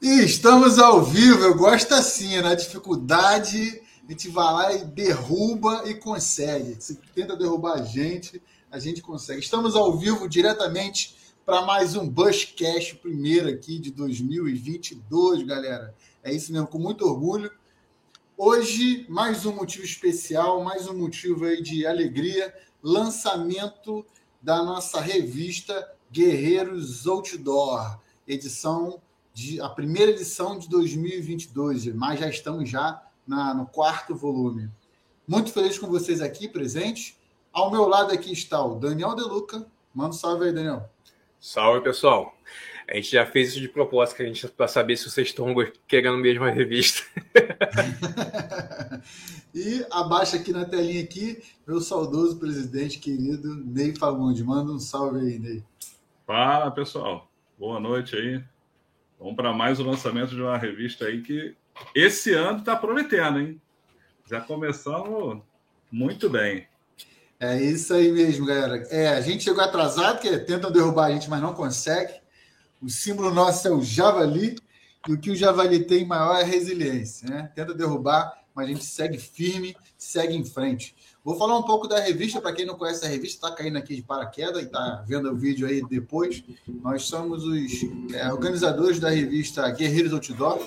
E 0.00 0.22
estamos 0.22 0.78
ao 0.78 1.02
vivo, 1.02 1.42
eu 1.42 1.56
gosto 1.56 1.94
assim, 1.94 2.38
na 2.42 2.54
dificuldade, 2.54 3.80
a 4.06 4.10
gente 4.10 4.28
vai 4.28 4.52
lá 4.52 4.72
e 4.74 4.84
derruba 4.84 5.84
e 5.86 5.94
consegue. 5.94 6.76
Se 6.78 6.96
tenta 7.14 7.34
derrubar 7.34 7.80
a 7.80 7.82
gente, 7.82 8.42
a 8.70 8.78
gente 8.78 9.00
consegue. 9.00 9.40
Estamos 9.40 9.74
ao 9.74 9.96
vivo 9.96 10.28
diretamente 10.28 11.16
para 11.46 11.62
mais 11.62 11.96
um 11.96 12.06
Bushcast, 12.06 12.96
primeiro 12.96 13.48
aqui 13.48 13.78
de 13.78 13.90
2022, 13.90 15.44
galera. 15.44 15.94
É 16.22 16.30
isso 16.30 16.52
mesmo, 16.52 16.66
com 16.66 16.78
muito 16.78 17.06
orgulho. 17.06 17.50
Hoje, 18.36 19.06
mais 19.08 19.46
um 19.46 19.54
motivo 19.54 19.86
especial, 19.86 20.62
mais 20.62 20.86
um 20.86 20.94
motivo 20.94 21.46
aí 21.46 21.62
de 21.62 21.86
alegria, 21.86 22.54
lançamento 22.82 24.04
da 24.42 24.62
nossa 24.62 25.00
revista 25.00 25.90
Guerreiros 26.12 27.06
Outdoor, 27.06 27.98
edição 28.28 29.00
de 29.36 29.60
a 29.60 29.68
primeira 29.68 30.12
edição 30.12 30.58
de 30.58 30.66
2022, 30.66 31.94
mas 31.94 32.18
já 32.18 32.26
estamos 32.26 32.70
já 32.70 33.02
na, 33.28 33.52
no 33.52 33.66
quarto 33.66 34.14
volume. 34.14 34.70
Muito 35.28 35.52
feliz 35.52 35.78
com 35.78 35.88
vocês 35.88 36.22
aqui 36.22 36.48
presentes. 36.48 37.18
Ao 37.52 37.70
meu 37.70 37.86
lado 37.86 38.14
aqui 38.14 38.32
está 38.32 38.64
o 38.64 38.76
Daniel 38.76 39.14
Deluca. 39.14 39.66
Manda 39.94 40.08
um 40.08 40.12
salve 40.14 40.46
aí, 40.46 40.54
Daniel. 40.54 40.88
Salve, 41.38 41.82
pessoal. 41.82 42.34
A 42.88 42.94
gente 42.94 43.10
já 43.10 43.26
fez 43.26 43.50
isso 43.50 43.60
de 43.60 43.68
propósito 43.68 44.22
para 44.56 44.68
saber 44.68 44.96
se 44.96 45.10
vocês 45.10 45.28
estão 45.28 45.54
querendo 45.86 46.16
mesmo 46.16 46.44
a 46.44 46.50
revista. 46.50 47.02
e 49.54 49.84
abaixo 49.90 50.36
aqui 50.36 50.50
na 50.50 50.64
telinha 50.64 51.02
aqui, 51.02 51.42
meu 51.66 51.82
saudoso 51.82 52.38
presidente 52.38 52.98
querido 52.98 53.54
Ney 53.54 53.94
Fagundes. 53.94 54.40
Manda 54.40 54.72
um 54.72 54.78
salve 54.78 55.20
aí, 55.20 55.38
Ney. 55.38 55.62
Fala, 56.26 56.70
pessoal. 56.70 57.30
Boa 57.58 57.78
noite 57.78 58.16
aí. 58.16 58.42
Vamos 59.18 59.34
para 59.34 59.52
mais 59.52 59.80
o 59.80 59.82
um 59.82 59.90
lançamento 59.90 60.34
de 60.34 60.42
uma 60.42 60.58
revista 60.58 61.06
aí 61.06 61.22
que 61.22 61.54
esse 61.94 62.32
ano 62.32 62.58
está 62.58 62.76
prometendo, 62.76 63.40
hein? 63.40 63.60
Já 64.28 64.40
começamos 64.40 65.42
muito 65.90 66.28
bem. 66.28 66.66
É 67.38 67.60
isso 67.60 67.92
aí 67.92 68.10
mesmo, 68.10 68.46
galera. 68.46 68.76
É, 68.90 69.08
a 69.08 69.20
gente 69.20 69.44
chegou 69.44 69.62
atrasado, 69.62 70.20
que 70.20 70.38
tentam 70.38 70.70
derrubar 70.70 71.06
a 71.06 71.10
gente, 71.10 71.28
mas 71.28 71.40
não 71.40 71.54
consegue. 71.54 72.14
O 72.80 72.88
símbolo 72.88 73.32
nosso 73.32 73.68
é 73.68 73.70
o 73.70 73.82
javali, 73.82 74.56
e 75.06 75.12
o 75.12 75.18
que 75.18 75.30
o 75.30 75.36
javali 75.36 75.84
tem 75.84 76.04
maior 76.04 76.40
é 76.40 76.42
resiliência, 76.42 77.28
né? 77.28 77.50
Tenta 77.54 77.74
derrubar, 77.74 78.42
mas 78.54 78.66
a 78.66 78.68
gente 78.70 78.84
segue 78.84 79.18
firme, 79.18 79.76
segue 79.96 80.34
em 80.34 80.44
frente. 80.44 80.94
Vou 81.26 81.36
falar 81.36 81.58
um 81.58 81.62
pouco 81.64 81.86
da 81.88 81.98
revista, 81.98 82.40
para 82.40 82.52
quem 82.52 82.64
não 82.64 82.76
conhece 82.76 83.04
a 83.04 83.08
revista, 83.08 83.48
está 83.48 83.56
caindo 83.56 83.76
aqui 83.76 83.96
de 83.96 84.02
paraquedas 84.02 84.62
e 84.62 84.66
está 84.66 85.02
vendo 85.04 85.28
o 85.28 85.34
vídeo 85.34 85.66
aí 85.66 85.84
depois. 85.84 86.44
Nós 86.68 87.02
somos 87.02 87.42
os 87.42 87.82
é, 88.14 88.32
organizadores 88.32 89.00
da 89.00 89.10
revista 89.10 89.68
Guerreiros 89.68 90.12
Outdoor, 90.12 90.64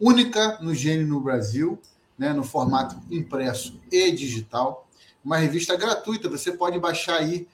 única 0.00 0.58
no 0.60 0.74
gênero 0.74 1.06
no 1.06 1.20
Brasil, 1.20 1.78
né, 2.18 2.32
no 2.32 2.42
formato 2.42 2.96
impresso 3.12 3.78
e 3.92 4.10
digital. 4.10 4.88
Uma 5.24 5.36
revista 5.36 5.76
gratuita, 5.76 6.28
você 6.28 6.50
pode 6.50 6.80
baixar 6.80 7.18
aí 7.18 7.46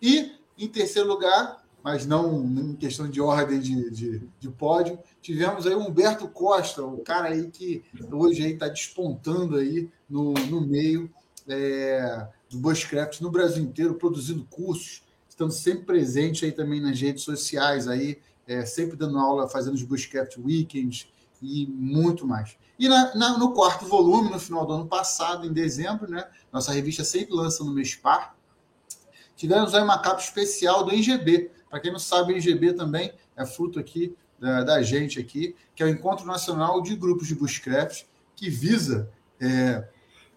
E, 0.00 0.32
em 0.58 0.68
terceiro 0.68 1.08
lugar, 1.08 1.64
mas 1.84 2.06
não 2.06 2.42
em 2.44 2.74
questão 2.74 3.06
de 3.06 3.20
ordem 3.20 3.60
de, 3.60 3.90
de, 3.90 4.28
de 4.40 4.50
pódio, 4.50 4.98
tivemos 5.20 5.66
aí 5.66 5.74
o 5.74 5.80
Humberto 5.80 6.26
Costa, 6.26 6.82
o 6.82 6.98
cara 7.00 7.28
aí 7.28 7.50
que 7.50 7.84
hoje 8.10 8.42
está 8.42 8.68
despontando 8.68 9.56
aí 9.56 9.90
no, 10.08 10.32
no 10.32 10.62
meio 10.62 11.10
é, 11.46 12.26
do 12.48 12.58
Bushcraft 12.58 13.20
no 13.20 13.30
Brasil 13.30 13.62
inteiro, 13.62 13.96
produzindo 13.96 14.46
cursos, 14.46 15.02
estando 15.28 15.52
sempre 15.52 15.84
presente 15.84 16.46
aí 16.46 16.52
também 16.52 16.80
nas 16.80 16.98
redes 16.98 17.22
sociais 17.22 17.86
aí, 17.86 18.18
é, 18.46 18.64
sempre 18.64 18.96
dando 18.96 19.18
aula, 19.18 19.48
fazendo 19.48 19.74
os 19.74 19.82
Bushcraft 19.82 20.36
Weekends 20.38 21.08
e 21.42 21.66
muito 21.66 22.26
mais. 22.26 22.56
E 22.78 22.88
na, 22.88 23.14
na, 23.14 23.38
no 23.38 23.52
quarto 23.52 23.86
volume, 23.86 24.30
no 24.30 24.38
final 24.38 24.66
do 24.66 24.72
ano 24.72 24.86
passado, 24.86 25.46
em 25.46 25.52
dezembro, 25.52 26.10
né, 26.10 26.26
nossa 26.52 26.72
revista 26.72 27.04
sempre 27.04 27.34
lança 27.34 27.62
no 27.62 27.72
mês 27.72 27.94
par, 27.94 28.36
tivemos 29.36 29.74
aí 29.74 29.82
uma 29.82 29.98
capa 29.98 30.20
especial 30.20 30.84
do 30.84 30.94
IGB. 30.94 31.50
Para 31.68 31.80
quem 31.80 31.92
não 31.92 31.98
sabe, 31.98 32.32
o 32.32 32.36
IGB 32.36 32.72
também 32.72 33.12
é 33.36 33.44
fruto 33.44 33.78
aqui 33.78 34.16
da, 34.38 34.62
da, 34.64 34.82
gente 34.82 35.18
aqui, 35.20 35.54
que 35.74 35.82
é 35.82 35.86
o 35.86 35.88
Encontro 35.88 36.26
Nacional 36.26 36.82
de 36.82 36.94
Grupos 36.96 37.28
de 37.28 37.34
Bushcraft, 37.34 38.04
que 38.36 38.50
visa 38.50 39.10
é, 39.40 39.88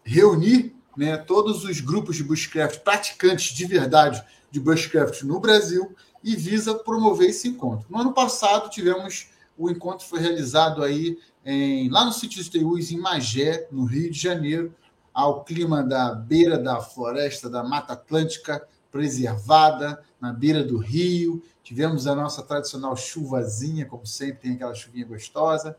reunir 0.03 0.75
né, 0.96 1.17
todos 1.17 1.63
os 1.63 1.79
grupos 1.79 2.16
de 2.16 2.23
bushcraft 2.23 2.79
praticantes 2.79 3.56
de 3.56 3.66
verdade 3.66 4.23
de 4.50 4.59
bushcraft 4.59 5.22
no 5.23 5.40
Brasil 5.40 5.96
e 6.23 6.35
visa 6.35 6.75
promover 6.75 7.29
esse 7.29 7.47
encontro. 7.47 7.85
No 7.89 8.00
ano 8.00 8.13
passado 8.13 8.69
tivemos 8.69 9.29
o 9.57 9.69
encontro 9.69 10.05
foi 10.05 10.19
realizado 10.19 10.83
aí 10.83 11.17
em, 11.44 11.89
lá 11.89 12.05
no 12.05 12.13
sítio 12.13 12.44
de 12.44 12.50
Teús, 12.50 12.91
em 12.91 13.00
Magé, 13.00 13.67
no 13.72 13.85
Rio 13.85 14.11
de 14.11 14.19
Janeiro, 14.19 14.73
ao 15.13 15.44
clima 15.44 15.81
da 15.81 16.13
beira 16.13 16.59
da 16.59 16.79
floresta 16.79 17.50
da 17.50 17.63
Mata 17.63 17.94
Atlântica 17.94 18.67
preservada, 18.91 20.03
na 20.22 20.31
beira 20.31 20.63
do 20.63 20.78
rio. 20.78 21.41
Tivemos 21.63 22.05
a 22.05 22.16
nossa 22.16 22.44
tradicional 22.44 22.95
chuvazinha, 22.95 23.85
como 23.85 24.05
sempre, 24.05 24.44
tem 24.44 24.53
aquela 24.53 24.75
chuvinha 24.75 25.05
gostosa, 25.05 25.75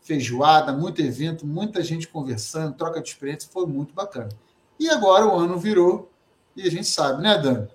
feijoada, 0.00 0.72
muito 0.72 1.00
evento, 1.00 1.46
muita 1.46 1.82
gente 1.82 2.06
conversando, 2.06 2.76
troca 2.76 3.00
de 3.00 3.08
experiência, 3.08 3.48
foi 3.50 3.66
muito 3.66 3.94
bacana. 3.94 4.28
E 4.78 4.88
agora 4.88 5.26
o 5.26 5.36
ano 5.36 5.58
virou, 5.58 6.10
e 6.54 6.62
a 6.62 6.70
gente 6.70 6.86
sabe, 6.86 7.22
né, 7.22 7.38
Dani? 7.38 7.68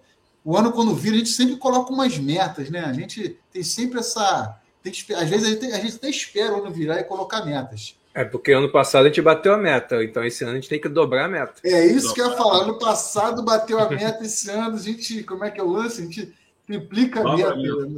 O 0.47 0.56
ano, 0.56 0.72
quando 0.72 0.96
vira, 0.96 1.16
a 1.16 1.18
gente 1.18 1.31
sempre 1.31 1.58
coloca 1.58 1.91
umas 1.91 2.18
metas, 2.18 2.69
né? 2.69 2.80
A 2.80 2.94
gente 2.94 3.38
tem 3.52 3.62
sempre 3.62 4.00
essa. 4.00 4.58
Tem 4.81 4.94
que, 4.94 5.13
às 5.13 5.28
vezes 5.28 5.46
a 5.46 5.52
gente, 5.52 5.66
a 5.74 5.78
gente 5.78 5.96
até 5.97 6.09
espera 6.09 6.53
o 6.53 6.62
ano 6.62 6.72
virar 6.72 7.02
e 7.02 7.03
colocar 7.03 7.44
metas. 7.46 7.97
É 8.13 8.24
porque 8.24 8.53
ano 8.53 8.72
passado 8.72 9.03
a 9.03 9.08
gente 9.09 9.22
bateu 9.22 9.53
a 9.53 9.58
meta, 9.58 10.02
então 10.02 10.24
esse 10.24 10.46
ano 10.46 10.53
a 10.53 10.56
gente 10.56 10.69
tem 10.69 10.80
que 10.80 10.88
dobrar 10.88 11.25
a 11.25 11.28
meta. 11.28 11.56
É 11.66 11.85
isso 11.85 12.13
que 12.13 12.22
eu 12.22 12.30
ia 12.30 12.38
falar. 12.38 12.63
Ano 12.63 12.80
passado 12.80 13.44
bateu 13.44 13.78
a 13.78 13.90
meta, 13.90 14.24
esse 14.24 14.50
ano 14.50 14.78
a 14.78 14.80
gente. 14.80 15.22
Como 15.24 15.44
é 15.44 15.52
que 15.52 15.59
é 15.59 15.63
o 15.63 15.69
lance? 15.69 16.02
A 16.02 16.06
gente 16.06 16.34
triplica 16.66 17.19
a 17.19 17.35
meta. 17.35 17.53
Né? 17.53 17.97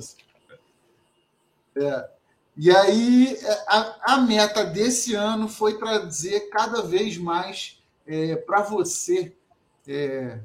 É. 1.76 2.10
E 2.58 2.72
aí, 2.72 3.38
é, 3.44 3.64
a, 3.68 4.16
a, 4.16 4.18
meta 4.22 4.64
desse 4.66 5.14
ano 5.14 5.48
foi 5.48 5.78
trazer 5.78 6.50
cada 6.50 6.82
vez 6.82 7.16
mais 7.16 7.80
é, 8.08 8.36
para 8.38 8.64
você 8.64 9.34
é, 9.88 10.40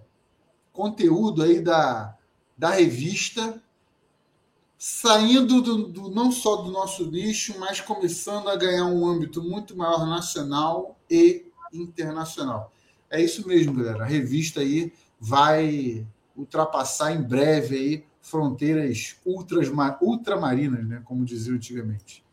conteúdo 0.75 1.43
aí 1.43 1.61
da, 1.61 2.15
da 2.59 2.71
revista, 2.71 3.63
saindo 4.77 5.63
do, 5.63 5.89
do, 5.89 6.11
não 6.11 6.31
só 6.31 6.57
do 6.57 6.71
nosso 6.71 7.11
nicho, 7.11 7.59
mas 7.59 7.81
começando 7.81 8.49
a 8.49 8.57
ganhar 8.57 8.85
um 8.85 9.07
âmbito 9.07 9.43
muito 9.43 9.75
maior 9.75 10.05
nacional 10.05 10.99
e 11.09 11.47
internacional. 11.73 12.73
É 13.09 13.23
isso 13.23 13.47
mesmo, 13.47 13.73
galera. 13.73 14.03
A 14.03 14.07
revista 14.07 14.61
aí 14.61 14.93
vai 15.19 16.07
ultrapassar 16.37 17.13
em 17.13 17.23
breve 17.23 17.77
aí 17.77 18.05
fronteiras 18.21 19.17
ultramarinas, 19.25 20.87
né, 20.87 21.01
como 21.05 21.25
dizia 21.25 21.55
antigamente. 21.55 22.24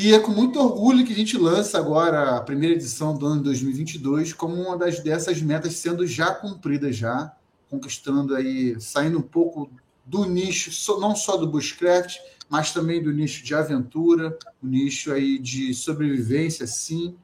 E 0.00 0.14
é 0.14 0.20
com 0.20 0.30
muito 0.30 0.60
orgulho 0.60 1.04
que 1.04 1.12
a 1.12 1.16
gente 1.16 1.36
lança 1.36 1.76
agora 1.76 2.36
a 2.36 2.40
primeira 2.40 2.76
edição 2.76 3.18
do 3.18 3.26
ano 3.26 3.42
2022 3.42 4.32
como 4.32 4.54
uma 4.54 4.78
das 4.78 5.00
dessas 5.00 5.42
metas 5.42 5.74
sendo 5.74 6.06
já 6.06 6.32
cumprida 6.32 6.92
já, 6.92 7.34
conquistando 7.68 8.36
aí, 8.36 8.80
saindo 8.80 9.18
um 9.18 9.22
pouco 9.22 9.68
do 10.06 10.24
nicho, 10.24 10.70
não 11.00 11.16
só 11.16 11.36
do 11.36 11.48
bushcraft, 11.48 12.14
mas 12.48 12.72
também 12.72 13.02
do 13.02 13.12
nicho 13.12 13.42
de 13.44 13.56
aventura, 13.56 14.38
o 14.62 14.68
nicho 14.68 15.12
aí 15.12 15.36
de 15.36 15.74
sobrevivência, 15.74 16.64
sim. 16.64 17.16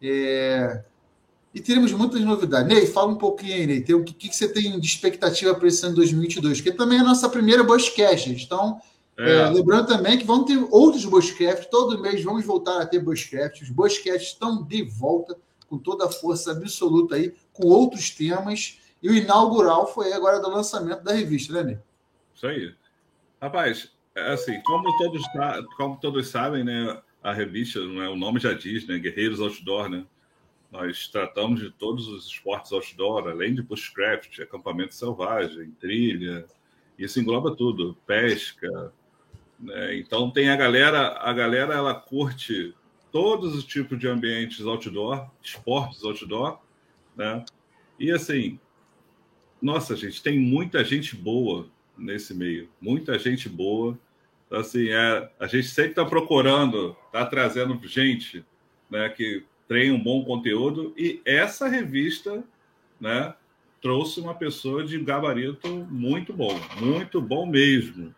É... 0.00 0.82
E 1.52 1.60
teremos 1.60 1.92
muitas 1.92 2.22
novidades. 2.22 2.74
Ney, 2.74 2.86
fala 2.86 3.12
um 3.12 3.16
pouquinho 3.16 3.52
aí, 3.52 3.66
Ney. 3.66 3.82
Tem, 3.82 3.94
o 3.94 4.02
que, 4.02 4.14
que 4.14 4.34
você 4.34 4.48
tem 4.48 4.80
de 4.80 4.86
expectativa 4.86 5.54
para 5.54 5.68
esse 5.68 5.84
ano 5.84 5.96
2022? 5.96 6.62
Que 6.62 6.72
também 6.72 6.96
é 6.96 7.00
a 7.02 7.04
nossa 7.04 7.28
primeira 7.28 7.62
Bushcast. 7.62 8.30
Então, 8.30 8.80
é. 9.16 9.30
É, 9.30 9.50
lembrando 9.50 9.86
também 9.86 10.18
que 10.18 10.24
vão 10.24 10.44
ter 10.44 10.58
outros 10.70 11.04
Bushcraft. 11.04 11.68
Todo 11.70 12.00
mês 12.00 12.22
vamos 12.22 12.44
voltar 12.44 12.80
a 12.80 12.86
ter 12.86 12.98
Bushcraft. 12.98 13.62
Os 13.62 13.70
Bushcasts 13.70 14.28
estão 14.28 14.62
de 14.62 14.82
volta 14.84 15.36
com 15.68 15.78
toda 15.78 16.06
a 16.06 16.10
força 16.10 16.52
absoluta 16.52 17.16
aí, 17.16 17.34
com 17.52 17.66
outros 17.66 18.10
temas. 18.10 18.78
E 19.02 19.08
o 19.08 19.14
inaugural 19.14 19.86
foi 19.92 20.12
agora 20.12 20.40
do 20.40 20.48
lançamento 20.48 21.02
da 21.02 21.12
revista, 21.12 21.52
né, 21.52 21.62
Ney? 21.62 21.78
Isso 22.34 22.46
aí. 22.46 22.74
Rapaz, 23.40 23.90
é 24.14 24.32
assim, 24.32 24.60
como 24.62 24.96
todos, 24.98 25.22
como 25.76 25.96
todos 25.96 26.28
sabem, 26.28 26.62
né, 26.62 27.00
a 27.22 27.32
revista, 27.32 27.84
né, 27.86 28.08
o 28.08 28.16
nome 28.16 28.38
já 28.38 28.52
diz, 28.52 28.86
né, 28.86 28.98
Guerreiros 28.98 29.40
Outdoor, 29.40 29.88
né? 29.88 30.04
Nós 30.70 31.08
tratamos 31.08 31.60
de 31.60 31.70
todos 31.70 32.08
os 32.08 32.26
esportes 32.26 32.72
outdoor, 32.72 33.28
além 33.28 33.54
de 33.54 33.60
bushcraft, 33.60 34.40
acampamento 34.40 34.94
selvagem, 34.94 35.70
trilha, 35.72 36.46
isso 36.98 37.20
engloba 37.20 37.54
tudo, 37.54 37.96
pesca. 38.06 38.92
Né? 39.62 39.96
Então 39.96 40.30
tem 40.30 40.50
a 40.50 40.56
galera, 40.56 41.18
a 41.20 41.32
galera 41.32 41.74
ela 41.74 41.94
curte 41.94 42.74
todos 43.12 43.54
os 43.54 43.64
tipos 43.64 43.98
de 43.98 44.08
ambientes 44.08 44.66
outdoor, 44.66 45.30
esportes 45.42 46.02
outdoor, 46.02 46.58
né? 47.16 47.44
E 47.98 48.10
assim, 48.10 48.58
nossa 49.60 49.94
gente, 49.94 50.22
tem 50.22 50.40
muita 50.40 50.82
gente 50.82 51.14
boa 51.14 51.68
nesse 51.96 52.34
meio, 52.34 52.68
muita 52.80 53.18
gente 53.18 53.48
boa. 53.48 53.96
Então, 54.46 54.58
assim, 54.58 54.88
é, 54.88 55.30
a 55.38 55.46
gente 55.46 55.68
sempre 55.68 55.92
está 55.92 56.04
procurando, 56.04 56.96
está 57.06 57.24
trazendo 57.24 57.78
gente, 57.86 58.44
né, 58.90 59.08
que 59.10 59.44
tem 59.68 59.92
um 59.92 60.02
bom 60.02 60.24
conteúdo 60.24 60.92
e 60.96 61.20
essa 61.24 61.68
revista, 61.68 62.42
né, 63.00 63.34
trouxe 63.80 64.20
uma 64.20 64.34
pessoa 64.34 64.84
de 64.84 64.98
gabarito 64.98 65.68
muito 65.90 66.32
bom, 66.32 66.58
muito 66.80 67.20
bom 67.20 67.46
mesmo, 67.46 68.14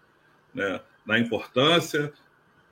né, 0.53 0.81
na 1.07 1.19
importância, 1.19 2.13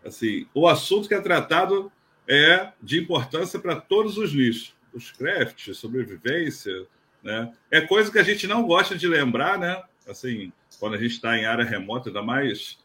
assim, 0.04 0.46
o 0.54 0.66
assunto 0.66 1.08
que 1.08 1.14
é 1.14 1.20
tratado 1.20 1.90
é 2.26 2.72
de 2.82 3.00
importância 3.00 3.58
para 3.58 3.76
todos 3.76 4.16
os 4.16 4.32
nichos, 4.34 4.74
os 4.92 5.10
craft, 5.10 5.72
sobrevivência, 5.74 6.86
né, 7.22 7.52
é 7.70 7.80
coisa 7.80 8.10
que 8.10 8.18
a 8.18 8.22
gente 8.22 8.46
não 8.46 8.64
gosta 8.64 8.96
de 8.96 9.06
lembrar, 9.06 9.58
né, 9.58 9.82
assim, 10.08 10.52
quando 10.78 10.94
a 10.94 10.98
gente 10.98 11.12
está 11.12 11.36
em 11.36 11.44
área 11.44 11.64
remota, 11.64 12.08
ainda 12.08 12.22
mais 12.22 12.78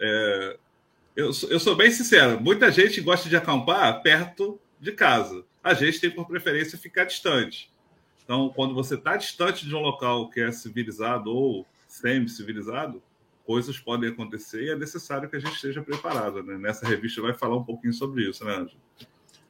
é, 0.00 0.56
eu, 1.16 1.30
eu 1.48 1.58
sou 1.58 1.74
bem 1.74 1.90
sincero, 1.90 2.38
muita 2.40 2.70
gente 2.70 3.00
gosta 3.00 3.28
de 3.28 3.36
acampar 3.36 4.02
perto 4.02 4.60
de 4.78 4.92
casa. 4.92 5.44
A 5.64 5.72
gente 5.72 5.98
tem 5.98 6.10
por 6.10 6.26
preferência 6.26 6.78
ficar 6.78 7.04
distante. 7.04 7.72
Então, 8.22 8.50
quando 8.54 8.74
você 8.74 8.96
está 8.96 9.16
distante 9.16 9.66
de 9.66 9.74
um 9.74 9.80
local 9.80 10.28
que 10.28 10.40
é 10.40 10.52
civilizado 10.52 11.34
ou 11.34 11.66
semi-civilizado, 11.88 13.02
coisas 13.46 13.78
podem 13.78 14.10
acontecer 14.10 14.64
e 14.64 14.70
é 14.70 14.76
necessário 14.76 15.30
que 15.30 15.36
a 15.36 15.38
gente 15.38 15.54
esteja 15.54 15.80
preparado. 15.80 16.42
Né? 16.42 16.58
Nessa 16.58 16.86
revista 16.86 17.22
vai 17.22 17.32
falar 17.32 17.56
um 17.56 17.64
pouquinho 17.64 17.94
sobre 17.94 18.28
isso, 18.28 18.44
né, 18.44 18.52
Ângelo? 18.52 18.80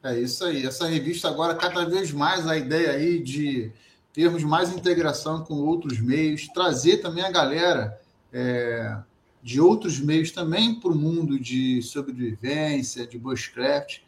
É 0.03 0.19
isso 0.19 0.45
aí. 0.45 0.65
Essa 0.65 0.87
revista 0.87 1.27
agora, 1.27 1.55
cada 1.55 1.83
vez 1.85 2.11
mais 2.11 2.47
a 2.47 2.55
ideia 2.55 2.91
aí 2.91 3.19
de 3.21 3.71
termos 4.13 4.43
mais 4.43 4.71
integração 4.71 5.43
com 5.43 5.55
outros 5.55 5.99
meios, 5.99 6.47
trazer 6.47 6.97
também 6.97 7.23
a 7.23 7.31
galera 7.31 7.99
é, 8.31 8.97
de 9.41 9.59
outros 9.59 9.99
meios 9.99 10.31
também 10.31 10.79
para 10.79 10.91
o 10.91 10.95
mundo 10.95 11.39
de 11.39 11.81
sobrevivência, 11.81 13.07
de 13.07 13.17
bushcraft, 13.17 13.99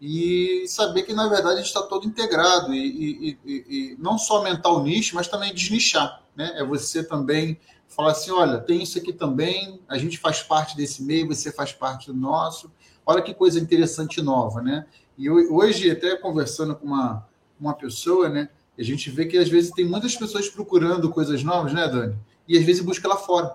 e 0.00 0.64
saber 0.66 1.02
que, 1.02 1.12
na 1.12 1.28
verdade, 1.28 1.54
a 1.54 1.58
gente 1.58 1.66
está 1.66 1.82
todo 1.82 2.06
integrado, 2.06 2.72
e, 2.72 2.78
e, 2.78 3.38
e, 3.44 3.52
e, 3.68 3.96
não 3.98 4.16
só 4.16 4.38
aumentar 4.38 4.70
o 4.70 4.82
nicho, 4.82 5.14
mas 5.14 5.28
também 5.28 5.52
desnichar. 5.52 6.22
Né? 6.34 6.52
É 6.56 6.64
você 6.64 7.04
também 7.04 7.58
falar 7.90 8.12
assim, 8.12 8.30
olha, 8.30 8.58
tem 8.58 8.82
isso 8.82 8.96
aqui 8.96 9.12
também, 9.12 9.80
a 9.88 9.98
gente 9.98 10.18
faz 10.18 10.42
parte 10.42 10.76
desse 10.76 11.02
meio, 11.02 11.26
você 11.26 11.52
faz 11.52 11.72
parte 11.72 12.06
do 12.06 12.14
nosso. 12.14 12.70
Olha 13.04 13.20
que 13.20 13.34
coisa 13.34 13.58
interessante 13.58 14.18
e 14.18 14.22
nova, 14.22 14.62
né? 14.62 14.86
E 15.18 15.28
hoje, 15.28 15.90
até 15.90 16.16
conversando 16.16 16.74
com 16.76 16.86
uma, 16.86 17.26
uma 17.60 17.74
pessoa, 17.74 18.28
né? 18.28 18.48
A 18.78 18.82
gente 18.82 19.10
vê 19.10 19.26
que 19.26 19.36
às 19.36 19.48
vezes 19.48 19.72
tem 19.72 19.84
muitas 19.84 20.16
pessoas 20.16 20.48
procurando 20.48 21.10
coisas 21.10 21.42
novas, 21.42 21.72
né, 21.72 21.86
Dani? 21.88 22.16
E 22.48 22.56
às 22.56 22.64
vezes 22.64 22.82
busca 22.82 23.06
lá 23.06 23.16
fora. 23.16 23.54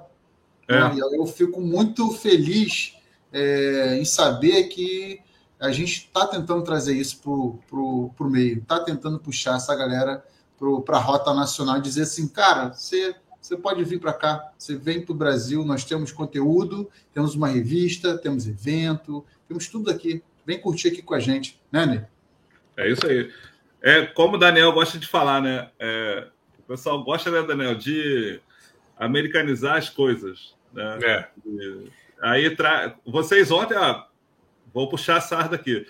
É. 0.68 0.80
Né? 0.80 0.98
Eu 1.14 1.26
fico 1.26 1.62
muito 1.62 2.12
feliz 2.12 2.96
é, 3.32 3.98
em 3.98 4.06
saber 4.06 4.66
que 4.66 5.20
a 5.60 5.72
gente 5.72 6.06
está 6.06 6.28
tentando 6.28 6.62
trazer 6.64 6.94
isso 6.94 7.20
para 7.22 7.80
o 7.80 8.30
meio, 8.30 8.60
está 8.60 8.80
tentando 8.82 9.18
puxar 9.18 9.56
essa 9.56 9.74
galera 9.76 10.24
para 10.86 10.98
a 10.98 11.02
rota 11.02 11.34
nacional 11.34 11.78
e 11.78 11.82
dizer 11.82 12.04
assim, 12.04 12.28
cara, 12.28 12.74
você, 12.74 13.16
você 13.45 13.57
pode 13.57 13.83
vir 13.83 14.00
para 14.00 14.13
cá, 14.13 14.51
você 14.57 14.75
vem 14.75 15.06
para 15.06 15.12
o 15.12 15.15
Brasil, 15.15 15.63
nós 15.63 15.83
temos 15.83 16.12
conteúdo, 16.12 16.89
temos 17.13 17.36
uma 17.36 17.47
revista, 17.47 18.18
temos 18.18 18.47
evento, 18.47 19.24
temos 19.47 19.68
tudo 19.68 19.92
aqui. 19.92 20.24
Vem 20.45 20.59
curtir 20.59 20.88
aqui 20.88 21.01
com 21.01 21.13
a 21.13 21.19
gente, 21.19 21.62
né, 21.71 21.86
Ney? 21.86 22.01
É 22.77 22.89
isso 22.89 23.06
aí. 23.06 23.31
É 23.81 24.06
como 24.07 24.36
o 24.36 24.39
Daniel 24.39 24.71
gosta 24.71 24.97
de 24.97 25.07
falar, 25.07 25.42
né? 25.42 25.69
É, 25.80 26.27
o 26.59 26.63
pessoal 26.63 27.03
gosta, 27.03 27.30
né, 27.30 27.44
Daniel, 27.44 27.75
de 27.75 28.39
americanizar 28.97 29.77
as 29.77 29.89
coisas. 29.89 30.56
Né? 30.74 31.00
É. 31.03 31.27
E, 31.45 31.91
aí, 32.21 32.56
tra... 32.56 32.95
vocês 33.06 33.51
ontem, 33.51 33.75
ó, 33.77 34.06
Vou 34.75 34.89
puxar 34.89 35.15
a 35.15 35.21
sarda 35.21 35.56
aqui. 35.56 35.88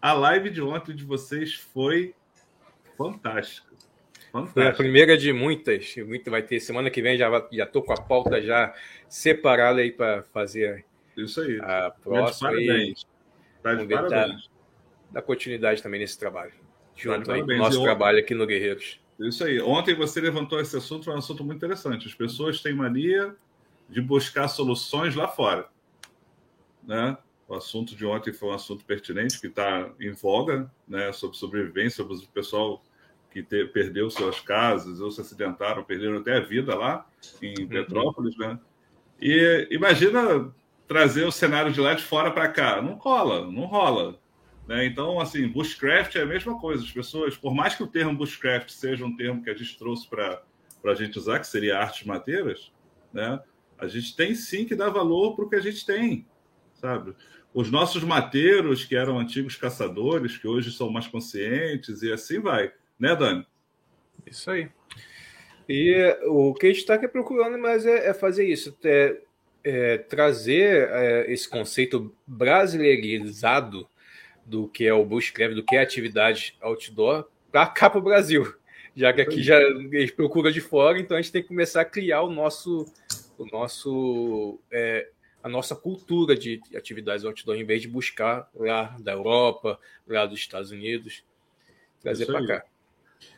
A 0.00 0.14
live 0.14 0.48
de 0.48 0.62
ontem 0.62 0.96
de 0.96 1.04
vocês 1.04 1.52
foi 1.52 2.14
fantástica. 2.96 3.71
Fantástica. 4.32 4.62
Foi 4.62 4.66
a 4.66 4.72
primeira 4.72 5.16
de 5.16 5.30
muitas. 5.32 5.94
Muito 5.96 6.30
vai 6.30 6.42
ter 6.42 6.58
semana 6.58 6.90
que 6.90 7.02
vem. 7.02 7.18
Já 7.18 7.30
já 7.52 7.66
tô 7.66 7.82
com 7.82 7.92
a 7.92 8.00
pauta 8.00 8.40
já 8.40 8.74
separada 9.06 9.82
aí 9.82 9.92
para 9.92 10.22
fazer. 10.32 10.86
Isso 11.16 11.40
aí. 11.42 11.60
A 11.60 11.90
próxima. 12.02 12.48
Parabéns. 12.48 13.06
Tá 13.62 13.74
de 13.74 13.86
parabéns. 13.86 14.50
Dar, 15.10 15.20
continuidade 15.22 15.82
também 15.82 16.00
nesse 16.00 16.18
trabalho. 16.18 16.52
Junto 16.96 17.26
tá 17.26 17.34
aí 17.34 17.42
nosso 17.58 17.82
trabalho 17.82 18.18
aqui 18.18 18.34
no 18.34 18.46
Guerreiros. 18.46 18.98
Isso 19.20 19.44
aí. 19.44 19.60
Ontem 19.60 19.94
você 19.94 20.20
levantou 20.20 20.58
esse 20.58 20.76
assunto, 20.76 21.04
foi 21.04 21.14
um 21.14 21.18
assunto 21.18 21.44
muito 21.44 21.58
interessante. 21.58 22.08
As 22.08 22.14
pessoas 22.14 22.62
têm 22.62 22.72
mania 22.72 23.36
de 23.88 24.00
buscar 24.00 24.48
soluções 24.48 25.14
lá 25.14 25.28
fora. 25.28 25.68
Né? 26.82 27.16
O 27.46 27.54
assunto 27.54 27.94
de 27.94 28.06
ontem 28.06 28.32
foi 28.32 28.48
um 28.48 28.52
assunto 28.52 28.82
pertinente 28.84 29.38
que 29.38 29.48
está 29.48 29.90
em 30.00 30.12
voga, 30.12 30.70
né, 30.88 31.12
sobre 31.12 31.36
sobrevivência, 31.36 31.98
sobre 31.98 32.14
o 32.14 32.28
pessoal 32.28 32.82
que 33.32 33.42
te, 33.42 33.64
perdeu 33.66 34.10
suas 34.10 34.40
casas 34.40 35.00
ou 35.00 35.10
se 35.10 35.20
acidentaram, 35.20 35.82
perderam 35.82 36.18
até 36.18 36.36
a 36.36 36.40
vida 36.40 36.74
lá 36.74 37.06
em 37.40 37.54
uhum. 37.62 37.68
Petrópolis, 37.68 38.36
né? 38.36 38.58
E 39.20 39.68
imagina 39.70 40.52
trazer 40.86 41.24
o 41.24 41.32
cenário 41.32 41.72
de 41.72 41.80
lá 41.80 41.94
de 41.94 42.02
fora 42.02 42.30
para 42.30 42.48
cá, 42.48 42.82
não 42.82 42.96
cola, 42.96 43.50
não 43.50 43.64
rola. 43.64 44.18
Né? 44.66 44.84
Então, 44.84 45.20
assim, 45.20 45.48
bushcraft 45.48 46.16
é 46.16 46.22
a 46.22 46.26
mesma 46.26 46.58
coisa. 46.58 46.84
As 46.84 46.90
pessoas, 46.90 47.36
por 47.36 47.54
mais 47.54 47.74
que 47.74 47.82
o 47.82 47.86
termo 47.86 48.16
bushcraft 48.16 48.70
seja 48.70 49.04
um 49.04 49.16
termo 49.16 49.42
que 49.42 49.50
a 49.50 49.54
gente 49.54 49.78
trouxe 49.78 50.08
para 50.08 50.42
a 50.84 50.94
gente 50.94 51.18
usar, 51.18 51.38
que 51.38 51.46
seria 51.46 51.78
artes 51.78 52.06
mateiras, 52.06 52.72
né? 53.12 53.40
A 53.78 53.88
gente 53.88 54.14
tem 54.14 54.34
sim 54.34 54.64
que 54.64 54.74
dar 54.74 54.90
valor 54.90 55.34
para 55.34 55.44
o 55.44 55.48
que 55.48 55.56
a 55.56 55.60
gente 55.60 55.84
tem, 55.84 56.26
sabe? 56.74 57.14
os 57.54 57.70
nossos 57.70 58.02
mateiros, 58.02 58.84
que 58.84 58.96
eram 58.96 59.18
antigos 59.18 59.56
caçadores, 59.56 60.38
que 60.38 60.48
hoje 60.48 60.72
são 60.72 60.90
mais 60.90 61.06
conscientes, 61.06 62.02
e 62.02 62.10
assim 62.10 62.40
vai. 62.40 62.72
Né, 62.98 63.14
Dani? 63.16 63.46
Isso 64.26 64.50
aí. 64.50 64.68
E 65.68 66.16
o 66.26 66.54
que 66.54 66.66
a 66.66 66.68
gente 66.68 66.80
está 66.80 66.94
aqui 66.94 67.08
procurando 67.08 67.58
mais 67.58 67.86
é, 67.86 68.08
é 68.08 68.14
fazer 68.14 68.44
isso, 68.46 68.76
é, 68.84 69.16
é 69.64 69.98
trazer 69.98 70.88
é, 70.90 71.32
esse 71.32 71.48
conceito 71.48 72.14
brasileirizado 72.26 73.88
do 74.44 74.68
que 74.68 74.86
é 74.86 74.92
o 74.92 75.04
bushcraft, 75.04 75.54
do 75.54 75.64
que 75.64 75.76
é 75.76 75.80
atividade 75.80 76.56
outdoor, 76.60 77.28
para 77.50 77.66
cá 77.66 77.88
para 77.88 78.00
o 78.00 78.02
Brasil. 78.02 78.54
Já 78.94 79.12
que 79.12 79.22
aqui 79.22 79.42
já 79.42 79.56
a 79.56 80.00
gente 80.00 80.12
procura 80.12 80.52
de 80.52 80.60
fora, 80.60 80.98
então 80.98 81.16
a 81.16 81.22
gente 81.22 81.32
tem 81.32 81.42
que 81.42 81.48
começar 81.48 81.80
a 81.80 81.86
criar 81.86 82.22
o 82.22 82.30
nosso, 82.30 82.84
o 83.38 83.46
nosso 83.46 84.58
é, 84.70 85.08
a 85.42 85.48
nossa 85.48 85.74
cultura 85.74 86.36
de 86.36 86.60
atividades 86.76 87.24
outdoor, 87.24 87.56
em 87.56 87.64
vez 87.64 87.82
de 87.82 87.88
buscar 87.88 88.48
lá 88.54 88.96
da 89.00 89.12
Europa, 89.12 89.78
lá 90.06 90.24
dos 90.24 90.38
Estados 90.38 90.70
Unidos, 90.70 91.24
trazer 92.00 92.26
para 92.26 92.46
cá. 92.46 92.64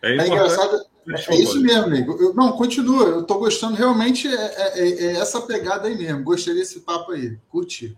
É, 0.03 0.17
é 0.17 0.27
engraçado, 0.27 0.85
é, 1.09 1.35
isso 1.35 1.61
mesmo, 1.61 1.85
amigo. 1.85 2.17
Eu, 2.21 2.35
não, 2.35 2.53
continua, 2.53 3.05
eu 3.05 3.21
estou 3.21 3.39
gostando, 3.39 3.77
realmente 3.77 4.29
é, 4.29 4.35
é, 4.35 4.79
é, 4.79 5.05
é, 5.05 5.17
essa 5.17 5.41
pegada 5.43 5.89
aí 5.89 5.97
mesmo. 5.97 6.23
Gostei 6.23 6.55
desse 6.55 6.81
papo 6.81 7.13
aí, 7.13 7.39
curti. 7.49 7.97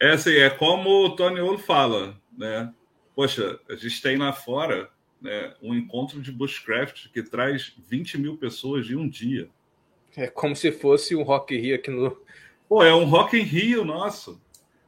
É 0.00 0.12
assim, 0.12 0.34
é 0.34 0.50
como 0.50 1.06
o 1.06 1.16
Tony 1.16 1.40
Olo 1.40 1.58
fala, 1.58 2.16
né? 2.36 2.72
Poxa, 3.14 3.58
a 3.68 3.74
gente 3.74 4.02
tem 4.02 4.16
lá 4.16 4.32
fora 4.32 4.90
né, 5.20 5.54
um 5.62 5.74
encontro 5.74 6.20
de 6.20 6.30
bushcraft 6.30 7.08
que 7.12 7.22
traz 7.22 7.72
20 7.88 8.18
mil 8.18 8.36
pessoas 8.36 8.86
em 8.90 8.96
um 8.96 9.08
dia. 9.08 9.48
É 10.16 10.26
como 10.26 10.54
se 10.54 10.70
fosse 10.70 11.16
um 11.16 11.22
Rock 11.22 11.56
Rio 11.56 11.74
aqui 11.74 11.90
no, 11.90 12.16
Pô, 12.68 12.82
é 12.82 12.94
um 12.94 13.04
Rock 13.04 13.38
in 13.38 13.42
Rio 13.42 13.84
nosso. 13.84 14.40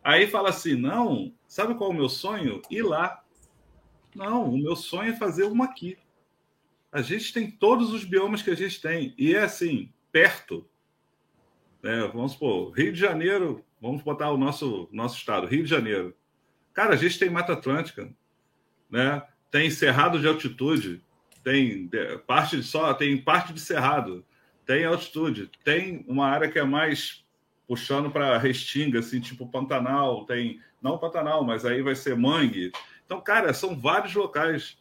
Aí 0.02 0.26
fala 0.26 0.49
assim: 0.49 0.75
não, 0.75 1.33
sabe 1.47 1.75
qual 1.75 1.90
é 1.90 1.95
o 1.95 1.97
meu 1.97 2.09
sonho? 2.09 2.61
Ir 2.71 2.83
lá. 2.83 3.23
Não, 4.14 4.49
o 4.49 4.59
meu 4.59 4.75
sonho 4.75 5.12
é 5.12 5.16
fazer 5.16 5.45
uma 5.45 5.66
aqui. 5.66 5.97
A 6.99 7.02
gente 7.02 7.33
tem 7.33 7.49
todos 7.49 7.93
os 7.93 8.05
biomas 8.05 8.43
que 8.43 8.50
a 8.50 8.57
gente 8.57 8.81
tem. 8.81 9.14
E 9.17 9.33
é 9.33 9.45
assim, 9.45 9.93
perto. 10.11 10.69
Né? 11.81 12.11
Vamos 12.12 12.33
supor, 12.33 12.73
Rio 12.73 12.93
de 12.93 12.99
Janeiro, 12.99 13.64
vamos 13.81 14.02
botar 14.02 14.33
o 14.33 14.37
nosso, 14.37 14.88
nosso 14.90 15.17
estado, 15.17 15.47
Rio 15.47 15.62
de 15.62 15.71
Janeiro. 15.71 16.17
Cara, 16.75 16.95
a 16.95 16.97
gente 16.97 17.17
tem 17.17 17.31
Mata 17.31 17.52
Atlântica, 17.52 18.12
né? 18.90 19.23
tem 19.49 19.71
cerrado 19.71 20.19
de 20.19 20.26
altitude, 20.26 21.00
tem 21.45 21.88
parte 22.26 22.61
só, 22.64 22.93
tem 22.93 23.17
parte 23.17 23.52
de 23.52 23.61
cerrado, 23.61 24.26
tem 24.67 24.85
altitude, 24.85 25.49
tem 25.62 26.05
uma 26.09 26.26
área 26.26 26.50
que 26.50 26.59
é 26.59 26.64
mais 26.64 27.25
puxando 27.69 28.11
para 28.11 28.38
Restinga, 28.38 28.99
assim, 28.99 29.21
tipo 29.21 29.49
Pantanal, 29.49 30.26
tem 30.26 30.61
não 30.83 30.99
Pantanal, 30.99 31.45
mas 31.45 31.64
aí 31.64 31.81
vai 31.81 31.95
ser 31.95 32.17
Mangue. 32.17 32.73
Então, 33.07 33.21
cara, 33.21 33.55
são 33.55 33.78
vários 33.78 34.14
locais. 34.17 34.76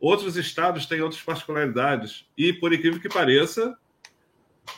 Outros 0.00 0.36
estados 0.36 0.86
têm 0.86 1.02
outras 1.02 1.20
particularidades. 1.20 2.26
E, 2.36 2.52
por 2.52 2.72
incrível 2.72 3.00
que 3.00 3.08
pareça, 3.08 3.76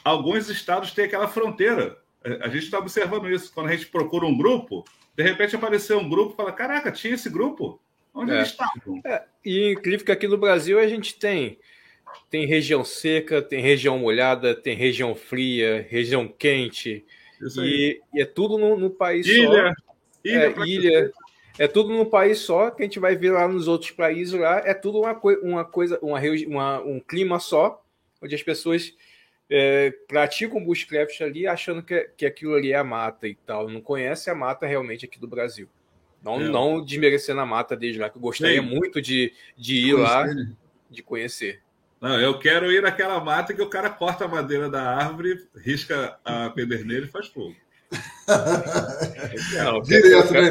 alguns 0.05 0.49
estados 0.49 0.91
têm 0.91 1.05
aquela 1.05 1.29
fronteira. 1.29 1.97
A 2.41 2.49
gente 2.49 2.65
está 2.65 2.79
observando 2.79 3.29
isso. 3.31 3.53
Quando 3.55 3.69
a 3.69 3.73
gente 3.73 3.87
procura 3.87 4.27
um 4.27 4.37
grupo, 4.37 4.85
de 5.17 5.23
repente 5.23 5.55
apareceu 5.55 5.99
um 5.99 6.09
grupo 6.09 6.33
e 6.33 6.37
fala: 6.37 6.53
Caraca, 6.53 6.91
tinha 6.91 7.15
esse 7.15 7.31
grupo? 7.31 7.81
Onde 8.13 8.33
é. 8.33 8.37
eles 8.37 8.49
estavam? 8.49 9.01
É, 9.07 9.25
e 9.45 9.73
incrível 9.73 10.05
que 10.05 10.13
aqui 10.13 10.29
no 10.29 10.37
Brasil 10.37 10.79
a 10.79 10.87
gente 10.87 11.15
tem 11.15 11.59
tem 12.31 12.47
região 12.47 12.85
seca, 12.85 13.41
tem 13.41 13.61
região 13.61 13.99
molhada, 13.99 14.55
tem 14.55 14.77
região 14.77 15.15
fria, 15.15 15.87
região 15.89 16.29
quente. 16.29 17.05
E, 17.59 18.01
e, 18.15 18.21
é 18.21 18.25
tudo 18.25 18.59
no, 18.59 18.77
no 18.77 18.91
país 18.91 19.27
ilha, 19.27 19.75
só. 19.75 19.95
Ilha, 20.25 20.55
é, 20.57 20.67
ilha. 20.67 21.13
É 21.59 21.69
tudo 21.69 21.91
num 21.91 22.05
país 22.05 22.39
só, 22.39 22.71
que 22.71 22.83
a 22.83 22.87
gente 22.87 22.99
vai 22.99 23.17
ver 23.17 23.33
lá 23.33 23.47
nos 23.47 23.69
outros 23.69 23.91
países 23.91 24.39
lá, 24.39 24.59
é 24.65 24.73
tudo 24.73 25.01
uma, 25.01 25.15
coi 25.15 25.37
uma 25.37 25.65
coisa, 25.65 25.99
uma, 26.01 26.19
uma, 26.47 26.81
um 26.81 27.01
clima 27.01 27.39
só, 27.39 27.85
onde 28.23 28.35
as 28.35 28.43
pessoas 28.43 28.95
é, 29.51 29.93
praticam 30.09 30.65
bushcraft 30.65 31.21
ali 31.21 31.47
achando 31.47 31.83
que, 31.83 32.11
que 32.17 32.25
aquilo 32.25 32.55
ali 32.55 32.73
é 32.73 32.77
a 32.77 32.85
mata 32.85 33.29
e 33.29 33.35
tal. 33.35 33.69
Não 33.69 33.81
conhece 33.81 34.31
a 34.31 34.35
mata 34.35 34.67
realmente 34.67 35.05
aqui 35.05 35.19
do 35.21 35.29
Brasil. 35.29 35.69
Não, 36.23 36.41
é. 36.41 36.49
não 36.49 36.83
desmerecendo 36.83 37.41
a 37.41 37.47
mata 37.47 37.77
desde 37.77 38.01
lá, 38.01 38.09
que 38.09 38.17
eu 38.17 38.23
gostaria 38.23 38.63
Sim. 38.63 38.67
muito 38.67 39.03
de, 39.03 39.35
de 39.57 39.75
ir 39.75 39.95
lá, 39.95 40.25
de 40.89 41.03
conhecer. 41.03 41.61
Não, 42.01 42.19
eu 42.19 42.39
quero 42.39 42.73
ir 42.73 42.83
naquela 42.83 43.21
mata 43.21 43.53
que 43.53 43.63
o 43.63 43.69
cara 43.69 43.91
corta 43.91 44.25
a 44.25 44.29
madeira 44.29 44.71
da 44.71 44.83
árvore, 44.83 45.47
risca 45.57 46.19
a 46.25 46.49
pederneira 46.55 47.07
e 47.07 47.09
faz 47.09 47.29
fogo. 47.29 47.55
Não, 49.55 49.83
Direto, 49.83 50.33
né, 50.33 50.51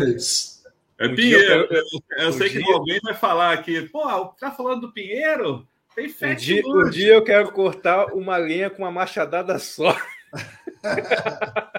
É 1.01 1.07
um 1.07 1.15
Pinheiro. 1.15 1.67
Eu, 1.71 1.77
eu, 1.77 1.83
eu 2.25 2.33
sei 2.33 2.49
dia... 2.49 2.63
que 2.63 2.71
alguém 2.71 2.99
vai 3.01 3.15
falar 3.15 3.53
aqui, 3.53 3.89
pô, 3.89 4.25
tá 4.39 4.51
falando 4.51 4.81
do 4.81 4.93
Pinheiro? 4.93 5.67
Tem 5.95 6.07
fé 6.07 6.33
um 6.33 6.35
dia, 6.35 6.61
um 6.65 6.89
dia 6.89 7.13
eu 7.15 7.23
quero 7.23 7.51
cortar 7.51 8.13
uma 8.13 8.37
lenha 8.37 8.69
com 8.69 8.83
uma 8.83 8.91
machadada 8.91 9.57
só. 9.57 9.97
a 10.85 11.71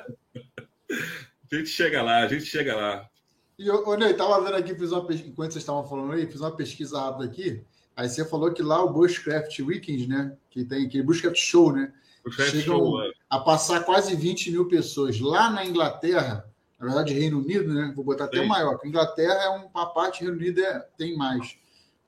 gente 1.53 1.69
chega 1.69 2.03
lá, 2.03 2.19
a 2.19 2.29
gente 2.29 2.45
chega 2.45 2.75
lá. 2.75 3.09
E, 3.57 3.71
ô, 3.71 3.97
Ney, 3.97 4.13
tava 4.15 4.43
vendo 4.43 4.57
aqui, 4.57 4.75
fiz 4.75 4.91
uma 4.91 5.07
pesquisa, 5.07 5.31
enquanto 5.31 5.53
vocês 5.53 5.63
estavam 5.63 5.87
falando 5.87 6.13
aí, 6.15 6.27
fiz 6.27 6.41
uma 6.41 6.57
pesquisa 6.57 7.01
rápida 7.01 7.25
aqui. 7.25 7.63
Aí 7.95 8.09
você 8.09 8.25
falou 8.25 8.53
que 8.53 8.63
lá 8.63 8.83
o 8.83 8.93
Bushcraft 8.93 9.57
Weekend, 9.61 10.09
né? 10.09 10.37
Que 10.51 10.65
tem 10.65 10.87
aquele 10.87 11.05
Bushcraft 11.05 11.39
Show, 11.39 11.73
né? 11.73 11.93
Bushcraft 12.25 12.51
Chegam 12.51 12.79
Show, 12.79 13.03
é. 13.03 13.13
a 13.31 13.39
passar 13.39 13.85
quase 13.85 14.17
20 14.17 14.51
mil 14.51 14.67
pessoas. 14.67 15.21
Lá 15.21 15.49
na 15.49 15.65
Inglaterra, 15.65 16.45
na 16.83 16.89
verdade, 16.89 17.15
Reino 17.15 17.39
Unido, 17.39 17.73
né? 17.73 17.93
Vou 17.95 18.05
botar 18.05 18.25
até 18.25 18.43
Sim. 18.43 18.47
maior, 18.47 18.73
porque 18.73 18.89
Inglaterra 18.89 19.35
é 19.45 19.51
um 19.51 19.69
parte, 19.69 20.21
Reino 20.23 20.37
Unido 20.37 20.61
é, 20.61 20.81
tem 20.97 21.17
mais. 21.17 21.57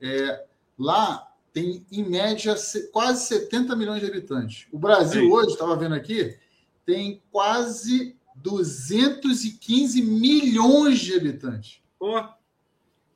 É, 0.01 0.45
lá 0.79 1.31
tem, 1.53 1.87
em 1.91 2.05
média, 2.05 2.55
quase 2.93 3.27
70 3.27 3.77
milhões 3.77 4.01
de 4.01 4.07
habitantes. 4.07 4.67
O 4.73 4.79
Brasil 4.79 5.23
Sim. 5.23 5.31
hoje, 5.31 5.53
estava 5.53 5.77
vendo 5.77 5.95
aqui, 5.95 6.37
tem 6.85 7.23
quase 7.31 8.17
215 8.37 10.03
milhões 10.03 10.99
de 10.99 11.15
habitantes. 11.15 11.81
Pô 11.99 12.21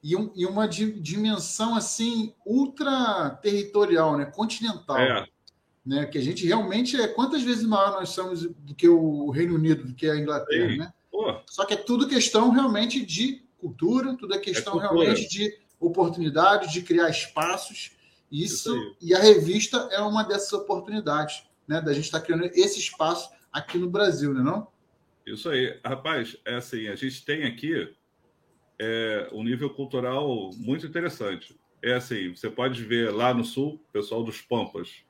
e, 0.03 0.17
um, 0.17 0.31
e 0.35 0.47
uma 0.47 0.69
dimensão 0.69 1.75
assim 1.75 2.35
ultra 2.45 3.31
territorial, 3.43 4.17
né? 4.17 4.27
continental. 4.27 4.97
É. 4.97 5.27
Né? 5.85 6.07
Que 6.07 6.19
a 6.19 6.23
gente 6.23 6.47
realmente 6.47 7.01
é 7.01 7.09
quantas 7.09 7.43
vezes 7.43 7.65
maior 7.65 7.93
nós 7.93 8.11
somos 8.11 8.43
do 8.43 8.75
que 8.75 8.89
o 8.89 9.31
Reino 9.31 9.55
Unido, 9.55 9.85
do 9.85 9.95
que 9.95 10.09
a 10.09 10.17
Inglaterra, 10.17 10.71
Sim. 10.71 10.79
né? 10.79 10.93
Pô. 11.19 11.41
Só 11.47 11.65
que 11.65 11.75
é 11.75 11.77
tudo 11.77 12.07
questão 12.07 12.51
realmente 12.51 13.05
de 13.05 13.43
cultura, 13.57 14.17
tudo 14.17 14.35
é 14.35 14.39
questão 14.39 14.79
é 14.79 14.83
realmente 14.83 15.29
de 15.29 15.53
oportunidade, 15.81 16.73
de 16.73 16.81
criar 16.81 17.09
espaços. 17.09 17.91
Isso, 18.31 18.77
Isso 18.77 18.97
e 19.01 19.13
a 19.13 19.19
revista 19.19 19.89
é 19.91 20.01
uma 20.01 20.23
dessas 20.23 20.53
oportunidades, 20.53 21.43
né? 21.67 21.81
Da 21.81 21.93
gente 21.93 22.05
estar 22.05 22.21
tá 22.21 22.25
criando 22.25 22.45
esse 22.55 22.79
espaço 22.79 23.31
aqui 23.53 23.79
no 23.79 23.91
Brasil, 23.91 24.33
né? 24.33 24.45
Não? 24.45 24.69
Isso 25.27 25.49
aí, 25.49 25.81
rapaz. 25.85 26.37
É 26.45 26.55
assim, 26.55 26.87
a 26.87 26.95
gente 26.95 27.25
tem 27.25 27.43
aqui 27.47 27.93
é 28.79 29.29
um 29.33 29.43
nível 29.43 29.71
cultural 29.71 30.53
muito 30.55 30.87
interessante. 30.87 31.59
É 31.83 31.95
assim, 31.95 32.31
você 32.31 32.49
pode 32.49 32.85
ver 32.85 33.13
lá 33.13 33.35
no 33.35 33.45
sul, 33.45 33.83
o 33.89 33.93
pessoal 33.93 34.23
dos 34.23 34.41
Pampas, 34.41 35.03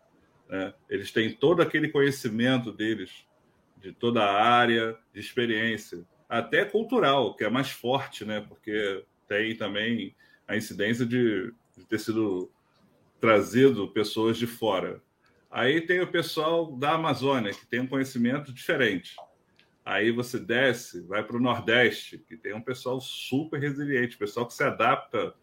né? 0.49 0.73
eles 0.89 1.13
têm 1.13 1.35
todo 1.35 1.61
aquele 1.61 1.91
conhecimento 1.91 2.73
deles, 2.73 3.28
de 3.81 3.93
toda 3.93 4.23
a 4.23 4.43
área 4.43 4.97
de 5.13 5.21
experiência, 5.21 6.05
até 6.29 6.65
cultural, 6.65 7.35
que 7.35 7.45
é 7.45 7.51
mais 7.51 7.71
forte, 7.71 8.25
né? 8.25 8.41
porque 8.41 9.05
tem 9.27 9.57
também 9.57 10.15
a 10.47 10.57
incidência 10.57 11.07
de, 11.07 11.53
de 11.77 11.87
ter 11.87 11.99
sido 11.99 12.51
trazido 13.21 13.89
pessoas 13.89 14.37
de 14.37 14.47
fora. 14.47 15.03
Aí 15.51 15.81
tem 15.81 16.01
o 16.01 16.11
pessoal 16.11 16.77
da 16.77 16.93
Amazônia, 16.93 17.53
que 17.53 17.67
tem 17.67 17.81
um 17.81 17.87
conhecimento 17.87 18.53
diferente. 18.53 19.17
Aí 19.85 20.11
você 20.11 20.39
desce, 20.39 21.01
vai 21.03 21.23
para 21.25 21.37
o 21.37 21.41
Nordeste, 21.41 22.19
que 22.19 22.37
tem 22.37 22.55
um 22.55 22.61
pessoal 22.61 23.01
super 23.01 23.59
resiliente, 23.59 24.19
pessoal 24.19 24.47
que 24.47 24.53
se 24.53 24.63
adapta 24.63 25.35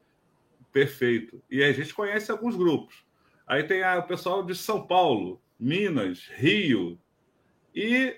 perfeito. 0.72 1.42
E 1.50 1.64
a 1.64 1.74
gente 1.74 1.94
conhece 1.94 2.30
alguns 2.32 2.56
grupos. 2.56 3.04
Aí 3.48 3.64
tem 3.64 3.84
o 3.84 4.04
pessoal 4.04 4.44
de 4.44 4.54
São 4.54 4.86
Paulo, 4.86 5.42
Minas, 5.60 6.30
Rio. 6.36 7.00
E 7.74 8.16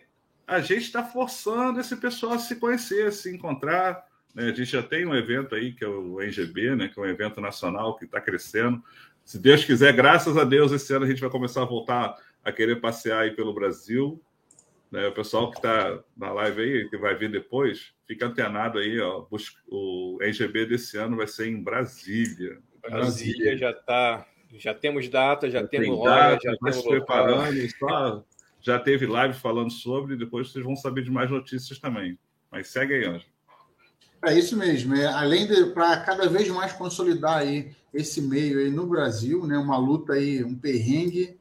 a 0.47 0.61
gente 0.61 0.83
está 0.83 1.03
forçando 1.03 1.81
esse 1.81 1.95
pessoal 1.97 2.33
a 2.33 2.39
se 2.39 2.55
conhecer, 2.55 3.07
a 3.07 3.11
se 3.11 3.35
encontrar. 3.35 4.05
Né? 4.33 4.45
A 4.45 4.53
gente 4.53 4.65
já 4.65 4.81
tem 4.81 5.05
um 5.05 5.13
evento 5.13 5.53
aí, 5.53 5.73
que 5.73 5.83
é 5.83 5.87
o 5.87 6.21
NGB, 6.21 6.75
né? 6.75 6.87
que 6.87 6.97
é 6.97 7.03
um 7.03 7.05
evento 7.05 7.41
nacional 7.41 7.97
que 7.97 8.05
está 8.05 8.21
crescendo. 8.21 8.81
Se 9.25 9.37
Deus 9.37 9.65
quiser, 9.65 9.93
graças 9.93 10.37
a 10.37 10.45
Deus, 10.45 10.71
esse 10.71 10.93
ano 10.93 11.03
a 11.03 11.07
gente 11.09 11.19
vai 11.19 11.29
começar 11.29 11.63
a 11.63 11.65
voltar 11.65 12.15
a 12.45 12.51
querer 12.51 12.79
passear 12.79 13.23
aí 13.23 13.31
pelo 13.31 13.53
Brasil. 13.53 14.23
Né? 14.89 15.05
O 15.07 15.11
pessoal 15.11 15.51
que 15.51 15.57
está 15.57 16.01
na 16.15 16.31
live 16.31 16.61
aí, 16.61 16.89
que 16.89 16.97
vai 16.97 17.13
vir 17.13 17.29
depois, 17.29 17.91
fica 18.07 18.27
antenado 18.27 18.79
aí. 18.79 19.01
Ó, 19.01 19.27
o 19.67 20.17
NGB 20.21 20.65
desse 20.65 20.97
ano 20.97 21.17
vai 21.17 21.27
ser 21.27 21.49
em 21.49 21.61
Brasília. 21.61 22.59
Brasília 22.81 23.57
já 23.57 23.71
está. 23.71 24.25
Já 24.53 24.73
temos 24.73 25.09
data, 25.09 25.51
já, 25.51 25.59
já 25.59 25.67
temos 25.67 25.99
hora, 25.99 26.39
já 26.41 26.55
temos 26.55 26.75
se 26.77 26.87
preparando. 26.87 27.69
Só, 27.77 28.23
já 28.67 28.77
teve 28.77 29.05
live 29.05 29.33
falando 29.33 29.71
sobre, 29.71 30.17
depois 30.17 30.51
vocês 30.51 30.63
vão 30.63 30.75
saber 30.75 31.03
de 31.03 31.09
mais 31.09 31.31
notícias 31.31 31.79
também. 31.79 32.19
Mas 32.51 32.67
segue 32.67 32.93
aí, 32.93 33.05
Anjo. 33.05 33.25
É 34.25 34.37
isso 34.37 34.57
mesmo. 34.57 34.93
É, 34.93 35.05
além 35.05 35.47
de 35.47 35.67
para 35.67 35.97
cada 36.01 36.27
vez 36.27 36.49
mais 36.49 36.73
consolidar 36.73 37.37
aí 37.37 37.73
esse 37.93 38.21
meio 38.21 38.59
aí 38.59 38.69
no 38.69 38.85
Brasil, 38.85 39.45
né? 39.47 39.57
Uma 39.57 39.77
luta 39.77 40.13
aí, 40.13 40.43
um 40.43 40.55
perrengue 40.55 41.39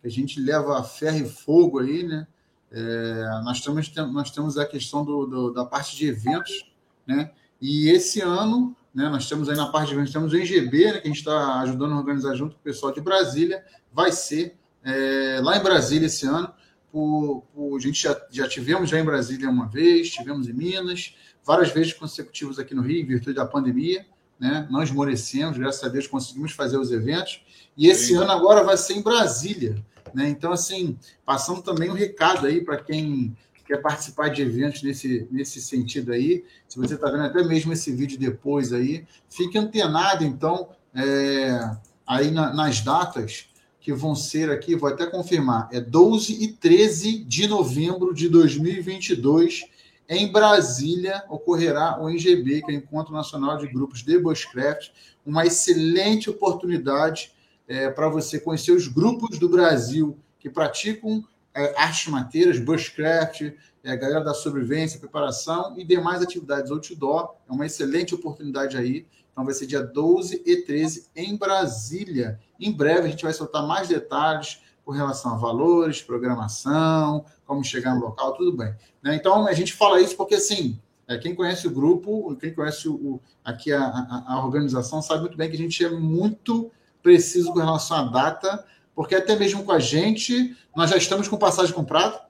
que 0.00 0.06
a 0.06 0.10
gente 0.10 0.40
leva 0.40 0.82
ferro 0.84 1.18
e 1.18 1.28
fogo 1.28 1.80
aí, 1.80 2.04
né? 2.04 2.26
É, 2.70 3.24
nós, 3.42 3.60
temos, 3.60 3.92
nós 4.12 4.30
temos 4.30 4.56
a 4.56 4.64
questão 4.64 5.04
do, 5.04 5.26
do, 5.26 5.50
da 5.52 5.64
parte 5.64 5.96
de 5.96 6.06
eventos, 6.06 6.72
né? 7.04 7.32
E 7.60 7.88
esse 7.88 8.20
ano, 8.20 8.76
né, 8.94 9.08
nós 9.08 9.28
temos 9.28 9.48
aí 9.48 9.56
na 9.56 9.72
parte 9.72 9.88
de 9.88 9.94
eventos, 9.94 10.12
temos 10.12 10.32
o 10.32 10.36
NGB, 10.36 10.84
né, 10.86 10.92
que 11.00 11.08
a 11.08 11.10
gente 11.10 11.18
está 11.18 11.60
ajudando 11.60 11.92
a 11.94 11.98
organizar 11.98 12.34
junto 12.34 12.54
com 12.54 12.60
o 12.60 12.64
pessoal 12.64 12.92
de 12.92 13.00
Brasília, 13.00 13.64
vai 13.92 14.12
ser 14.12 14.56
é, 14.84 15.40
lá 15.42 15.58
em 15.58 15.62
Brasília 15.62 16.06
esse 16.06 16.26
ano. 16.26 16.52
Por, 16.92 17.44
por, 17.54 17.76
a 17.76 17.80
gente 17.80 18.02
já, 18.02 18.20
já 18.30 18.48
tivemos 18.48 18.90
já 18.90 18.98
em 18.98 19.04
Brasília 19.04 19.48
uma 19.48 19.68
vez, 19.68 20.10
tivemos 20.10 20.48
em 20.48 20.52
Minas, 20.52 21.14
várias 21.44 21.70
vezes 21.70 21.92
consecutivas 21.92 22.58
aqui 22.58 22.74
no 22.74 22.82
Rio, 22.82 23.00
em 23.00 23.06
virtude 23.06 23.36
da 23.36 23.46
pandemia. 23.46 24.04
Né? 24.38 24.66
Não 24.70 24.82
esmorecemos, 24.82 25.58
graças 25.58 25.84
a 25.84 25.88
Deus 25.88 26.06
conseguimos 26.06 26.52
fazer 26.52 26.78
os 26.78 26.90
eventos. 26.90 27.44
E 27.76 27.88
esse 27.88 28.06
Sim. 28.06 28.16
ano 28.16 28.32
agora 28.32 28.64
vai 28.64 28.76
ser 28.76 28.94
em 28.94 29.02
Brasília. 29.02 29.76
Né? 30.14 30.28
Então, 30.28 30.50
assim, 30.52 30.98
passando 31.24 31.62
também 31.62 31.90
um 31.90 31.94
recado 31.94 32.46
aí 32.46 32.64
para 32.64 32.78
quem 32.78 33.36
quer 33.66 33.76
participar 33.76 34.28
de 34.30 34.42
eventos 34.42 34.82
nesse, 34.82 35.28
nesse 35.30 35.60
sentido 35.60 36.12
aí. 36.12 36.44
Se 36.66 36.78
você 36.78 36.94
está 36.94 37.08
vendo 37.10 37.24
até 37.24 37.42
mesmo 37.44 37.72
esse 37.72 37.92
vídeo 37.92 38.18
depois 38.18 38.72
aí, 38.72 39.06
fique 39.28 39.56
antenado, 39.56 40.24
então, 40.24 40.70
é, 40.92 41.76
aí 42.04 42.32
na, 42.32 42.52
nas 42.52 42.80
datas 42.80 43.49
que 43.80 43.92
vão 43.92 44.14
ser 44.14 44.50
aqui, 44.50 44.76
vou 44.76 44.88
até 44.88 45.06
confirmar, 45.06 45.68
é 45.72 45.80
12 45.80 46.44
e 46.44 46.48
13 46.52 47.24
de 47.24 47.46
novembro 47.46 48.12
de 48.12 48.28
2022, 48.28 49.64
em 50.08 50.30
Brasília, 50.30 51.24
ocorrerá 51.28 52.00
o 52.00 52.10
NGB, 52.10 52.62
que 52.62 52.72
é 52.72 52.74
o 52.74 52.78
Encontro 52.78 53.14
Nacional 53.14 53.56
de 53.56 53.68
Grupos 53.68 54.02
de 54.02 54.18
Bushcraft, 54.18 54.90
uma 55.24 55.46
excelente 55.46 56.28
oportunidade 56.28 57.32
é, 57.68 57.88
para 57.88 58.08
você 58.08 58.40
conhecer 58.40 58.72
os 58.72 58.88
grupos 58.88 59.38
do 59.38 59.48
Brasil 59.48 60.18
que 60.40 60.50
praticam 60.50 61.24
é, 61.54 61.80
artes 61.80 62.08
mateiras, 62.08 62.58
bushcraft, 62.58 63.52
é, 63.84 63.96
galera 63.96 64.24
da 64.24 64.34
sobrevivência, 64.34 64.98
preparação 64.98 65.78
e 65.78 65.84
demais 65.84 66.20
atividades 66.20 66.70
outdoor. 66.70 67.34
É 67.48 67.52
uma 67.52 67.66
excelente 67.66 68.14
oportunidade 68.14 68.76
aí. 68.76 69.06
Então 69.32 69.44
vai 69.44 69.54
ser 69.54 69.66
dia 69.66 69.82
12 69.82 70.42
e 70.44 70.62
13 70.62 71.08
em 71.14 71.36
Brasília. 71.36 72.38
Em 72.58 72.72
breve 72.72 73.06
a 73.06 73.10
gente 73.10 73.22
vai 73.22 73.32
soltar 73.32 73.66
mais 73.66 73.88
detalhes 73.88 74.60
com 74.84 74.92
relação 74.92 75.34
a 75.34 75.36
valores, 75.36 76.02
programação, 76.02 77.24
como 77.46 77.62
chegar 77.64 77.94
no 77.94 78.00
local, 78.00 78.34
tudo 78.34 78.56
bem. 78.56 78.74
Né? 79.02 79.14
Então 79.14 79.46
a 79.46 79.52
gente 79.52 79.72
fala 79.72 80.00
isso 80.00 80.16
porque 80.16 80.34
assim, 80.34 80.80
é, 81.06 81.18
quem 81.18 81.34
conhece 81.34 81.66
o 81.66 81.70
grupo, 81.70 82.36
quem 82.36 82.54
conhece 82.54 82.88
o, 82.88 83.20
aqui 83.44 83.72
a, 83.72 83.82
a, 83.82 84.34
a, 84.34 84.44
organização, 84.44 85.02
sabe 85.02 85.22
muito 85.22 85.36
bem 85.36 85.48
que 85.48 85.56
a 85.56 85.58
gente 85.58 85.84
é 85.84 85.90
muito 85.90 86.70
preciso 87.02 87.52
com 87.52 87.58
relação 87.58 87.96
à 87.96 88.02
data, 88.04 88.64
porque 88.94 89.14
até 89.14 89.36
mesmo 89.36 89.64
com 89.64 89.72
a 89.72 89.78
gente, 89.78 90.56
nós 90.74 90.90
já 90.90 90.96
estamos 90.96 91.26
com 91.26 91.36
passagem 91.36 91.74
comprada, 91.74 92.20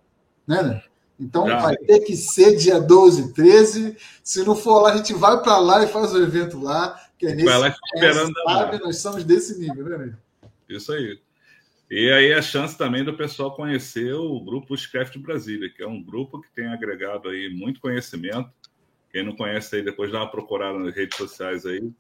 né? 0.47 0.83
Então 1.20 1.46
já. 1.46 1.58
vai 1.58 1.76
ter 1.76 2.00
que 2.00 2.16
ser 2.16 2.56
dia 2.56 2.80
12, 2.80 3.34
13. 3.34 3.96
Se 4.24 4.42
não 4.42 4.56
for 4.56 4.80
lá, 4.80 4.92
a 4.92 4.96
gente 4.96 5.12
vai 5.12 5.40
para 5.42 5.58
lá 5.58 5.84
e 5.84 5.86
faz 5.86 6.14
o 6.14 6.22
evento 6.22 6.58
lá, 6.58 6.98
que 7.18 7.26
é 7.26 7.34
nesse 7.34 7.44
vai 7.44 7.58
lá 7.58 7.68
esperando 7.68 8.32
sabe, 8.44 8.78
nós 8.78 8.96
somos 8.98 9.22
desse 9.22 9.60
nível, 9.60 9.84
né? 9.84 9.98
né? 9.98 10.16
Isso 10.68 10.90
aí. 10.92 11.20
E 11.90 12.10
aí 12.10 12.32
a 12.32 12.40
chance 12.40 12.78
também 12.78 13.04
do 13.04 13.12
pessoal 13.14 13.54
conhecer 13.54 14.14
o 14.14 14.40
grupo 14.40 14.76
Scraft 14.76 15.18
Brasília, 15.18 15.68
que 15.68 15.82
é 15.82 15.86
um 15.86 16.02
grupo 16.02 16.40
que 16.40 16.48
tem 16.54 16.68
agregado 16.68 17.28
aí 17.28 17.50
muito 17.50 17.80
conhecimento. 17.80 18.50
Quem 19.10 19.24
não 19.24 19.36
conhece 19.36 19.76
aí, 19.76 19.82
depois 19.82 20.10
dá 20.10 20.18
uma 20.18 20.30
procurada 20.30 20.78
nas 20.78 20.94
redes 20.94 21.18
sociais 21.18 21.66
aí. 21.66 21.92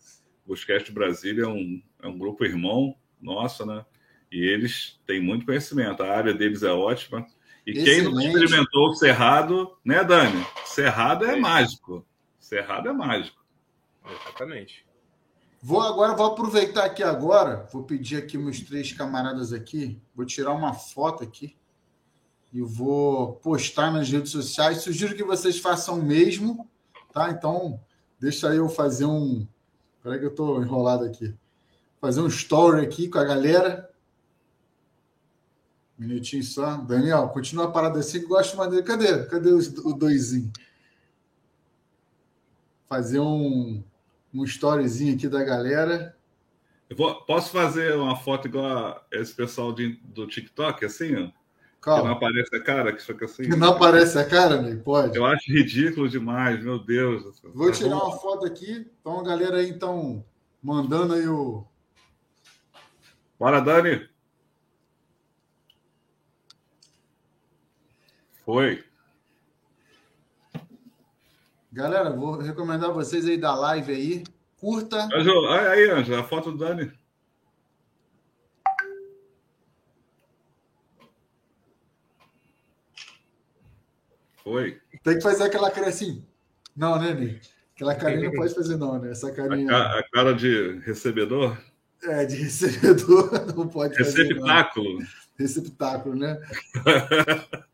O 0.46 0.56
Scraft 0.56 0.90
Brasília 0.92 1.42
é 1.44 1.48
um, 1.48 1.82
é 2.02 2.06
um 2.06 2.16
grupo 2.16 2.44
irmão 2.44 2.94
nosso, 3.20 3.66
né? 3.66 3.84
E 4.32 4.38
eles 4.38 4.98
têm 5.06 5.20
muito 5.20 5.44
conhecimento. 5.44 6.04
A 6.04 6.16
área 6.16 6.32
deles 6.32 6.62
é 6.62 6.70
ótima. 6.70 7.26
E 7.66 7.72
Excelente. 7.72 8.02
quem 8.02 8.02
não 8.02 8.20
experimentou 8.20 8.88
o 8.88 8.94
Cerrado, 8.94 9.76
né, 9.84 10.02
Dani? 10.02 10.46
Cerrado 10.64 11.24
é, 11.24 11.36
é 11.36 11.36
mágico. 11.36 12.06
Cerrado 12.38 12.88
é 12.88 12.92
mágico. 12.92 13.40
Exatamente. 14.04 14.84
Vou 15.62 15.82
agora, 15.82 16.16
vou 16.16 16.26
aproveitar 16.26 16.84
aqui 16.84 17.02
agora, 17.02 17.68
vou 17.70 17.82
pedir 17.82 18.16
aqui 18.16 18.38
meus 18.38 18.60
três 18.60 18.92
camaradas 18.92 19.52
aqui, 19.52 20.00
vou 20.14 20.24
tirar 20.24 20.52
uma 20.52 20.72
foto 20.72 21.22
aqui 21.22 21.54
e 22.50 22.62
vou 22.62 23.34
postar 23.34 23.90
nas 23.90 24.08
redes 24.10 24.32
sociais. 24.32 24.78
Sugiro 24.78 25.14
que 25.14 25.22
vocês 25.22 25.58
façam 25.58 25.98
o 25.98 26.02
mesmo, 26.02 26.66
tá? 27.12 27.30
Então, 27.30 27.78
deixa 28.18 28.54
eu 28.54 28.70
fazer 28.70 29.04
um. 29.04 29.46
Espera 29.98 30.18
que 30.18 30.24
eu 30.24 30.30
estou 30.30 30.62
enrolado 30.62 31.04
aqui. 31.04 31.34
Fazer 32.00 32.22
um 32.22 32.28
story 32.28 32.82
aqui 32.82 33.08
com 33.08 33.18
a 33.18 33.24
galera. 33.24 33.89
Minutinho 36.00 36.42
só. 36.42 36.78
Daniel, 36.78 37.28
continua 37.28 37.66
a 37.66 37.70
parada 37.70 37.98
assim 37.98 38.20
que 38.20 38.26
gosto 38.26 38.56
mais 38.56 38.70
dele. 38.70 38.82
Cadê? 38.82 39.26
Cadê 39.26 39.50
o 39.50 39.92
doisinho? 39.92 40.50
Fazer 42.88 43.20
um 43.20 43.84
um 44.32 44.44
storyzinho 44.44 45.14
aqui 45.14 45.28
da 45.28 45.44
galera. 45.44 46.16
Vou, 46.96 47.22
posso 47.26 47.50
fazer 47.50 47.94
uma 47.96 48.16
foto 48.16 48.48
igual 48.48 49.04
esse 49.12 49.34
pessoal 49.34 49.74
de, 49.74 50.00
do 50.04 50.26
TikTok, 50.26 50.84
assim, 50.86 51.14
ó? 51.16 51.40
Calma. 51.82 52.00
Que 52.00 52.08
não 52.08 52.14
aparece 52.14 52.56
a 52.56 52.62
cara, 52.62 52.92
que 52.94 53.02
fica 53.02 53.24
assim. 53.26 53.42
Que 53.42 53.56
não 53.56 53.70
aparece 53.70 54.18
a 54.18 54.24
cara, 54.24 54.54
amigo? 54.56 54.82
Pode. 54.82 55.16
Eu 55.16 55.26
acho 55.26 55.52
ridículo 55.52 56.08
demais, 56.08 56.62
meu 56.62 56.78
Deus. 56.78 57.40
Vou 57.54 57.70
tirar 57.72 57.96
uma 57.96 58.18
foto 58.18 58.46
aqui. 58.46 58.86
Então, 59.00 59.20
a 59.20 59.24
galera 59.24 59.58
aí, 59.58 59.68
então, 59.68 60.24
mandando 60.62 61.14
aí 61.14 61.28
o. 61.28 61.64
Bora, 63.38 63.60
Dani. 63.60 64.08
Foi. 68.44 68.84
Galera, 71.72 72.10
vou 72.10 72.38
recomendar 72.38 72.92
vocês 72.92 73.26
aí 73.26 73.36
da 73.36 73.54
live 73.54 73.92
aí. 73.92 74.24
Curta. 74.58 75.08
Anjo, 75.14 75.46
aí, 75.48 75.90
Anjo, 75.90 76.14
a 76.14 76.24
foto 76.24 76.50
do 76.50 76.58
Dani. 76.58 76.92
Foi. 84.42 84.80
Tem 85.04 85.14
que 85.14 85.22
fazer 85.22 85.44
aquela 85.44 85.70
cara 85.70 85.88
assim. 85.88 86.24
Não, 86.76 86.98
né, 86.98 87.14
Ney? 87.14 87.40
Aquela 87.74 87.94
carinha 87.94 88.30
não 88.30 88.36
pode 88.36 88.54
fazer, 88.54 88.76
não, 88.76 88.98
né? 88.98 89.12
Essa 89.12 89.32
carinha. 89.32 89.74
A, 89.74 90.02
cara 90.10 90.34
de 90.34 90.80
recebedor? 90.80 91.56
É, 92.02 92.24
de 92.24 92.36
recebedor 92.36 93.30
não 93.56 93.68
pode 93.68 93.96
fazer. 93.96 94.24
Receptáculo. 94.24 94.98
Receptáculo, 95.38 96.16
né? 96.16 96.38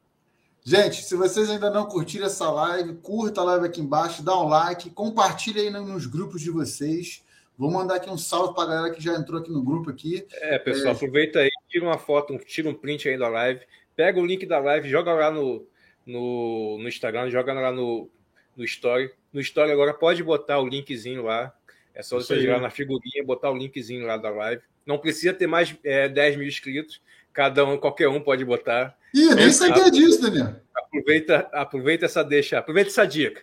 Gente, 0.68 0.96
se 1.04 1.14
vocês 1.14 1.48
ainda 1.48 1.70
não 1.70 1.86
curtiram 1.86 2.26
essa 2.26 2.50
live, 2.50 2.94
curta 2.94 3.40
a 3.40 3.44
live 3.44 3.66
aqui 3.66 3.80
embaixo, 3.80 4.20
dá 4.20 4.36
um 4.36 4.48
like, 4.48 4.90
compartilha 4.90 5.62
aí 5.62 5.70
nos 5.70 6.06
grupos 6.06 6.42
de 6.42 6.50
vocês. 6.50 7.24
Vou 7.56 7.70
mandar 7.70 7.94
aqui 7.94 8.10
um 8.10 8.18
salve 8.18 8.52
para 8.52 8.64
a 8.64 8.74
galera 8.74 8.92
que 8.92 9.00
já 9.00 9.14
entrou 9.14 9.40
aqui 9.40 9.52
no 9.52 9.62
grupo 9.62 9.90
aqui. 9.90 10.26
É, 10.32 10.58
pessoal, 10.58 10.88
é... 10.88 10.96
aproveita 10.96 11.38
aí, 11.38 11.50
tira 11.68 11.84
uma 11.84 11.98
foto, 11.98 12.36
tira 12.38 12.68
um 12.68 12.74
print 12.74 13.08
aí 13.08 13.16
da 13.16 13.28
live, 13.28 13.60
pega 13.94 14.18
o 14.18 14.26
link 14.26 14.44
da 14.44 14.58
live, 14.58 14.88
joga 14.88 15.14
lá 15.14 15.30
no, 15.30 15.64
no, 16.04 16.78
no 16.80 16.88
Instagram, 16.88 17.30
joga 17.30 17.52
lá 17.52 17.70
no, 17.70 18.10
no 18.56 18.64
Story. 18.64 19.12
No 19.32 19.40
Story 19.40 19.70
agora 19.70 19.94
pode 19.94 20.20
botar 20.24 20.58
o 20.58 20.66
linkzinho 20.66 21.22
lá. 21.22 21.54
É 21.94 22.02
só 22.02 22.16
você 22.16 22.40
ir 22.40 22.50
lá 22.50 22.58
na 22.58 22.70
figurinha, 22.70 23.24
botar 23.24 23.52
o 23.52 23.56
linkzinho 23.56 24.04
lá 24.04 24.16
da 24.16 24.30
live. 24.30 24.62
Não 24.84 24.98
precisa 24.98 25.32
ter 25.32 25.46
mais 25.46 25.76
é, 25.84 26.08
10 26.08 26.38
mil 26.38 26.48
inscritos. 26.48 27.00
Cada 27.36 27.66
um, 27.66 27.76
qualquer 27.76 28.08
um 28.08 28.18
pode 28.18 28.46
botar. 28.46 28.96
Ih, 29.12 29.34
nem 29.34 29.52
sabia 29.52 29.90
disso, 29.90 30.22
Daniel. 30.22 30.58
Aproveita, 30.74 31.50
aproveita 31.52 32.06
essa 32.06 32.24
deixa, 32.24 32.58
aproveita 32.58 32.88
essa 32.88 33.06
dica. 33.06 33.42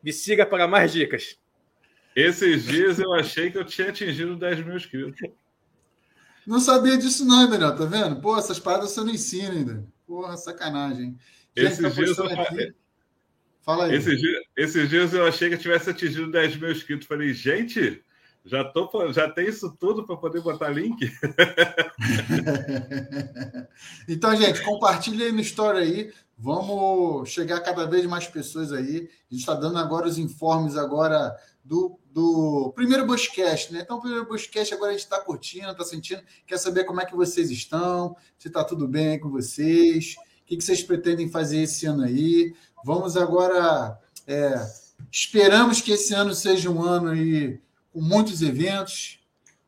Me 0.00 0.12
siga 0.12 0.46
para 0.46 0.68
mais 0.68 0.92
dicas. 0.92 1.36
Esses 2.14 2.62
dias 2.62 3.00
eu 3.00 3.12
achei 3.12 3.50
que 3.50 3.58
eu 3.58 3.64
tinha 3.64 3.88
atingido 3.88 4.36
10 4.36 4.64
mil 4.64 4.76
inscritos. 4.76 5.20
Não 6.46 6.60
sabia 6.60 6.96
disso, 6.96 7.24
não, 7.24 7.50
Daniel, 7.50 7.74
tá 7.74 7.84
vendo? 7.84 8.20
Pô, 8.20 8.38
essas 8.38 8.60
paradas 8.60 8.92
você 8.92 9.00
não 9.00 9.10
ensina 9.10 9.50
ainda. 9.50 9.84
Porra, 10.06 10.36
sacanagem. 10.36 11.18
Gente, 11.56 11.72
esses 11.72 11.82
tá 11.82 11.88
dias 11.88 12.16
eu... 12.16 12.26
Aqui... 12.26 12.74
Fala 13.62 13.86
aí. 13.86 13.96
Esses 13.96 14.20
dias, 14.20 14.44
esses 14.56 14.88
dias 14.88 15.12
eu 15.12 15.26
achei 15.26 15.48
que 15.48 15.56
eu 15.56 15.60
tivesse 15.60 15.90
atingido 15.90 16.30
10 16.30 16.56
mil 16.56 16.70
inscritos. 16.70 17.08
Falei, 17.08 17.34
gente, 17.34 18.00
já, 18.44 18.62
tô, 18.62 19.10
já 19.10 19.30
tem 19.30 19.48
isso 19.48 19.74
tudo 19.80 20.04
para 20.04 20.18
poder 20.18 20.42
botar 20.42 20.68
link? 20.68 21.00
então, 24.06 24.36
gente, 24.36 24.62
compartilha 24.62 25.24
aí 25.24 25.32
no 25.32 25.40
story 25.40 25.78
aí. 25.78 26.12
Vamos 26.36 27.30
chegar 27.30 27.56
a 27.56 27.60
cada 27.60 27.86
vez 27.86 28.04
mais 28.04 28.26
pessoas 28.26 28.70
aí. 28.70 29.08
A 29.30 29.34
gente 29.34 29.40
está 29.40 29.54
dando 29.54 29.78
agora 29.78 30.06
os 30.06 30.18
informes 30.18 30.76
agora 30.76 31.34
do, 31.64 31.98
do 32.12 32.70
primeiro 32.76 33.06
Buscast, 33.06 33.72
né? 33.72 33.80
Então, 33.82 33.96
o 33.96 34.00
primeiro 34.00 34.28
Buscast 34.28 34.74
agora 34.74 34.90
a 34.90 34.92
gente 34.92 35.04
está 35.04 35.20
curtindo, 35.20 35.70
está 35.70 35.84
sentindo, 35.84 36.22
quer 36.46 36.58
saber 36.58 36.84
como 36.84 37.00
é 37.00 37.06
que 37.06 37.16
vocês 37.16 37.50
estão, 37.50 38.14
se 38.36 38.48
está 38.48 38.62
tudo 38.62 38.86
bem 38.86 39.12
aí 39.12 39.18
com 39.18 39.30
vocês, 39.30 40.16
o 40.42 40.44
que, 40.44 40.58
que 40.58 40.64
vocês 40.64 40.82
pretendem 40.82 41.30
fazer 41.30 41.62
esse 41.62 41.86
ano 41.86 42.02
aí. 42.02 42.54
Vamos 42.84 43.16
agora. 43.16 43.98
É, 44.26 44.54
esperamos 45.10 45.80
que 45.80 45.92
esse 45.92 46.12
ano 46.12 46.34
seja 46.34 46.68
um 46.68 46.82
ano 46.82 47.08
aí 47.08 47.63
com 47.94 48.00
muitos 48.00 48.42
eventos, 48.42 49.20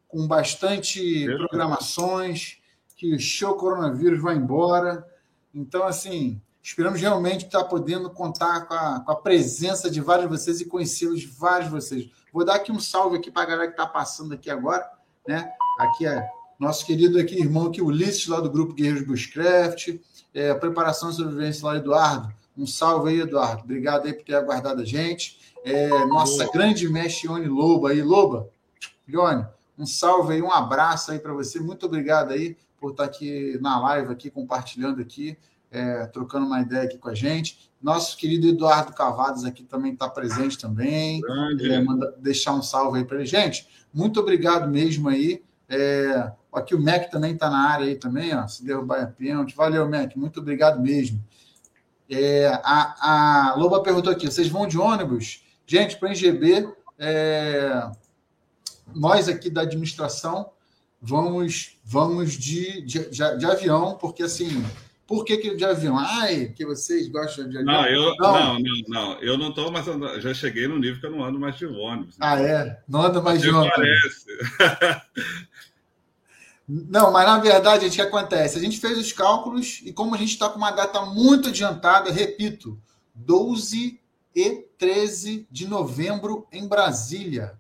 com 0.09 0.27
bastante 0.27 1.25
programações, 1.27 2.59
que 2.97 3.15
o 3.15 3.21
show 3.21 3.55
coronavírus 3.55 4.21
vai 4.21 4.35
embora. 4.35 5.07
Então, 5.55 5.85
assim, 5.85 6.43
esperamos 6.61 7.01
realmente 7.01 7.45
estar 7.45 7.63
podendo 7.65 8.11
contar 8.11 8.63
com 8.67 8.75
a, 8.75 9.01
com 9.01 9.13
a 9.13 9.17
presença 9.17 9.89
de 9.89 10.01
vários 10.01 10.29
de 10.29 10.37
vocês 10.37 10.61
e 10.61 10.65
conhecê-los 10.65 11.25
vários 11.25 11.67
de 11.67 11.75
vocês. 11.75 12.11
Vou 12.33 12.45
dar 12.45 12.57
aqui 12.57 12.73
um 12.73 12.81
salve 12.81 13.17
aqui 13.17 13.31
para 13.31 13.43
a 13.43 13.47
galera 13.47 13.69
que 13.69 13.75
está 13.75 13.87
passando 13.87 14.35
aqui 14.35 14.51
agora, 14.51 14.91
né? 15.27 15.49
Aqui 15.79 16.05
é 16.05 16.29
nosso 16.59 16.85
querido 16.85 17.21
aqui, 17.21 17.39
irmão 17.39 17.67
aqui, 17.67 17.81
Ulisses, 17.81 18.27
lá 18.27 18.41
do 18.41 18.51
grupo 18.51 18.75
Guerreiros 18.75 19.07
Bushcraft, 19.07 20.01
é, 20.35 20.53
preparação 20.55 21.11
e 21.11 21.13
sobrevivência 21.13 21.65
lá, 21.65 21.77
Eduardo. 21.77 22.35
Um 22.59 22.67
salve 22.67 23.11
aí, 23.11 23.21
Eduardo. 23.21 23.63
Obrigado 23.63 24.07
aí 24.07 24.15
por 24.15 24.25
ter 24.25 24.35
aguardado 24.35 24.83
a 24.83 24.85
gente. 24.85 25.46
É, 25.67 25.89
nossa 26.07 26.45
Boa. 26.45 26.53
grande 26.53 26.89
mestre 26.89 27.27
Ione 27.27 27.49
Loba 27.49 27.91
aí. 27.91 28.01
Loba, 28.01 28.49
Ione, 29.09 29.45
um 29.77 29.85
salve 29.85 30.35
aí, 30.35 30.41
um 30.41 30.53
abraço 30.53 31.11
aí 31.11 31.19
para 31.19 31.33
você. 31.33 31.59
Muito 31.59 31.87
obrigado 31.87 32.31
aí 32.33 32.57
por 32.81 32.93
estar 32.93 33.03
aqui 33.03 33.59
na 33.61 33.81
live, 33.81 34.13
aqui 34.13 34.31
compartilhando 34.31 35.03
aqui, 35.03 35.37
é, 35.73 36.07
trocando 36.07 36.47
uma 36.47 36.61
ideia 36.61 36.85
aqui 36.85 36.97
com 36.99 37.09
a 37.09 37.15
gente. 37.17 37.69
Nosso 37.83 38.17
querido 38.17 38.47
Eduardo 38.47 38.93
Cavados 38.93 39.45
aqui 39.45 39.65
também 39.65 39.93
está 39.93 40.09
presente 40.09 40.57
também. 40.57 41.21
É, 41.61 41.83
manda, 41.83 42.15
deixar 42.19 42.53
um 42.53 42.63
salve 42.63 43.01
aí 43.01 43.05
para 43.05 43.17
ele. 43.17 43.27
Gente, 43.27 43.67
muito 43.93 44.21
obrigado 44.21 44.71
mesmo 44.71 45.09
aí. 45.09 45.43
É, 45.69 46.31
aqui 46.53 46.77
o 46.77 46.81
Mac 46.81 47.11
também 47.11 47.35
está 47.35 47.51
na 47.51 47.71
área 47.71 47.87
aí 47.87 47.97
também, 47.97 48.33
ó, 48.37 48.47
se 48.47 48.65
derrubar 48.65 49.03
a 49.03 49.07
pênalti. 49.09 49.57
Valeu, 49.57 49.91
Mac, 49.91 50.15
muito 50.15 50.39
obrigado 50.39 50.81
mesmo. 50.81 51.21
É, 52.09 52.47
a, 52.63 53.51
a 53.51 53.55
Loba 53.57 53.83
perguntou 53.83 54.13
aqui: 54.13 54.31
vocês 54.31 54.47
vão 54.47 54.69
de 54.69 54.79
ônibus? 54.79 55.45
Gente, 55.67 55.97
para 55.97 56.09
o 56.09 56.13
NGB, 56.13 56.69
é, 56.99 57.91
nós 58.95 59.29
aqui 59.29 59.51
da 59.51 59.63
administração 59.63 60.51
vamos, 61.01 61.79
vamos 61.85 62.33
de, 62.33 62.83
de, 62.83 63.11
de, 63.11 63.39
de 63.39 63.47
avião, 63.47 63.97
porque 64.01 64.23
assim 64.23 64.65
por 65.07 65.25
que, 65.25 65.37
que 65.37 65.55
de 65.55 65.65
avião? 65.65 65.97
Ai, 65.97 66.47
que 66.47 66.67
vocês 66.67 67.09
gostam 67.09 67.49
de 67.49 67.59
avião? 67.59 67.73
Não, 67.73 67.87
eu 67.87 68.17
não, 68.17 68.33
não, 68.33 68.59
não, 68.59 68.83
não. 68.89 69.13
Eu 69.21 69.39
não 69.39 69.51
estou 69.51 69.71
mais 69.71 69.87
andando. 69.87 70.21
Já 70.21 70.35
cheguei 70.35 70.67
no 70.67 70.79
nível 70.81 70.99
que 70.99 71.07
eu 71.07 71.13
não 71.13 71.25
ando 71.25 71.39
mais 71.39 71.57
de 71.57 71.65
ônibus. 71.65 72.17
Ah, 72.19 72.41
é? 72.41 72.83
Não 72.89 73.03
anda 73.03 73.23
mais 73.23 73.41
de 73.41 73.49
ônibus. 73.49 73.71
Parece. 73.77 74.27
não, 76.69 77.13
mas 77.13 77.25
na 77.25 77.39
verdade, 77.39 77.87
o 77.87 77.91
que 77.91 78.03
acontece? 78.03 78.59
A 78.59 78.61
gente 78.61 78.81
fez 78.81 78.99
os 78.99 79.13
cálculos 79.13 79.81
e 79.85 79.93
como 79.93 80.13
a 80.13 80.19
gente 80.19 80.33
está 80.33 80.49
com 80.49 80.59
uma 80.59 80.73
data 80.73 81.01
muito 81.03 81.51
adiantada, 81.51 82.11
repito, 82.11 82.77
12 83.15 84.01
e 84.37 84.69
13 84.77 85.49
de 85.51 85.67
novembro 85.67 86.47
em 86.53 86.69
Brasília. 86.69 87.59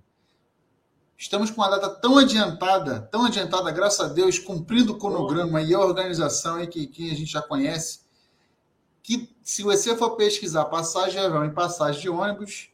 Estamos 1.17 1.51
com 1.51 1.62
uma 1.62 1.71
data 1.71 1.89
tão 1.89 2.19
adiantada, 2.19 3.01
tão 3.01 3.25
adiantada, 3.25 3.71
graças 3.71 3.99
a 3.99 4.12
Deus, 4.12 4.39
cumprindo 4.39 4.93
o 4.93 4.99
cronograma 4.99 5.62
e 5.62 5.73
a 5.73 5.81
organização 5.81 6.57
aí 6.57 6.67
que, 6.67 6.87
que 6.87 7.11
a 7.11 7.15
gente 7.15 7.33
já 7.33 7.41
conhece, 7.41 8.01
que 9.03 9.35
se 9.43 9.62
você 9.62 9.97
for 9.97 10.17
pesquisar 10.17 10.67
passagem 10.67 11.12
de 11.12 11.27
avião 11.27 11.47
e 11.47 11.51
passagem 11.51 12.03
de 12.03 12.11
ônibus, 12.11 12.69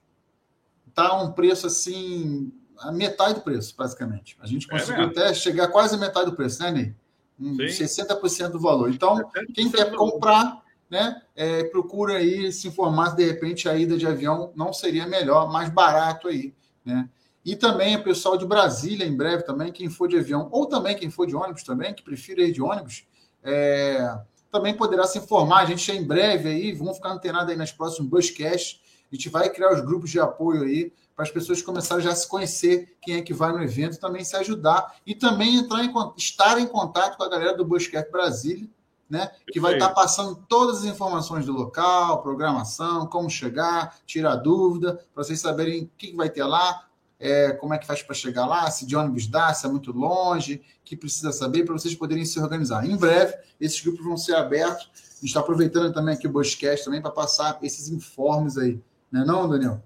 tá 0.93 1.23
um 1.23 1.31
preço 1.31 1.69
assim, 1.69 2.53
a 2.79 2.91
metade 2.91 3.35
do 3.35 3.43
preço, 3.43 3.77
basicamente. 3.77 4.37
A 4.41 4.49
gente 4.49 4.67
é 4.67 4.71
conseguiu 4.71 5.05
é 5.05 5.07
até 5.07 5.33
chegar 5.33 5.69
quase 5.69 5.95
a 5.95 5.99
metade 5.99 6.29
do 6.29 6.35
preço, 6.35 6.61
né, 6.61 6.73
Ney? 6.73 6.95
Um, 7.39 7.57
60% 7.57 8.49
do 8.49 8.59
valor. 8.59 8.91
Então, 8.91 9.31
quem 9.55 9.71
quer 9.71 9.95
comprar, 9.95 10.62
né, 10.93 11.23
é, 11.35 11.65
procura 11.65 12.19
aí 12.19 12.53
se 12.53 12.69
informar 12.69 13.17
de 13.17 13.25
repente 13.25 13.67
a 13.67 13.75
ida 13.75 13.97
de 13.97 14.07
avião 14.07 14.53
não 14.55 14.75
seria 14.75 15.07
melhor, 15.07 15.51
mais 15.51 15.71
barato 15.71 16.29
aí, 16.29 16.55
né? 16.85 17.09
E 17.43 17.57
também 17.57 17.97
o 17.97 18.05
pessoal 18.05 18.37
de 18.37 18.45
Brasília, 18.45 19.07
em 19.07 19.17
breve 19.17 19.43
também, 19.43 19.73
quem 19.73 19.89
for 19.89 20.07
de 20.07 20.19
avião, 20.19 20.49
ou 20.53 20.67
também 20.67 20.95
quem 20.95 21.09
for 21.11 21.27
de 21.27 21.35
ônibus 21.35 21.63
também, 21.63 21.95
que 21.95 22.03
prefira 22.03 22.43
ir 22.43 22.53
de 22.53 22.61
ônibus, 22.61 23.07
é, 23.43 24.17
também 24.51 24.75
poderá 24.75 25.05
se 25.05 25.19
informar. 25.19 25.63
A 25.63 25.65
gente 25.65 25.91
em 25.91 26.05
breve 26.05 26.51
aí, 26.51 26.73
vamos 26.73 26.99
ficar 26.99 27.11
antenados 27.11 27.49
aí 27.49 27.57
nas 27.57 27.73
próximas 27.73 28.11
Buscast. 28.11 28.81
A 29.11 29.15
gente 29.17 29.31
vai 29.31 29.49
criar 29.49 29.73
os 29.73 29.81
grupos 29.81 30.11
de 30.11 30.21
apoio 30.21 30.63
aí 30.63 30.93
para 31.17 31.25
as 31.25 31.31
pessoas 31.31 31.63
começarem 31.63 32.05
já 32.05 32.11
a 32.11 32.15
se 32.15 32.29
conhecer 32.29 32.97
quem 33.01 33.17
é 33.17 33.23
que 33.23 33.33
vai 33.33 33.51
no 33.51 33.63
evento, 33.63 33.99
também 33.99 34.23
se 34.25 34.37
ajudar 34.37 34.95
e 35.07 35.15
também 35.15 35.57
entrar 35.57 35.83
em, 35.83 35.93
estar 36.17 36.61
em 36.61 36.67
contato 36.67 37.17
com 37.17 37.25
a 37.25 37.29
galera 37.31 37.57
do 37.57 37.65
Buscast 37.65 38.13
Brasília, 38.13 38.69
né? 39.13 39.31
Que 39.53 39.61
vai 39.61 39.75
estar 39.75 39.91
passando 39.91 40.35
todas 40.49 40.79
as 40.79 40.85
informações 40.85 41.45
do 41.45 41.53
local, 41.53 42.23
programação, 42.23 43.07
como 43.07 43.29
chegar, 43.29 43.99
tirar 44.07 44.37
dúvida, 44.37 45.05
para 45.13 45.23
vocês 45.23 45.39
saberem 45.39 45.83
o 45.83 45.91
que 45.99 46.17
vai 46.17 46.31
ter 46.31 46.45
lá, 46.45 46.89
é, 47.21 47.53
como 47.53 47.75
é 47.75 47.79
que 47.79 47.87
faz 47.87 48.03
para 48.03 48.15
chegar 48.15 48.47
lá, 48.47 48.71
se 48.71 48.87
de 48.87 48.97
ônibus 48.97 49.27
dá, 49.27 49.53
se 49.53 49.67
é 49.67 49.69
muito 49.69 49.93
longe, 49.93 50.63
que 50.83 50.97
precisa 50.97 51.31
saber 51.31 51.67
para 51.67 51.75
vocês 51.75 51.95
poderem 51.95 52.25
se 52.25 52.41
organizar. 52.41 52.89
Em 52.89 52.97
breve, 52.97 53.35
esses 53.61 53.79
grupos 53.83 54.03
vão 54.03 54.17
ser 54.17 54.35
abertos. 54.35 54.89
A 54.95 55.17
gente 55.17 55.27
está 55.27 55.41
aproveitando 55.41 55.93
também 55.93 56.15
aqui 56.15 56.27
o 56.27 56.31
Boscast 56.31 56.87
também 56.87 57.03
para 57.03 57.11
passar 57.11 57.59
esses 57.63 57.91
informes 57.91 58.57
aí. 58.57 58.81
Não 59.11 59.21
é 59.21 59.25
não, 59.27 59.47
Daniel? 59.47 59.83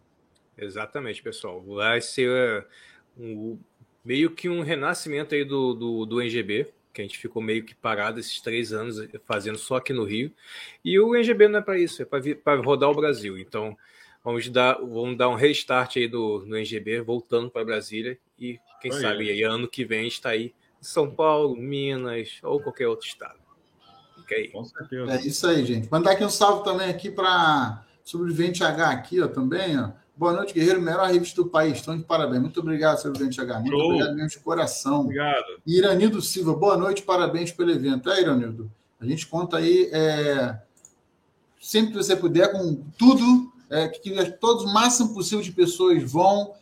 Exatamente, 0.56 1.20
pessoal. 1.20 1.60
Vai 1.62 2.00
ser 2.00 2.30
é, 2.30 2.66
um, 3.20 3.58
meio 4.04 4.30
que 4.30 4.48
um 4.48 4.62
renascimento 4.62 5.34
aí 5.34 5.44
do, 5.44 5.74
do, 5.74 6.06
do 6.06 6.22
NGB, 6.22 6.72
que 6.96 7.02
a 7.02 7.04
gente 7.04 7.18
ficou 7.18 7.40
meio 7.40 7.64
que 7.64 7.74
parado 7.74 8.18
esses 8.18 8.40
três 8.40 8.72
anos 8.72 9.08
fazendo 9.24 9.58
só 9.58 9.76
aqui 9.76 9.92
no 9.92 10.04
Rio. 10.04 10.32
E 10.84 10.98
o 10.98 11.14
NGB 11.14 11.48
não 11.48 11.60
é 11.60 11.62
para 11.62 11.78
isso, 11.78 12.02
é 12.02 12.04
para 12.04 12.60
rodar 12.60 12.90
o 12.90 12.94
Brasil. 12.94 13.38
Então, 13.38 13.76
Vamos 14.26 14.48
dar, 14.48 14.74
vamos 14.80 15.16
dar 15.16 15.28
um 15.28 15.36
restart 15.36 15.98
aí 15.98 16.08
do, 16.08 16.44
no 16.44 16.56
NGB, 16.56 17.00
voltando 17.00 17.48
para 17.48 17.64
Brasília. 17.64 18.18
E 18.36 18.58
quem 18.82 18.90
Foi 18.90 19.00
sabe 19.00 19.30
aí, 19.30 19.40
ano 19.44 19.68
que 19.68 19.84
vem 19.84 20.08
está 20.08 20.30
aí 20.30 20.46
em 20.46 20.84
São 20.84 21.08
Paulo, 21.08 21.54
Minas 21.54 22.40
ou 22.42 22.60
qualquer 22.60 22.88
outro 22.88 23.06
estado. 23.06 23.38
Fica 24.16 24.34
aí. 24.34 24.48
Com 24.48 24.64
certeza. 24.64 25.12
É 25.12 25.20
isso 25.20 25.46
aí, 25.46 25.64
gente. 25.64 25.88
Mandar 25.88 26.10
aqui 26.10 26.24
um 26.24 26.28
salve 26.28 26.64
também 26.64 26.90
aqui 26.90 27.08
para 27.08 27.84
Sobrevivente 28.02 28.64
H 28.64 28.90
aqui, 28.90 29.20
ó, 29.20 29.28
também, 29.28 29.78
ó. 29.78 29.90
Boa 30.18 30.32
noite, 30.32 30.54
Guerreiro, 30.54 30.80
melhor 30.80 31.06
revista 31.10 31.42
do 31.42 31.50
país. 31.50 31.76
Estão 31.76 31.94
de 31.94 32.02
parabéns. 32.02 32.40
Muito 32.40 32.58
obrigado, 32.58 32.98
H. 32.98 33.10
Muito 33.10 33.34
Show. 33.34 33.84
obrigado 33.84 34.14
mesmo 34.14 34.30
de 34.30 34.38
coração. 34.38 35.00
Obrigado. 35.02 35.44
Iranildo 35.66 36.22
Silva, 36.22 36.54
boa 36.54 36.74
noite, 36.74 37.02
parabéns 37.02 37.52
pelo 37.52 37.70
evento. 37.70 38.08
É, 38.08 38.22
Iranildo, 38.22 38.72
a 38.98 39.04
gente 39.04 39.26
conta 39.26 39.58
aí, 39.58 39.90
é... 39.92 40.58
sempre 41.60 41.90
que 41.90 41.98
você 41.98 42.16
puder, 42.16 42.50
com 42.50 42.82
tudo 42.96 43.52
é, 43.68 43.88
que 43.88 44.32
todos 44.40 44.64
o 44.64 44.72
máximo 44.72 45.12
possível 45.12 45.44
de 45.44 45.52
pessoas 45.52 46.02
vão. 46.10 46.54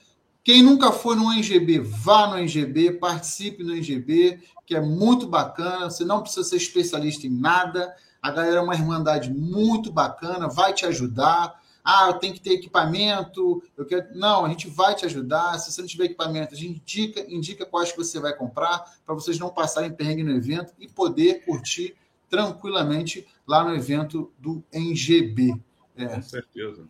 Quem 0.43 0.61
nunca 0.61 0.91
foi 0.91 1.15
no 1.15 1.33
NGB, 1.33 1.79
vá 1.79 2.27
no 2.27 2.39
NGB, 2.39 2.95
participe 2.95 3.63
no 3.63 3.73
NGB, 3.73 4.41
que 4.67 4.75
é 4.75 4.81
muito 4.81 5.29
bacana. 5.29 5.89
Você 5.89 6.05
não 6.05 6.23
precisa 6.23 6.43
ser 6.43 6.57
especialista 6.57 7.25
em 7.29 7.31
nada. 7.31 7.95
A 8.21 8.33
galera 8.33 8.57
é 8.57 8.61
uma 8.61 8.75
irmandade 8.75 9.33
muito 9.33 9.93
bacana, 9.93 10.49
vai 10.49 10.73
te 10.73 10.85
ajudar. 10.87 11.63
Ah, 11.85 12.07
eu 12.09 12.15
tenho 12.15 12.33
que 12.33 12.41
ter 12.41 12.55
equipamento. 12.55 13.63
Eu 13.77 13.85
quero... 13.85 14.07
Não, 14.15 14.47
a 14.47 14.49
gente 14.49 14.69
vai 14.69 14.95
te 14.95 15.05
ajudar. 15.05 15.59
Se 15.59 15.71
você 15.71 15.83
não 15.83 15.89
tiver 15.89 16.05
equipamento, 16.05 16.55
a 16.55 16.57
gente 16.57 16.81
indica, 16.81 17.21
indica 17.29 17.67
quais 17.67 17.93
que 17.93 17.99
você 17.99 18.19
vai 18.19 18.35
comprar 18.35 18.83
para 19.05 19.15
vocês 19.15 19.39
não 19.39 19.51
passarem 19.51 19.93
perrengue 19.93 20.23
no 20.23 20.33
evento 20.33 20.73
e 20.79 20.89
poder 20.89 21.45
curtir 21.45 21.95
tranquilamente 22.31 23.27
lá 23.47 23.63
no 23.63 23.75
evento 23.75 24.33
do 24.39 24.65
NGB. 24.73 25.61
É. 25.95 26.07
Com 26.07 26.23
certeza. 26.23 26.89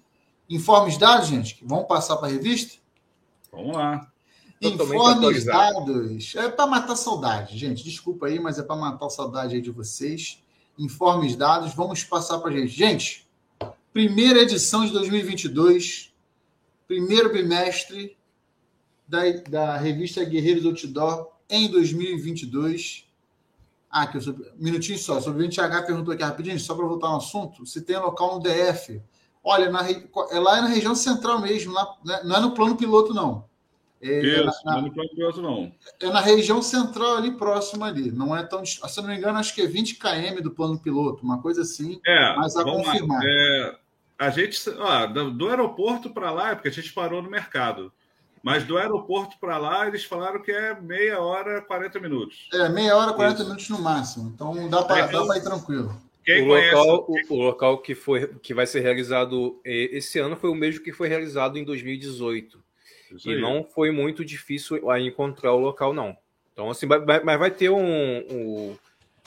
Informes 0.49 0.97
dados, 0.97 1.29
gente, 1.29 1.59
vamos 1.65 1.87
passar 1.87 2.17
para 2.17 2.29
a 2.29 2.31
revista? 2.31 2.79
Vamos 3.51 3.77
lá. 3.77 4.11
Informes 4.61 5.45
dados. 5.45 6.35
É 6.37 6.49
para 6.49 6.67
matar 6.67 6.97
saudade, 6.97 7.59
gente. 7.59 7.83
Desculpa 7.83 8.27
aí, 8.27 8.39
mas 8.39 8.59
é 8.59 8.63
para 8.63 8.77
matar 8.77 9.07
a 9.07 9.11
saudade 9.11 9.57
aí 9.57 9.61
de 9.61 9.71
vocês. 9.71 10.43
Informes 10.79 11.37
dados, 11.37 11.75
vamos 11.75 12.05
passar 12.05 12.39
para 12.39 12.51
a 12.51 12.55
gente. 12.55 12.69
Gente, 12.69 13.24
primeira 13.95 14.41
edição 14.41 14.85
de 14.85 14.91
2022, 14.91 16.13
primeiro 16.89 17.33
bimestre 17.33 18.19
da, 19.07 19.21
da 19.49 19.77
revista 19.77 20.25
Guerreiros 20.25 20.67
Outdoor 20.67 21.29
em 21.49 21.71
2022. 21.71 23.09
Ah, 23.89 24.03
aqui, 24.03 24.19
um 24.19 24.37
minutinho 24.57 24.99
só. 24.99 25.21
Sobre 25.21 25.47
o 25.47 25.61
H 25.61 25.83
perguntou 25.83 26.13
aqui 26.13 26.25
rapidinho, 26.25 26.59
só 26.59 26.75
para 26.75 26.85
voltar 26.85 27.09
no 27.11 27.19
assunto. 27.19 27.65
Se 27.65 27.83
tem 27.83 27.97
local 27.97 28.35
no 28.35 28.41
DF. 28.43 29.01
Olha, 29.45 29.71
na, 29.71 29.89
é 29.89 30.41
lá 30.41 30.61
na 30.61 30.67
região 30.67 30.97
central 30.97 31.41
mesmo, 31.41 31.73
lá, 31.73 31.97
né? 32.05 32.21
não 32.25 32.37
é 32.37 32.41
no 32.41 32.55
plano 32.55 32.77
piloto, 32.77 33.15
não. 33.15 33.45
É, 34.03 34.21
Isso, 34.21 34.65
na, 34.65 34.73
não 34.73 34.79
é 34.79 34.83
no 34.83 34.93
plano 34.93 35.11
piloto, 35.11 35.41
não. 35.41 35.73
É 36.01 36.09
na 36.09 36.21
região 36.21 36.61
central 36.61 37.19
ali, 37.19 37.31
próxima 37.37 37.87
ali. 37.87 38.11
Não 38.11 38.37
é 38.37 38.43
tão. 38.43 38.67
Se 38.67 38.81
não 38.97 39.07
me 39.07 39.17
engano, 39.17 39.39
acho 39.39 39.55
que 39.55 39.63
é 39.63 39.67
20 39.67 39.97
km 39.97 40.43
do 40.43 40.51
plano 40.51 40.81
piloto, 40.81 41.23
uma 41.23 41.41
coisa 41.41 41.63
assim. 41.63 42.01
É, 42.05 42.37
mas 42.37 42.57
a 42.57 42.65
confirmar. 42.65 43.23
É, 43.25 43.84
a 44.19 44.31
gente, 44.31 44.59
ó, 44.79 45.07
do 45.07 45.49
aeroporto 45.49 46.11
para 46.11 46.31
lá, 46.31 46.51
é 46.51 46.55
porque 46.55 46.69
a 46.69 46.73
gente 46.73 46.93
parou 46.93 47.23
no 47.23 47.31
mercado. 47.31 47.93
Mas 48.43 48.63
do 48.63 48.77
aeroporto 48.77 49.39
para 49.41 49.57
lá, 49.57 49.89
eles 49.89 50.05
falaram 50.05 50.43
que 50.43 50.53
é 50.53 50.79
meia 50.79 51.19
hora, 51.19 51.63
40 51.63 51.99
minutos. 51.99 52.47
É, 52.53 52.69
meia 52.69 52.95
hora, 52.95 53.15
40 53.15 53.37
Isso. 53.37 53.45
minutos 53.45 53.69
no 53.71 53.81
máximo. 53.81 54.33
Então 54.35 54.69
dá 54.69 54.83
para 54.83 55.01
é, 55.01 55.39
ir 55.39 55.43
tranquilo. 55.43 55.97
Quem 56.23 56.43
o, 56.43 56.47
local, 56.49 57.07
o, 57.09 57.35
o, 57.35 57.43
local 57.43 57.79
que, 57.79 57.95
foi, 57.95 58.29
que 58.43 58.53
vai 58.53 58.67
ser 58.67 58.81
realizado 58.81 59.61
esse 59.65 60.19
ano 60.19 60.37
foi 60.37 60.51
o 60.51 60.55
mesmo 60.55 60.83
que 60.83 60.93
foi 60.93 61.09
realizado 61.09 61.59
em 61.59 61.65
2018. 61.65 62.63
Isso 63.13 63.31
e 63.31 63.35
aí. 63.35 63.41
não 63.41 63.65
foi 63.65 63.91
muito 63.91 64.25
difícil 64.25 64.91
a 64.91 65.01
encontrar 65.01 65.53
o 65.55 65.59
local, 65.59 65.95
não. 65.95 66.17
Então, 66.53 66.71
assim, 66.71 66.87
mas 66.87 67.05
vai, 67.05 67.39
vai 67.39 67.51
ter 67.51 67.71
um, 67.71 67.79
um, 67.81 68.77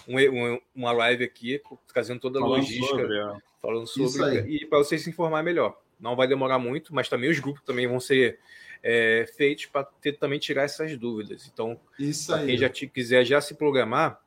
um, 0.07 0.59
uma 0.73 0.91
live 0.91 1.23
aqui 1.23 1.61
trazendo 1.91 2.19
toda 2.19 2.39
a 2.39 2.41
falando 2.41 2.57
logística, 2.57 2.87
sobre, 2.87 3.17
é. 3.17 3.37
falando 3.61 3.87
sobre, 3.87 4.39
e 4.47 4.65
para 4.65 4.77
vocês 4.79 5.03
se 5.03 5.09
informar 5.09 5.43
melhor. 5.43 5.77
Não 5.99 6.15
vai 6.15 6.27
demorar 6.27 6.59
muito, 6.59 6.93
mas 6.93 7.09
também 7.09 7.29
os 7.29 7.39
grupos 7.39 7.63
também 7.63 7.87
vão 7.87 7.99
ser 7.99 8.39
é, 8.83 9.27
feitos 9.35 9.65
para 9.65 9.87
também 10.19 10.39
tirar 10.39 10.63
essas 10.63 10.97
dúvidas. 10.97 11.49
Então, 11.51 11.79
quem 12.45 12.57
já 12.57 12.69
te, 12.69 12.87
quiser 12.87 13.25
já 13.25 13.41
se 13.41 13.55
programar, 13.55 14.21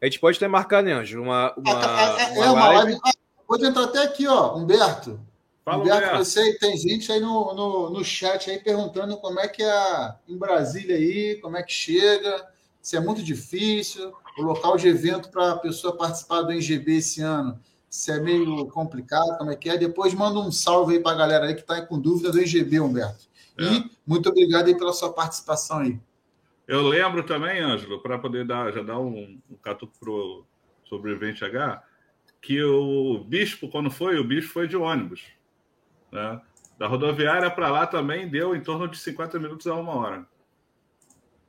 a 0.00 0.04
gente 0.04 0.20
pode 0.20 0.36
até 0.36 0.46
marcar, 0.46 0.82
né, 0.82 0.92
Anjo? 0.92 1.20
Uma, 1.20 1.54
uma, 1.56 2.20
é, 2.20 2.22
é, 2.22 2.40
uma, 2.40 2.52
uma 2.52 2.68
live. 2.68 2.92
live. 2.92 3.18
Vou 3.48 3.64
entrar 3.64 3.84
até 3.84 4.02
aqui, 4.02 4.26
ó, 4.26 4.56
Humberto. 4.56 5.20
Fala, 5.64 5.82
Humberto, 5.82 5.98
Humberto. 5.98 6.24
você 6.24 6.58
tem 6.58 6.76
gente 6.76 7.10
aí 7.10 7.20
no, 7.20 7.54
no, 7.54 7.90
no 7.90 8.04
chat 8.04 8.50
aí 8.50 8.58
perguntando 8.58 9.16
como 9.16 9.40
é 9.40 9.48
que 9.48 9.62
é 9.62 10.14
em 10.28 10.36
Brasília 10.36 10.96
aí, 10.96 11.36
como 11.40 11.56
é 11.56 11.62
que 11.62 11.72
chega, 11.72 12.46
se 12.82 12.96
é 12.96 13.00
muito 13.00 13.22
difícil, 13.22 14.12
o 14.38 14.42
local 14.42 14.76
de 14.76 14.88
evento 14.88 15.30
para 15.30 15.52
a 15.52 15.58
pessoa 15.58 15.96
participar 15.96 16.42
do 16.42 16.52
NGB 16.52 16.96
esse 16.96 17.22
ano, 17.22 17.58
se 17.88 18.12
é 18.12 18.20
meio 18.20 18.66
complicado, 18.66 19.38
como 19.38 19.50
é 19.50 19.56
que 19.56 19.70
é. 19.70 19.78
Depois 19.78 20.12
manda 20.12 20.38
um 20.38 20.52
salve 20.52 20.94
aí 20.94 21.02
para 21.02 21.12
a 21.12 21.18
galera 21.18 21.46
aí 21.46 21.54
que 21.54 21.60
está 21.60 21.80
com 21.80 21.98
dúvida 21.98 22.30
do 22.30 22.38
NGB, 22.38 22.80
Humberto. 22.80 23.26
É. 23.58 23.64
E 23.64 23.90
muito 24.06 24.28
obrigado 24.28 24.66
aí 24.66 24.76
pela 24.76 24.92
sua 24.92 25.12
participação 25.12 25.78
aí. 25.78 25.98
Eu 26.68 26.82
lembro 26.82 27.22
também, 27.22 27.60
Ângelo, 27.60 28.02
para 28.02 28.18
poder 28.18 28.44
dar, 28.44 28.72
já 28.72 28.82
dar 28.82 28.98
um, 28.98 29.40
um 29.48 29.56
catuco 29.56 29.92
pro 29.98 30.44
sobrevivente 30.84 31.44
H, 31.44 31.82
que 32.42 32.62
o 32.62 33.24
bispo, 33.24 33.68
quando 33.68 33.90
foi, 33.90 34.18
o 34.18 34.24
bispo 34.24 34.52
foi 34.52 34.68
de 34.68 34.76
ônibus. 34.76 35.24
Né? 36.12 36.40
Da 36.78 36.86
rodoviária 36.86 37.50
para 37.50 37.70
lá 37.70 37.86
também 37.86 38.28
deu 38.28 38.54
em 38.54 38.60
torno 38.60 38.88
de 38.88 38.98
50 38.98 39.38
minutos 39.38 39.66
a 39.66 39.74
uma 39.74 39.94
hora. 39.94 40.26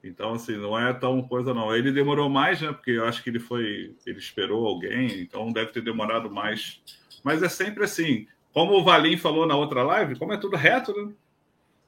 Então, 0.07 0.33
assim, 0.33 0.57
não 0.57 0.77
é 0.77 0.93
tão 0.93 1.21
coisa, 1.21 1.53
não. 1.53 1.75
Ele 1.75 1.91
demorou 1.91 2.29
mais, 2.29 2.61
né? 2.61 2.71
Porque 2.71 2.91
eu 2.91 3.05
acho 3.05 3.21
que 3.21 3.29
ele 3.29 3.39
foi. 3.39 3.95
Ele 4.05 4.17
esperou 4.17 4.65
alguém, 4.65 5.21
então 5.21 5.51
deve 5.51 5.71
ter 5.71 5.81
demorado 5.81 6.29
mais. 6.29 6.81
Mas 7.23 7.43
é 7.43 7.49
sempre 7.49 7.83
assim. 7.83 8.27
Como 8.53 8.73
o 8.73 8.83
Valim 8.83 9.17
falou 9.17 9.45
na 9.45 9.55
outra 9.55 9.83
live, 9.83 10.17
como 10.17 10.33
é 10.33 10.37
tudo 10.37 10.55
reto, 10.55 10.93
né? 10.93 11.13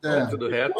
É, 0.03 0.19
é 0.19 0.25
tudo 0.27 0.47
reto. 0.47 0.79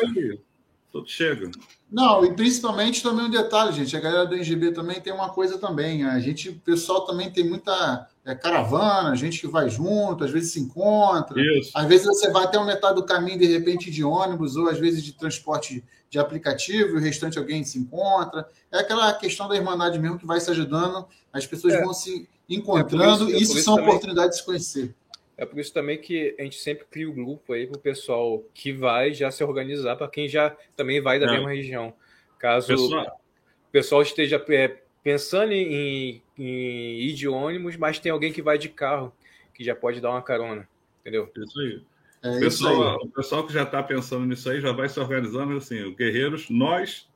Tudo 0.92 1.08
chega. 1.08 1.52
Não, 1.92 2.26
e 2.26 2.34
principalmente 2.34 3.04
também 3.04 3.26
um 3.26 3.30
detalhe, 3.30 3.72
gente. 3.74 3.96
A 3.96 4.00
galera 4.00 4.26
do 4.26 4.36
NGB 4.36 4.72
também 4.72 5.00
tem 5.00 5.14
uma 5.14 5.30
coisa 5.30 5.58
também. 5.58 6.04
A 6.04 6.20
gente, 6.20 6.50
o 6.50 6.60
pessoal 6.60 7.06
também 7.06 7.32
tem 7.32 7.48
muita 7.48 8.08
é, 8.30 8.36
caravana, 8.36 9.16
gente 9.16 9.42
que 9.42 9.48
vai 9.48 9.70
junto, 9.70 10.24
às 10.24 10.32
vezes 10.32 10.54
se 10.54 10.60
encontra. 10.60 11.42
Isso. 11.42 11.72
Às 11.74 11.88
vezes 11.88 12.06
você 12.06 12.30
vai 12.30 12.44
até 12.44 12.64
metade 12.64 12.96
do 12.96 13.04
caminho, 13.04 13.40
de 13.40 13.48
repente, 13.48 13.90
de 13.90 14.04
ônibus, 14.04 14.56
ou 14.56 14.70
às 14.70 14.78
vezes 14.78 15.04
de 15.04 15.14
transporte 15.14 15.84
de 16.10 16.20
aplicativo, 16.20 16.90
e 16.90 16.98
o 16.98 17.00
restante 17.00 17.40
alguém 17.40 17.64
se 17.64 17.80
encontra. 17.80 18.48
É 18.72 18.80
aquela 18.80 19.12
questão 19.14 19.48
da 19.48 19.56
irmandade 19.56 19.98
mesmo 19.98 20.20
que 20.20 20.26
vai 20.26 20.40
se 20.40 20.50
ajudando, 20.52 21.08
as 21.34 21.46
pessoas 21.46 21.74
é. 21.74 21.82
vão 21.82 21.94
se 21.94 22.30
encontrando, 22.48 23.26
é 23.26 23.38
isso, 23.38 23.54
é 23.54 23.58
isso 23.58 23.64
são 23.64 23.76
também... 23.76 23.90
oportunidades 23.90 24.32
de 24.32 24.42
se 24.42 24.46
conhecer. 24.46 24.96
É 25.36 25.46
por 25.46 25.58
isso 25.60 25.74
também 25.74 25.98
que 25.98 26.36
a 26.38 26.44
gente 26.44 26.58
sempre 26.58 26.86
cria 26.92 27.08
o 27.08 27.12
um 27.12 27.16
grupo 27.16 27.54
aí 27.54 27.66
para 27.66 27.78
o 27.78 27.82
pessoal 27.82 28.44
que 28.54 28.74
vai 28.74 29.14
já 29.14 29.32
se 29.32 29.44
organizar, 29.44 29.96
para 29.96 30.08
quem 30.08 30.28
já 30.28 30.56
também 30.76 31.02
vai 31.02 31.20
da 31.20 31.26
Não. 31.26 31.34
mesma 31.34 31.50
região. 31.50 31.94
Caso 32.38 32.68
pessoal. 32.68 33.22
o 33.70 33.72
pessoal 33.72 34.02
esteja 34.02 34.44
é, 34.50 34.78
pensando 35.04 35.52
em, 35.52 36.22
em, 36.38 37.00
ir 37.02 37.14
de 37.14 37.28
ônibus, 37.28 37.76
mas 37.78 38.00
tem 38.00 38.12
alguém 38.12 38.34
que 38.34 38.42
vai 38.42 38.58
de 38.58 38.70
carro, 38.70 39.14
que 39.54 39.64
já 39.64 39.76
pode 39.76 40.02
dar 40.02 40.12
uma 40.12 40.22
carona. 40.22 40.68
Entendeu? 41.02 41.32
Isso 41.36 41.60
aí. 41.60 41.84
É 42.22 42.36
o, 42.36 42.40
pessoal, 42.40 42.96
o 42.96 43.10
pessoal 43.10 43.48
que 43.48 43.54
já 43.54 43.64
está 43.64 43.82
pensando 43.82 44.26
nisso 44.26 44.50
aí 44.50 44.60
já 44.60 44.74
vai 44.74 44.90
se 44.90 45.00
organizando 45.00 45.56
assim. 45.56 45.82
O 45.84 45.96
Guerreiros, 45.96 46.50
nós, 46.50 47.08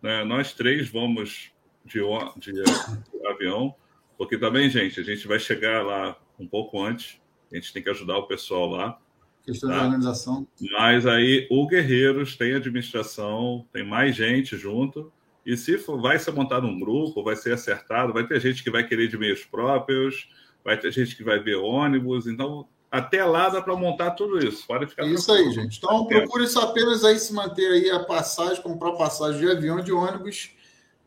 né, 0.00 0.24
nós 0.24 0.54
três 0.54 0.88
vamos 0.88 1.52
de, 1.84 2.00
de, 2.38 2.52
de 2.52 3.26
avião, 3.26 3.74
porque 4.16 4.38
também, 4.38 4.70
gente, 4.70 4.98
a 4.98 5.02
gente 5.02 5.28
vai 5.28 5.38
chegar 5.38 5.84
lá 5.84 6.18
um 6.38 6.46
pouco 6.46 6.82
antes 6.82 7.20
a 7.52 7.56
gente 7.56 7.72
tem 7.72 7.82
que 7.82 7.90
ajudar 7.90 8.18
o 8.18 8.26
pessoal 8.26 8.68
lá. 8.68 8.98
Questão 9.44 9.70
tá? 9.70 9.78
de 9.78 9.84
organização. 9.84 10.46
Mas 10.72 11.06
aí 11.06 11.46
o 11.50 11.66
Guerreiros 11.66 12.36
tem 12.36 12.54
administração, 12.54 13.66
tem 13.72 13.86
mais 13.86 14.16
gente 14.16 14.56
junto. 14.56 15.12
E 15.46 15.56
se 15.56 15.78
for, 15.78 16.00
vai 16.00 16.18
ser 16.18 16.32
montado 16.32 16.66
um 16.66 16.78
grupo, 16.78 17.22
vai 17.22 17.36
ser 17.36 17.52
acertado, 17.52 18.12
vai 18.12 18.26
ter 18.26 18.40
gente 18.40 18.64
que 18.64 18.70
vai 18.70 18.84
querer 18.84 19.06
de 19.06 19.16
meios 19.16 19.44
próprios, 19.44 20.28
vai 20.64 20.76
ter 20.76 20.90
gente 20.90 21.16
que 21.16 21.22
vai 21.22 21.38
ver 21.38 21.54
ônibus. 21.54 22.26
Então, 22.26 22.66
até 22.90 23.24
lá 23.24 23.48
dá 23.48 23.62
para 23.62 23.76
montar 23.76 24.10
tudo 24.10 24.44
isso. 24.44 24.66
Pode 24.66 24.88
ficar 24.88 25.06
Isso 25.06 25.30
aí, 25.30 25.48
gente. 25.52 25.78
Então, 25.78 26.04
procure 26.06 26.48
só 26.48 26.62
apenas 26.62 27.04
aí 27.04 27.16
se 27.16 27.32
manter 27.32 27.70
aí 27.70 27.90
a 27.90 28.00
passagem, 28.00 28.60
comprar 28.60 28.92
passagem 28.92 29.40
de 29.40 29.48
avião 29.48 29.80
de 29.80 29.92
ônibus 29.92 30.50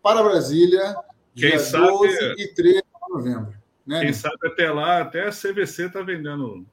para 0.02 0.24
Brasília, 0.24 0.96
Quem 1.36 1.50
dia 1.50 1.60
sabe... 1.60 1.88
12 1.88 2.36
e 2.38 2.54
13 2.54 2.78
de 2.78 2.84
novembro. 3.10 3.54
Né? 3.86 4.02
Quem 4.02 4.14
sabe 4.14 4.38
até 4.46 4.72
lá, 4.72 5.02
até 5.02 5.28
a 5.28 5.32
CVC 5.32 5.88
está 5.88 6.02
vendendo 6.02 6.66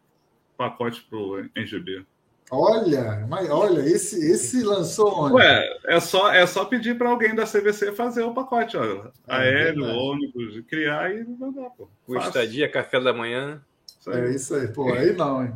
pacote 0.57 1.03
para 1.03 1.19
o 1.19 1.39
NGB. 1.57 2.07
Olha, 2.51 3.27
mas 3.29 3.51
olha, 3.51 3.81
esse, 3.81 4.25
esse 4.31 4.63
lançou 4.63 5.25
onde? 5.25 5.35
Ué, 5.35 5.69
é 5.87 5.99
só, 5.99 6.33
é 6.33 6.47
só 6.47 6.65
pedir 6.65 6.97
para 6.97 7.09
alguém 7.09 7.35
da 7.35 7.45
CVC 7.45 7.93
fazer 7.93 8.23
o 8.23 8.33
pacote, 8.33 8.77
ó. 8.77 8.83
É, 8.85 9.11
Aéreo, 9.27 9.85
é 9.85 9.93
ônibus, 9.93 10.63
criar 10.69 11.13
e 11.13 11.25
mandar, 11.25 11.71
pô. 11.71 11.89
O 12.07 12.17
estadia, 12.17 12.71
café 12.71 13.01
da 13.01 13.13
manhã. 13.13 13.61
Isso 13.99 14.11
é 14.13 14.31
isso 14.31 14.55
aí, 14.55 14.69
pô, 14.69 14.93
aí 14.93 15.13
não, 15.13 15.45
hein? 15.45 15.53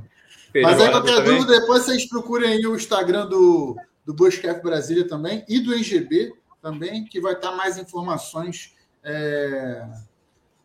Mas 0.54 0.80
aí, 0.80 0.90
qualquer 0.90 1.16
também. 1.16 1.38
dúvida, 1.38 1.60
depois 1.60 1.84
vocês 1.84 2.08
procurem 2.08 2.54
aí 2.54 2.66
o 2.66 2.74
Instagram 2.74 3.26
do, 3.26 3.76
do 4.04 4.12
Buscap 4.12 4.60
Brasília 4.60 5.06
também 5.06 5.44
e 5.48 5.60
do 5.60 5.72
NGB 5.72 6.32
também, 6.60 7.04
que 7.04 7.20
vai 7.20 7.34
estar 7.34 7.52
mais 7.52 7.78
informações 7.78 8.74
é, 9.04 9.86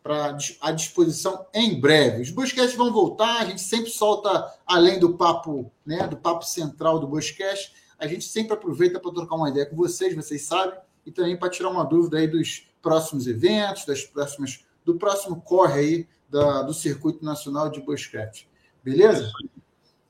para 0.06 0.38
à 0.60 0.70
disposição 0.70 1.46
em 1.52 1.80
breve. 1.80 2.22
Os 2.22 2.30
Buscast 2.30 2.76
vão 2.76 2.92
voltar, 2.92 3.40
a 3.40 3.44
gente 3.44 3.60
sempre 3.60 3.90
solta, 3.90 4.54
além 4.64 5.00
do 5.00 5.14
papo, 5.16 5.72
né, 5.84 6.06
do 6.06 6.16
papo 6.16 6.44
central 6.44 7.00
do 7.00 7.08
Buscast, 7.08 7.74
a 7.98 8.06
gente 8.06 8.24
sempre 8.24 8.52
aproveita 8.52 9.00
para 9.00 9.12
trocar 9.12 9.34
uma 9.34 9.50
ideia 9.50 9.66
com 9.66 9.74
vocês, 9.74 10.14
vocês 10.14 10.42
sabem, 10.42 10.78
e 11.04 11.10
também 11.10 11.36
para 11.36 11.50
tirar 11.50 11.70
uma 11.70 11.84
dúvida 11.84 12.18
aí 12.18 12.28
dos 12.28 12.68
próximos 12.80 13.26
eventos, 13.26 13.84
das 13.84 14.04
próximas, 14.04 14.64
do 14.84 14.94
próximo 14.94 15.40
corre 15.40 15.80
aí 15.80 16.08
da, 16.30 16.62
do 16.62 16.72
Circuito 16.72 17.24
Nacional 17.24 17.68
de 17.68 17.80
Buscast. 17.80 18.48
Beleza? 18.84 19.28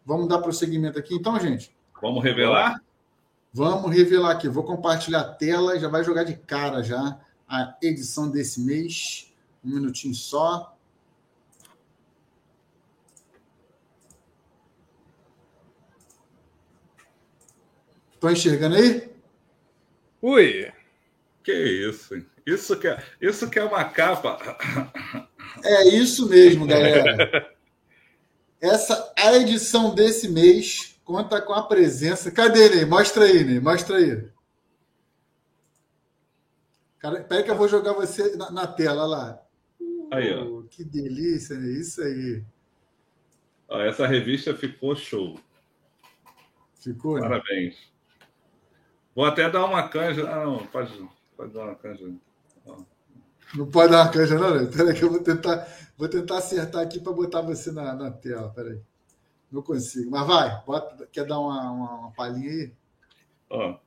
Vamos 0.05 0.29
dar 0.29 0.41
prosseguimento 0.41 0.99
aqui 0.99 1.15
então, 1.15 1.41
gente? 1.41 1.75
Vamos 2.03 2.23
revelar? 2.23 2.83
Vamos 3.51 3.97
revelar 3.97 4.33
aqui. 4.33 4.47
Vou 4.47 4.65
compartilhar 4.65 5.21
a 5.21 5.33
tela, 5.33 5.79
já 5.79 5.89
vai 5.89 6.05
jogar 6.05 6.25
de 6.25 6.37
cara 6.37 6.83
já 6.83 7.19
a 7.49 7.75
edição 7.81 8.31
desse 8.31 8.61
mês. 8.61 9.33
Um 9.65 9.75
minutinho 9.75 10.15
só. 10.15 10.77
Estão 18.15 18.31
enxergando 18.31 18.77
aí? 18.77 19.13
Ui! 20.23 20.73
Que 21.45 21.53
isso? 21.53 22.15
Isso 22.47 22.79
que 22.79 22.89
é, 22.89 23.03
isso 23.21 23.51
que 23.51 23.59
é 23.59 23.65
uma 23.65 23.85
capa. 23.85 24.39
É 25.65 25.89
isso 25.89 26.29
mesmo, 26.29 26.67
galera. 26.67 27.55
Essa 28.61 29.13
a 29.17 29.35
edição 29.35 29.95
desse 29.95 30.29
mês 30.29 30.99
conta 31.05 31.41
com 31.41 31.53
a 31.53 31.63
presença. 31.63 32.31
Cadê, 32.31 32.69
Ney? 32.69 32.85
Mostra 32.85 33.25
aí, 33.25 33.45
Ney. 33.45 33.61
Mostra 33.61 33.97
aí. 33.99 34.29
Cara, 36.99 37.23
peraí 37.23 37.45
que 37.45 37.51
eu 37.51 37.57
vou 37.57 37.69
jogar 37.69 37.93
você 37.93 38.37
na, 38.37 38.51
na 38.51 38.67
tela 38.67 39.07
lá. 39.07 39.46
Aí, 40.11 40.33
ó. 40.33 40.63
Que 40.71 40.85
delícia, 40.85 41.55
é 41.55 41.59
isso 41.59 42.03
aí. 42.03 42.45
Ó, 43.69 43.81
essa 43.81 44.07
revista 44.07 44.55
ficou 44.55 44.95
show. 44.95 45.39
Ficou? 46.81 47.17
Né? 47.17 47.23
Parabéns. 47.23 47.75
Né? 47.75 47.81
Vou 49.15 49.25
até 49.25 49.51
dar 49.51 49.65
uma 49.65 49.89
canja. 49.89 50.29
Ah, 50.31 50.45
não, 50.45 50.67
pode, 50.67 51.09
pode 51.37 51.53
dar 51.53 51.65
uma 51.65 51.75
canja. 51.75 52.13
Ó. 52.67 52.77
Não 53.55 53.67
pode 53.71 53.93
dar 53.93 54.05
uma 54.05 54.13
canja, 54.13 54.39
não, 54.39 54.55
né? 54.55 54.71
Peraí 54.71 54.95
que 54.95 55.03
eu 55.03 55.11
vou 55.11 55.23
tentar, 55.23 55.67
vou 55.97 56.09
tentar 56.09 56.39
acertar 56.39 56.83
aqui 56.83 57.01
para 57.01 57.13
botar 57.13 57.41
você 57.41 57.73
na, 57.73 57.95
na 57.95 58.11
tela. 58.11 58.51
Peraí. 58.51 58.81
Não 59.51 59.63
consigo. 59.63 60.11
Mas 60.11 60.27
vai, 60.27 60.63
bota, 60.65 61.07
quer 61.11 61.25
dar 61.25 61.39
uma, 61.39 61.71
uma, 61.71 61.95
uma 61.95 62.11
palhinha 62.13 62.51
aí? 62.51 62.73
Ó. 63.51 63.79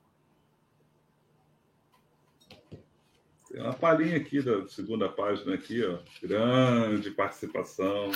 Tem 3.50 3.60
uma 3.60 3.72
palhinha 3.72 4.16
aqui 4.16 4.40
da 4.40 4.66
segunda 4.68 5.08
página 5.08 5.54
aqui, 5.54 5.84
ó. 5.84 5.98
Grande 6.22 7.10
participação. 7.10 8.12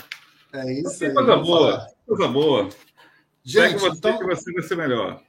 É 0.53 0.73
isso 0.81 1.05
aí. 1.05 1.13
Coisa 1.13 1.37
boa, 1.37 1.73
falar. 1.73 1.89
coisa 2.07 2.29
boa. 2.29 2.69
Gente, 3.43 3.79
você 3.79 3.99
então... 3.99 4.19
que 4.19 4.25
você 4.25 4.53
vai 4.53 4.63
ser 4.63 4.77
melhor. 4.77 5.21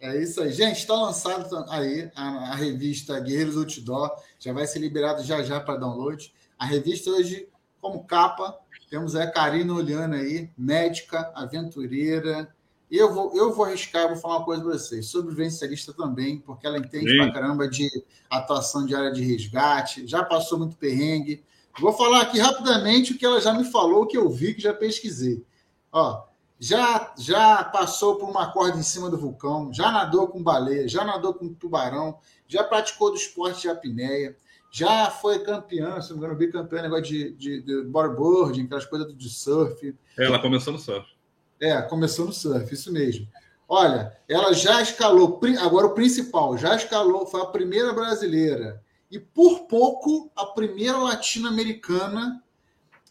É 0.00 0.16
isso 0.16 0.40
aí. 0.40 0.50
Gente, 0.50 0.78
está 0.78 0.94
lançado 0.94 1.56
aí 1.68 2.10
a, 2.14 2.52
a, 2.52 2.54
revista 2.54 3.20
Guerreiros 3.20 3.56
Outdoor. 3.56 4.10
Já 4.38 4.52
vai 4.54 4.66
ser 4.66 4.78
liberado 4.78 5.22
já 5.22 5.42
já 5.42 5.60
para 5.60 5.76
download. 5.76 6.32
A 6.58 6.64
revista 6.64 7.10
hoje, 7.10 7.46
como 7.80 8.04
capa, 8.04 8.58
temos 8.88 9.14
a 9.14 9.26
Karina 9.30 9.74
olhando 9.74 10.14
aí, 10.14 10.50
médica, 10.56 11.30
aventureira, 11.34 12.53
eu 12.96 13.12
vou, 13.12 13.34
eu 13.34 13.52
vou 13.52 13.64
arriscar, 13.64 14.08
vou 14.08 14.16
falar 14.16 14.38
uma 14.38 14.44
coisa 14.44 14.62
para 14.62 14.72
vocês. 14.72 15.06
Sobrevivencialista 15.06 15.92
também, 15.92 16.38
porque 16.38 16.66
ela 16.66 16.78
entende 16.78 17.10
Sim. 17.10 17.16
pra 17.16 17.32
caramba 17.32 17.68
de 17.68 17.88
atuação 18.30 18.84
de 18.86 18.94
área 18.94 19.12
de 19.12 19.22
resgate, 19.22 20.06
já 20.06 20.22
passou 20.22 20.58
muito 20.58 20.76
perrengue. 20.76 21.42
Vou 21.80 21.92
falar 21.92 22.22
aqui 22.22 22.38
rapidamente 22.38 23.12
o 23.12 23.18
que 23.18 23.24
ela 23.24 23.40
já 23.40 23.52
me 23.52 23.64
falou, 23.64 24.02
o 24.02 24.06
que 24.06 24.16
eu 24.16 24.28
vi, 24.30 24.54
que 24.54 24.62
já 24.62 24.72
pesquisei. 24.72 25.44
Ó, 25.90 26.22
já, 26.58 27.12
já 27.18 27.64
passou 27.64 28.16
por 28.16 28.28
uma 28.28 28.52
corda 28.52 28.78
em 28.78 28.82
cima 28.82 29.10
do 29.10 29.18
vulcão, 29.18 29.72
já 29.72 29.90
nadou 29.90 30.28
com 30.28 30.42
baleia, 30.42 30.86
já 30.88 31.04
nadou 31.04 31.34
com 31.34 31.52
tubarão, 31.52 32.18
já 32.46 32.62
praticou 32.62 33.10
do 33.10 33.16
esporte 33.16 33.62
de 33.62 33.68
apneia, 33.68 34.36
já 34.70 35.10
foi 35.10 35.40
campeã, 35.40 36.00
se 36.00 36.10
não 36.10 36.18
me 36.18 36.24
engano, 36.24 36.38
bicampeã, 36.38 36.82
negócio 36.82 37.04
de, 37.04 37.32
de, 37.32 37.62
de 37.62 37.82
bodyboarding, 37.82 38.64
aquelas 38.64 38.84
coisas 38.84 39.16
de 39.16 39.28
surf. 39.28 39.94
Ela 40.18 40.40
começou 40.40 40.72
no 40.72 40.78
surf. 40.78 41.13
É, 41.60 41.80
começou 41.82 42.26
no 42.26 42.32
surf, 42.32 42.72
isso 42.72 42.92
mesmo. 42.92 43.28
Olha, 43.68 44.16
ela 44.28 44.52
já 44.52 44.82
escalou, 44.82 45.40
agora 45.60 45.86
o 45.86 45.94
principal, 45.94 46.56
já 46.58 46.76
escalou, 46.76 47.26
foi 47.26 47.40
a 47.40 47.46
primeira 47.46 47.92
brasileira 47.92 48.82
e 49.10 49.18
por 49.18 49.66
pouco 49.66 50.30
a 50.34 50.46
primeira 50.46 50.98
latino-americana 50.98 52.42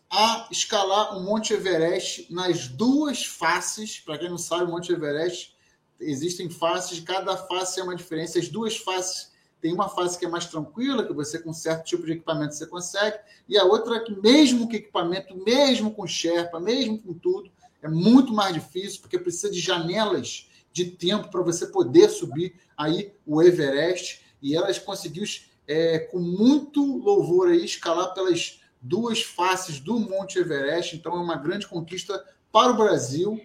a 0.10 0.48
escalar 0.52 1.18
o 1.18 1.22
Monte 1.22 1.54
Everest 1.54 2.28
nas 2.32 2.68
duas 2.68 3.26
faces. 3.26 4.00
Para 4.00 4.18
quem 4.18 4.30
não 4.30 4.38
sabe, 4.38 4.66
o 4.66 4.68
Monte 4.68 4.92
Everest 4.92 5.56
existem 6.00 6.50
faces, 6.50 7.00
cada 7.00 7.36
face 7.36 7.80
é 7.80 7.84
uma 7.84 7.96
diferença. 7.96 8.38
As 8.38 8.48
duas 8.48 8.78
faces 8.78 9.32
tem 9.60 9.74
uma 9.74 9.88
face 9.88 10.20
que 10.20 10.26
é 10.26 10.30
mais 10.30 10.46
tranquila, 10.46 11.08
que 11.08 11.14
você 11.14 11.40
com 11.40 11.54
certo 11.54 11.86
tipo 11.86 12.06
de 12.06 12.12
equipamento 12.12 12.54
você 12.54 12.68
consegue, 12.68 13.18
e 13.48 13.58
a 13.58 13.64
outra 13.64 14.04
que 14.04 14.14
mesmo 14.14 14.68
com 14.68 14.76
equipamento, 14.76 15.36
mesmo 15.38 15.92
com 15.92 16.06
Sherpa, 16.06 16.60
mesmo 16.60 17.00
com 17.00 17.14
tudo, 17.14 17.50
é 17.84 17.90
muito 17.90 18.34
mais 18.34 18.54
difícil, 18.54 19.02
porque 19.02 19.20
precisa 19.20 19.52
de 19.52 19.60
janelas 19.60 20.50
de 20.72 20.86
tempo 20.86 21.30
para 21.30 21.42
você 21.42 21.68
poder 21.68 22.10
subir 22.10 22.56
aí 22.76 23.14
o 23.26 23.42
Everest. 23.44 24.24
e 24.42 24.56
elas 24.56 24.80
conseguiu, 24.80 25.24
é, 25.68 26.00
com 26.00 26.20
muito 26.20 26.98
louvor, 26.98 27.50
aí, 27.50 27.64
escalar 27.64 28.14
pelas 28.14 28.62
duas 28.82 29.22
faces 29.22 29.80
do 29.80 30.00
Monte 30.00 30.40
Everest. 30.40 30.96
Então, 30.96 31.14
é 31.14 31.20
uma 31.20 31.38
grande 31.38 31.68
conquista 31.68 32.22
para 32.52 32.72
o 32.72 32.78
Brasil, 32.78 33.40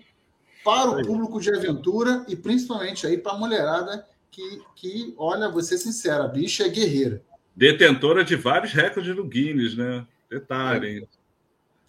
para 0.65 0.91
o 0.91 1.07
público 1.07 1.41
de 1.41 1.55
aventura 1.55 2.25
e 2.29 2.35
principalmente 2.35 3.07
aí 3.07 3.17
para 3.19 3.33
a 3.33 3.39
mulherada 3.39 4.07
que, 4.31 4.63
que, 4.75 5.15
olha, 5.17 5.49
vou 5.49 5.63
ser 5.63 5.79
sincera, 5.79 6.25
a 6.25 6.29
bicha 6.29 6.65
é 6.65 6.69
guerreira. 6.69 7.23
Detentora 7.55 8.25
de 8.25 8.37
vários 8.37 8.73
recordes 8.73 9.15
do 9.15 9.25
Guinness, 9.25 9.77
né? 9.77 10.07
Detalhe. 10.31 11.03
É, 11.03 11.18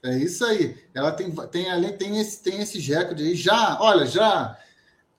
é 0.04 0.18
isso 0.18 0.46
aí. 0.46 0.78
Ela 0.94 1.12
tem, 1.12 1.32
tem, 1.32 1.70
além, 1.70 1.98
tem, 1.98 2.20
esse, 2.20 2.42
tem 2.42 2.62
esses 2.62 2.86
recordes 2.86 3.26
aí. 3.26 3.36
Já, 3.36 3.78
olha, 3.82 4.06
já, 4.06 4.58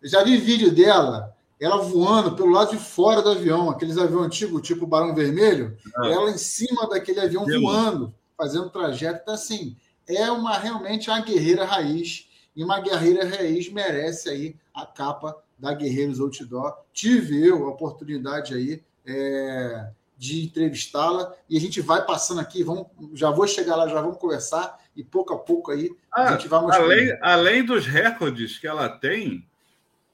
já 0.02 0.24
vi 0.24 0.36
vídeo 0.36 0.74
dela, 0.74 1.36
ela 1.60 1.78
voando 1.78 2.34
pelo 2.34 2.50
lado 2.50 2.70
de 2.70 2.78
fora 2.78 3.20
do 3.20 3.30
avião, 3.30 3.68
aqueles 3.68 3.98
aviões 3.98 4.26
antigos, 4.26 4.62
tipo 4.62 4.86
Barão 4.86 5.14
Vermelho, 5.14 5.76
ah. 5.96 6.08
ela 6.08 6.30
em 6.30 6.38
cima 6.38 6.88
daquele 6.88 7.20
avião 7.20 7.44
voando, 7.44 8.14
fazendo 8.36 8.70
trajeto. 8.70 9.20
Então, 9.22 9.34
assim, 9.34 9.76
é 10.08 10.30
uma 10.30 10.56
realmente 10.58 11.10
uma 11.10 11.20
guerreira 11.20 11.64
raiz. 11.64 12.28
E 12.56 12.64
uma 12.64 12.80
guerreira 12.80 13.28
raiz 13.28 13.70
merece 13.70 14.28
aí 14.28 14.56
a 14.74 14.84
capa 14.84 15.36
da 15.58 15.72
Guerreiros 15.72 16.18
Outdoor. 16.18 16.74
Tive 16.92 17.46
eu 17.46 17.66
a 17.66 17.70
oportunidade 17.70 18.54
aí 18.54 18.82
é, 19.06 19.90
de 20.20 20.44
entrevistá-la 20.44 21.34
e 21.48 21.56
a 21.56 21.60
gente 21.60 21.80
vai 21.80 22.04
passando 22.04 22.42
aqui, 22.42 22.62
vamos, 22.62 22.88
já 23.14 23.30
vou 23.30 23.46
chegar 23.46 23.74
lá, 23.74 23.88
já 23.88 24.02
vamos 24.02 24.18
conversar 24.18 24.78
e 24.94 25.02
pouco 25.02 25.32
a 25.32 25.38
pouco 25.38 25.70
aí 25.70 25.90
ah, 26.12 26.24
a 26.24 26.32
gente 26.32 26.46
vai 26.46 26.60
mostrar. 26.60 26.84
Além, 26.84 27.18
além 27.22 27.64
dos 27.64 27.86
recordes 27.86 28.58
que 28.58 28.66
ela 28.66 28.86
tem, 28.86 29.48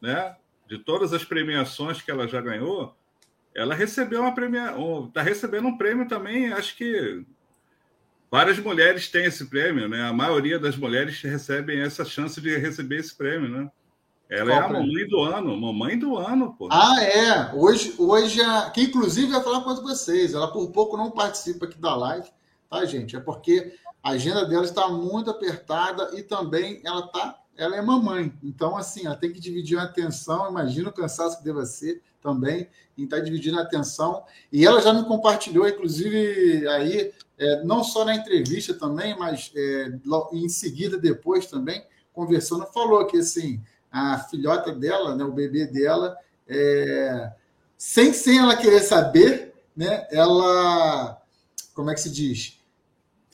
né, 0.00 0.36
de 0.68 0.78
todas 0.78 1.12
as 1.12 1.24
premiações 1.24 2.00
que 2.00 2.08
ela 2.08 2.28
já 2.28 2.40
ganhou, 2.40 2.94
ela 3.52 3.74
recebeu 3.74 4.20
uma 4.20 4.32
premiação, 4.32 5.06
está 5.08 5.22
recebendo 5.22 5.66
um 5.66 5.76
prêmio 5.76 6.06
também, 6.06 6.52
acho 6.52 6.76
que 6.76 7.24
várias 8.30 8.60
mulheres 8.60 9.08
têm 9.10 9.24
esse 9.24 9.46
prêmio, 9.46 9.88
né? 9.88 10.02
A 10.02 10.12
maioria 10.12 10.56
das 10.56 10.76
mulheres 10.76 11.20
recebem 11.20 11.80
essa 11.80 12.04
chance 12.04 12.40
de 12.40 12.56
receber 12.56 12.98
esse 13.00 13.12
prêmio, 13.12 13.48
né? 13.48 13.68
Ela 14.28 14.46
Qual 14.46 14.56
é 14.56 14.64
a 14.64 14.68
prêmio? 14.68 14.86
mamãe 14.86 15.08
do 15.08 15.20
ano, 15.20 15.56
mamãe 15.56 15.98
do 15.98 16.16
ano, 16.16 16.54
pô. 16.54 16.68
Ah, 16.70 17.00
é. 17.02 17.54
Hoje, 17.54 17.94
hoje 17.96 18.42
a... 18.42 18.70
que 18.70 18.82
inclusive 18.82 19.30
vai 19.30 19.42
falar 19.42 19.60
com 19.62 19.74
vocês. 19.76 20.34
Ela 20.34 20.52
por 20.52 20.70
pouco 20.70 20.96
não 20.96 21.10
participa 21.10 21.66
aqui 21.66 21.78
da 21.78 21.94
live, 21.94 22.28
tá, 22.68 22.84
gente? 22.84 23.14
É 23.14 23.20
porque 23.20 23.72
a 24.02 24.10
agenda 24.10 24.44
dela 24.44 24.64
está 24.64 24.88
muito 24.88 25.30
apertada 25.30 26.10
e 26.18 26.22
também 26.22 26.80
ela 26.84 27.06
tá, 27.08 27.38
ela 27.56 27.76
é 27.76 27.82
mamãe. 27.82 28.32
Então, 28.42 28.76
assim, 28.76 29.06
ela 29.06 29.16
tem 29.16 29.32
que 29.32 29.38
dividir 29.38 29.78
a 29.78 29.84
atenção. 29.84 30.50
Imagina 30.50 30.88
o 30.88 30.92
cansaço 30.92 31.38
que 31.38 31.44
deva 31.44 31.64
ser 31.64 32.02
também 32.20 32.68
em 32.98 33.04
estar 33.04 33.18
tá 33.18 33.22
dividindo 33.22 33.58
a 33.60 33.62
atenção. 33.62 34.24
E 34.52 34.66
ela 34.66 34.80
já 34.80 34.92
me 34.92 35.04
compartilhou, 35.04 35.68
inclusive, 35.68 36.66
aí, 36.66 37.12
é, 37.38 37.62
não 37.62 37.84
só 37.84 38.04
na 38.04 38.16
entrevista 38.16 38.74
também, 38.74 39.16
mas 39.16 39.52
é, 39.54 39.92
em 40.32 40.48
seguida, 40.48 40.98
depois 40.98 41.46
também, 41.46 41.84
conversando, 42.12 42.66
falou 42.66 43.06
que 43.06 43.18
assim 43.18 43.62
a 43.96 44.18
filhota 44.18 44.72
dela, 44.72 45.14
né, 45.14 45.24
o 45.24 45.32
bebê 45.32 45.66
dela, 45.66 46.14
é, 46.46 47.30
sem, 47.78 48.12
sem 48.12 48.38
ela 48.38 48.54
querer 48.54 48.80
saber, 48.80 49.54
né, 49.74 50.06
ela, 50.10 51.18
como 51.74 51.90
é 51.90 51.94
que 51.94 52.00
se 52.00 52.10
diz? 52.10 52.56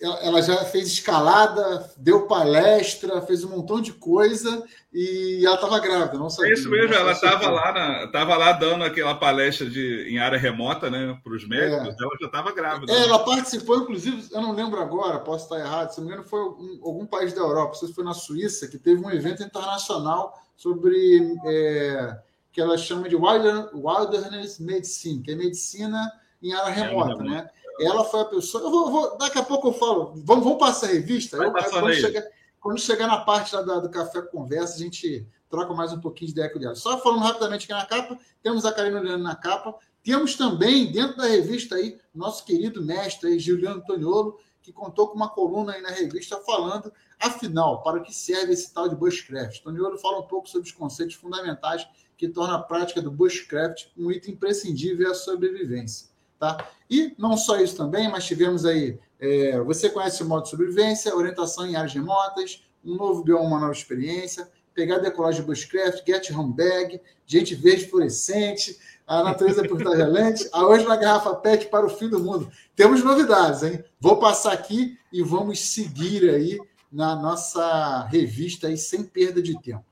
Ela, 0.01 0.43
já 0.43 0.65
fez 0.65 0.89
escalada, 0.89 1.89
deu 1.97 2.27
palestra, 2.27 3.23
fez 3.23 3.45
um 3.45 3.51
montão 3.51 3.81
de 3.81 3.93
coisa 3.93 4.65
e 4.93 5.45
ela 5.47 5.55
estava 5.55 5.79
grávida, 5.79 6.19
não 6.19 6.29
sabia. 6.29 6.51
É 6.51 6.55
isso 6.55 6.69
mesmo, 6.69 6.93
ela 6.93 7.13
estava 7.13 7.49
lá, 7.49 7.73
na, 7.73 8.11
tava 8.11 8.37
lá 8.37 8.51
dando 8.51 8.83
aquela 8.83 9.15
palestra 9.15 9.71
de, 9.71 10.09
em 10.09 10.19
área 10.19 10.37
remota 10.37 10.91
né, 10.91 11.17
para 11.23 11.33
os 11.33 11.47
médicos, 11.47 11.95
é. 12.01 12.03
ela 12.03 12.17
já 12.21 12.27
estava 12.27 12.53
grávida. 12.53 12.93
É, 12.93 12.97
né? 12.97 13.05
Ela 13.05 13.25
participou, 13.25 13.77
inclusive, 13.79 14.29
eu 14.33 14.43
não 14.43 14.53
lembro 14.53 14.81
agora, 14.81 15.21
posso 15.21 15.45
estar 15.45 15.61
errado, 15.61 15.91
se 15.91 16.01
não 16.01 16.09
me 16.09 16.13
engano, 16.13 16.29
foi 16.29 16.41
algum, 16.41 16.85
algum 16.85 17.07
país 17.07 17.33
da 17.33 17.41
Europa, 17.41 17.69
não 17.69 17.75
sei 17.75 17.89
se 17.89 17.95
foi 17.95 18.05
na 18.05 18.15
Suíça, 18.15 18.67
que 18.67 18.79
teve 18.79 19.05
um 19.05 19.11
evento 19.11 19.45
internacional 19.45 20.37
sobre 20.57 21.37
é, 21.47 22.19
que 22.53 22.61
ela 22.61 22.77
chama 22.77 23.09
de 23.09 23.17
Wilderness 23.17 24.59
Medicine, 24.59 25.23
que 25.23 25.33
é 25.33 25.35
medicina 25.35 26.11
em 26.43 26.53
área 26.53 26.73
remota, 26.73 27.23
é, 27.23 27.27
né? 27.27 27.51
Ela 27.81 28.05
foi 28.05 28.21
a 28.21 28.25
pessoa. 28.27 28.65
Eu 28.65 28.71
vou, 28.71 28.91
vou, 28.91 29.19
daqui 29.19 29.39
a 29.39 29.43
pouco 29.43 29.69
eu 29.69 29.73
falo. 29.73 30.13
Vamos, 30.17 30.45
vamos 30.45 30.59
passar 30.59 30.87
a 30.87 30.93
revista. 30.93 31.37
Eu, 31.37 31.53
quando, 31.53 31.95
chegar, 31.95 32.25
quando, 32.61 32.79
chegar, 32.79 33.07
na 33.07 33.19
parte 33.19 33.53
da, 33.53 33.81
do 33.81 33.91
café 33.91 34.21
conversa, 34.23 34.75
a 34.75 34.79
gente 34.79 35.27
troca 35.49 35.73
mais 35.73 35.93
um 35.93 36.01
pouquinho 36.01 36.29
de 36.29 36.33
ideia 36.33 36.51
com 36.53 36.59
ela. 36.59 36.75
Só 36.75 36.99
falando 36.99 37.23
rapidamente 37.23 37.65
aqui 37.65 37.73
na 37.73 37.87
capa, 37.87 38.19
temos 38.43 38.65
a 38.65 38.73
Karina 38.73 39.01
olhando 39.01 39.23
na 39.23 39.35
capa. 39.35 39.75
Temos 40.03 40.35
também, 40.35 40.91
dentro 40.91 41.17
da 41.17 41.27
revista 41.27 41.77
aí, 41.77 41.99
nosso 42.15 42.45
querido 42.45 42.83
mestre 42.83 43.31
aí, 43.31 43.39
Juliano 43.39 43.77
Antoniolo, 43.77 44.37
que 44.61 44.73
contou 44.73 45.09
com 45.09 45.15
uma 45.15 45.29
coluna 45.29 45.73
aí 45.73 45.81
na 45.81 45.91
revista 45.91 46.41
falando, 46.41 46.93
afinal, 47.23 47.83
para 47.83 47.99
o 47.99 48.03
que 48.03 48.15
serve 48.15 48.53
esse 48.53 48.73
tal 48.73 48.89
de 48.89 48.97
bushcraft. 48.97 49.63
Toniolo 49.63 49.97
fala 49.99 50.19
um 50.19 50.27
pouco 50.27 50.49
sobre 50.49 50.67
os 50.67 50.73
conceitos 50.73 51.15
fundamentais 51.15 51.87
que 52.17 52.29
tornam 52.29 52.57
a 52.57 52.63
prática 52.63 53.01
do 53.01 53.11
bushcraft 53.11 53.87
um 53.97 54.11
item 54.11 54.35
imprescindível 54.35 55.11
à 55.11 55.15
sobrevivência. 55.15 56.09
Tá? 56.39 56.69
E 56.91 57.15
não 57.17 57.37
só 57.37 57.61
isso 57.61 57.77
também, 57.77 58.11
mas 58.11 58.25
tivemos 58.25 58.67
aí, 58.67 58.99
é, 59.21 59.61
você 59.61 59.89
conhece 59.89 60.23
o 60.23 60.27
modo 60.27 60.43
de 60.43 60.51
sobrevivência, 60.51 61.15
orientação 61.15 61.67
em 61.67 61.77
áreas 61.77 61.95
remotas, 61.95 62.65
um 62.85 62.97
novo 62.97 63.23
bioma, 63.23 63.45
uma 63.45 63.61
nova 63.61 63.73
experiência, 63.73 64.49
pegar 64.75 64.99
decolagem 64.99 65.45
bushcraft, 65.45 66.05
get 66.05 66.31
home 66.31 66.53
bag, 66.53 67.01
gente 67.27 67.55
verde 67.55 67.87
fluorescente, 67.87 68.77
a 69.07 69.23
natureza 69.23 69.63
por 69.67 69.79
relente, 69.79 70.49
a 70.53 70.67
hoje 70.67 70.85
na 70.85 70.97
garrafa 70.97 71.35
PET 71.35 71.67
para 71.67 71.87
o 71.87 71.91
fim 71.91 72.09
do 72.09 72.19
mundo. 72.19 72.51
Temos 72.75 73.05
novidades, 73.05 73.63
hein? 73.63 73.85
Vou 74.01 74.19
passar 74.19 74.53
aqui 74.53 74.97
e 75.13 75.23
vamos 75.23 75.61
seguir 75.61 76.29
aí 76.31 76.59
na 76.93 77.17
nossa 77.17 78.05
revista 78.07 78.67
aí 78.67 78.77
sem 78.77 79.03
perda 79.03 79.43
de 79.43 79.61
tempo. 79.61 79.85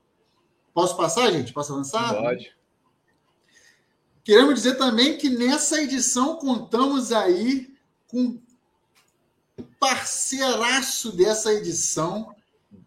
Posso 0.73 0.95
passar, 0.95 1.31
gente? 1.31 1.51
Posso 1.51 1.73
avançar? 1.73 2.13
Pode. 2.13 2.55
Queremos 4.23 4.55
dizer 4.55 4.75
também 4.75 5.17
que 5.17 5.29
nessa 5.29 5.81
edição 5.81 6.37
contamos 6.37 7.11
aí 7.11 7.73
com 8.07 8.39
parceiraço 9.79 11.11
dessa 11.15 11.51
edição, 11.53 12.35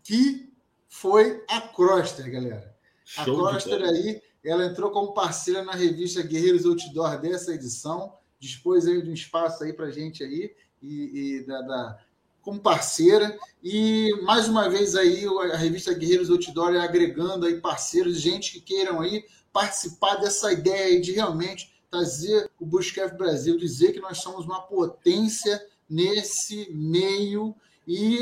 que 0.02 0.48
foi 0.88 1.44
a 1.48 1.60
Croster, 1.60 2.30
galera. 2.30 2.74
Show 3.04 3.46
a 3.46 3.50
Croster 3.50 3.82
aí 3.82 4.22
ela 4.44 4.66
entrou 4.66 4.90
como 4.90 5.14
parceira 5.14 5.64
na 5.64 5.72
revista 5.72 6.22
Guerreiros 6.22 6.66
Outdoor 6.66 7.18
dessa 7.18 7.54
edição, 7.54 8.14
dispôs 8.38 8.86
aí 8.86 9.00
de 9.00 9.10
um 9.10 9.14
espaço 9.14 9.64
aí 9.64 9.72
para 9.72 9.90
gente 9.90 10.22
aí 10.22 10.54
e, 10.82 11.38
e 11.38 11.46
da, 11.46 11.62
da, 11.62 12.03
como 12.44 12.60
parceira. 12.60 13.36
E 13.62 14.12
mais 14.22 14.48
uma 14.48 14.68
vez 14.68 14.94
aí 14.94 15.24
a 15.52 15.56
revista 15.56 15.94
Guerreiros 15.94 16.30
Outdoor 16.30 16.74
é 16.74 16.80
agregando 16.80 17.46
aí 17.46 17.60
parceiros, 17.60 18.20
gente 18.20 18.52
que 18.52 18.60
queiram 18.60 19.00
aí 19.00 19.24
participar 19.52 20.16
dessa 20.16 20.52
ideia 20.52 21.00
de 21.00 21.12
realmente 21.12 21.74
trazer 21.90 22.50
o 22.60 22.66
Bushcraft 22.66 23.16
Brasil, 23.16 23.56
dizer 23.56 23.92
que 23.92 24.00
nós 24.00 24.18
somos 24.18 24.44
uma 24.44 24.60
potência 24.62 25.64
nesse 25.88 26.68
meio. 26.72 27.54
E 27.86 28.18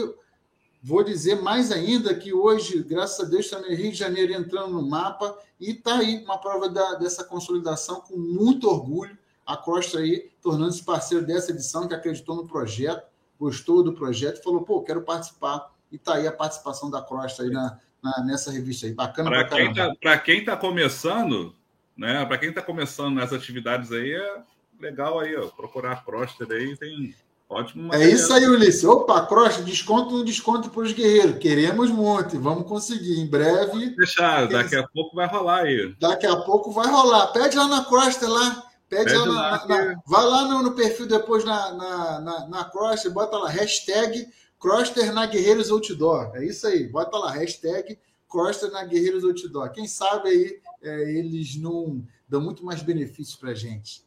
Vou 0.84 1.04
dizer 1.04 1.40
mais 1.40 1.70
ainda 1.70 2.12
que 2.12 2.34
hoje, 2.34 2.82
graças 2.82 3.24
a 3.24 3.28
Deus, 3.28 3.44
está 3.44 3.60
no 3.60 3.68
Rio 3.68 3.92
de 3.92 3.96
Janeiro 3.96 4.32
entrando 4.32 4.72
no 4.72 4.82
mapa 4.82 5.38
e 5.60 5.70
está 5.70 5.98
aí 5.98 6.24
uma 6.24 6.38
prova 6.38 6.68
da, 6.68 6.94
dessa 6.94 7.22
consolidação 7.22 8.00
com 8.00 8.16
muito 8.16 8.68
orgulho. 8.68 9.16
A 9.46 9.56
Costa 9.56 10.00
aí 10.00 10.28
tornando-se 10.42 10.82
parceiro 10.82 11.24
dessa 11.24 11.52
edição, 11.52 11.86
que 11.86 11.94
acreditou 11.94 12.34
no 12.34 12.48
projeto, 12.48 13.06
gostou 13.42 13.82
do 13.82 13.92
projeto 13.92 14.38
e 14.38 14.42
falou: 14.42 14.62
pô, 14.62 14.82
quero 14.82 15.02
participar. 15.02 15.72
E 15.90 15.96
está 15.96 16.14
aí 16.14 16.26
a 16.26 16.32
participação 16.32 16.90
da 16.90 17.02
Costa 17.02 17.42
aí 17.42 17.50
na, 17.50 17.78
na 18.02 18.24
nessa 18.24 18.52
revista 18.52 18.86
aí. 18.86 18.94
Bacana 18.94 19.30
para 19.30 19.44
quem 19.48 19.70
está 19.70 20.18
quem 20.18 20.44
tá 20.44 20.56
começando, 20.56 21.54
né? 21.96 22.24
Para 22.24 22.38
quem 22.38 22.50
está 22.50 22.62
começando 22.62 23.16
nessas 23.16 23.42
atividades 23.42 23.90
aí, 23.90 24.12
é 24.12 24.42
legal 24.80 25.18
aí, 25.18 25.36
ó, 25.36 25.48
procurar 25.48 25.92
a 25.92 25.96
Croster 25.96 26.46
aí, 26.50 26.76
tem 26.76 27.14
Ótimo. 27.48 27.92
É 27.94 28.08
isso 28.08 28.32
aí, 28.32 28.46
Ulisses. 28.46 28.82
Opa, 28.82 29.26
Cross, 29.26 29.62
desconto 29.62 30.16
no 30.16 30.24
desconto 30.24 30.70
para 30.70 30.84
os 30.84 30.92
guerreiros. 30.92 31.36
Queremos 31.36 31.90
muito, 31.90 32.40
vamos 32.40 32.66
conseguir. 32.66 33.20
Em 33.20 33.26
breve. 33.26 33.94
Fechado, 33.94 34.54
daqui 34.54 34.74
a 34.74 34.88
pouco 34.88 35.14
vai 35.14 35.26
rolar 35.26 35.64
aí. 35.64 35.94
Daqui 36.00 36.26
a 36.26 36.36
pouco 36.36 36.72
vai 36.72 36.88
rolar. 36.88 37.26
Pede 37.26 37.58
lá 37.58 37.68
na 37.68 37.84
Crosta 37.84 38.26
lá. 38.26 38.71
Pede, 38.94 39.04
Pede 39.04 39.18
lá, 39.18 39.26
na, 39.26 39.50
lá 39.50 39.66
na, 39.66 40.02
Vai 40.06 40.24
lá 40.24 40.48
no, 40.48 40.62
no, 40.62 40.72
perfil 40.72 41.06
depois 41.06 41.44
na, 41.44 41.72
na, 41.72 42.20
na, 42.20 42.48
na 42.48 42.64
Crosta, 42.64 43.08
bota 43.10 43.36
lá, 43.38 43.48
hashtag 43.48 44.28
Croster 44.60 45.12
na 45.12 45.26
Guerreiros 45.26 45.70
Outdoor. 45.70 46.32
É 46.34 46.44
isso 46.44 46.66
aí, 46.66 46.88
bota 46.88 47.16
lá, 47.16 47.30
hashtag 47.32 47.98
Croster 48.28 48.70
na 48.70 48.84
Guerreiros 48.84 49.24
Outdoor. 49.24 49.70
Quem 49.72 49.86
sabe 49.86 50.28
aí 50.28 50.60
é, 50.82 51.10
eles 51.12 51.56
não 51.56 52.02
dão 52.28 52.40
muito 52.40 52.64
mais 52.64 52.82
benefícios 52.82 53.36
para 53.36 53.54
gente. 53.54 54.04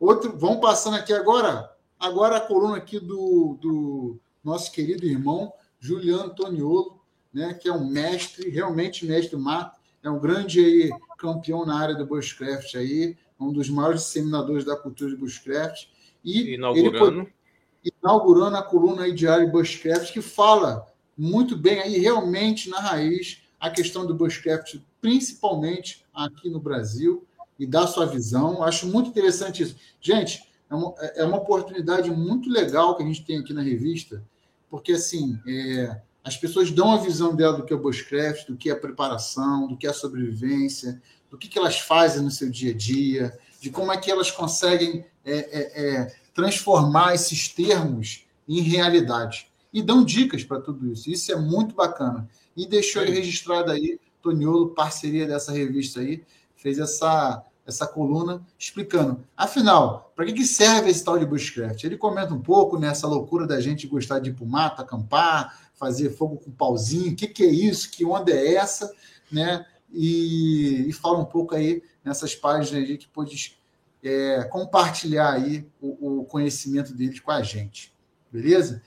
Outro, 0.00 0.36
vamos 0.38 0.60
passando 0.60 0.96
aqui 0.96 1.12
agora 1.12 1.76
Agora 1.98 2.36
a 2.36 2.40
coluna 2.40 2.76
aqui 2.76 3.00
do, 3.00 3.56
do 3.60 4.20
nosso 4.44 4.70
querido 4.70 5.06
irmão 5.06 5.52
Juliano 5.80 6.34
Toniolo, 6.34 7.00
né, 7.32 7.54
que 7.54 7.68
é 7.68 7.72
um 7.72 7.86
mestre, 7.86 8.50
realmente 8.50 9.06
mestre 9.06 9.36
mato, 9.36 9.78
é 10.02 10.10
um 10.10 10.20
grande 10.20 10.60
aí, 10.60 10.90
campeão 11.18 11.64
na 11.64 11.78
área 11.78 11.94
do 11.94 12.06
bushcraft 12.06 12.74
aí, 12.74 13.16
um 13.38 13.52
dos 13.52 13.68
maiores 13.68 14.02
disseminadores 14.02 14.64
da 14.64 14.76
cultura 14.76 15.10
de 15.10 15.16
Bushcraft. 15.16 15.88
E 16.24 16.54
inaugurando. 16.54 17.20
Ele, 17.20 17.94
inaugurando 18.02 18.56
a 18.56 18.62
coluna 18.62 19.10
diário 19.12 19.50
Bushcraft, 19.50 20.12
que 20.12 20.20
fala 20.20 20.86
muito 21.16 21.56
bem 21.56 21.80
aí, 21.80 21.98
realmente, 21.98 22.68
na 22.68 22.80
raiz, 22.80 23.42
a 23.60 23.70
questão 23.70 24.04
do 24.06 24.14
Bushcraft, 24.14 24.76
principalmente 25.00 26.04
aqui 26.12 26.50
no 26.50 26.60
Brasil, 26.60 27.24
e 27.58 27.66
dá 27.66 27.86
sua 27.86 28.06
visão. 28.06 28.62
Acho 28.62 28.86
muito 28.86 29.08
interessante 29.08 29.62
isso. 29.62 29.76
Gente, 30.00 30.42
é 30.68 30.74
uma, 30.74 30.94
é 30.98 31.24
uma 31.24 31.38
oportunidade 31.38 32.10
muito 32.10 32.50
legal 32.50 32.96
que 32.96 33.02
a 33.02 33.06
gente 33.06 33.24
tem 33.24 33.38
aqui 33.38 33.52
na 33.52 33.62
revista, 33.62 34.22
porque, 34.68 34.92
assim, 34.92 35.38
é, 35.46 36.00
as 36.24 36.36
pessoas 36.36 36.70
dão 36.70 36.92
a 36.92 36.96
visão 36.96 37.34
dela 37.34 37.56
do 37.56 37.64
que 37.64 37.72
é 37.72 37.76
o 37.76 37.80
Bushcraft, 37.80 38.48
do 38.48 38.56
que 38.56 38.68
é 38.68 38.72
a 38.72 38.80
preparação, 38.80 39.68
do 39.68 39.76
que 39.76 39.86
é 39.86 39.90
a 39.90 39.94
sobrevivência, 39.94 41.00
do 41.36 41.38
que, 41.38 41.48
que 41.48 41.58
elas 41.58 41.78
fazem 41.78 42.22
no 42.22 42.30
seu 42.30 42.50
dia 42.50 42.72
a 42.72 42.74
dia, 42.74 43.38
de 43.60 43.68
como 43.68 43.92
é 43.92 43.98
que 43.98 44.10
elas 44.10 44.30
conseguem 44.30 45.04
é, 45.22 45.36
é, 45.36 45.84
é, 45.84 46.14
transformar 46.34 47.14
esses 47.14 47.48
termos 47.48 48.26
em 48.48 48.62
realidade. 48.62 49.48
E 49.70 49.82
dão 49.82 50.02
dicas 50.02 50.42
para 50.42 50.60
tudo 50.60 50.90
isso. 50.90 51.10
Isso 51.10 51.30
é 51.30 51.36
muito 51.36 51.74
bacana. 51.74 52.26
E 52.56 52.66
deixou 52.66 53.02
ele 53.02 53.12
registrado 53.12 53.70
aí, 53.70 54.00
Toniolo, 54.22 54.70
parceria 54.70 55.26
dessa 55.26 55.52
revista 55.52 56.00
aí, 56.00 56.24
fez 56.56 56.78
essa, 56.78 57.44
essa 57.66 57.86
coluna 57.86 58.42
explicando. 58.58 59.22
Afinal, 59.36 60.10
para 60.16 60.24
que, 60.24 60.32
que 60.32 60.46
serve 60.46 60.88
esse 60.88 61.04
tal 61.04 61.18
de 61.18 61.26
bushcraft? 61.26 61.84
Ele 61.84 61.98
comenta 61.98 62.32
um 62.32 62.40
pouco 62.40 62.78
nessa 62.78 63.06
loucura 63.06 63.46
da 63.46 63.60
gente 63.60 63.86
gostar 63.86 64.20
de 64.20 64.30
ir 64.30 64.32
para 64.32 64.46
mato, 64.46 64.80
acampar, 64.80 65.68
fazer 65.74 66.16
fogo 66.16 66.36
com 66.38 66.50
pauzinho, 66.50 67.12
o 67.12 67.16
que, 67.16 67.26
que 67.26 67.44
é 67.44 67.50
isso, 67.50 67.90
que 67.90 68.06
onda 68.06 68.32
é 68.32 68.54
essa, 68.54 68.90
né? 69.30 69.66
E, 69.92 70.88
e 70.88 70.92
fala 70.92 71.18
um 71.18 71.24
pouco 71.24 71.54
aí 71.54 71.82
nessas 72.04 72.34
páginas 72.34 72.88
aí 72.88 72.98
que 72.98 73.08
pôde 73.08 73.56
é, 74.02 74.44
compartilhar 74.44 75.32
aí 75.32 75.68
o, 75.80 76.20
o, 76.20 76.24
conhecimento 76.24 76.92
deles 76.94 77.20
com 77.20 77.30
a 77.30 77.42
gente. 77.42 77.94
Beleza? 78.30 78.82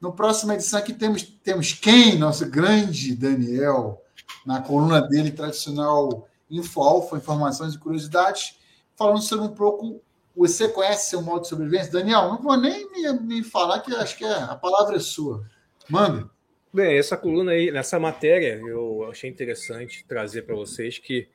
No 0.00 0.12
próxima 0.12 0.54
edição 0.54 0.78
aqui 0.78 0.92
temos, 0.92 1.22
temos 1.22 1.72
quem? 1.72 2.18
Nosso 2.18 2.48
grande 2.48 3.14
Daniel, 3.14 4.02
na 4.44 4.60
coluna 4.60 5.00
dele 5.00 5.30
tradicional 5.30 6.28
Info 6.50 6.80
Alfa, 6.80 7.16
Informações 7.16 7.74
e 7.74 7.78
Curiosidades, 7.78 8.58
falando 8.96 9.22
sobre 9.22 9.46
um 9.46 9.54
pouco. 9.54 10.00
Você 10.36 10.68
conhece 10.68 11.10
seu 11.10 11.20
modo 11.20 11.42
de 11.42 11.48
sobrevivência? 11.48 11.90
Daniel, 11.90 12.28
não 12.28 12.40
vou 12.40 12.56
nem 12.56 12.88
me, 12.92 13.12
me 13.20 13.42
falar, 13.42 13.80
que 13.80 13.92
acho 13.94 14.16
que 14.16 14.24
é, 14.24 14.42
a 14.42 14.54
palavra 14.54 14.96
é 14.96 15.00
sua. 15.00 15.44
Manda. 15.88 16.30
Bem, 16.72 16.98
essa 16.98 17.16
coluna 17.16 17.52
aí, 17.52 17.70
nessa 17.70 17.98
matéria, 17.98 18.60
eu 18.60 19.08
achei 19.10 19.30
interessante 19.30 20.04
trazer 20.06 20.42
para 20.42 20.54
vocês 20.54 20.98
que 20.98 21.26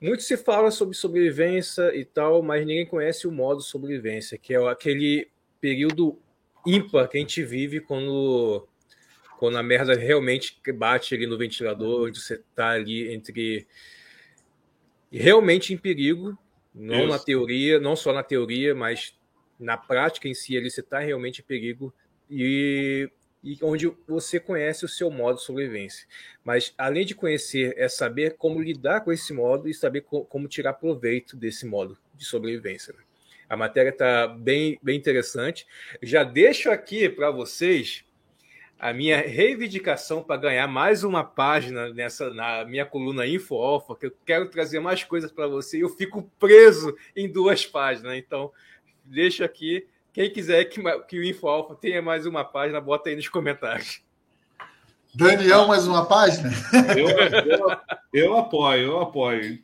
muito 0.00 0.22
se 0.22 0.36
fala 0.36 0.70
sobre 0.70 0.96
sobrevivência 0.96 1.94
e 1.96 2.04
tal, 2.04 2.42
mas 2.42 2.64
ninguém 2.64 2.86
conhece 2.86 3.26
o 3.26 3.32
modo 3.32 3.60
sobrevivência, 3.60 4.38
que 4.38 4.54
é 4.54 4.70
aquele 4.70 5.28
período 5.60 6.16
ímpar 6.64 7.08
que 7.08 7.16
a 7.16 7.20
gente 7.20 7.42
vive 7.42 7.80
quando, 7.80 8.68
quando 9.38 9.56
a 9.58 9.62
merda 9.62 9.94
realmente 9.94 10.60
bate 10.74 11.14
ali 11.14 11.26
no 11.26 11.36
ventilador, 11.36 12.06
onde 12.06 12.20
você 12.20 12.34
está 12.34 12.70
ali 12.70 13.12
entre 13.12 13.66
realmente 15.10 15.74
em 15.74 15.76
perigo, 15.76 16.38
não 16.72 17.00
Isso. 17.00 17.08
na 17.08 17.18
teoria, 17.18 17.80
não 17.80 17.96
só 17.96 18.12
na 18.12 18.22
teoria, 18.22 18.74
mas 18.74 19.18
na 19.58 19.76
prática 19.76 20.28
em 20.28 20.34
si 20.34 20.56
ali 20.56 20.70
você 20.70 20.82
está 20.82 21.00
realmente 21.00 21.40
em 21.40 21.44
perigo 21.44 21.92
e 22.30 23.10
e 23.46 23.56
onde 23.62 23.86
você 24.08 24.40
conhece 24.40 24.84
o 24.84 24.88
seu 24.88 25.08
modo 25.08 25.36
de 25.36 25.44
sobrevivência. 25.44 26.04
Mas 26.44 26.74
além 26.76 27.06
de 27.06 27.14
conhecer, 27.14 27.74
é 27.76 27.88
saber 27.88 28.34
como 28.36 28.60
lidar 28.60 29.02
com 29.02 29.12
esse 29.12 29.32
modo 29.32 29.68
e 29.68 29.74
saber 29.74 30.00
co 30.00 30.24
como 30.24 30.48
tirar 30.48 30.72
proveito 30.72 31.36
desse 31.36 31.64
modo 31.64 31.96
de 32.12 32.24
sobrevivência. 32.24 32.92
Né? 32.92 33.04
A 33.48 33.56
matéria 33.56 33.90
está 33.90 34.26
bem, 34.26 34.76
bem 34.82 34.98
interessante. 34.98 35.64
Já 36.02 36.24
deixo 36.24 36.72
aqui 36.72 37.08
para 37.08 37.30
vocês 37.30 38.04
a 38.80 38.92
minha 38.92 39.18
reivindicação 39.18 40.24
para 40.24 40.40
ganhar 40.40 40.66
mais 40.66 41.04
uma 41.04 41.22
página 41.22 41.88
nessa 41.94 42.34
na 42.34 42.64
minha 42.64 42.84
coluna 42.84 43.28
Info 43.28 43.54
Alpha, 43.54 43.94
que 43.94 44.06
eu 44.06 44.12
quero 44.26 44.48
trazer 44.48 44.80
mais 44.80 45.04
coisas 45.04 45.30
para 45.30 45.46
você 45.46 45.78
e 45.78 45.82
eu 45.82 45.88
fico 45.88 46.28
preso 46.36 46.96
em 47.14 47.30
duas 47.30 47.64
páginas. 47.64 48.16
Então, 48.16 48.50
deixo 49.04 49.44
aqui 49.44 49.86
quem 50.16 50.30
quiser 50.30 50.64
que, 50.64 50.80
que 51.06 51.18
o 51.18 51.22
Info 51.22 51.46
Alpha 51.46 51.74
tenha 51.74 52.00
mais 52.00 52.24
uma 52.24 52.42
página, 52.42 52.80
bota 52.80 53.10
aí 53.10 53.16
nos 53.16 53.28
comentários. 53.28 54.00
Daniel, 55.14 55.66
mais 55.66 55.86
uma 55.86 56.06
página? 56.06 56.50
Eu, 56.96 57.10
eu, 57.10 57.76
eu 58.14 58.36
apoio, 58.38 58.92
eu 58.92 59.00
apoio. 59.00 59.62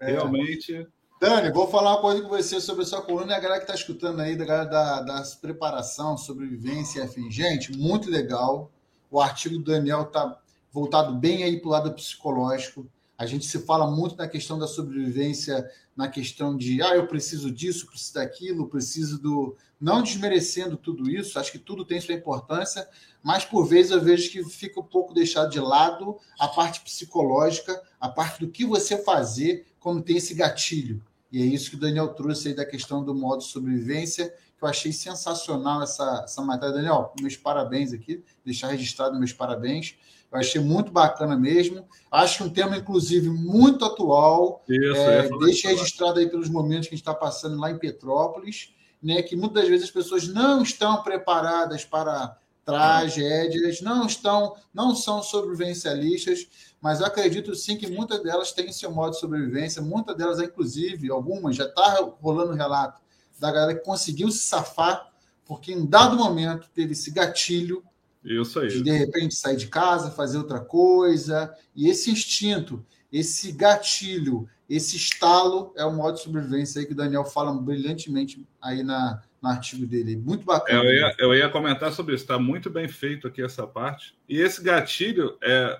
É. 0.00 0.10
Realmente. 0.10 0.88
Dani, 1.20 1.52
vou 1.52 1.68
falar 1.68 1.92
uma 1.92 2.00
coisa 2.00 2.20
com 2.20 2.28
você 2.28 2.60
sobre 2.60 2.82
a 2.82 2.84
sua 2.84 3.00
coluna 3.00 3.30
e 3.30 3.36
a 3.36 3.38
galera 3.38 3.60
que 3.60 3.70
está 3.70 3.76
escutando 3.76 4.18
aí, 4.18 4.34
da 4.34 4.44
galera 4.44 4.68
da, 4.68 5.02
da 5.02 5.22
preparação, 5.40 6.18
sobrevivência, 6.18 7.04
enfim. 7.04 7.30
Gente, 7.30 7.70
muito 7.78 8.10
legal. 8.10 8.72
O 9.08 9.20
artigo 9.20 9.56
do 9.56 9.70
Daniel 9.70 10.02
está 10.02 10.36
voltado 10.72 11.14
bem 11.14 11.44
aí 11.44 11.60
para 11.60 11.68
o 11.68 11.70
lado 11.70 11.92
psicológico. 11.92 12.90
A 13.16 13.24
gente 13.24 13.46
se 13.46 13.60
fala 13.60 13.88
muito 13.88 14.16
na 14.16 14.26
questão 14.26 14.58
da 14.58 14.66
sobrevivência, 14.66 15.64
na 15.96 16.08
questão 16.08 16.56
de, 16.56 16.82
ah, 16.82 16.94
eu 16.94 17.06
preciso 17.06 17.50
disso, 17.50 17.86
preciso 17.86 18.14
daquilo, 18.14 18.68
preciso 18.68 19.18
do, 19.18 19.56
não 19.80 20.02
desmerecendo 20.02 20.76
tudo 20.76 21.08
isso, 21.10 21.38
acho 21.38 21.50
que 21.50 21.58
tudo 21.58 21.84
tem 21.84 22.00
sua 22.00 22.14
importância, 22.14 22.86
mas 23.22 23.44
por 23.44 23.66
vezes 23.66 23.92
eu 23.92 24.00
vejo 24.00 24.30
que 24.30 24.44
fica 24.44 24.78
um 24.78 24.84
pouco 24.84 25.14
deixado 25.14 25.50
de 25.50 25.58
lado 25.58 26.18
a 26.38 26.48
parte 26.48 26.80
psicológica, 26.80 27.82
a 27.98 28.08
parte 28.08 28.40
do 28.40 28.50
que 28.50 28.64
você 28.64 29.02
fazer 29.02 29.66
quando 29.80 30.02
tem 30.02 30.18
esse 30.18 30.34
gatilho. 30.34 31.02
E 31.32 31.42
é 31.42 31.44
isso 31.44 31.70
que 31.70 31.76
o 31.76 31.80
Daniel 31.80 32.08
trouxe 32.08 32.48
aí 32.48 32.54
da 32.54 32.64
questão 32.64 33.04
do 33.04 33.14
modo 33.14 33.42
sobrevivência, 33.42 34.32
que 34.56 34.64
eu 34.64 34.68
achei 34.68 34.92
sensacional 34.92 35.82
essa, 35.82 36.22
essa 36.24 36.42
matéria. 36.42 36.74
Daniel, 36.74 37.12
meus 37.20 37.36
parabéns 37.36 37.92
aqui, 37.92 38.22
deixar 38.44 38.68
registrado 38.68 39.18
meus 39.18 39.32
parabéns. 39.32 39.96
Eu 40.36 40.40
achei 40.40 40.60
muito 40.60 40.90
bacana 40.90 41.36
mesmo. 41.36 41.86
Acho 42.10 42.38
que 42.38 42.44
um 42.44 42.50
tema, 42.50 42.76
inclusive, 42.76 43.28
muito 43.28 43.84
atual. 43.84 44.62
Isso, 44.68 44.96
é, 44.96 45.28
deixa 45.40 45.68
registrado 45.68 46.18
aí 46.18 46.28
pelos 46.28 46.48
momentos 46.48 46.88
que 46.88 46.94
a 46.94 46.96
gente 46.96 47.02
está 47.02 47.14
passando 47.14 47.60
lá 47.60 47.70
em 47.70 47.78
Petrópolis 47.78 48.74
né, 49.02 49.22
que 49.22 49.36
muitas 49.36 49.68
vezes 49.68 49.84
as 49.84 49.90
pessoas 49.90 50.26
não 50.28 50.62
estão 50.62 51.02
preparadas 51.02 51.84
para 51.84 52.36
tragédias, 52.64 53.80
não 53.80 54.06
estão, 54.06 54.56
não 54.74 54.96
são 54.96 55.22
sobrevivencialistas, 55.22 56.48
mas 56.80 57.00
acredito 57.00 57.54
sim 57.54 57.76
que 57.76 57.88
muitas 57.88 58.20
delas 58.20 58.50
têm 58.50 58.72
seu 58.72 58.90
modo 58.90 59.12
de 59.12 59.20
sobrevivência, 59.20 59.80
muitas 59.80 60.16
delas, 60.16 60.40
inclusive, 60.40 61.08
algumas 61.08 61.54
já 61.54 61.64
está 61.64 62.00
rolando 62.20 62.54
relato 62.54 63.00
da 63.38 63.52
galera 63.52 63.78
que 63.78 63.84
conseguiu 63.84 64.28
se 64.32 64.38
safar, 64.38 65.08
porque 65.44 65.72
em 65.72 65.86
dado 65.86 66.16
momento 66.16 66.68
teve 66.74 66.92
esse 66.92 67.12
gatilho 67.12 67.84
Isso 68.26 68.58
aí. 68.60 68.68
de 68.68 68.82
de 68.82 68.90
repente 68.90 69.34
sair 69.34 69.56
de 69.56 69.68
casa, 69.68 70.10
fazer 70.10 70.38
outra 70.38 70.60
coisa, 70.60 71.54
e 71.74 71.88
esse 71.88 72.10
instinto, 72.10 72.84
esse 73.12 73.52
gatilho 73.52 74.48
esse 74.68 74.96
estalo 74.96 75.72
é 75.76 75.84
o 75.84 75.92
modo 75.92 76.16
de 76.16 76.22
sobrevivência 76.22 76.80
aí 76.80 76.86
que 76.86 76.92
o 76.92 76.96
Daniel 76.96 77.24
fala 77.24 77.52
brilhantemente 77.54 78.44
aí 78.60 78.82
na, 78.82 79.22
no 79.40 79.48
artigo 79.48 79.86
dele. 79.86 80.16
Muito 80.16 80.44
bacana. 80.44 80.82
Eu 80.82 80.92
ia, 80.92 81.14
eu 81.18 81.34
ia 81.34 81.48
comentar 81.48 81.92
sobre 81.92 82.14
isso. 82.14 82.24
Está 82.24 82.38
muito 82.38 82.68
bem 82.68 82.88
feito 82.88 83.28
aqui 83.28 83.42
essa 83.42 83.66
parte. 83.66 84.16
E 84.28 84.40
esse 84.40 84.62
gatilho 84.62 85.38
é 85.40 85.78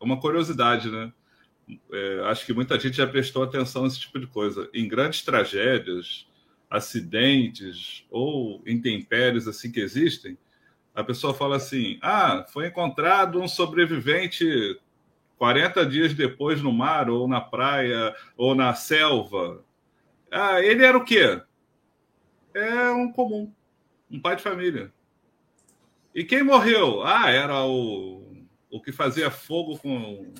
uma 0.00 0.20
curiosidade, 0.20 0.88
né? 0.88 1.12
É, 1.92 2.20
acho 2.26 2.46
que 2.46 2.52
muita 2.52 2.78
gente 2.78 2.96
já 2.96 3.06
prestou 3.06 3.42
atenção 3.42 3.84
nesse 3.84 3.98
tipo 3.98 4.20
de 4.20 4.26
coisa. 4.28 4.68
Em 4.72 4.86
grandes 4.86 5.22
tragédias, 5.22 6.26
acidentes 6.70 8.04
ou 8.08 8.62
intempéries 8.66 9.48
assim 9.48 9.70
que 9.70 9.80
existem, 9.80 10.38
a 10.94 11.02
pessoa 11.02 11.34
fala 11.34 11.56
assim: 11.56 11.98
ah, 12.02 12.44
foi 12.48 12.66
encontrado 12.66 13.40
um 13.40 13.48
sobrevivente 13.48 14.78
40 15.38 15.86
dias 15.86 16.14
depois 16.14 16.62
no 16.62 16.72
mar, 16.72 17.10
ou 17.10 17.26
na 17.26 17.40
praia, 17.40 18.14
ou 18.36 18.54
na 18.54 18.74
selva. 18.74 19.64
Ah, 20.30 20.60
ele 20.60 20.84
era 20.84 20.96
o 20.96 21.04
quê? 21.04 21.40
É 22.54 22.90
um 22.90 23.10
comum, 23.10 23.52
um 24.10 24.20
pai 24.20 24.36
de 24.36 24.42
família. 24.42 24.92
E 26.14 26.22
quem 26.24 26.42
morreu? 26.42 27.02
Ah, 27.02 27.30
era 27.30 27.64
o, 27.64 28.46
o 28.70 28.80
que 28.80 28.92
fazia 28.92 29.30
fogo 29.30 29.78
com 29.78 30.32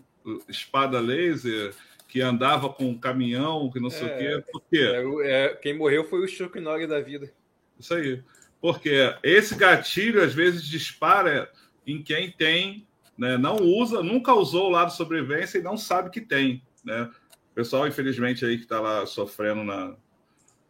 espada 0.48 1.00
laser, 1.00 1.74
que 2.07 2.20
andava 2.20 2.68
com 2.68 2.84
um 2.84 2.98
caminhão, 2.98 3.70
que 3.70 3.80
não 3.80 3.90
sei 3.90 4.07
é, 4.07 4.14
o 4.14 4.18
quê. 4.18 4.44
Por 4.53 4.62
quê? 4.70 4.78
É, 4.78 5.30
é, 5.30 5.55
quem 5.57 5.76
morreu 5.76 6.05
foi 6.05 6.22
o 6.22 6.28
Chuck 6.28 6.61
Norris 6.61 6.88
da 6.88 7.00
vida. 7.00 7.32
Isso 7.78 7.94
aí. 7.94 8.22
Porque 8.62 9.12
esse 9.24 9.56
gatilho, 9.56 10.22
às 10.22 10.32
vezes, 10.32 10.64
dispara 10.64 11.50
em 11.84 12.00
quem 12.00 12.30
tem 12.30 12.86
né, 13.18 13.36
não 13.36 13.56
usa, 13.56 14.02
nunca 14.02 14.32
usou 14.32 14.68
o 14.68 14.70
lado 14.70 14.92
sobrevivência 14.92 15.58
e 15.58 15.62
não 15.62 15.76
sabe 15.76 16.10
que 16.10 16.20
tem. 16.20 16.62
Né? 16.84 17.10
O 17.50 17.54
pessoal, 17.54 17.88
infelizmente, 17.88 18.44
aí 18.44 18.56
que 18.56 18.62
está 18.62 18.80
lá 18.80 19.04
sofrendo 19.04 19.64
na. 19.64 19.96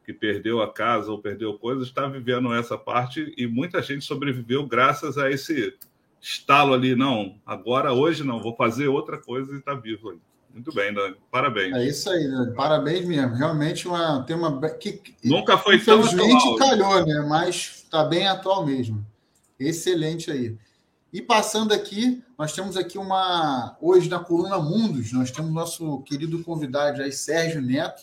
que 0.05 0.12
perdeu 0.12 0.62
a 0.62 0.72
casa 0.72 1.11
ou 1.11 1.20
perdeu 1.20 1.59
coisas, 1.59 1.86
está 1.86 2.07
vivendo 2.07 2.53
essa 2.53 2.78
parte 2.78 3.32
e 3.36 3.47
muita 3.47 3.82
gente 3.82 4.07
sobreviveu 4.07 4.66
graças 4.66 5.18
a 5.18 5.30
esse 5.30 5.76
estalo 6.18 6.72
ali. 6.72 6.97
Não, 6.97 7.38
agora, 7.45 7.93
hoje 7.93 8.24
não, 8.24 8.43
vou 8.43 8.57
fazer 8.57 8.88
outra 8.88 9.18
coisa 9.18 9.55
e 9.55 9.59
está 9.59 9.74
vivo 9.74 10.11
aí. 10.11 10.18
Muito 10.53 10.72
bem, 10.74 10.92
Dani. 10.92 11.16
Parabéns. 11.30 11.74
É 11.74 11.84
isso 11.86 12.11
aí, 12.11 12.28
Dani. 12.28 12.55
Parabéns 12.55 13.07
mesmo. 13.07 13.34
Realmente 13.34 13.88
uma 13.88 14.22
tema 14.24 14.61
que 14.70 15.00
nunca 15.24 15.57
foi 15.57 15.78
tão 15.78 16.03
atual. 16.03 16.57
calhou, 16.57 17.07
né? 17.07 17.24
Mas 17.28 17.82
está 17.84 18.05
bem 18.05 18.26
atual 18.26 18.66
mesmo. 18.66 19.05
Excelente 19.59 20.30
aí. 20.30 20.57
E 21.12 21.20
passando 21.20 21.72
aqui, 21.72 22.22
nós 22.38 22.53
temos 22.53 22.76
aqui 22.76 22.98
uma. 22.98 23.76
Hoje 23.80 24.09
na 24.09 24.18
coluna 24.18 24.59
Mundos, 24.59 25.12
nós 25.12 25.30
temos 25.30 25.53
nosso 25.53 26.00
querido 26.03 26.42
convidado 26.42 27.03
aí, 27.03 27.12
Sérgio 27.12 27.61
Neto, 27.61 28.03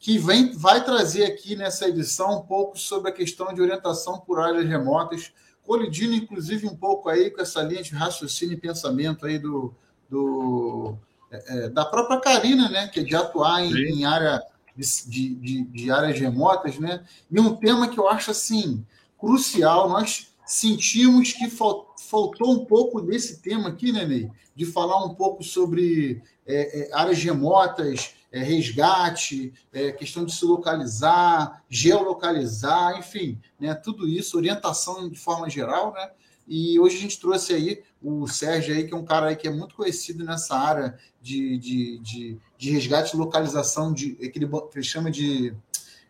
que 0.00 0.18
vem, 0.18 0.52
vai 0.52 0.82
trazer 0.82 1.24
aqui 1.24 1.54
nessa 1.54 1.88
edição 1.88 2.38
um 2.38 2.42
pouco 2.42 2.78
sobre 2.78 3.10
a 3.10 3.14
questão 3.14 3.52
de 3.52 3.60
orientação 3.60 4.18
por 4.20 4.40
áreas 4.40 4.66
remotas, 4.66 5.32
colidindo 5.62 6.14
inclusive 6.14 6.66
um 6.66 6.76
pouco 6.76 7.08
aí 7.08 7.30
com 7.30 7.42
essa 7.42 7.62
linha 7.62 7.82
de 7.82 7.94
raciocínio 7.94 8.54
e 8.54 8.60
pensamento 8.60 9.26
aí 9.26 9.38
do, 9.38 9.74
do 10.08 10.96
é, 11.30 11.64
é 11.64 11.68
da 11.68 11.84
própria 11.84 12.20
Karina, 12.20 12.68
né? 12.68 12.88
Que 12.88 13.00
é 13.00 13.02
de 13.02 13.14
atuar 13.14 13.64
em, 13.64 13.72
em 13.72 14.04
área 14.04 14.42
de, 14.76 15.34
de, 15.34 15.64
de 15.64 15.90
áreas 15.90 16.18
remotas, 16.18 16.78
né? 16.78 17.04
E 17.30 17.40
um 17.40 17.56
tema 17.56 17.88
que 17.88 17.98
eu 17.98 18.08
acho 18.08 18.30
assim 18.30 18.84
crucial. 19.18 19.88
Nós 19.88 20.28
sentimos 20.44 21.32
que 21.32 21.48
faltou 21.48 22.50
um 22.50 22.64
pouco 22.64 23.00
desse 23.00 23.40
tema 23.40 23.70
aqui, 23.70 23.92
né, 23.92 24.04
Ney? 24.04 24.30
De 24.54 24.64
falar 24.64 25.04
um 25.04 25.14
pouco 25.14 25.42
sobre 25.42 26.22
é, 26.46 26.82
é, 26.82 26.94
áreas 26.94 27.18
remotas, 27.22 28.14
é, 28.32 28.42
resgate, 28.42 29.52
é, 29.72 29.92
questão 29.92 30.24
de 30.24 30.32
se 30.32 30.44
localizar, 30.44 31.62
geolocalizar, 31.68 32.98
enfim, 32.98 33.40
né, 33.58 33.74
tudo 33.74 34.06
isso, 34.06 34.36
orientação 34.36 35.08
de 35.08 35.18
forma 35.18 35.48
geral, 35.48 35.92
né? 35.92 36.10
E 36.46 36.78
hoje 36.78 36.96
a 36.96 37.00
gente 37.00 37.18
trouxe 37.18 37.54
aí 37.54 37.82
o 38.00 38.26
Sérgio 38.28 38.74
aí, 38.74 38.84
que 38.86 38.94
é 38.94 38.96
um 38.96 39.04
cara 39.04 39.26
aí 39.26 39.36
que 39.36 39.48
é 39.48 39.50
muito 39.50 39.74
conhecido 39.74 40.24
nessa 40.24 40.56
área 40.56 40.96
de, 41.20 41.58
de, 41.58 41.98
de, 41.98 42.38
de 42.56 42.70
resgate 42.70 43.14
e 43.14 43.18
localização, 43.18 43.92
de, 43.92 44.14
que, 44.14 44.38
ele, 44.38 44.46
que 44.46 44.76
ele 44.76 44.84
chama 44.84 45.10
de 45.10 45.54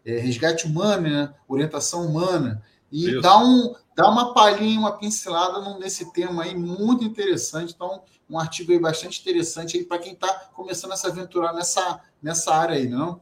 é, 0.05 0.18
resgate 0.18 0.66
humano, 0.66 1.09
né? 1.09 1.34
orientação 1.49 2.07
humana. 2.07 2.62
E 2.93 3.11
Isso. 3.11 3.20
dá, 3.20 3.39
um, 3.39 3.74
dá 3.97 4.09
uma 4.09 4.34
palhinha, 4.34 4.78
uma 4.78 4.99
pincelada 4.99 5.78
nesse 5.78 6.12
tema 6.12 6.45
aí 6.45 6.55
muito 6.55 7.05
interessante. 7.05 7.72
Então, 7.74 8.03
um 8.28 8.39
artigo 8.39 8.72
aí 8.72 8.78
bastante 8.78 9.20
interessante 9.20 9.76
aí 9.76 9.84
para 9.84 9.99
quem 9.99 10.12
está 10.12 10.28
começando 10.55 10.93
a 10.93 10.97
se 10.97 11.07
aventurar 11.07 11.53
nessa, 11.53 12.01
nessa 12.22 12.55
área 12.55 12.76
aí, 12.76 12.89
não? 12.89 13.20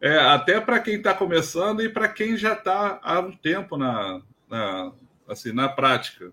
É, 0.00 0.18
até 0.18 0.60
para 0.60 0.78
quem 0.78 0.96
está 0.96 1.14
começando 1.14 1.82
e 1.82 1.88
para 1.88 2.08
quem 2.08 2.36
já 2.36 2.52
está 2.52 3.00
há 3.02 3.18
um 3.20 3.32
tempo 3.32 3.76
na, 3.76 4.20
na, 4.48 4.92
assim, 5.28 5.52
na 5.52 5.68
prática. 5.68 6.32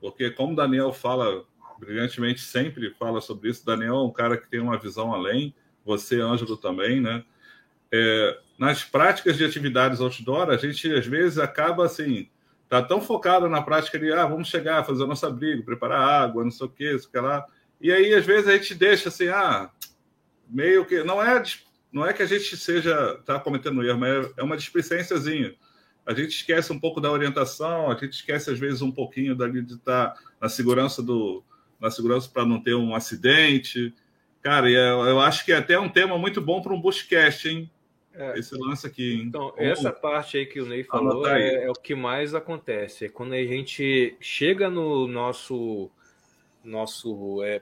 Porque, 0.00 0.30
como 0.30 0.56
Daniel 0.56 0.92
fala 0.92 1.44
brilhantemente, 1.78 2.40
sempre 2.40 2.90
fala 2.90 3.20
sobre 3.20 3.50
isso, 3.50 3.64
Daniel 3.64 3.96
é 3.96 4.02
um 4.02 4.12
cara 4.12 4.36
que 4.36 4.48
tem 4.48 4.60
uma 4.60 4.78
visão 4.78 5.12
além, 5.12 5.54
você, 5.84 6.20
Ângelo, 6.20 6.56
também, 6.56 7.00
né? 7.00 7.24
É, 7.92 8.38
nas 8.58 8.84
práticas 8.84 9.36
de 9.36 9.44
atividades 9.44 10.00
outdoor, 10.00 10.50
a 10.50 10.56
gente 10.56 10.92
às 10.92 11.06
vezes 11.06 11.38
acaba 11.38 11.84
assim, 11.84 12.28
tá 12.68 12.82
tão 12.82 13.00
focado 13.00 13.48
na 13.48 13.62
prática 13.62 13.98
de, 13.98 14.12
ah, 14.12 14.26
vamos 14.26 14.48
chegar, 14.48 14.84
fazer 14.84 15.04
o 15.04 15.06
nosso 15.06 15.26
abrigo, 15.26 15.64
preparar 15.64 16.00
água, 16.00 16.44
não 16.44 16.50
sei 16.50 16.66
o 16.66 16.70
que, 16.70 16.92
isso 16.92 17.10
que 17.10 17.18
lá. 17.18 17.44
E 17.80 17.92
aí, 17.92 18.14
às 18.14 18.24
vezes, 18.24 18.48
a 18.48 18.56
gente 18.56 18.74
deixa 18.74 19.08
assim, 19.08 19.28
ah, 19.28 19.70
meio 20.48 20.84
que. 20.84 21.02
Não 21.02 21.22
é, 21.22 21.42
não 21.92 22.06
é 22.06 22.12
que 22.12 22.22
a 22.22 22.26
gente 22.26 22.56
seja, 22.56 23.20
tá 23.24 23.38
cometendo 23.38 23.84
erro, 23.84 23.98
mas 23.98 24.32
é 24.36 24.42
uma 24.42 24.56
displicênciazinha. 24.56 25.54
A 26.06 26.12
gente 26.12 26.36
esquece 26.36 26.72
um 26.72 26.78
pouco 26.78 27.00
da 27.00 27.10
orientação, 27.10 27.90
a 27.90 27.94
gente 27.94 28.12
esquece, 28.12 28.50
às 28.50 28.58
vezes, 28.58 28.82
um 28.82 28.92
pouquinho 28.92 29.34
dali 29.34 29.62
de 29.62 29.74
estar 29.74 30.10
tá 30.10 30.20
na 30.40 30.48
segurança 30.48 31.02
do. 31.02 31.42
Na 31.80 31.90
segurança 31.90 32.30
para 32.32 32.46
não 32.46 32.62
ter 32.62 32.74
um 32.74 32.94
acidente. 32.94 33.92
Cara, 34.42 34.70
eu, 34.70 35.04
eu 35.06 35.20
acho 35.20 35.44
que 35.44 35.52
é 35.52 35.56
até 35.56 35.78
um 35.78 35.88
tema 35.88 36.18
muito 36.18 36.40
bom 36.40 36.62
para 36.62 36.72
um 36.72 36.80
Bushcast, 36.80 37.48
hein? 37.48 37.70
É, 38.14 38.38
esse 38.38 38.54
lance 38.56 38.86
aqui. 38.86 39.20
Então, 39.24 39.52
essa 39.56 39.92
parte 39.92 40.36
aí 40.36 40.46
que 40.46 40.60
o 40.60 40.66
Ney 40.66 40.84
falou 40.84 41.26
é, 41.26 41.64
é, 41.64 41.70
o 41.70 41.74
que 41.74 41.94
mais 41.94 42.34
acontece. 42.34 43.06
É 43.06 43.08
quando 43.08 43.32
a 43.32 43.42
gente 43.42 44.16
chega 44.20 44.70
no 44.70 45.08
nosso, 45.08 45.90
nosso 46.62 47.42
é, 47.42 47.60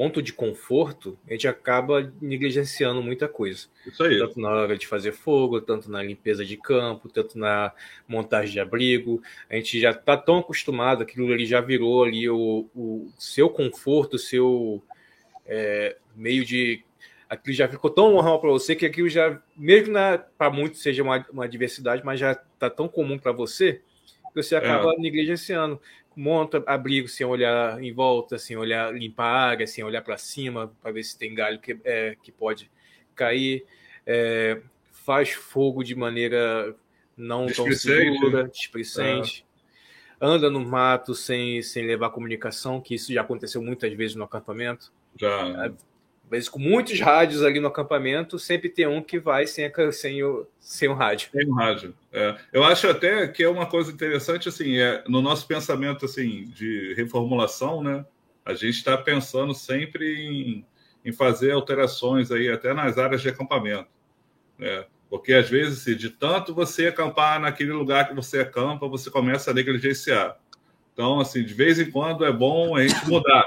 ponto 0.00 0.22
de 0.22 0.32
conforto, 0.32 1.18
a 1.28 1.32
gente 1.32 1.46
acaba 1.46 2.10
negligenciando 2.22 3.02
muita 3.02 3.28
coisa. 3.28 3.66
Isso 3.86 4.02
aí. 4.02 4.18
Tanto 4.18 4.40
na 4.40 4.48
hora 4.48 4.78
de 4.78 4.86
fazer 4.86 5.12
fogo, 5.12 5.60
tanto 5.60 5.90
na 5.90 6.02
limpeza 6.02 6.42
de 6.42 6.56
campo, 6.56 7.06
tanto 7.10 7.38
na 7.38 7.70
montagem 8.08 8.50
de 8.50 8.60
abrigo. 8.60 9.22
A 9.50 9.56
gente 9.56 9.78
já 9.78 9.90
está 9.90 10.16
tão 10.16 10.38
acostumado, 10.38 11.02
aquilo 11.02 11.30
ali 11.30 11.44
já 11.44 11.60
virou 11.60 12.02
ali 12.02 12.30
o, 12.30 12.66
o 12.74 13.10
seu 13.18 13.50
conforto, 13.50 14.14
o 14.14 14.18
seu 14.18 14.82
é, 15.44 15.98
meio 16.16 16.46
de 16.46 16.82
aquilo 17.28 17.54
já 17.54 17.68
ficou 17.68 17.90
tão 17.90 18.10
normal 18.10 18.40
para 18.40 18.48
você 18.48 18.74
que 18.74 18.86
aquilo 18.86 19.08
já, 19.10 19.38
mesmo 19.54 19.92
para 20.38 20.50
muitos 20.50 20.80
seja 20.80 21.02
uma, 21.02 21.26
uma 21.30 21.46
diversidade, 21.46 22.02
mas 22.02 22.18
já 22.18 22.32
está 22.32 22.70
tão 22.70 22.88
comum 22.88 23.18
para 23.18 23.32
você 23.32 23.82
que 24.32 24.42
você 24.42 24.56
acaba 24.56 24.94
é. 24.94 24.96
negligenciando. 24.96 25.78
Monta 26.16 26.62
abrigo 26.66 27.08
sem 27.08 27.24
olhar 27.26 27.82
em 27.82 27.92
volta, 27.92 28.38
sem 28.38 28.56
olhar, 28.56 28.92
limpar 28.92 29.26
a 29.26 29.40
área, 29.50 29.66
sem 29.66 29.84
olhar 29.84 30.02
para 30.02 30.18
cima 30.18 30.72
para 30.82 30.90
ver 30.90 31.02
se 31.04 31.16
tem 31.16 31.34
galho 31.34 31.60
que, 31.60 31.78
é, 31.84 32.16
que 32.22 32.32
pode 32.32 32.70
cair. 33.14 33.64
É, 34.06 34.60
faz 34.90 35.30
fogo 35.30 35.82
de 35.82 35.94
maneira 35.94 36.74
não 37.16 37.46
tão 37.46 37.70
segura, 37.72 38.48
displicente. 38.48 39.46
É. 40.20 40.26
Anda 40.26 40.50
no 40.50 40.60
mato 40.60 41.14
sem, 41.14 41.62
sem 41.62 41.86
levar 41.86 42.10
comunicação, 42.10 42.80
que 42.80 42.94
isso 42.94 43.12
já 43.12 43.22
aconteceu 43.22 43.62
muitas 43.62 43.92
vezes 43.92 44.16
no 44.16 44.24
acampamento. 44.24 44.92
Já. 45.18 45.72
Vezes 46.30 46.48
com 46.48 46.60
muitos 46.60 47.00
rádios 47.00 47.42
ali 47.42 47.58
no 47.58 47.66
acampamento, 47.66 48.38
sempre 48.38 48.68
tem 48.68 48.86
um 48.86 49.02
que 49.02 49.18
vai 49.18 49.48
sem, 49.48 49.64
a, 49.66 49.92
sem, 49.92 50.22
o, 50.22 50.46
sem 50.60 50.88
o 50.88 50.94
rádio. 50.94 51.28
Sem 51.32 51.44
o 51.44 51.52
rádio. 51.52 51.92
É. 52.12 52.36
Eu 52.52 52.62
acho 52.62 52.88
até 52.88 53.26
que 53.26 53.42
é 53.42 53.48
uma 53.48 53.66
coisa 53.66 53.90
interessante, 53.90 54.48
assim, 54.48 54.78
é, 54.78 55.02
no 55.08 55.20
nosso 55.20 55.44
pensamento 55.48 56.04
assim, 56.04 56.44
de 56.54 56.94
reformulação, 56.94 57.82
né? 57.82 58.06
A 58.44 58.54
gente 58.54 58.76
está 58.76 58.96
pensando 58.96 59.52
sempre 59.52 60.24
em, 60.24 60.64
em, 61.04 61.12
fazer 61.12 61.50
alterações 61.50 62.30
aí, 62.30 62.48
até 62.48 62.72
nas 62.72 62.96
áreas 62.96 63.22
de 63.22 63.28
acampamento. 63.28 63.88
Né? 64.56 64.84
Porque 65.08 65.32
às 65.32 65.50
vezes, 65.50 65.80
assim, 65.80 65.96
de 65.96 66.10
tanto 66.10 66.54
você 66.54 66.86
acampar 66.86 67.40
naquele 67.40 67.72
lugar 67.72 68.06
que 68.06 68.14
você 68.14 68.38
acampa, 68.38 68.86
você 68.86 69.10
começa 69.10 69.50
a 69.50 69.54
negligenciar. 69.54 70.38
Então, 70.92 71.18
assim, 71.18 71.42
de 71.42 71.54
vez 71.54 71.80
em 71.80 71.90
quando 71.90 72.24
é 72.24 72.32
bom 72.32 72.76
a 72.76 72.86
gente 72.86 73.04
mudar. 73.08 73.44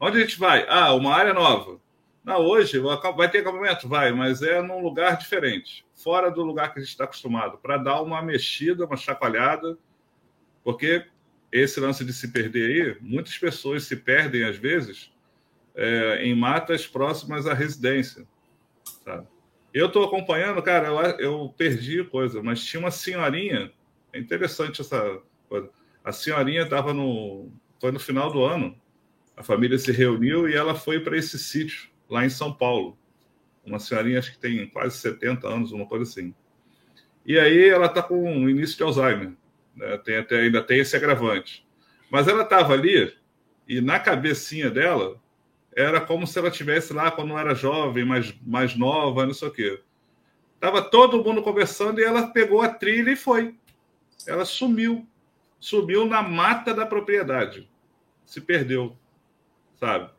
Onde 0.00 0.16
a 0.16 0.20
gente 0.20 0.38
vai? 0.38 0.64
Ah, 0.66 0.94
uma 0.94 1.14
área 1.14 1.34
nova 1.34 1.81
não, 2.24 2.38
hoje 2.40 2.78
vai 2.78 3.28
ter 3.28 3.38
acampamento? 3.38 3.88
Vai, 3.88 4.12
mas 4.12 4.42
é 4.42 4.62
num 4.62 4.80
lugar 4.80 5.16
diferente, 5.16 5.84
fora 5.94 6.30
do 6.30 6.42
lugar 6.44 6.72
que 6.72 6.78
a 6.78 6.82
gente 6.82 6.92
está 6.92 7.04
acostumado, 7.04 7.58
para 7.58 7.76
dar 7.76 8.00
uma 8.00 8.22
mexida, 8.22 8.86
uma 8.86 8.96
chacoalhada, 8.96 9.76
porque 10.62 11.04
esse 11.50 11.80
lance 11.80 12.04
de 12.04 12.12
se 12.12 12.28
perder 12.30 12.70
aí, 12.70 12.96
muitas 13.00 13.36
pessoas 13.36 13.84
se 13.84 13.96
perdem, 13.96 14.44
às 14.44 14.56
vezes, 14.56 15.12
é, 15.74 16.24
em 16.24 16.34
matas 16.34 16.86
próximas 16.86 17.46
à 17.46 17.54
residência. 17.54 18.24
Sabe? 19.04 19.26
Eu 19.74 19.86
estou 19.86 20.04
acompanhando, 20.04 20.62
cara, 20.62 20.88
eu, 20.88 21.18
eu 21.18 21.54
perdi 21.56 22.04
coisa, 22.04 22.40
mas 22.40 22.64
tinha 22.64 22.78
uma 22.78 22.90
senhorinha, 22.90 23.72
é 24.12 24.18
interessante 24.18 24.80
essa 24.80 25.20
coisa. 25.48 25.68
A 26.04 26.12
senhorinha 26.12 26.62
estava 26.62 26.94
no. 26.94 27.50
Foi 27.80 27.90
no 27.90 27.98
final 27.98 28.30
do 28.30 28.44
ano, 28.44 28.76
a 29.36 29.42
família 29.42 29.76
se 29.76 29.90
reuniu 29.90 30.48
e 30.48 30.54
ela 30.54 30.74
foi 30.74 31.00
para 31.00 31.16
esse 31.16 31.38
sítio 31.38 31.91
lá 32.12 32.26
em 32.26 32.28
São 32.28 32.52
Paulo. 32.52 32.98
Uma 33.64 33.78
senhorinha, 33.78 34.18
acho 34.18 34.32
que 34.32 34.38
tem 34.38 34.66
quase 34.68 34.98
70 34.98 35.48
anos, 35.48 35.72
uma 35.72 35.86
coisa 35.86 36.04
assim. 36.04 36.34
E 37.24 37.38
aí 37.38 37.68
ela 37.68 37.86
está 37.86 38.02
com 38.02 38.48
início 38.48 38.76
de 38.76 38.82
Alzheimer. 38.82 39.32
Né? 39.74 39.96
Tem 39.98 40.18
até, 40.18 40.40
ainda 40.40 40.62
tem 40.62 40.80
esse 40.80 40.94
agravante. 40.94 41.66
Mas 42.10 42.28
ela 42.28 42.42
estava 42.42 42.74
ali 42.74 43.16
e 43.66 43.80
na 43.80 43.98
cabecinha 43.98 44.68
dela 44.68 45.18
era 45.74 46.02
como 46.02 46.26
se 46.26 46.38
ela 46.38 46.50
tivesse 46.50 46.92
lá 46.92 47.10
quando 47.10 47.38
era 47.38 47.54
jovem, 47.54 48.04
mais, 48.04 48.34
mais 48.44 48.76
nova, 48.76 49.24
não 49.24 49.32
sei 49.32 49.48
o 49.48 49.52
quê. 49.52 49.80
Tava 50.60 50.82
todo 50.82 51.24
mundo 51.24 51.42
conversando 51.42 51.98
e 51.98 52.04
ela 52.04 52.26
pegou 52.26 52.60
a 52.60 52.68
trilha 52.68 53.12
e 53.12 53.16
foi. 53.16 53.56
Ela 54.26 54.44
sumiu. 54.44 55.08
Sumiu 55.58 56.04
na 56.04 56.20
mata 56.20 56.74
da 56.74 56.84
propriedade. 56.84 57.70
Se 58.26 58.40
perdeu, 58.40 58.94
sabe? 59.76 60.10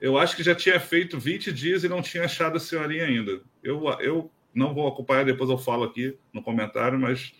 Eu 0.00 0.16
acho 0.16 0.36
que 0.36 0.42
já 0.42 0.54
tinha 0.54 0.78
feito 0.78 1.18
20 1.18 1.52
dias 1.52 1.84
e 1.84 1.88
não 1.88 2.02
tinha 2.02 2.24
achado 2.24 2.56
a 2.56 2.60
senhorinha 2.60 3.04
ainda. 3.04 3.40
Eu, 3.62 3.84
eu 4.00 4.30
não 4.54 4.72
vou 4.74 4.86
acompanhar, 4.86 5.24
depois 5.24 5.50
eu 5.50 5.58
falo 5.58 5.84
aqui 5.84 6.18
no 6.32 6.42
comentário, 6.42 6.98
mas 6.98 7.32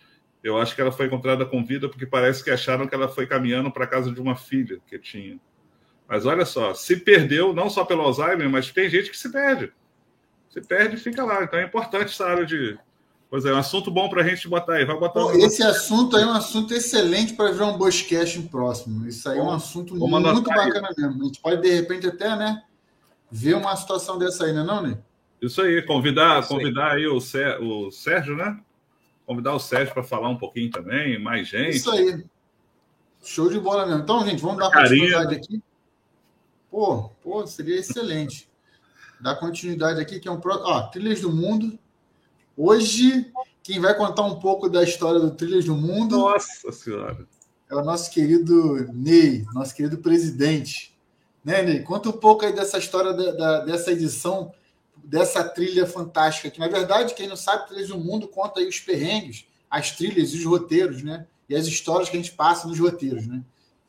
eu 0.43 0.57
acho 0.57 0.75
que 0.75 0.81
ela 0.81 0.91
foi 0.91 1.07
encontrada 1.07 1.45
com 1.45 1.63
vida 1.63 1.89
porque 1.89 2.05
parece 2.05 2.43
que 2.43 2.49
acharam 2.49 2.87
que 2.87 2.95
ela 2.95 3.07
foi 3.07 3.27
caminhando 3.27 3.71
para 3.71 3.85
a 3.85 3.87
casa 3.87 4.11
de 4.11 4.21
uma 4.21 4.35
filha 4.35 4.79
que 4.87 4.97
tinha. 4.97 5.39
Mas 6.07 6.25
olha 6.25 6.45
só, 6.45 6.73
se 6.73 6.97
perdeu 6.97 7.53
não 7.53 7.69
só 7.69 7.85
pelo 7.85 8.01
Alzheimer, 8.01 8.49
mas 8.49 8.71
tem 8.71 8.89
gente 8.89 9.11
que 9.11 9.17
se 9.17 9.31
perde. 9.31 9.71
Se 10.49 10.59
perde 10.59 10.95
e 10.95 10.99
fica 10.99 11.23
lá. 11.23 11.43
Então 11.43 11.59
é 11.59 11.63
importante 11.63 12.05
essa 12.05 12.25
área 12.25 12.45
de. 12.45 12.77
Pois 13.29 13.45
é, 13.45 13.53
um 13.53 13.57
assunto 13.57 13.91
bom 13.91 14.09
para 14.09 14.23
a 14.23 14.27
gente 14.27 14.47
botar 14.47 14.73
aí. 14.73 14.85
Vai 14.85 14.97
botar 14.97 15.21
Pô, 15.21 15.31
esse 15.33 15.61
assunto 15.61 16.17
aí 16.17 16.23
é 16.23 16.25
um 16.25 16.31
assunto 16.31 16.73
excelente 16.73 17.33
para 17.33 17.51
ver 17.51 17.63
um 17.63 17.77
Boscast 17.77 18.41
próximo. 18.43 19.07
Isso 19.07 19.29
aí 19.29 19.37
é 19.37 19.41
um 19.41 19.51
assunto 19.51 19.95
muito 19.95 20.49
bacana 20.49 20.87
aí. 20.87 20.95
mesmo. 20.97 21.21
A 21.21 21.25
gente 21.25 21.39
pode, 21.39 21.61
de 21.61 21.71
repente, 21.71 22.07
até, 22.07 22.35
né? 22.35 22.63
ver 23.31 23.55
uma 23.55 23.75
situação 23.75 24.17
dessa 24.17 24.45
aí, 24.45 24.53
não 24.53 24.61
é 24.61 24.65
não, 24.65 24.81
né? 24.81 24.97
Isso 25.41 25.61
aí, 25.61 25.81
convidar, 25.83 26.41
Isso 26.41 26.49
convidar 26.49 26.91
aí, 26.93 27.05
aí 27.05 27.07
o, 27.07 27.91
Sérgio, 27.91 28.35
né? 28.35 28.59
Convidar 29.25 29.53
o 29.53 29.59
Sérgio 29.59 29.93
para 29.93 30.03
falar 30.03 30.29
um 30.29 30.37
pouquinho 30.37 30.69
também, 30.71 31.21
mais 31.21 31.47
gente. 31.47 31.77
Isso 31.77 31.91
aí. 31.91 32.25
Show 33.23 33.49
de 33.49 33.59
bola 33.59 33.85
mesmo. 33.85 34.01
Então, 34.01 34.25
gente, 34.25 34.41
vamos 34.41 34.57
dar 34.57 34.71
continuidade 34.71 35.35
aqui. 35.35 35.61
Pô, 36.71 37.09
pô, 37.21 37.45
seria 37.45 37.77
excelente. 37.77 38.49
Dar 39.19 39.35
continuidade 39.35 39.99
aqui, 39.99 40.19
que 40.19 40.27
é 40.27 40.31
um. 40.31 40.39
Ó, 40.43 40.81
Trilhas 40.87 41.21
do 41.21 41.31
Mundo. 41.31 41.77
Hoje, 42.61 43.31
quem 43.63 43.79
vai 43.79 43.95
contar 43.95 44.23
um 44.23 44.37
pouco 44.37 44.67
da 44.67 44.83
história 44.83 45.17
do 45.17 45.31
Trilhas 45.31 45.63
do 45.63 45.75
Mundo. 45.75 46.17
Nossa 46.17 46.69
Senhora! 46.73 47.25
É 47.71 47.73
o 47.73 47.85
nosso 47.85 48.11
querido 48.11 48.85
Ney, 48.93 49.45
nosso 49.53 49.73
querido 49.73 49.99
presidente. 49.99 50.93
Né, 51.41 51.61
Ney? 51.61 51.79
Conta 51.83 52.09
um 52.09 52.17
pouco 52.19 52.43
aí 52.45 52.51
dessa 52.51 52.77
história 52.77 53.13
da, 53.13 53.31
da, 53.31 53.59
dessa 53.63 53.93
edição, 53.93 54.51
dessa 55.01 55.41
trilha 55.41 55.87
fantástica. 55.87 56.51
Que, 56.51 56.59
na 56.59 56.67
verdade, 56.67 57.13
quem 57.13 57.29
não 57.29 57.37
sabe, 57.37 57.69
Trilhas 57.69 57.87
do 57.87 57.97
Mundo 57.97 58.27
conta 58.27 58.59
aí 58.59 58.67
os 58.67 58.81
perrengues, 58.81 59.45
as 59.71 59.91
trilhas 59.91 60.33
e 60.33 60.39
os 60.39 60.43
roteiros, 60.43 61.01
né? 61.01 61.27
E 61.47 61.55
as 61.55 61.65
histórias 61.65 62.09
que 62.09 62.17
a 62.17 62.21
gente 62.21 62.33
passa 62.33 62.67
nos 62.67 62.77
roteiros, 62.77 63.25
né? 63.25 63.41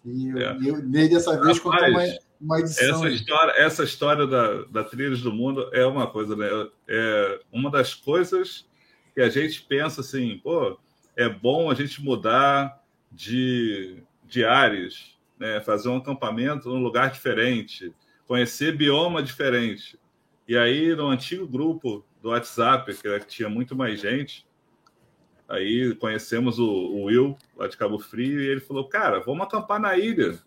E, 0.04 0.28
é. 0.28 0.56
e 0.60 0.70
o 0.70 0.80
Ney, 0.80 1.08
dessa 1.08 1.32
vez, 1.32 1.58
Rapaz, 1.58 1.58
contou 1.58 1.88
uma, 1.88 2.04
uma 2.40 2.58
edição. 2.60 3.04
Essa 3.04 3.08
história, 3.08 3.52
essa 3.52 3.84
história 3.84 4.26
da, 4.26 4.62
da 4.62 4.84
Trilhas 4.84 5.20
do 5.20 5.32
Mundo 5.32 5.68
é 5.72 5.84
uma 5.84 6.06
coisa, 6.06 6.34
né? 6.34 6.48
É 6.88 7.40
uma 7.52 7.70
das 7.70 7.94
coisas 7.94 8.66
que 9.14 9.20
a 9.20 9.28
gente 9.28 9.62
pensa 9.62 10.00
assim, 10.00 10.40
pô, 10.42 10.78
é 11.16 11.28
bom 11.28 11.70
a 11.70 11.74
gente 11.74 12.02
mudar 12.02 12.82
de, 13.12 14.02
de 14.24 14.44
áreas, 14.44 15.18
né? 15.38 15.60
fazer 15.60 15.88
um 15.88 15.96
acampamento 15.96 16.68
num 16.68 16.82
lugar 16.82 17.10
diferente, 17.10 17.92
conhecer 18.26 18.76
bioma 18.76 19.22
diferente. 19.22 19.98
E 20.48 20.56
aí, 20.56 20.94
no 20.94 21.08
antigo 21.08 21.46
grupo 21.46 22.04
do 22.22 22.30
WhatsApp, 22.30 22.94
que 22.94 23.26
tinha 23.26 23.48
muito 23.48 23.76
mais 23.76 24.00
gente, 24.00 24.46
aí 25.48 25.94
conhecemos 25.96 26.58
o, 26.58 26.66
o 26.66 27.04
Will, 27.04 27.36
lá 27.56 27.68
de 27.68 27.76
Cabo 27.76 27.98
Frio, 27.98 28.40
e 28.40 28.46
ele 28.46 28.60
falou: 28.60 28.88
Cara, 28.88 29.20
vamos 29.20 29.46
acampar 29.46 29.80
na 29.80 29.96
ilha. 29.96 30.38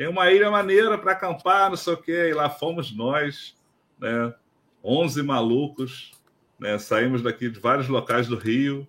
Tem 0.00 0.08
uma 0.08 0.30
ilha 0.30 0.50
maneira 0.50 0.96
para 0.96 1.12
acampar, 1.12 1.68
não 1.68 1.76
sei 1.76 1.92
o 1.92 1.96
quê. 1.98 2.30
E 2.30 2.32
lá 2.32 2.48
fomos 2.48 2.90
nós, 2.90 3.54
né? 3.98 4.32
11 4.82 5.22
malucos, 5.22 6.12
né? 6.58 6.78
Saímos 6.78 7.20
daqui 7.20 7.50
de 7.50 7.60
vários 7.60 7.86
locais 7.86 8.26
do 8.26 8.34
Rio. 8.34 8.88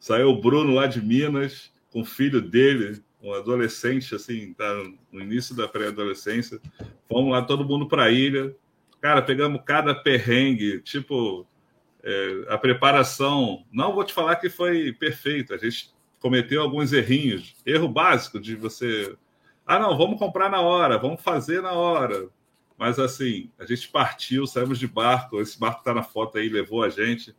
Saiu 0.00 0.30
o 0.30 0.40
Bruno 0.40 0.74
lá 0.74 0.88
de 0.88 1.00
Minas, 1.00 1.72
com 1.92 2.00
o 2.00 2.04
filho 2.04 2.42
dele, 2.42 3.00
um 3.22 3.32
adolescente, 3.34 4.16
assim, 4.16 4.52
tá 4.52 4.66
no 5.12 5.20
início 5.20 5.54
da 5.54 5.68
pré-adolescência. 5.68 6.60
Fomos 7.08 7.30
lá, 7.30 7.40
todo 7.40 7.64
mundo 7.64 7.86
para 7.86 8.06
a 8.06 8.10
ilha. 8.10 8.52
Cara, 9.00 9.22
pegamos 9.22 9.62
cada 9.64 9.94
perrengue, 9.94 10.80
tipo, 10.80 11.46
é, 12.02 12.46
a 12.48 12.58
preparação. 12.58 13.64
Não 13.72 13.94
vou 13.94 14.02
te 14.02 14.12
falar 14.12 14.34
que 14.34 14.50
foi 14.50 14.92
perfeita, 14.92 15.54
a 15.54 15.58
gente 15.58 15.94
cometeu 16.18 16.62
alguns 16.62 16.92
errinhos. 16.92 17.54
Erro 17.64 17.86
básico 17.86 18.40
de 18.40 18.56
você. 18.56 19.16
Ah, 19.68 19.78
não, 19.78 19.98
vamos 19.98 20.18
comprar 20.18 20.48
na 20.48 20.62
hora, 20.62 20.96
vamos 20.96 21.20
fazer 21.20 21.60
na 21.60 21.72
hora. 21.72 22.30
Mas 22.78 22.98
assim, 22.98 23.50
a 23.58 23.66
gente 23.66 23.86
partiu, 23.88 24.46
saímos 24.46 24.78
de 24.78 24.88
barco, 24.88 25.42
esse 25.42 25.60
barco 25.60 25.80
está 25.80 25.92
na 25.92 26.02
foto 26.02 26.38
aí, 26.38 26.48
levou 26.48 26.82
a 26.82 26.88
gente. 26.88 27.36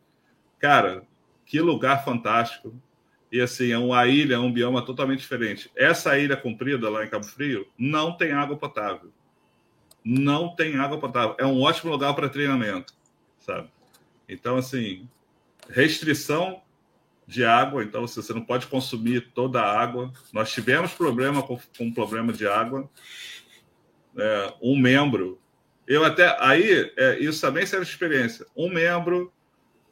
Cara, 0.56 1.02
que 1.44 1.60
lugar 1.60 2.04
fantástico. 2.04 2.72
E 3.32 3.40
assim, 3.40 3.72
é 3.72 3.78
uma 3.78 4.06
ilha, 4.06 4.36
é 4.36 4.38
um 4.38 4.52
bioma 4.52 4.80
totalmente 4.80 5.18
diferente. 5.18 5.72
Essa 5.74 6.16
ilha 6.16 6.36
comprida 6.36 6.88
lá 6.88 7.04
em 7.04 7.08
Cabo 7.08 7.24
Frio 7.24 7.66
não 7.76 8.16
tem 8.16 8.30
água 8.30 8.56
potável. 8.56 9.10
Não 10.04 10.54
tem 10.54 10.76
água 10.76 11.00
potável. 11.00 11.34
É 11.36 11.44
um 11.44 11.60
ótimo 11.60 11.90
lugar 11.90 12.14
para 12.14 12.28
treinamento, 12.28 12.94
sabe? 13.40 13.68
Então, 14.28 14.56
assim, 14.56 15.08
restrição 15.68 16.62
de 17.30 17.44
água, 17.44 17.84
então 17.84 18.06
você 18.06 18.34
não 18.34 18.44
pode 18.44 18.66
consumir 18.66 19.30
toda 19.32 19.60
a 19.60 19.80
água. 19.80 20.12
Nós 20.32 20.52
tivemos 20.52 20.92
problema 20.92 21.42
com, 21.42 21.58
com 21.78 21.92
problema 21.92 22.32
de 22.32 22.46
água. 22.46 22.90
É, 24.16 24.54
um 24.60 24.76
membro, 24.76 25.40
eu 25.86 26.04
até 26.04 26.36
aí 26.40 26.92
é, 26.96 27.18
isso 27.20 27.40
também 27.40 27.64
serve 27.64 27.86
de 27.86 27.92
experiência. 27.92 28.44
Um 28.56 28.68
membro 28.68 29.32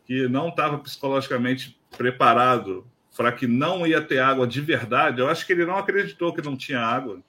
que 0.04 0.26
não 0.26 0.48
estava 0.48 0.78
psicologicamente 0.78 1.80
preparado 1.96 2.84
para 3.16 3.30
que 3.30 3.46
não 3.46 3.86
ia 3.86 4.00
ter 4.00 4.18
água 4.18 4.46
de 4.46 4.60
verdade, 4.60 5.20
eu 5.20 5.28
acho 5.28 5.46
que 5.46 5.52
ele 5.52 5.66
não 5.66 5.76
acreditou 5.76 6.32
que 6.32 6.42
não 6.42 6.56
tinha 6.56 6.80
água. 6.80 7.20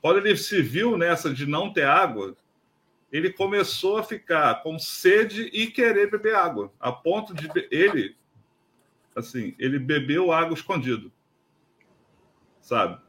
Quando 0.00 0.18
ele 0.18 0.36
se 0.36 0.60
viu 0.62 0.96
nessa 0.96 1.32
de 1.32 1.46
não 1.46 1.72
ter 1.72 1.84
água, 1.84 2.36
ele 3.10 3.30
começou 3.30 3.98
a 3.98 4.02
ficar 4.02 4.62
com 4.62 4.78
sede 4.78 5.50
e 5.52 5.66
querer 5.66 6.10
beber 6.10 6.34
água, 6.34 6.72
a 6.80 6.90
ponto 6.90 7.34
de 7.34 7.48
ele, 7.70 8.16
assim, 9.14 9.54
ele 9.58 9.78
bebeu 9.78 10.32
água 10.32 10.54
escondido, 10.54 11.12
sabe? 12.60 13.00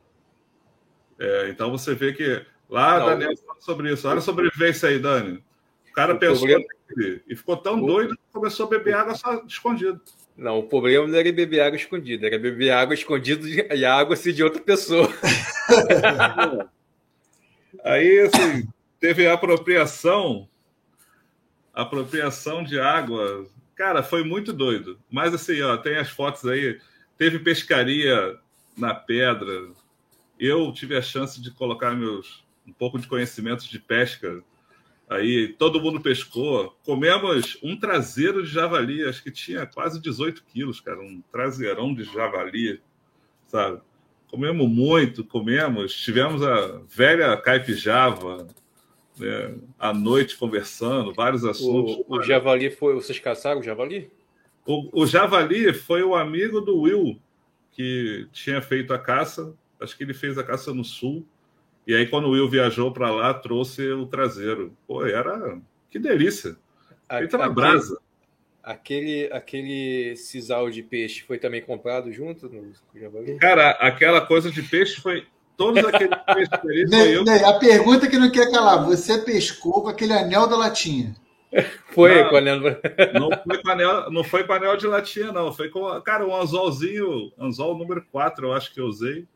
É, 1.20 1.50
então 1.50 1.72
você 1.72 1.94
vê 1.94 2.14
que 2.14 2.46
lá, 2.70 3.00
não, 3.00 3.06
Daniel, 3.08 3.38
fala 3.38 3.62
sobre 3.62 3.94
isso. 3.94 4.08
Olha 4.08 4.20
a 4.20 4.22
sobrevivência 4.22 4.90
aí, 4.90 5.00
Dani. 5.00 5.44
O 5.90 5.94
cara 5.94 6.16
o 6.16 6.20
pensou 6.20 6.48
problema... 6.48 6.66
e 7.28 7.36
ficou 7.36 7.58
tão 7.58 7.82
o... 7.82 7.86
doido 7.86 8.16
que 8.16 8.24
começou 8.32 8.66
a 8.66 8.70
beber 8.70 8.96
água 8.96 9.16
só 9.16 9.44
escondido. 9.46 10.02
Não, 10.36 10.60
o 10.60 10.64
problema 10.64 11.08
não 11.08 11.18
era 11.18 11.32
beber 11.32 11.62
água 11.62 11.78
escondida, 11.78 12.26
era 12.26 12.40
beber 12.40 12.72
água 12.72 12.96
escondida 12.96 13.48
e 13.76 13.86
a 13.86 13.94
água 13.94 14.16
ser 14.16 14.34
de 14.34 14.44
outra 14.44 14.62
pessoa. 14.62 15.08
Aí, 17.84 18.20
assim, 18.20 18.68
teve 19.00 19.28
a 19.28 19.34
apropriação, 19.34 20.50
apropriação 21.74 22.64
de 22.64 22.80
água. 22.80 23.46
Cara, 23.76 24.04
foi 24.04 24.24
muito 24.24 24.54
doido. 24.54 25.00
Mas, 25.10 25.34
assim, 25.34 25.62
ó, 25.62 25.78
tem 25.78 25.98
as 25.98 26.10
fotos 26.10 26.46
aí. 26.46 26.80
Teve 27.18 27.40
pescaria 27.40 28.38
na 28.78 28.94
pedra. 28.94 29.72
Eu 30.40 30.72
tive 30.72 30.96
a 30.96 31.02
chance 31.02 31.42
de 31.42 31.52
colocar 31.52 31.92
meus 31.96 32.44
um 32.66 32.72
pouco 32.72 32.98
de 32.98 33.08
conhecimentos 33.08 33.68
de 33.68 33.78
pesca 33.78 34.44
Aí 35.14 35.50
todo 35.60 35.82
mundo 35.82 36.02
pescou. 36.02 36.76
Comemos 36.84 37.58
um 37.62 37.78
traseiro 37.78 38.44
de 38.44 38.50
javali, 38.50 39.04
acho 39.04 39.22
que 39.22 39.32
tinha 39.32 39.66
quase 39.66 40.02
18 40.02 40.44
quilos, 40.46 40.80
cara, 40.80 41.00
um 41.02 41.22
traseirão 41.32 41.94
de 41.94 42.04
javali, 42.04 42.82
sabe? 43.46 43.80
Comemos 44.28 44.68
muito, 44.68 45.24
comemos. 45.24 45.94
Tivemos 45.94 46.42
a 46.42 46.82
velha 46.90 47.38
caipijava, 47.38 48.48
né, 49.18 49.56
à 49.80 49.94
noite 49.94 50.38
conversando, 50.38 51.14
vários 51.14 51.46
assuntos. 51.46 52.04
O, 52.08 52.18
o 52.18 52.22
javali 52.24 52.70
foi. 52.70 52.94
Vocês 52.94 53.20
caçaram 53.20 53.60
o 53.60 53.64
javali? 53.64 54.10
O, 54.66 55.02
o 55.02 55.06
javali 55.06 55.74
foi 55.74 56.04
o 56.04 56.16
amigo 56.16 56.62
do 56.62 56.80
Will, 56.82 57.20
que 57.72 58.28
tinha 58.32 58.62
feito 58.62 58.94
a 58.94 59.00
caça. 59.00 59.54
Acho 59.80 59.98
que 59.98 60.04
ele 60.04 60.14
fez 60.14 60.38
a 60.38 60.44
caça 60.44 60.74
no 60.74 60.84
sul 60.84 61.26
e 61.86 61.94
aí, 61.94 62.08
quando 62.08 62.26
o 62.26 62.32
Will 62.32 62.50
viajou 62.50 62.92
para 62.92 63.12
lá, 63.12 63.34
trouxe 63.34 63.86
o 63.92 64.06
traseiro. 64.06 64.76
Pô, 64.88 65.06
era. 65.06 65.60
Que 65.90 66.00
delícia. 66.00 66.56
Feita 67.10 67.38
na 67.38 67.50
brasa. 67.50 68.00
Aquele, 68.64 69.30
aquele 69.34 70.16
sisal 70.16 70.70
de 70.70 70.82
peixe 70.82 71.22
foi 71.24 71.38
também 71.38 71.62
comprado 71.62 72.12
junto 72.14 72.48
no 72.48 72.72
Javali? 72.96 73.38
Cara, 73.38 73.72
aquela 73.72 74.22
coisa 74.22 74.50
de 74.50 74.64
peixe 74.64 75.02
foi. 75.02 75.28
Todos 75.56 75.84
aqueles 75.86 76.18
peixes 76.34 76.54
ali. 76.54 76.86
Ney, 76.86 77.18
eu... 77.18 77.24
Ney, 77.24 77.44
a 77.44 77.54
pergunta 77.54 78.08
que 78.08 78.18
não 78.18 78.32
quer 78.32 78.52
calar: 78.52 78.86
você 78.86 79.20
pescou 79.20 79.84
com 79.84 79.90
aquele 79.90 80.14
anel 80.14 80.48
da 80.48 80.58
latinha? 80.58 81.16
Foi 81.92 82.24
não, 82.24 82.30
com 82.30 82.38
anel. 82.38 82.60
Não 83.14 83.30
foi 83.44 83.62
com 83.62 83.70
anel, 83.70 84.12
não 84.12 84.24
foi 84.24 84.44
com 84.44 84.54
anel 84.54 84.78
de 84.78 84.88
latinha, 84.88 85.32
não. 85.32 85.54
Foi 85.54 85.70
com, 85.70 86.02
cara, 86.02 86.26
um 86.26 86.36
anzolzinho, 86.36 87.32
anzol 87.40 87.78
número 87.78 88.04
4, 88.12 88.48
eu 88.48 88.54
acho 88.54 88.74
que 88.74 88.82
eu 88.82 88.86
usei. 88.86 89.28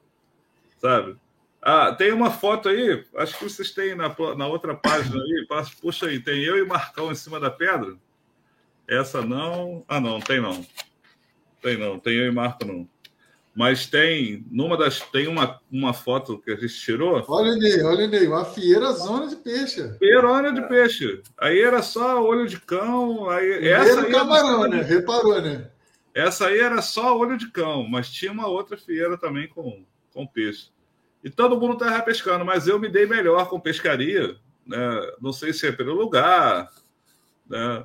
Sabe? 0.78 1.16
Ah, 1.62 1.94
tem 1.94 2.12
uma 2.12 2.32
foto 2.32 2.70
aí, 2.70 3.04
acho 3.16 3.38
que 3.38 3.44
vocês 3.44 3.72
têm 3.72 3.96
na, 3.96 4.16
na 4.36 4.48
outra 4.48 4.74
página 4.76 5.22
aí. 5.22 5.48
Puxa 5.82 6.08
aí, 6.08 6.20
tem 6.20 6.44
eu 6.44 6.58
e 6.58 6.66
Marcão 6.66 7.12
em 7.12 7.16
cima 7.16 7.40
da 7.40 7.52
pedra? 7.52 7.96
Essa 8.88 9.22
não. 9.22 9.84
Ah, 9.88 10.00
não, 10.00 10.20
tem 10.20 10.40
não. 10.40 10.66
Tem 11.62 11.78
não, 11.78 12.00
tem 12.00 12.16
eu 12.16 12.28
e 12.28 12.32
Marco 12.32 12.66
não. 12.66 12.88
Mas 13.58 13.88
tem, 13.88 14.46
numa 14.52 14.78
das. 14.78 15.00
Tem 15.00 15.28
uma, 15.28 15.60
uma 15.72 15.92
foto 15.92 16.38
que 16.38 16.52
a 16.52 16.56
gente 16.56 16.76
tirou. 16.76 17.26
Olha 17.28 17.54
ali, 17.54 17.82
olha 17.82 18.04
ali, 18.06 18.28
uma 18.28 18.46
fieira 18.46 18.92
zona 18.92 19.28
de 19.28 19.36
peixe. 19.36 19.98
Feirona 19.98 20.54
de 20.54 20.62
peixe. 20.68 21.24
Aí 21.36 21.60
era 21.60 21.82
só 21.82 22.24
olho 22.24 22.48
de 22.48 22.62
cão. 22.62 23.28
Aí, 23.28 23.68
essa 23.68 24.02
aí 24.02 24.12
camarão, 24.12 24.64
era... 24.64 24.76
né? 24.76 24.84
Reparou, 24.84 25.42
né? 25.42 25.72
Essa 26.14 26.50
aí 26.50 26.60
era 26.60 26.84
só 26.84 27.18
olho 27.18 27.36
de 27.36 27.50
cão, 27.50 27.88
mas 27.90 28.12
tinha 28.12 28.32
uma 28.32 28.46
outra 28.46 28.78
fieira 28.78 29.18
também 29.18 29.48
com, 29.48 29.84
com 30.14 30.28
peixe. 30.28 30.70
E 31.24 31.30
todo 31.32 31.60
mundo 31.60 31.84
estava 31.84 32.00
pescando, 32.04 32.46
mas 32.46 32.68
eu 32.68 32.78
me 32.78 32.88
dei 32.88 33.08
melhor 33.08 33.50
com 33.50 33.60
pescaria. 33.60 34.36
Né? 34.68 35.12
Não 35.20 35.34
sei 35.34 35.52
se 35.52 35.66
é 35.66 35.72
pelo 35.72 35.96
lugar. 35.96 36.72
Né? 37.50 37.84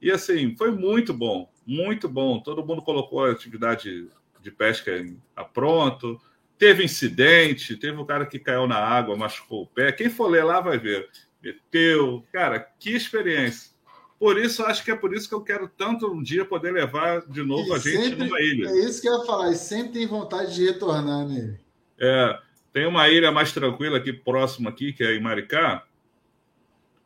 E 0.00 0.10
assim, 0.10 0.56
foi 0.56 0.72
muito 0.72 1.14
bom, 1.14 1.48
muito 1.64 2.08
bom. 2.08 2.40
Todo 2.40 2.66
mundo 2.66 2.82
colocou 2.82 3.24
a 3.24 3.30
atividade 3.30 4.10
de 4.42 4.50
pesca 4.50 4.92
a 5.36 5.44
pronto. 5.44 6.20
Teve 6.58 6.84
incidente, 6.84 7.76
teve 7.76 7.96
um 7.96 8.04
cara 8.04 8.26
que 8.26 8.38
caiu 8.38 8.66
na 8.66 8.76
água, 8.76 9.16
machucou 9.16 9.62
o 9.62 9.66
pé. 9.66 9.92
Quem 9.92 10.10
for 10.10 10.28
ler 10.28 10.44
lá 10.44 10.60
vai 10.60 10.78
ver. 10.78 11.08
meteu. 11.42 12.24
Cara, 12.32 12.60
que 12.60 12.90
experiência. 12.90 13.72
Por 14.18 14.38
isso, 14.38 14.62
acho 14.62 14.84
que 14.84 14.90
é 14.92 14.94
por 14.94 15.12
isso 15.12 15.28
que 15.28 15.34
eu 15.34 15.40
quero 15.40 15.68
tanto 15.68 16.06
um 16.06 16.22
dia 16.22 16.44
poder 16.44 16.72
levar 16.72 17.22
de 17.26 17.42
novo 17.42 17.70
e 17.70 17.72
a 17.72 17.78
gente 17.78 18.04
sempre, 18.04 18.24
numa 18.24 18.40
ilha. 18.40 18.68
É 18.68 18.84
isso 18.84 19.02
que 19.02 19.08
eu 19.08 19.18
ia 19.18 19.26
falar, 19.26 19.50
e 19.50 19.56
sempre 19.56 19.94
tem 19.94 20.06
vontade 20.06 20.54
de 20.54 20.64
retornar 20.64 21.26
nele. 21.26 21.58
É, 21.98 22.38
tem 22.72 22.86
uma 22.86 23.08
ilha 23.08 23.32
mais 23.32 23.50
tranquila 23.50 23.98
aqui 23.98 24.12
próxima 24.12 24.70
aqui, 24.70 24.92
que 24.92 25.02
é 25.02 25.16
em 25.16 25.20
Maricá, 25.20 25.84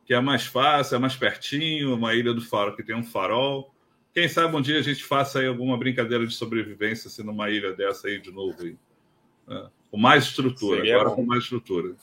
que 0.05 0.13
é 0.13 0.21
mais 0.21 0.45
fácil, 0.45 0.97
é 0.97 0.99
mais 0.99 1.17
pertinho, 1.17 1.95
uma 1.95 2.15
ilha 2.15 2.35
do 2.35 2.43
farol 2.43 2.77
que 2.77 2.83
tem 2.83 2.95
um 2.95 3.03
farol. 3.03 3.75
Quem 4.17 4.31
sabe 4.31 4.57
um 4.57 4.63
dia 4.63 4.79
a 4.79 4.83
gente 4.83 5.05
faça 5.05 5.41
aí 5.41 5.47
alguma 5.47 5.77
brincadeira 5.77 6.27
de 6.27 6.33
sobrevivência 6.33 7.07
assim, 7.07 7.23
numa 7.23 7.51
ilha 7.51 7.75
dessa 7.75 8.09
aí 8.09 8.19
de 8.19 8.33
novo. 8.33 8.63
Aí. 8.63 8.75
É, 9.47 9.67
com 9.91 9.99
mais 9.99 10.25
estrutura, 10.25 10.79
Seria 10.79 10.95
agora 10.95 11.11
bom. 11.11 11.17
com 11.17 11.27
mais 11.27 11.43
estrutura. 11.43 11.95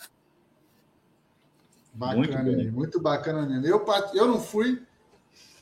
Bacana, 1.92 2.44
muito, 2.44 2.72
muito 2.72 3.02
bacana 3.02 3.48
mesmo. 3.48 3.66
Eu, 3.66 3.84
eu 4.14 4.28
não 4.28 4.40
fui, 4.40 4.84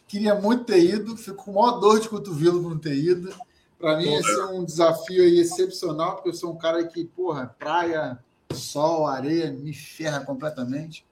queria 0.05 0.35
muito 0.35 0.65
ter 0.65 0.83
ido, 0.83 1.15
fico 1.15 1.45
com 1.45 1.53
maior 1.53 1.79
dor 1.79 2.01
de 2.01 2.09
cotovelo 2.09 2.61
por 2.61 2.71
não 2.71 2.79
ter 2.79 2.95
ido. 2.95 3.33
Para 3.79 3.95
mim, 3.95 4.13
esse 4.13 4.37
é 4.37 4.45
um 4.47 4.65
desafio 4.65 5.23
aí 5.23 5.39
excepcional, 5.39 6.15
porque 6.15 6.31
eu 6.31 6.33
sou 6.33 6.51
um 6.51 6.57
cara 6.57 6.85
que, 6.85 7.05
porra, 7.05 7.55
praia, 7.57 8.19
sol, 8.53 9.07
areia, 9.07 9.53
me 9.53 9.73
ferra 9.73 10.19
completamente. 10.25 11.05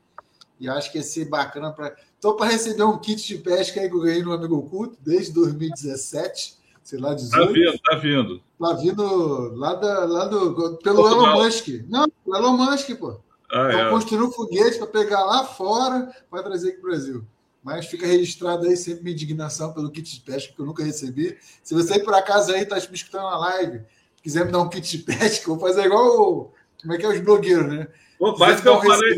E 0.60 0.68
acho 0.68 0.92
que 0.92 0.98
ia 0.98 1.04
ser 1.04 1.30
bacana 1.30 1.72
para. 1.72 1.96
Estou 2.20 2.36
para 2.36 2.52
receber 2.52 2.84
um 2.84 2.98
kit 2.98 3.26
de 3.26 3.38
pesca 3.38 3.80
aí 3.80 3.88
que 3.88 3.96
eu 3.96 4.02
ganhei 4.02 4.22
no 4.22 4.34
Amigo 4.34 4.58
Oculto 4.58 4.98
desde 5.00 5.32
2017, 5.32 6.58
sei 6.84 7.00
lá, 7.00 7.14
18. 7.14 7.32
Tá 7.32 7.54
vindo, 7.54 7.80
tá 7.80 7.96
vindo. 7.96 8.42
Tá 8.60 8.74
vindo 8.74 9.56
lá, 9.56 9.74
da, 9.76 10.04
lá 10.04 10.26
do. 10.26 10.78
pelo 10.84 10.98
Portugal. 10.98 11.08
Elon 11.08 11.44
Musk. 11.46 11.68
Não, 11.88 12.10
pelo 12.26 12.36
Elon 12.36 12.58
Musk, 12.58 12.90
pô. 12.98 13.22
Ah, 13.50 13.72
é. 13.72 13.90
construindo 13.90 14.28
um 14.28 14.32
foguete 14.32 14.78
para 14.78 14.88
pegar 14.88 15.24
lá 15.24 15.46
fora 15.46 16.14
para 16.30 16.44
trazer 16.44 16.72
aqui 16.72 16.82
para 16.82 16.88
o 16.88 16.92
Brasil. 16.92 17.26
Mas 17.64 17.86
fica 17.86 18.06
registrado 18.06 18.68
aí 18.68 18.76
sempre 18.76 19.02
minha 19.02 19.14
indignação 19.14 19.72
pelo 19.72 19.90
kit 19.90 20.14
de 20.14 20.20
pesca 20.20 20.54
que 20.54 20.60
eu 20.60 20.66
nunca 20.66 20.84
recebi. 20.84 21.38
Se 21.64 21.74
você 21.74 22.00
por 22.00 22.14
acaso 22.14 22.52
aí 22.52 22.64
está 22.64 22.76
me 22.76 22.96
escutando 22.96 23.30
na 23.30 23.38
live, 23.38 23.82
quiser 24.22 24.46
me 24.46 24.52
dar 24.52 24.60
um 24.60 24.68
kit 24.68 24.98
de 24.98 25.04
pesca, 25.08 25.50
eu 25.50 25.56
vou 25.56 25.66
fazer 25.66 25.86
igual 25.86 26.06
o, 26.06 26.52
como 26.82 26.94
é 26.94 26.98
que 26.98 27.06
é 27.06 27.10
os 27.10 27.20
blogueiros, 27.22 27.72
né? 27.72 27.88
Pô, 28.18 28.34
quase 28.34 28.62
que 28.62 28.68
eu 28.68 28.82
falei, 28.82 29.18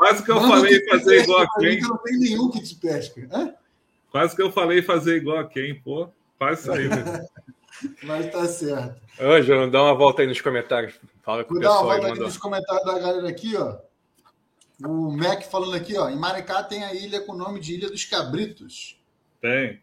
quase 0.00 0.24
que 0.24 0.30
eu 0.30 0.40
falei 0.40 0.88
fazer 0.88 1.22
igual 1.22 1.42
a 1.42 1.48
quem. 1.58 1.78
Não 1.78 1.98
tem 1.98 2.18
nenhum 2.18 2.50
kit 2.50 2.66
de 2.66 2.74
pesca. 2.76 3.28
Hã? 3.30 3.54
Quase 4.10 4.34
que 4.34 4.40
eu 4.40 4.50
falei 4.50 4.80
fazer 4.80 5.18
igual 5.18 5.36
a 5.36 5.46
quem, 5.46 5.78
pô. 5.78 6.08
Faz 6.38 6.60
isso 6.60 6.72
aí, 6.72 6.88
velho. 6.88 7.28
Mas 8.02 8.32
tá 8.32 8.46
certo. 8.46 8.98
Ô, 9.20 9.42
João, 9.42 9.70
dá 9.70 9.82
uma 9.82 9.94
volta 9.94 10.22
aí 10.22 10.28
nos 10.28 10.40
comentários. 10.40 10.94
Fala 11.22 11.44
com 11.44 11.50
Vou 11.50 11.58
o 11.58 11.60
pessoal. 11.60 11.80
Dá 11.80 11.84
uma 11.84 11.98
volta 11.98 12.12
aqui 12.14 12.20
nos 12.20 12.38
comentários 12.38 12.86
da 12.86 12.98
galera 12.98 13.28
aqui, 13.28 13.56
ó. 13.56 13.76
O 14.82 15.10
Mac 15.10 15.42
falando 15.42 15.74
aqui, 15.74 15.98
ó. 15.98 16.08
Em 16.08 16.16
Maricá 16.16 16.62
tem 16.62 16.82
a 16.82 16.94
ilha 16.94 17.20
com 17.20 17.32
o 17.32 17.36
nome 17.36 17.60
de 17.60 17.74
Ilha 17.74 17.90
dos 17.90 18.06
Cabritos. 18.06 18.98
Tem. 19.38 19.82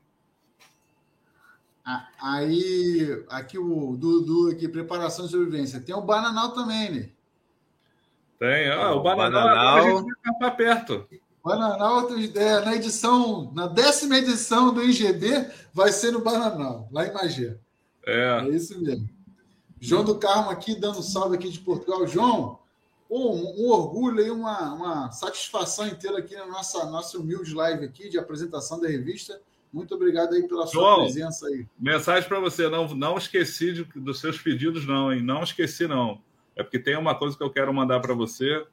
Ah, 1.85 2.07
aí, 2.19 3.23
aqui 3.29 3.59
o 3.59 3.95
Dudu, 3.95 4.49
aqui, 4.49 4.67
preparação 4.67 5.25
de 5.25 5.31
sobrevivência. 5.31 5.79
Tem 5.79 5.95
o 5.95 6.01
Bananal 6.01 6.53
também, 6.53 6.91
né? 6.91 7.09
Tem. 8.39 8.69
Ah, 8.69 8.93
o, 8.93 8.99
o 8.99 9.03
Bananal, 9.03 9.47
Bananal... 9.47 9.77
a 9.77 10.01
gente 10.01 10.39
vai 10.39 10.55
perto. 10.55 11.07
Bananal, 11.43 12.09
é, 12.35 12.65
na 12.65 12.75
edição, 12.75 13.51
na 13.53 13.67
décima 13.67 14.17
edição 14.17 14.73
do 14.73 14.83
IGB, 14.83 15.49
vai 15.73 15.91
ser 15.91 16.11
no 16.11 16.21
Bananal, 16.21 16.89
lá 16.91 17.07
em 17.07 17.13
Magé. 17.13 17.57
É. 18.05 18.41
É 18.41 18.49
isso 18.49 18.79
mesmo. 18.81 19.09
João 19.79 20.03
do 20.03 20.17
Carmo 20.17 20.49
aqui, 20.49 20.75
dando 20.75 20.99
um 20.99 21.03
salve 21.03 21.35
aqui 21.35 21.49
de 21.49 21.59
Portugal. 21.59 22.05
João, 22.07 22.59
um, 23.09 23.65
um 23.65 23.69
orgulho 23.69 24.25
e 24.25 24.29
uma, 24.29 24.73
uma 24.73 25.11
satisfação 25.11 25.87
inteira 25.87 26.17
aqui 26.17 26.35
na 26.35 26.45
nossa, 26.47 26.85
nossa 26.85 27.17
humilde 27.17 27.53
live 27.53 27.85
aqui 27.85 28.09
de 28.09 28.17
apresentação 28.17 28.79
da 28.79 28.87
revista. 28.87 29.39
Muito 29.71 29.93
obrigado 29.93 30.33
aí 30.33 30.47
pela 30.47 30.65
sua 30.65 30.81
João, 30.81 31.03
presença 31.03 31.47
aí. 31.47 31.67
Mensagem 31.79 32.27
para 32.27 32.39
você, 32.39 32.69
não, 32.69 32.87
não 32.95 33.17
esqueci 33.17 33.73
de, 33.73 33.83
dos 33.83 34.19
seus 34.19 34.37
pedidos, 34.37 34.87
não, 34.87 35.13
hein? 35.13 35.21
Não 35.21 35.43
esqueci, 35.43 35.87
não. 35.87 36.19
É 36.57 36.63
porque 36.63 36.79
tem 36.79 36.97
uma 36.97 37.15
coisa 37.15 37.37
que 37.37 37.43
eu 37.43 37.49
quero 37.49 37.73
mandar 37.73 37.99
para 37.99 38.13
você. 38.13 38.65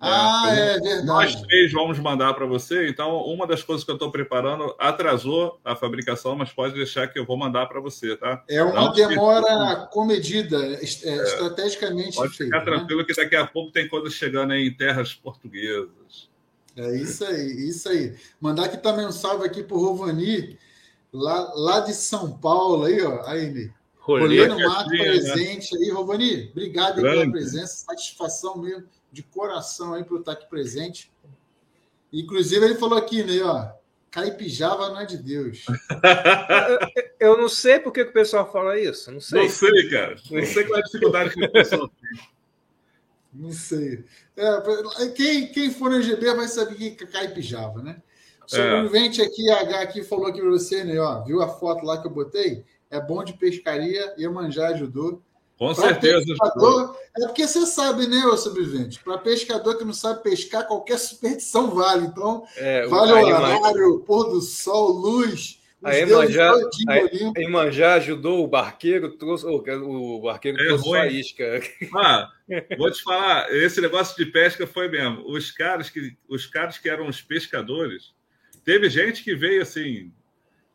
Ah, 0.00 0.44
é, 0.50 0.76
é 0.76 0.80
verdade. 0.80 1.06
Nós 1.06 1.42
três 1.42 1.72
vamos 1.72 1.98
mandar 1.98 2.34
para 2.34 2.44
você. 2.44 2.88
Então, 2.88 3.16
uma 3.22 3.46
das 3.46 3.62
coisas 3.62 3.84
que 3.84 3.90
eu 3.90 3.94
estou 3.94 4.10
preparando 4.10 4.74
atrasou 4.78 5.58
a 5.64 5.74
fabricação, 5.74 6.36
mas 6.36 6.52
pode 6.52 6.74
deixar 6.74 7.08
que 7.08 7.18
eu 7.18 7.24
vou 7.24 7.36
mandar 7.36 7.66
para 7.66 7.80
você, 7.80 8.16
tá? 8.16 8.44
É 8.48 8.62
uma 8.62 8.74
Não 8.74 8.92
demora 8.92 9.88
comedida, 9.92 10.58
é, 10.58 10.74
é, 10.74 10.84
estrategicamente. 10.84 12.16
Pode 12.16 12.36
ficar 12.36 12.58
né? 12.58 12.64
tranquilo 12.64 13.00
né? 13.00 13.06
que 13.06 13.14
daqui 13.14 13.36
a 13.36 13.46
pouco 13.46 13.72
tem 13.72 13.88
coisas 13.88 14.12
chegando 14.12 14.52
aí 14.52 14.66
em 14.66 14.74
terras 14.74 15.14
portuguesas. 15.14 16.28
É 16.76 16.96
isso 16.96 17.24
aí, 17.24 17.68
isso 17.68 17.88
aí. 17.88 18.14
Mandar 18.40 18.64
aqui 18.64 18.76
também 18.76 19.06
um 19.06 19.12
salve 19.12 19.46
aqui 19.46 19.62
para 19.62 19.76
o 19.76 19.80
Rovani, 19.80 20.58
lá, 21.12 21.52
lá 21.54 21.80
de 21.80 21.94
São 21.94 22.36
Paulo, 22.36 22.84
aí, 22.84 23.00
ó. 23.00 23.22
Aí, 23.26 23.70
Rolando 24.04 24.58
Mato 24.58 24.90
né? 24.90 24.98
presente 24.98 25.74
aí, 25.74 25.90
Rovani. 25.90 26.50
Obrigado 26.50 27.00
pela 27.00 27.30
presença, 27.30 27.86
satisfação 27.86 28.58
mesmo 28.58 28.84
de 29.10 29.22
coração 29.22 29.94
aí 29.94 30.04
por 30.04 30.20
estar 30.20 30.32
aqui 30.32 30.46
presente. 30.46 31.10
Inclusive, 32.12 32.66
ele 32.66 32.74
falou 32.74 32.98
aqui, 32.98 33.24
né, 33.24 33.42
ó, 33.42 33.70
caipijava 34.10 34.90
não 34.90 35.00
é 35.00 35.06
de 35.06 35.16
Deus. 35.16 35.64
eu 37.18 37.38
não 37.38 37.48
sei 37.48 37.78
por 37.78 37.92
que 37.92 38.02
o 38.02 38.12
pessoal 38.12 38.50
fala 38.52 38.78
isso. 38.78 39.10
Não 39.10 39.20
sei. 39.20 39.42
Não 39.42 39.48
sei, 39.48 39.88
cara. 39.88 40.16
Não 40.30 40.44
sei 40.44 40.64
qual 40.64 40.76
é 40.76 40.82
a 40.82 40.84
dificuldade 40.84 41.30
que 41.30 41.44
o 41.44 41.52
pessoal 41.52 41.88
tem. 41.88 42.20
Não 43.32 43.52
sei. 43.52 44.04
É, 44.36 45.08
quem, 45.16 45.46
quem 45.48 45.70
for 45.70 45.90
no 45.90 46.02
GB 46.02 46.34
vai 46.34 46.46
saber 46.46 46.74
que 46.74 47.04
é 47.04 47.06
caipijava, 47.06 47.82
né? 47.82 48.02
O 48.46 48.50
sobrevivente 48.50 49.22
é. 49.22 49.24
aqui, 49.24 49.50
H, 49.50 49.80
aqui 49.80 50.04
falou 50.04 50.26
aqui 50.26 50.40
para 50.40 50.50
você, 50.50 50.84
né? 50.84 51.00
Ó, 51.00 51.24
viu 51.24 51.40
a 51.40 51.48
foto 51.48 51.86
lá 51.86 52.00
que 52.00 52.06
eu 52.06 52.10
botei? 52.10 52.64
É 52.94 53.00
bom 53.00 53.24
de 53.24 53.32
pescaria 53.32 54.14
e 54.16 54.24
a 54.24 54.30
manjar 54.30 54.70
ajudou. 54.70 55.20
Com 55.58 55.74
pra 55.74 55.82
certeza. 55.82 56.24
Pescador, 56.26 56.96
é 57.16 57.26
porque 57.26 57.44
você 57.44 57.66
sabe, 57.66 58.06
né, 58.06 58.24
ô 58.24 58.36
sobrevivente? 58.36 59.00
Para 59.00 59.18
pescador 59.18 59.76
que 59.76 59.84
não 59.84 59.92
sabe 59.92 60.22
pescar, 60.22 60.64
qualquer 60.64 60.96
superstição 60.96 61.74
vale. 61.74 62.06
Então, 62.06 62.44
é, 62.56 62.86
vale 62.86 63.12
o 63.12 63.26
horário, 63.26 64.00
pôr 64.06 64.30
do 64.30 64.40
sol, 64.40 64.92
luz. 64.92 65.60
A 65.82 65.98
Emanjá, 65.98 66.52
a 66.88 67.40
Emanjá 67.40 67.94
ajudou 67.94 68.44
o 68.44 68.48
barqueiro, 68.48 69.10
trouxe, 69.16 69.44
o, 69.44 70.20
barqueiro 70.20 70.62
é 70.62 70.66
trouxe 70.68 70.88
ruim. 70.88 70.98
a 71.00 71.06
isca. 71.08 71.60
Ah, 71.96 72.30
vou 72.78 72.90
te 72.92 73.02
falar, 73.02 73.52
esse 73.52 73.80
negócio 73.80 74.16
de 74.16 74.30
pesca 74.30 74.68
foi 74.68 74.88
mesmo. 74.88 75.28
Os 75.28 75.50
caras 75.50 75.90
que, 75.90 76.16
os 76.28 76.46
caras 76.46 76.78
que 76.78 76.88
eram 76.88 77.08
os 77.08 77.20
pescadores, 77.20 78.14
teve 78.64 78.88
gente 78.88 79.24
que 79.24 79.34
veio 79.34 79.62
assim, 79.62 80.12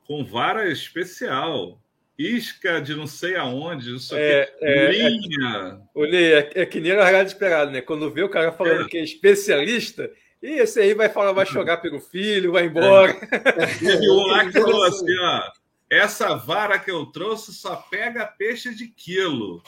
com 0.05 0.25
vara 0.25 0.69
especial, 0.69 1.79
isca 2.19 2.81
de 2.81 2.93
não 2.93 3.07
sei 3.07 3.37
aonde, 3.37 3.95
isso 3.95 4.13
aqui, 4.13 4.23
é, 4.23 4.53
é, 4.61 4.91
linha. 4.91 5.79
É, 5.79 5.97
olhei, 5.97 6.33
é, 6.33 6.51
é, 6.55 6.65
que 6.65 6.81
nem 6.81 6.91
largado 6.91 7.29
esperado, 7.29 7.71
né? 7.71 7.79
Quando 7.79 8.11
vê 8.11 8.21
o 8.21 8.29
cara 8.29 8.51
falando 8.51 8.85
é. 8.85 8.89
que 8.89 8.97
é 8.97 9.03
especialista, 9.03 10.11
e 10.43 10.59
esse 10.59 10.81
aí 10.81 10.93
vai 10.93 11.07
falar, 11.07 11.31
vai 11.31 11.45
jogar 11.45 11.77
pelo 11.77 12.01
filho, 12.01 12.51
vai 12.51 12.65
embora. 12.65 13.15
E 13.81 14.09
um 14.09 14.27
lá 14.27 14.45
que 14.45 14.51
falou 14.51 14.83
assim, 14.83 15.17
ó, 15.17 15.43
essa 15.89 16.35
vara 16.35 16.77
que 16.77 16.91
eu 16.91 17.05
trouxe 17.05 17.53
só 17.53 17.77
pega 17.77 18.27
peixe 18.27 18.75
de 18.75 18.87
quilo. 18.87 19.63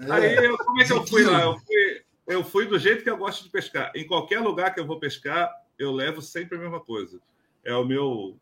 É. 0.00 0.12
Aí, 0.12 0.36
eu, 0.46 0.56
como 0.56 0.80
é 0.80 0.84
que 0.86 0.92
eu 0.92 1.06
fui 1.06 1.24
lá? 1.24 1.42
Eu 1.42 1.58
fui, 1.58 2.02
eu 2.28 2.44
fui 2.44 2.66
do 2.66 2.78
jeito 2.78 3.02
que 3.02 3.10
eu 3.10 3.16
gosto 3.18 3.44
de 3.44 3.50
pescar. 3.50 3.92
Em 3.94 4.06
qualquer 4.06 4.40
lugar 4.40 4.72
que 4.72 4.80
eu 4.80 4.86
vou 4.86 4.98
pescar, 4.98 5.50
eu 5.78 5.92
levo 5.92 6.22
sempre 6.22 6.56
a 6.56 6.60
mesma 6.60 6.80
coisa. 6.80 7.20
É 7.62 7.74
o 7.74 7.84
meu 7.84 8.38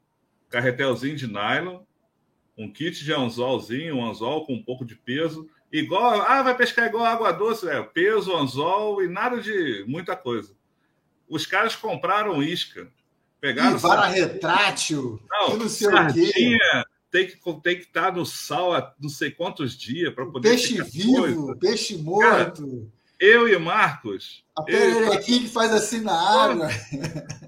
carretelzinho 0.49 1.17
de 1.17 1.27
nylon, 1.27 1.81
um 2.57 2.71
kit 2.71 3.05
de 3.05 3.13
anzolzinho, 3.13 3.97
um 3.97 4.09
anzol 4.09 4.47
com 4.47 4.55
um 4.55 4.63
pouco 4.63 4.85
de 4.85 4.95
peso. 4.95 5.49
Igual, 5.71 6.23
ah, 6.23 6.43
vai 6.43 6.57
pescar 6.57 6.87
igual 6.87 7.05
água 7.05 7.33
doce, 7.33 7.69
é 7.69 7.83
peso, 7.83 8.35
anzol 8.35 9.03
e 9.03 9.09
nada 9.09 9.41
de 9.41 9.85
muita 9.87 10.17
coisa. 10.17 10.55
Os 11.29 11.45
caras 11.45 11.75
compraram 11.75 12.43
isca. 12.43 12.89
Pegaram. 13.41 13.77
Vara 13.79 14.07
retrátil. 14.07 15.21
Não, 15.31 15.57
não 15.57 15.69
sei 15.69 15.91
sardinha, 15.91 16.87
tem 17.11 17.27
que 17.27 17.37
tem 17.63 17.77
que 17.77 17.83
estar 17.83 18.13
no 18.13 18.25
sal 18.25 18.73
há 18.73 18.95
não 18.99 19.09
sei 19.09 19.31
quantos 19.31 19.77
dias 19.77 20.15
para 20.15 20.27
poder. 20.27 20.51
Peixe 20.51 20.83
vivo, 20.83 21.47
coisa. 21.47 21.57
peixe 21.57 21.97
morto. 21.97 22.63
Cara, 22.63 22.96
eu 23.19 23.49
e 23.49 23.59
Marcos. 23.59 24.45
A 24.57 24.63
pererequinha 24.63 25.41
que 25.41 25.49
faz 25.49 25.73
assim 25.73 26.01
na 26.01 26.13
água. 26.13 26.69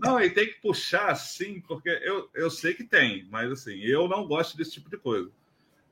Não, 0.01 0.21
e 0.21 0.31
tem 0.31 0.47
que 0.47 0.61
puxar 0.61 1.11
assim, 1.11 1.61
porque 1.61 1.89
eu, 1.89 2.29
eu 2.35 2.51
sei 2.51 2.75
que 2.75 2.85
tem, 2.85 3.27
mas 3.31 3.51
assim, 3.51 3.79
eu 3.81 4.09
não 4.09 4.27
gosto 4.27 4.57
desse 4.57 4.73
tipo 4.73 4.91
de 4.91 4.99
coisa. 4.99 5.31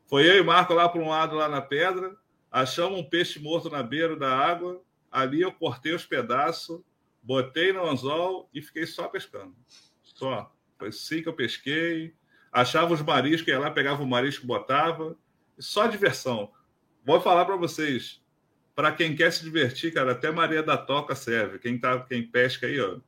Foi 0.06 0.28
eu 0.28 0.36
e 0.36 0.42
Marco 0.42 0.74
lá 0.74 0.88
para 0.88 1.00
um 1.00 1.08
lado, 1.08 1.36
lá 1.36 1.48
na 1.48 1.60
pedra, 1.60 2.14
achamos 2.50 2.98
um 2.98 3.04
peixe 3.04 3.38
morto 3.40 3.70
na 3.70 3.82
beira 3.82 4.16
da 4.16 4.36
água. 4.36 4.80
Ali 5.10 5.40
eu 5.40 5.52
cortei 5.52 5.94
os 5.94 6.04
pedaços, 6.04 6.80
botei 7.22 7.72
no 7.72 7.86
anzol 7.86 8.48
e 8.52 8.60
fiquei 8.60 8.86
só 8.86 9.08
pescando. 9.08 9.54
Só. 10.02 10.52
Foi 10.78 10.88
assim 10.88 11.22
que 11.22 11.28
eu 11.28 11.32
pesquei. 11.32 12.14
Achava 12.52 12.94
os 12.94 13.02
mariscos, 13.02 13.48
ia 13.48 13.58
lá, 13.58 13.70
pegava 13.70 14.02
o 14.02 14.06
marisco, 14.06 14.46
botava. 14.46 15.16
Só 15.58 15.86
diversão. 15.86 16.50
Vou 17.04 17.20
falar 17.20 17.44
para 17.44 17.56
vocês 17.56 18.20
para 18.76 18.92
quem 18.92 19.16
quer 19.16 19.32
se 19.32 19.42
divertir, 19.42 19.92
cara, 19.92 20.12
até 20.12 20.30
Maria 20.30 20.62
da 20.62 20.76
Toca 20.76 21.14
serve. 21.14 21.58
Quem 21.58 21.78
tá, 21.80 21.98
quem 22.00 22.22
pesca 22.22 22.66
aí, 22.66 22.78
ó, 22.78 22.98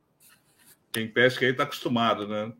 quem 0.91 1.07
pesca 1.07 1.45
aí 1.45 1.51
está 1.51 1.61
acostumado, 1.61 2.27
né? 2.27 2.51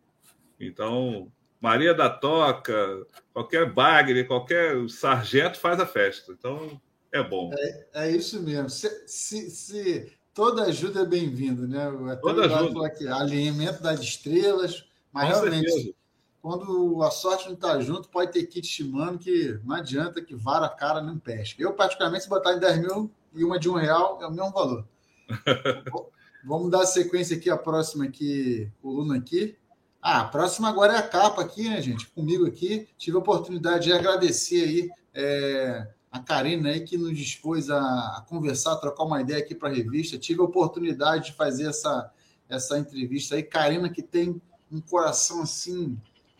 Então, 0.59 1.31
Maria 1.59 1.91
da 1.91 2.07
Toca, 2.07 3.05
qualquer 3.33 3.73
bagre, 3.73 4.25
qualquer 4.25 4.87
sargento 4.89 5.57
faz 5.59 5.79
a 5.79 5.87
festa. 5.87 6.31
Então, 6.31 6.79
é 7.11 7.23
bom. 7.23 7.49
É, 7.57 7.87
é 7.95 8.11
isso 8.11 8.43
mesmo. 8.43 8.69
Se, 8.69 9.07
se, 9.07 9.49
se 9.49 10.13
toda 10.31 10.65
ajuda 10.65 11.01
é 11.01 11.05
bem-vinda, 11.05 11.65
né? 11.65 12.11
Até 12.11 12.21
toda 12.21 12.45
ajuda. 12.45 13.15
Alimento 13.15 13.81
das 13.81 14.01
estrelas, 14.01 14.85
mas 15.11 15.29
Com 15.29 15.45
realmente, 15.45 15.71
certeza. 15.71 15.98
Quando 16.41 17.03
a 17.03 17.11
sorte 17.11 17.47
não 17.47 17.53
está 17.53 17.79
junto, 17.81 18.09
pode 18.09 18.31
ter 18.31 18.45
kit 18.45 18.65
estimando 18.65 19.19
que 19.19 19.59
não 19.63 19.75
adianta 19.75 20.21
que 20.21 20.35
vara 20.35 20.65
a 20.65 20.69
cara 20.69 21.01
não 21.01 21.19
pesca. 21.19 21.61
Eu, 21.61 21.73
particularmente, 21.73 22.23
se 22.23 22.29
botar 22.29 22.53
em 22.53 22.59
10 22.59 22.79
mil 22.79 23.11
e 23.33 23.43
uma 23.43 23.59
de 23.59 23.69
um 23.69 23.73
real, 23.73 24.19
é 24.21 24.27
o 24.27 24.31
mesmo 24.31 24.51
valor. 24.51 24.87
Vamos 26.43 26.71
dar 26.71 26.85
sequência 26.85 27.35
aqui, 27.35 27.49
a 27.49 27.57
próxima 27.57 28.05
aqui, 28.05 28.71
coluna 28.81 29.17
aqui. 29.17 29.57
Ah, 30.01 30.21
a 30.21 30.25
próxima 30.25 30.69
agora 30.69 30.93
é 30.93 30.97
a 30.97 31.07
capa 31.07 31.41
aqui, 31.41 31.67
né, 31.67 31.81
gente? 31.81 32.07
Comigo 32.07 32.45
aqui. 32.47 32.87
Tive 32.97 33.17
a 33.17 33.19
oportunidade 33.19 33.85
de 33.85 33.93
agradecer 33.93 34.63
aí 34.63 34.89
é, 35.13 35.87
a 36.09 36.19
Karina 36.19 36.69
aí 36.69 36.79
que 36.81 36.97
nos 36.97 37.17
dispôs 37.17 37.69
a, 37.69 37.79
a 38.17 38.25
conversar, 38.27 38.73
a 38.73 38.77
trocar 38.77 39.03
uma 39.03 39.19
ideia 39.19 39.39
aqui 39.39 39.53
para 39.53 39.67
a 39.67 39.73
revista. 39.73 40.17
Tive 40.17 40.39
a 40.39 40.45
oportunidade 40.45 41.25
de 41.25 41.33
fazer 41.33 41.67
essa, 41.67 42.09
essa 42.47 42.79
entrevista 42.79 43.35
aí. 43.35 43.43
Karina 43.43 43.89
que 43.89 44.01
tem 44.01 44.41
um 44.71 44.79
coração 44.79 45.41
assim 45.41 45.99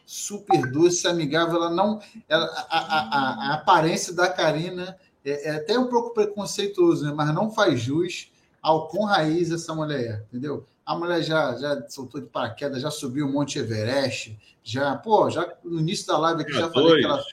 super 0.10 0.72
doce, 0.72 1.07
amigável. 1.07 1.57
Ela 1.57 1.70
não, 1.70 1.99
ela, 2.28 2.45
a, 2.68 2.80
a, 2.80 3.51
a, 3.51 3.53
aparência 3.53 4.12
da 4.12 4.28
Karina 4.28 4.97
é, 5.24 5.49
é, 5.49 5.51
até 5.51 5.78
um 5.78 5.86
pouco 5.86 6.16
preconceituoso, 6.16 7.05
né? 7.05 7.14
mas 7.16 7.32
não 7.32 7.51
faz 7.51 7.80
jus 7.80 8.32
ao 8.60 8.88
com 8.88 9.05
raiz 9.05 9.51
essa 9.51 9.74
mulher 9.76 10.01
é, 10.01 10.24
entendeu? 10.28 10.66
A 10.84 10.97
mulher 10.97 11.22
já, 11.22 11.55
já 11.55 11.88
soltou 11.88 12.20
de 12.20 12.28
paraquedas, 12.28 12.82
já 12.82 12.89
subiu 12.89 13.28
o 13.28 13.32
Monte 13.32 13.60
Everest, 13.60 14.36
já, 14.64 14.95
pô, 14.95 15.30
já 15.30 15.53
no 15.64 15.80
início 15.80 16.07
da 16.07 16.18
live 16.18 16.41
aqui 16.41 16.53
já, 16.53 16.62
já 16.62 16.72
falei 16.72 16.99
que 16.99 17.05
ela 17.05 17.24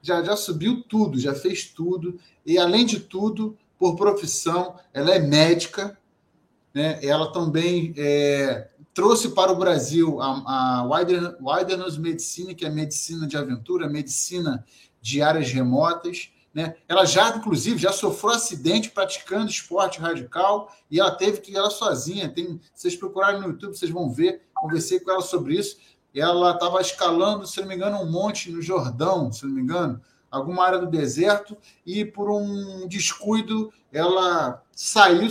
já, 0.00 0.22
já 0.22 0.36
subiu 0.36 0.84
tudo, 0.88 1.18
já 1.18 1.34
fez 1.34 1.64
tudo, 1.64 2.18
e 2.46 2.56
além 2.56 2.86
de 2.86 3.00
tudo, 3.00 3.58
por 3.76 3.96
profissão, 3.96 4.76
ela 4.94 5.10
é 5.10 5.18
médica, 5.18 5.98
né? 6.72 7.04
ela 7.04 7.32
também 7.32 7.92
é, 7.96 8.68
trouxe 8.94 9.30
para 9.30 9.52
o 9.52 9.56
Brasil 9.56 10.20
a, 10.20 10.80
a 10.80 10.84
Wilderness 10.84 11.96
Medicine, 11.96 12.54
que 12.54 12.64
é 12.64 12.70
medicina 12.70 13.26
de 13.26 13.36
aventura, 13.36 13.88
medicina 13.88 14.64
de 15.00 15.22
áreas 15.22 15.50
remotas, 15.50 16.30
né? 16.54 16.76
Ela 16.86 17.04
já, 17.06 17.30
inclusive, 17.30 17.78
já 17.78 17.92
sofreu 17.92 18.34
acidente 18.34 18.90
praticando 18.90 19.50
esporte 19.50 19.98
radical 19.98 20.70
e 20.90 21.00
ela 21.00 21.10
teve 21.10 21.40
que 21.40 21.52
ir 21.52 21.56
ela 21.56 21.70
sozinha. 21.70 22.28
Tem, 22.28 22.60
vocês 22.74 22.94
procurarem 22.94 23.40
no 23.40 23.48
YouTube, 23.48 23.76
vocês 23.76 23.90
vão 23.90 24.10
ver. 24.10 24.42
Conversei 24.54 25.00
com 25.00 25.10
ela 25.10 25.22
sobre 25.22 25.54
isso. 25.54 25.78
Ela 26.14 26.52
estava 26.52 26.80
escalando, 26.80 27.46
se 27.46 27.58
não 27.60 27.68
me 27.68 27.74
engano, 27.74 27.96
um 27.98 28.10
monte 28.10 28.50
no 28.50 28.60
Jordão, 28.60 29.32
se 29.32 29.46
não 29.46 29.52
me 29.52 29.62
engano, 29.62 30.00
alguma 30.30 30.64
área 30.64 30.78
do 30.78 30.86
deserto, 30.86 31.56
e 31.86 32.04
por 32.04 32.30
um 32.30 32.86
descuido 32.86 33.72
ela 33.90 34.62
saiu, 34.72 35.28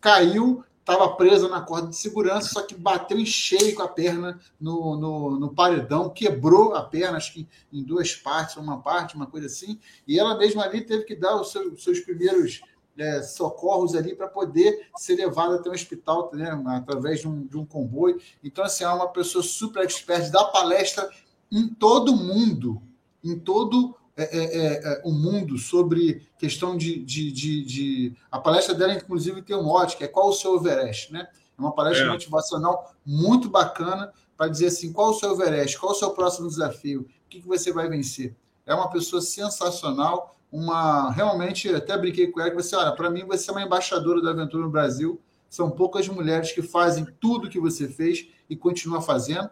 caiu 0.00 0.64
estava 0.88 1.14
presa 1.16 1.48
na 1.48 1.60
corda 1.60 1.88
de 1.88 1.96
segurança, 1.96 2.48
só 2.48 2.62
que 2.62 2.74
bateu 2.74 3.18
em 3.18 3.26
cheio 3.26 3.74
com 3.74 3.82
a 3.82 3.88
perna 3.88 4.40
no, 4.58 4.96
no, 4.96 5.38
no, 5.38 5.54
paredão, 5.54 6.08
quebrou 6.08 6.74
a 6.74 6.82
perna, 6.82 7.18
acho 7.18 7.34
que 7.34 7.46
em 7.70 7.82
duas 7.82 8.14
partes, 8.14 8.56
uma 8.56 8.80
parte, 8.80 9.14
uma 9.14 9.26
coisa 9.26 9.46
assim, 9.46 9.78
e 10.06 10.18
ela 10.18 10.38
mesma 10.38 10.64
ali 10.64 10.80
teve 10.80 11.04
que 11.04 11.14
dar 11.14 11.38
os 11.38 11.52
seus, 11.52 11.84
seus 11.84 12.00
primeiros 12.00 12.62
é, 12.96 13.22
socorros 13.22 13.94
ali 13.94 14.14
para 14.14 14.28
poder 14.28 14.88
ser 14.96 15.16
levada 15.16 15.56
até 15.56 15.68
o 15.68 15.74
hospital, 15.74 16.30
né, 16.32 16.50
através 16.68 17.20
de 17.20 17.28
um, 17.28 17.46
de 17.46 17.58
um 17.58 17.66
comboio. 17.66 18.18
Então, 18.42 18.64
assim, 18.64 18.82
é 18.82 18.88
uma 18.88 19.08
pessoa 19.08 19.44
super 19.44 19.84
expert, 19.84 20.30
dá 20.30 20.44
palestra 20.44 21.08
em 21.52 21.68
todo 21.68 22.16
mundo, 22.16 22.80
em 23.22 23.38
todo 23.38 23.94
é, 24.18 24.24
é, 24.24 24.42
é, 24.42 24.72
é, 24.74 25.02
o 25.04 25.12
mundo 25.12 25.56
sobre 25.56 26.28
questão 26.36 26.76
de, 26.76 27.04
de, 27.04 27.30
de, 27.30 27.64
de, 27.64 28.16
A 28.28 28.40
palestra 28.40 28.74
dela, 28.74 28.92
inclusive, 28.92 29.42
tem 29.42 29.54
um 29.54 29.62
mote, 29.62 29.96
que 29.96 30.02
é 30.02 30.08
qual 30.08 30.30
o 30.30 30.32
seu 30.32 30.56
Everest, 30.56 31.12
né? 31.12 31.28
É 31.56 31.60
uma 31.60 31.72
palestra 31.72 32.04
é. 32.04 32.10
motivacional 32.10 32.92
muito 33.06 33.48
bacana 33.48 34.12
para 34.36 34.48
dizer 34.48 34.66
assim, 34.66 34.92
qual 34.92 35.10
o 35.10 35.14
seu 35.14 35.32
Everest, 35.32 35.78
qual 35.78 35.92
o 35.92 35.94
seu 35.94 36.10
próximo 36.10 36.48
desafio, 36.48 37.02
o 37.02 37.28
que, 37.28 37.40
que 37.40 37.46
você 37.46 37.72
vai 37.72 37.88
vencer. 37.88 38.34
É 38.66 38.74
uma 38.74 38.90
pessoa 38.90 39.22
sensacional, 39.22 40.36
uma 40.50 41.12
realmente, 41.12 41.72
até 41.72 41.96
brinquei 41.96 42.26
com 42.26 42.40
ela, 42.40 42.50
que 42.50 42.56
você, 42.56 42.74
olha, 42.74 42.90
para 42.90 43.10
mim 43.10 43.24
você 43.24 43.50
é 43.50 43.52
uma 43.52 43.62
embaixadora 43.62 44.20
da 44.20 44.30
aventura 44.30 44.64
no 44.64 44.70
Brasil, 44.70 45.20
são 45.48 45.70
poucas 45.70 46.08
mulheres 46.08 46.50
que 46.50 46.60
fazem 46.60 47.06
tudo 47.20 47.48
que 47.48 47.60
você 47.60 47.86
fez 47.86 48.26
e 48.50 48.56
continua 48.56 49.00
fazendo. 49.00 49.48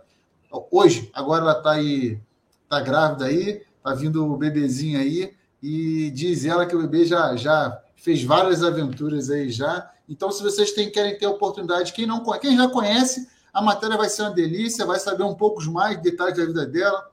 Hoje, 0.72 1.08
agora 1.14 1.42
ela 1.42 1.58
está 1.58 1.70
aí, 1.70 2.20
está 2.64 2.80
grávida 2.80 3.26
aí, 3.26 3.62
Tá 3.86 3.94
vindo 3.94 4.26
o 4.26 4.36
bebezinho 4.36 4.98
aí 4.98 5.32
e 5.62 6.10
diz 6.10 6.44
ela 6.44 6.66
que 6.66 6.74
o 6.74 6.82
bebê 6.82 7.04
já, 7.04 7.36
já 7.36 7.80
fez 7.94 8.20
várias 8.24 8.64
aventuras 8.64 9.30
aí 9.30 9.48
já. 9.48 9.88
Então, 10.08 10.28
se 10.32 10.42
vocês 10.42 10.72
têm, 10.72 10.90
querem 10.90 11.16
ter 11.16 11.28
oportunidade, 11.28 11.92
quem 11.92 12.04
não 12.04 12.20
quem 12.40 12.56
já 12.56 12.68
conhece, 12.68 13.28
a 13.52 13.62
matéria 13.62 13.96
vai 13.96 14.08
ser 14.08 14.22
uma 14.22 14.32
delícia, 14.32 14.84
vai 14.84 14.98
saber 14.98 15.22
um 15.22 15.36
pouco 15.36 15.62
mais 15.70 16.02
detalhes 16.02 16.36
da 16.36 16.44
vida 16.44 16.66
dela, 16.66 17.12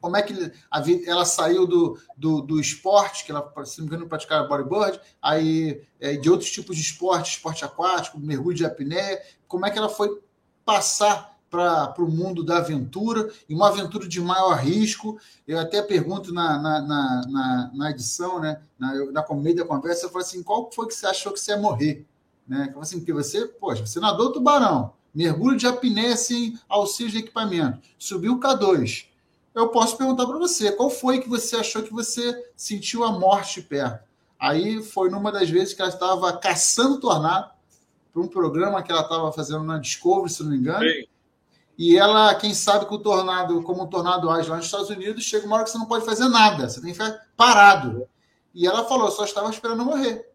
como 0.00 0.16
é 0.16 0.22
que 0.22 0.52
ela 1.06 1.24
saiu 1.24 1.68
do, 1.68 1.96
do, 2.16 2.40
do, 2.40 2.58
esporte, 2.58 3.24
que 3.24 3.30
ela, 3.30 3.52
se 3.64 3.78
não 3.78 3.84
me 3.84 3.94
engano, 3.94 4.08
praticava 4.08 4.48
bodyboard, 4.48 5.00
aí 5.22 5.84
é, 6.00 6.16
de 6.16 6.28
outros 6.28 6.50
tipos 6.50 6.74
de 6.74 6.82
esporte, 6.82 7.36
esporte 7.36 7.64
aquático, 7.64 8.18
mergulho 8.18 8.56
de 8.56 8.64
apneia, 8.64 9.22
como 9.46 9.64
é 9.66 9.70
que 9.70 9.78
ela 9.78 9.88
foi 9.88 10.20
passar 10.64 11.31
para 11.52 12.02
o 12.02 12.10
mundo 12.10 12.42
da 12.42 12.56
aventura, 12.56 13.30
e 13.46 13.54
uma 13.54 13.68
aventura 13.68 14.08
de 14.08 14.18
maior 14.22 14.54
risco. 14.54 15.18
Eu 15.46 15.58
até 15.58 15.82
pergunto 15.82 16.32
na, 16.32 16.58
na, 16.58 16.80
na, 16.80 17.70
na 17.74 17.90
edição, 17.90 18.40
né, 18.40 18.62
na, 18.78 18.94
na 19.12 19.34
meio 19.34 19.56
da 19.56 19.64
conversa, 19.66 20.06
eu 20.06 20.10
falo 20.10 20.24
assim, 20.24 20.42
qual 20.42 20.72
foi 20.72 20.86
que 20.86 20.94
você 20.94 21.06
achou 21.06 21.30
que 21.30 21.38
você 21.38 21.50
ia 21.50 21.58
morrer? 21.58 22.06
Né? 22.48 22.64
Eu 22.68 22.72
falo 22.72 22.80
assim, 22.80 22.98
porque 22.98 23.12
você, 23.12 23.46
poxa, 23.46 23.84
você 23.84 24.00
nadou 24.00 24.32
tubarão, 24.32 24.94
mergulho 25.14 25.58
de 25.58 25.66
apneia 25.66 26.16
sem 26.16 26.58
auxílio 26.66 27.12
de 27.12 27.18
equipamento, 27.18 27.80
subiu 27.98 28.32
o 28.32 28.40
K2. 28.40 29.08
Eu 29.54 29.68
posso 29.68 29.98
perguntar 29.98 30.26
para 30.26 30.38
você, 30.38 30.72
qual 30.72 30.88
foi 30.88 31.20
que 31.20 31.28
você 31.28 31.56
achou 31.56 31.82
que 31.82 31.92
você 31.92 32.50
sentiu 32.56 33.04
a 33.04 33.12
morte 33.12 33.60
perto? 33.60 34.02
Aí 34.38 34.82
foi 34.82 35.10
numa 35.10 35.30
das 35.30 35.50
vezes 35.50 35.74
que 35.74 35.82
ela 35.82 35.90
estava 35.90 36.32
caçando 36.38 36.98
tornado, 36.98 37.52
para 38.10 38.22
um 38.22 38.28
programa 38.28 38.82
que 38.82 38.92
ela 38.92 39.02
estava 39.02 39.32
fazendo 39.32 39.64
na 39.64 39.78
Discovery, 39.78 40.30
se 40.30 40.42
não 40.42 40.50
me 40.50 40.58
engano. 40.58 40.80
Sim. 40.80 41.11
E 41.78 41.96
ela, 41.96 42.34
quem 42.34 42.52
sabe 42.54 42.86
que 42.86 42.94
o 42.94 42.98
tornado, 42.98 43.62
como 43.62 43.84
o 43.84 43.88
tornado 43.88 44.30
age 44.30 44.48
lá 44.48 44.56
nos 44.56 44.66
Estados 44.66 44.90
Unidos, 44.90 45.24
chega 45.24 45.46
uma 45.46 45.56
hora 45.56 45.64
que 45.64 45.70
você 45.70 45.78
não 45.78 45.86
pode 45.86 46.04
fazer 46.04 46.28
nada, 46.28 46.68
você 46.68 46.80
tem 46.80 46.92
que 46.92 46.98
ficar 47.02 47.18
parado. 47.36 48.06
E 48.54 48.66
ela 48.66 48.84
falou, 48.84 49.10
só 49.10 49.24
estava 49.24 49.50
esperando 49.50 49.84
morrer. 49.84 50.30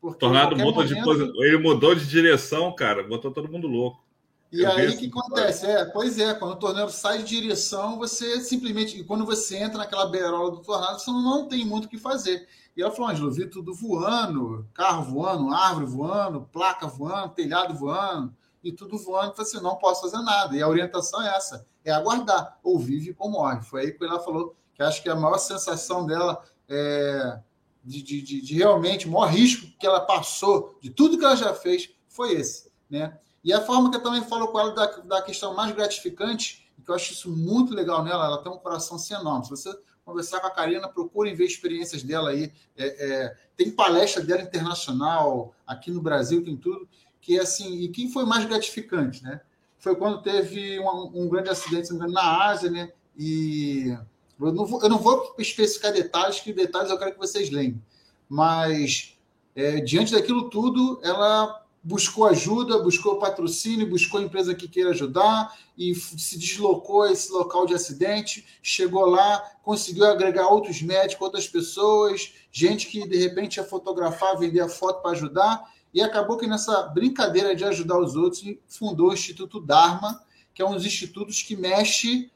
O 0.00 0.14
tornado 0.14 0.56
muda 0.56 0.82
momento... 0.82 1.32
de 1.32 1.46
ele 1.46 1.58
mudou 1.58 1.94
de 1.94 2.06
direção, 2.06 2.74
cara, 2.74 3.02
botou 3.02 3.30
todo 3.30 3.50
mundo 3.50 3.66
louco. 3.66 4.04
E 4.52 4.62
Eu 4.62 4.70
aí 4.70 4.88
o 4.88 4.96
que 4.96 5.08
acontece? 5.08 5.66
É, 5.66 5.84
pois 5.84 6.18
é, 6.18 6.32
quando 6.34 6.52
o 6.52 6.58
tornado 6.58 6.90
sai 6.90 7.18
de 7.18 7.40
direção, 7.40 7.98
você 7.98 8.40
simplesmente, 8.40 9.02
quando 9.02 9.24
você 9.26 9.56
entra 9.56 9.78
naquela 9.78 10.06
beirola 10.06 10.50
do 10.50 10.58
tornado, 10.58 11.00
você 11.00 11.10
não 11.10 11.48
tem 11.48 11.64
muito 11.64 11.86
o 11.86 11.88
que 11.88 11.98
fazer. 11.98 12.46
E 12.76 12.82
ela 12.82 12.90
falou, 12.90 13.10
Angelo, 13.10 13.32
vi 13.32 13.46
tudo 13.46 13.74
voando, 13.74 14.66
carro 14.74 15.04
voando, 15.04 15.52
árvore 15.52 15.86
voando, 15.86 16.48
placa 16.52 16.86
voando, 16.86 17.34
telhado 17.34 17.74
voando, 17.74 18.32
e 18.64 18.72
tudo 18.72 18.98
voando, 18.98 19.36
você 19.36 19.60
não 19.60 19.76
posso 19.76 20.00
fazer 20.00 20.22
nada. 20.22 20.56
E 20.56 20.62
a 20.62 20.68
orientação 20.68 21.22
é 21.22 21.36
essa, 21.36 21.66
é 21.84 21.92
aguardar, 21.92 22.58
ou 22.62 22.78
vive 22.78 23.14
ou 23.18 23.30
morre. 23.30 23.62
Foi 23.62 23.82
aí 23.82 23.92
que 23.92 24.02
ela 24.02 24.18
falou 24.18 24.56
que 24.74 24.82
acho 24.82 25.02
que 25.02 25.08
a 25.08 25.14
maior 25.14 25.38
sensação 25.38 26.06
dela 26.06 26.42
é 26.68 27.38
de, 27.84 28.02
de, 28.02 28.22
de, 28.22 28.40
de 28.40 28.54
realmente, 28.54 29.06
o 29.06 29.10
maior 29.10 29.26
risco 29.26 29.66
que 29.78 29.86
ela 29.86 30.00
passou, 30.00 30.76
de 30.80 30.88
tudo 30.88 31.18
que 31.18 31.24
ela 31.24 31.36
já 31.36 31.52
fez, 31.52 31.90
foi 32.08 32.32
esse. 32.32 32.70
Né? 32.88 33.16
E 33.44 33.52
a 33.52 33.60
forma 33.60 33.90
que 33.90 33.96
eu 33.96 34.02
também 34.02 34.24
falo 34.24 34.48
com 34.48 34.58
ela 34.58 34.72
da, 34.72 34.86
da 34.86 35.22
questão 35.22 35.54
mais 35.54 35.74
gratificante, 35.74 36.66
que 36.82 36.90
eu 36.90 36.94
acho 36.94 37.12
isso 37.12 37.30
muito 37.30 37.74
legal 37.74 38.02
nela, 38.02 38.24
ela 38.24 38.42
tem 38.42 38.50
um 38.50 38.58
coração 38.58 38.96
assim 38.96 39.14
enorme. 39.14 39.44
Se 39.44 39.50
você 39.50 39.78
conversar 40.04 40.40
com 40.40 40.46
a 40.46 40.50
Karina, 40.50 40.88
procurem 40.88 41.34
ver 41.34 41.46
experiências 41.46 42.02
dela 42.02 42.30
aí. 42.30 42.52
É, 42.76 42.86
é, 42.86 43.36
tem 43.56 43.70
palestra 43.70 44.22
dela 44.22 44.42
internacional, 44.42 45.54
aqui 45.66 45.90
no 45.90 46.02
Brasil, 46.02 46.44
tem 46.44 46.56
tudo 46.56 46.88
que 47.24 47.40
assim, 47.40 47.80
e 47.80 47.88
quem 47.88 48.10
foi 48.10 48.26
mais 48.26 48.44
gratificante, 48.44 49.24
né? 49.24 49.40
Foi 49.78 49.96
quando 49.96 50.22
teve 50.22 50.78
um, 50.78 51.22
um 51.22 51.28
grande 51.28 51.48
acidente 51.48 51.90
na 51.94 52.44
Ásia, 52.44 52.70
né? 52.70 52.92
E 53.18 53.96
eu 54.38 54.52
não, 54.52 54.66
vou, 54.66 54.82
eu 54.82 54.90
não 54.90 54.98
vou 54.98 55.34
especificar 55.38 55.90
detalhes, 55.90 56.40
que 56.40 56.52
detalhes 56.52 56.90
eu 56.90 56.98
quero 56.98 57.12
que 57.12 57.18
vocês 57.18 57.48
lembrem. 57.48 57.82
Mas 58.28 59.16
é, 59.56 59.80
diante 59.80 60.12
daquilo 60.12 60.50
tudo, 60.50 61.00
ela 61.02 61.64
buscou 61.82 62.26
ajuda, 62.26 62.82
buscou 62.82 63.18
patrocínio, 63.18 63.88
buscou 63.88 64.20
empresa 64.20 64.54
que 64.54 64.68
queira 64.68 64.90
ajudar 64.90 65.56
e 65.78 65.94
se 65.94 66.38
deslocou 66.38 67.02
a 67.02 67.12
esse 67.12 67.32
local 67.32 67.64
de 67.64 67.74
acidente, 67.74 68.44
chegou 68.62 69.06
lá, 69.06 69.38
conseguiu 69.62 70.04
agregar 70.04 70.48
outros 70.48 70.82
médicos, 70.82 71.24
outras 71.24 71.48
pessoas, 71.48 72.34
gente 72.52 72.86
que 72.86 73.08
de 73.08 73.16
repente 73.16 73.56
ia 73.56 73.64
fotografar, 73.64 74.38
vender 74.38 74.60
a 74.60 74.68
foto 74.68 75.00
para 75.00 75.12
ajudar 75.12 75.73
e 75.94 76.02
acabou 76.02 76.36
que 76.36 76.46
nessa 76.46 76.82
brincadeira 76.88 77.54
de 77.54 77.64
ajudar 77.64 77.98
os 77.98 78.16
outros, 78.16 78.42
fundou 78.66 79.10
o 79.10 79.14
Instituto 79.14 79.60
Dharma, 79.60 80.20
que 80.52 80.60
é 80.60 80.66
um 80.66 80.74
dos 80.74 80.84
institutos 80.84 81.40
que 81.40 81.56
mexe 81.56 82.30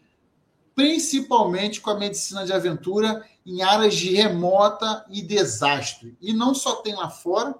principalmente 0.77 1.81
com 1.81 1.91
a 1.91 1.99
medicina 1.99 2.47
de 2.47 2.53
aventura 2.53 3.27
em 3.45 3.63
áreas 3.63 3.97
de 3.97 4.15
remota 4.15 5.05
e 5.11 5.21
desastre. 5.23 6.17
E 6.21 6.33
não 6.33 6.55
só 6.55 6.77
tem 6.77 6.95
lá 6.95 7.11
fora, 7.11 7.57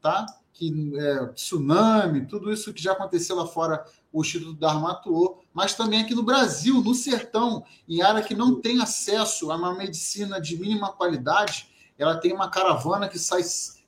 tá? 0.00 0.24
Que 0.52 0.92
é, 0.96 1.26
tsunami, 1.32 2.26
tudo 2.26 2.52
isso 2.52 2.72
que 2.72 2.80
já 2.80 2.92
aconteceu 2.92 3.34
lá 3.34 3.48
fora, 3.48 3.84
o 4.12 4.20
Instituto 4.20 4.54
Dharma 4.54 4.92
atuou, 4.92 5.42
mas 5.52 5.74
também 5.74 6.02
aqui 6.02 6.14
no 6.14 6.22
Brasil, 6.22 6.80
no 6.80 6.94
sertão, 6.94 7.64
em 7.88 8.00
área 8.00 8.22
que 8.22 8.34
não 8.34 8.60
tem 8.60 8.80
acesso 8.80 9.50
a 9.50 9.56
uma 9.56 9.74
medicina 9.74 10.40
de 10.40 10.56
mínima 10.56 10.92
qualidade, 10.92 11.68
ela 11.98 12.16
tem 12.16 12.32
uma 12.32 12.48
caravana 12.48 13.08
que 13.08 13.18
sai 13.18 13.42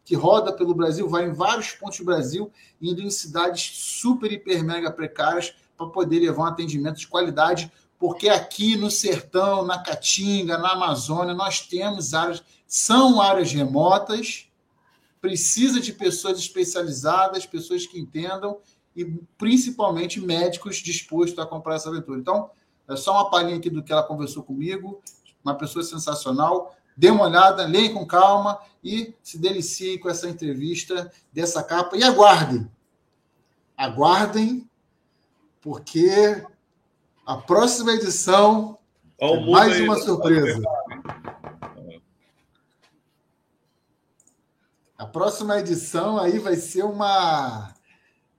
que 0.09 0.17
roda 0.17 0.51
pelo 0.51 0.75
Brasil, 0.75 1.07
vai 1.07 1.27
em 1.27 1.35
vários 1.35 1.73
pontos 1.73 1.99
do 1.99 2.05
Brasil, 2.07 2.51
indo 2.81 3.03
em 3.03 3.11
cidades 3.11 3.73
super, 3.75 4.33
hiper, 4.33 4.65
mega 4.65 4.91
precárias 4.91 5.55
para 5.77 5.87
poder 5.87 6.21
levar 6.21 6.45
um 6.45 6.47
atendimento 6.47 6.97
de 6.97 7.07
qualidade, 7.07 7.71
porque 7.99 8.31
aqui 8.31 8.75
no 8.75 8.91
sertão, 8.91 9.67
na 9.67 9.83
Caatinga, 9.83 10.57
na 10.57 10.73
Amazônia, 10.73 11.35
nós 11.35 11.61
temos 11.61 12.15
áreas, 12.15 12.43
são 12.67 13.21
áreas 13.21 13.53
remotas, 13.53 14.49
precisa 15.21 15.79
de 15.79 15.93
pessoas 15.93 16.39
especializadas, 16.39 17.45
pessoas 17.45 17.87
que 17.87 18.01
entendam 18.01 18.57
e 18.97 19.05
principalmente 19.37 20.23
médicos 20.23 20.77
dispostos 20.77 21.39
a 21.39 21.45
comprar 21.45 21.75
essa 21.75 21.91
aventura. 21.91 22.19
Então, 22.19 22.49
é 22.89 22.97
só 22.97 23.13
uma 23.13 23.29
palhinha 23.29 23.59
aqui 23.59 23.69
do 23.69 23.83
que 23.83 23.93
ela 23.93 24.03
conversou 24.03 24.43
comigo, 24.43 25.03
uma 25.45 25.55
pessoa 25.55 25.85
sensacional. 25.85 26.75
Dê 26.99 27.11
uma 27.11 27.27
olhada, 27.27 27.65
leia 27.65 27.93
com 27.93 28.05
calma 28.05 28.61
e 28.83 29.15
se 29.23 29.39
deliciem 29.39 30.01
com 30.01 30.11
essa 30.11 30.29
entrevista 30.29 31.13
dessa 31.33 31.63
capa. 31.63 31.97
E 31.97 32.03
aguardem. 32.03 32.69
Aguardem, 33.77 34.69
porque 35.61 36.45
a 37.25 37.37
próxima 37.37 37.93
edição 37.93 38.77
é 39.17 39.47
mais 39.49 39.79
uma 39.79 39.97
surpresa. 40.01 40.61
A 44.99 45.07
próxima 45.07 45.61
edição 45.61 46.19
aí 46.19 46.41
vai 46.41 46.57
ser 46.57 46.83
uma. 46.83 47.73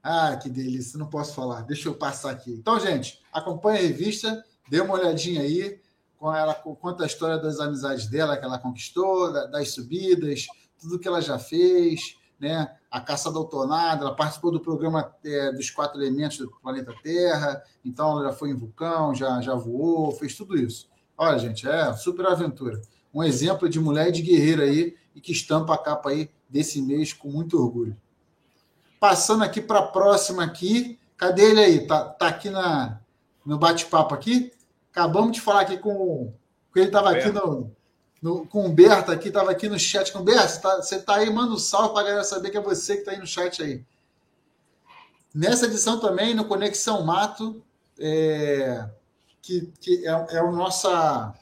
Ah, 0.02 0.36
que 0.36 0.50
delícia, 0.50 0.98
não 0.98 1.06
posso 1.06 1.34
falar. 1.34 1.62
Deixa 1.62 1.88
eu 1.88 1.94
passar 1.94 2.30
aqui. 2.30 2.52
Então, 2.52 2.78
gente, 2.78 3.22
acompanhe 3.32 3.78
a 3.78 3.82
revista, 3.82 4.44
dê 4.68 4.82
uma 4.82 4.96
olhadinha 4.96 5.40
aí 5.40 5.80
com 6.20 6.32
ela 6.36 6.52
conta 6.52 7.02
a 7.02 7.06
história 7.06 7.38
das 7.38 7.58
amizades 7.60 8.06
dela 8.06 8.36
que 8.36 8.44
ela 8.44 8.58
conquistou, 8.58 9.32
das 9.32 9.72
subidas, 9.72 10.46
tudo 10.78 10.98
que 10.98 11.08
ela 11.08 11.22
já 11.22 11.38
fez, 11.38 12.14
né? 12.38 12.76
A 12.90 13.00
caçada 13.00 13.38
ao 13.38 13.46
tornado, 13.46 14.04
ela 14.04 14.14
participou 14.14 14.52
do 14.52 14.60
programa 14.60 15.14
é, 15.24 15.50
dos 15.50 15.70
quatro 15.70 15.98
elementos 15.98 16.36
do 16.36 16.50
planeta 16.62 16.92
Terra, 17.02 17.62
então 17.82 18.10
ela 18.10 18.24
já 18.24 18.32
foi 18.34 18.50
em 18.50 18.54
vulcão, 18.54 19.14
já, 19.14 19.40
já 19.40 19.54
voou, 19.54 20.12
fez 20.12 20.36
tudo 20.36 20.58
isso. 20.58 20.90
Olha, 21.16 21.38
gente, 21.38 21.66
é 21.66 21.90
super 21.94 22.26
aventura. 22.26 22.82
Um 23.14 23.24
exemplo 23.24 23.66
de 23.66 23.80
mulher 23.80 24.12
de 24.12 24.20
guerreira 24.20 24.64
aí 24.64 24.94
e 25.14 25.22
que 25.22 25.32
estampa 25.32 25.72
a 25.72 25.78
capa 25.78 26.10
aí 26.10 26.28
desse 26.50 26.82
mês 26.82 27.14
com 27.14 27.30
muito 27.30 27.58
orgulho. 27.58 27.96
Passando 28.98 29.42
aqui 29.42 29.62
para 29.62 29.78
a 29.78 29.86
próxima 29.86 30.44
aqui, 30.44 30.98
cadê 31.16 31.50
ele 31.50 31.60
aí? 31.60 31.86
Tá, 31.86 32.04
tá 32.04 32.28
aqui 32.28 32.50
na, 32.50 33.00
no 33.44 33.58
bate-papo 33.58 34.14
aqui? 34.14 34.52
Acabamos 34.90 35.32
de 35.32 35.40
falar 35.40 35.62
aqui 35.62 35.78
com. 35.78 36.32
ele 36.74 36.86
estava 36.86 37.10
aqui 37.10 37.30
no, 37.30 37.70
no, 38.20 38.46
com 38.46 38.62
o 38.62 38.66
Humberto 38.66 39.10
aqui, 39.10 39.28
estava 39.28 39.50
aqui 39.50 39.68
no 39.68 39.78
chat. 39.78 40.12
Com 40.12 40.18
o 40.18 40.22
Humberto, 40.22 40.60
você 40.60 40.96
está 40.96 41.14
tá 41.14 41.20
aí, 41.20 41.30
manda 41.30 41.52
um 41.52 41.58
salve 41.58 41.90
para 41.90 42.00
a 42.00 42.04
galera 42.04 42.24
saber 42.24 42.50
que 42.50 42.58
é 42.58 42.60
você 42.60 42.94
que 42.94 43.00
está 43.00 43.12
aí 43.12 43.18
no 43.18 43.26
chat 43.26 43.62
aí. 43.62 43.84
Nessa 45.32 45.66
edição 45.66 46.00
também, 46.00 46.34
no 46.34 46.44
Conexão 46.44 47.04
Mato, 47.04 47.62
é, 47.98 48.88
que, 49.40 49.72
que 49.80 50.06
é, 50.06 50.26
é 50.36 50.42
o 50.42 50.50
nossa, 50.50 51.34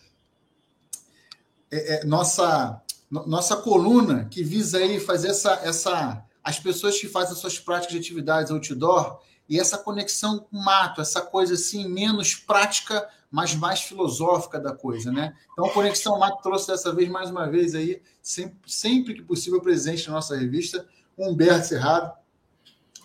é, 1.70 1.94
é, 1.94 2.04
nossa, 2.04 2.82
no, 3.10 3.26
nossa 3.26 3.56
coluna 3.56 4.26
que 4.30 4.42
visa 4.42 4.78
aí 4.78 5.00
fazer 5.00 5.28
essa, 5.28 5.54
essa. 5.62 6.24
As 6.44 6.58
pessoas 6.58 6.98
que 6.98 7.08
fazem 7.08 7.36
suas 7.36 7.58
práticas 7.58 7.92
de 7.92 7.98
atividades 7.98 8.50
outdoor 8.50 9.20
e 9.48 9.58
essa 9.58 9.76
conexão 9.76 10.38
com 10.38 10.56
o 10.56 10.64
mato, 10.64 11.00
essa 11.00 11.20
coisa 11.20 11.54
assim, 11.54 11.88
menos 11.88 12.34
prática 12.34 13.08
mas 13.30 13.54
mais 13.54 13.82
filosófica 13.82 14.58
da 14.58 14.72
coisa, 14.74 15.12
né? 15.12 15.34
Então, 15.52 15.66
a 15.66 15.70
Conexão 15.70 16.18
Mato 16.18 16.42
trouxe 16.42 16.68
dessa 16.68 16.94
vez, 16.94 17.08
mais 17.08 17.30
uma 17.30 17.48
vez, 17.48 17.74
aí, 17.74 18.02
sempre, 18.22 18.58
sempre 18.66 19.14
que 19.14 19.22
possível, 19.22 19.60
presente 19.60 20.08
na 20.08 20.14
nossa 20.14 20.36
revista, 20.36 20.86
Humberto 21.16 21.66
Cerrado, 21.66 22.12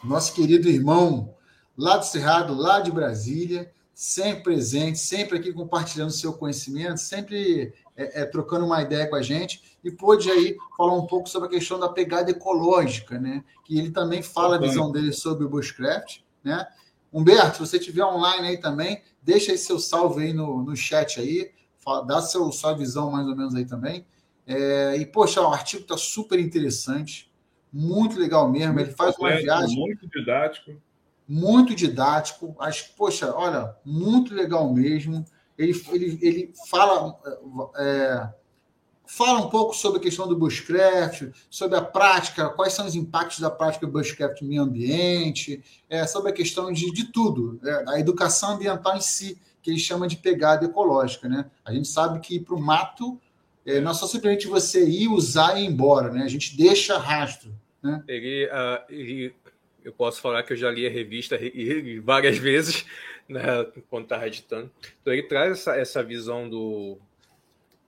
nosso 0.03 0.33
querido 0.33 0.69
irmão 0.69 1.35
lá 1.77 1.97
do 1.97 2.05
Cerrado, 2.05 2.53
lá 2.53 2.79
de 2.79 2.91
Brasília, 2.91 3.71
sempre 3.93 4.43
presente, 4.43 4.97
sempre 4.99 5.37
aqui 5.37 5.51
compartilhando 5.51 6.11
seu 6.11 6.33
conhecimento, 6.33 6.97
sempre 6.99 7.73
é, 7.95 8.21
é, 8.21 8.25
trocando 8.25 8.65
uma 8.65 8.81
ideia 8.81 9.07
com 9.07 9.15
a 9.15 9.21
gente, 9.21 9.77
e 9.83 9.91
pôde 9.91 10.31
aí 10.31 10.57
falar 10.77 10.93
um 10.93 11.05
pouco 11.05 11.29
sobre 11.29 11.47
a 11.47 11.51
questão 11.51 11.79
da 11.79 11.89
pegada 11.89 12.31
ecológica, 12.31 13.19
né? 13.19 13.43
Que 13.63 13.77
ele 13.77 13.91
também 13.91 14.21
fala 14.21 14.55
a 14.55 14.59
visão 14.59 14.91
dele 14.91 15.11
sobre 15.11 15.45
o 15.45 15.49
bushcraft, 15.49 16.19
né? 16.43 16.65
Humberto, 17.11 17.57
se 17.57 17.59
você 17.59 17.77
estiver 17.77 18.03
online 18.03 18.47
aí 18.47 18.57
também, 18.57 19.03
deixa 19.23 19.51
aí 19.51 19.57
seu 19.57 19.79
salve 19.79 20.23
aí 20.23 20.33
no, 20.33 20.63
no 20.63 20.75
chat 20.75 21.19
aí, 21.19 21.51
dá 22.05 22.21
seu, 22.21 22.51
sua 22.51 22.73
visão 22.73 23.11
mais 23.11 23.27
ou 23.27 23.35
menos 23.35 23.55
aí 23.55 23.65
também. 23.65 24.05
É, 24.45 24.97
e, 24.97 25.05
poxa, 25.05 25.41
o 25.41 25.47
artigo 25.47 25.83
está 25.83 25.97
super 25.97 26.39
interessante, 26.39 27.31
muito 27.71 28.19
legal 28.19 28.49
mesmo. 28.51 28.79
Ele 28.79 28.91
faz 28.91 29.17
uma 29.17 29.35
viagem. 29.35 29.79
Muito 29.79 30.07
didático. 30.07 30.81
Muito 31.27 31.73
didático. 31.73 32.55
Acho 32.59 32.93
poxa, 32.95 33.33
olha, 33.33 33.75
muito 33.85 34.33
legal 34.33 34.71
mesmo. 34.71 35.25
Ele, 35.57 35.73
ele, 35.91 36.19
ele 36.21 36.53
fala. 36.69 37.17
É, 37.77 38.29
Fala 39.15 39.45
um 39.45 39.49
pouco 39.49 39.75
sobre 39.75 39.99
a 39.99 40.01
questão 40.01 40.27
do 40.27 40.35
bushcraft, 40.35 41.29
sobre 41.47 41.77
a 41.77 41.81
prática, 41.83 42.49
quais 42.49 42.73
são 42.73 42.87
os 42.87 42.95
impactos 42.95 43.39
da 43.39 43.51
prática 43.51 43.85
do 43.85 43.91
bushcraft 43.91 44.41
no 44.41 44.47
meio 44.47 44.63
ambiente, 44.63 45.63
é, 45.87 46.07
sobre 46.07 46.31
a 46.31 46.33
questão 46.33 46.73
de, 46.73 46.91
de 46.91 47.11
tudo, 47.11 47.59
é, 47.63 47.83
a 47.89 47.99
educação 47.99 48.55
ambiental 48.55 48.97
em 48.97 49.01
si, 49.01 49.37
que 49.61 49.69
ele 49.69 49.77
chama 49.77 50.07
de 50.07 50.17
pegada 50.17 50.65
ecológica. 50.65 51.29
Né? 51.29 51.45
A 51.63 51.71
gente 51.71 51.87
sabe 51.89 52.21
que 52.21 52.39
para 52.39 52.55
o 52.55 52.59
mato 52.59 53.21
é, 53.63 53.79
não 53.79 53.91
é 53.91 53.93
só 53.93 54.07
simplesmente 54.07 54.47
você 54.47 54.83
ir, 54.83 55.07
usar 55.09 55.59
e 55.59 55.63
ir 55.63 55.67
embora, 55.67 56.11
né? 56.11 56.23
a 56.23 56.27
gente 56.27 56.57
deixa 56.57 56.97
rastro. 56.97 57.53
Né? 57.83 58.03
Ele, 58.07 58.47
uh, 58.47 58.83
ele, 58.91 59.35
eu 59.83 59.93
posso 59.93 60.21
falar 60.21 60.41
que 60.41 60.53
eu 60.53 60.57
já 60.57 60.71
li 60.71 60.87
a 60.87 60.89
revista 60.89 61.37
várias 62.03 62.39
vezes 62.41 62.83
né, 63.29 63.43
quando 63.91 64.05
estava 64.05 64.25
editando. 64.25 64.71
Então 65.03 65.13
ele 65.13 65.21
traz 65.21 65.51
essa, 65.51 65.75
essa 65.75 66.03
visão 66.03 66.49
do 66.49 66.97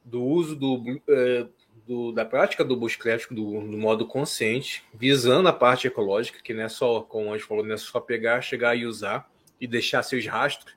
do 0.05 0.23
uso 0.23 0.55
do, 0.55 1.01
é, 1.09 1.47
do, 1.85 2.11
da 2.11 2.23
prática 2.23 2.63
do 2.63 2.77
bushcraft 2.77 3.29
do, 3.31 3.59
do, 3.61 3.77
modo 3.77 4.05
consciente, 4.05 4.83
visando 4.93 5.49
a 5.49 5.53
parte 5.53 5.87
ecológica, 5.87 6.41
que 6.41 6.53
não 6.53 6.63
é 6.63 6.69
só, 6.69 7.01
como 7.01 7.33
a 7.33 7.37
gente 7.37 7.47
falou, 7.47 7.65
não 7.65 7.73
é 7.73 7.77
só 7.77 7.99
pegar, 7.99 8.41
chegar 8.41 8.75
e 8.75 8.85
usar 8.85 9.29
e 9.59 9.67
deixar 9.67 10.03
seus 10.03 10.25
rastros, 10.27 10.75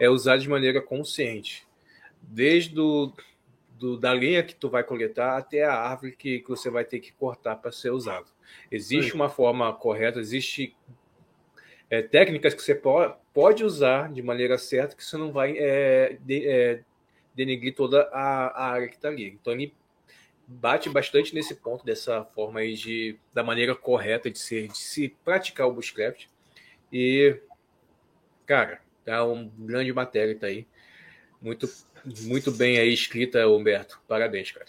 é 0.00 0.10
usar 0.10 0.36
de 0.36 0.48
maneira 0.48 0.82
consciente. 0.82 1.66
Desde 2.20 2.74
do, 2.74 3.12
do, 3.70 3.96
da 3.96 4.12
linha 4.12 4.42
que 4.42 4.54
tu 4.54 4.68
vai 4.68 4.82
coletar 4.82 5.38
até 5.38 5.64
a 5.64 5.74
árvore 5.74 6.16
que, 6.16 6.40
que 6.40 6.48
você 6.48 6.68
vai 6.68 6.84
ter 6.84 6.98
que 6.98 7.12
cortar 7.12 7.56
para 7.56 7.70
ser 7.70 7.90
usado. 7.90 8.26
Existe 8.70 9.12
Sim. 9.12 9.16
uma 9.16 9.28
forma 9.28 9.72
correta, 9.72 10.18
existe 10.18 10.76
é, 11.90 12.02
técnicas 12.02 12.54
que 12.54 12.62
você 12.62 12.74
pode, 12.74 13.14
pode 13.32 13.64
usar 13.64 14.12
de 14.12 14.22
maneira 14.22 14.58
certa 14.58 14.96
que 14.96 15.04
você 15.04 15.16
não 15.16 15.32
vai 15.32 15.56
é, 15.56 16.18
de, 16.20 16.46
é, 16.46 16.82
denegrir 17.38 17.74
toda 17.74 18.02
a, 18.12 18.48
a 18.48 18.70
área 18.72 18.88
que 18.88 18.96
está 18.96 19.08
ali. 19.08 19.28
Então 19.40 19.52
ele 19.52 19.72
bate 20.46 20.90
bastante 20.90 21.34
nesse 21.34 21.54
ponto 21.54 21.84
dessa 21.84 22.24
forma 22.24 22.60
aí 22.60 22.74
de 22.74 23.16
da 23.32 23.44
maneira 23.44 23.74
correta 23.74 24.30
de 24.30 24.38
ser 24.38 24.68
de 24.68 24.78
se 24.78 25.08
praticar 25.24 25.68
o 25.68 25.72
bushcraft. 25.72 26.26
E 26.92 27.36
cara 28.44 28.80
tá 29.04 29.24
um 29.24 29.48
grande 29.48 29.92
matéria 29.92 30.34
tá 30.36 30.48
aí. 30.48 30.66
Muito 31.40 31.68
muito 32.22 32.50
bem 32.50 32.78
aí 32.78 32.92
escrita 32.92 33.46
Humberto. 33.48 34.00
Parabéns 34.08 34.50
cara. 34.50 34.66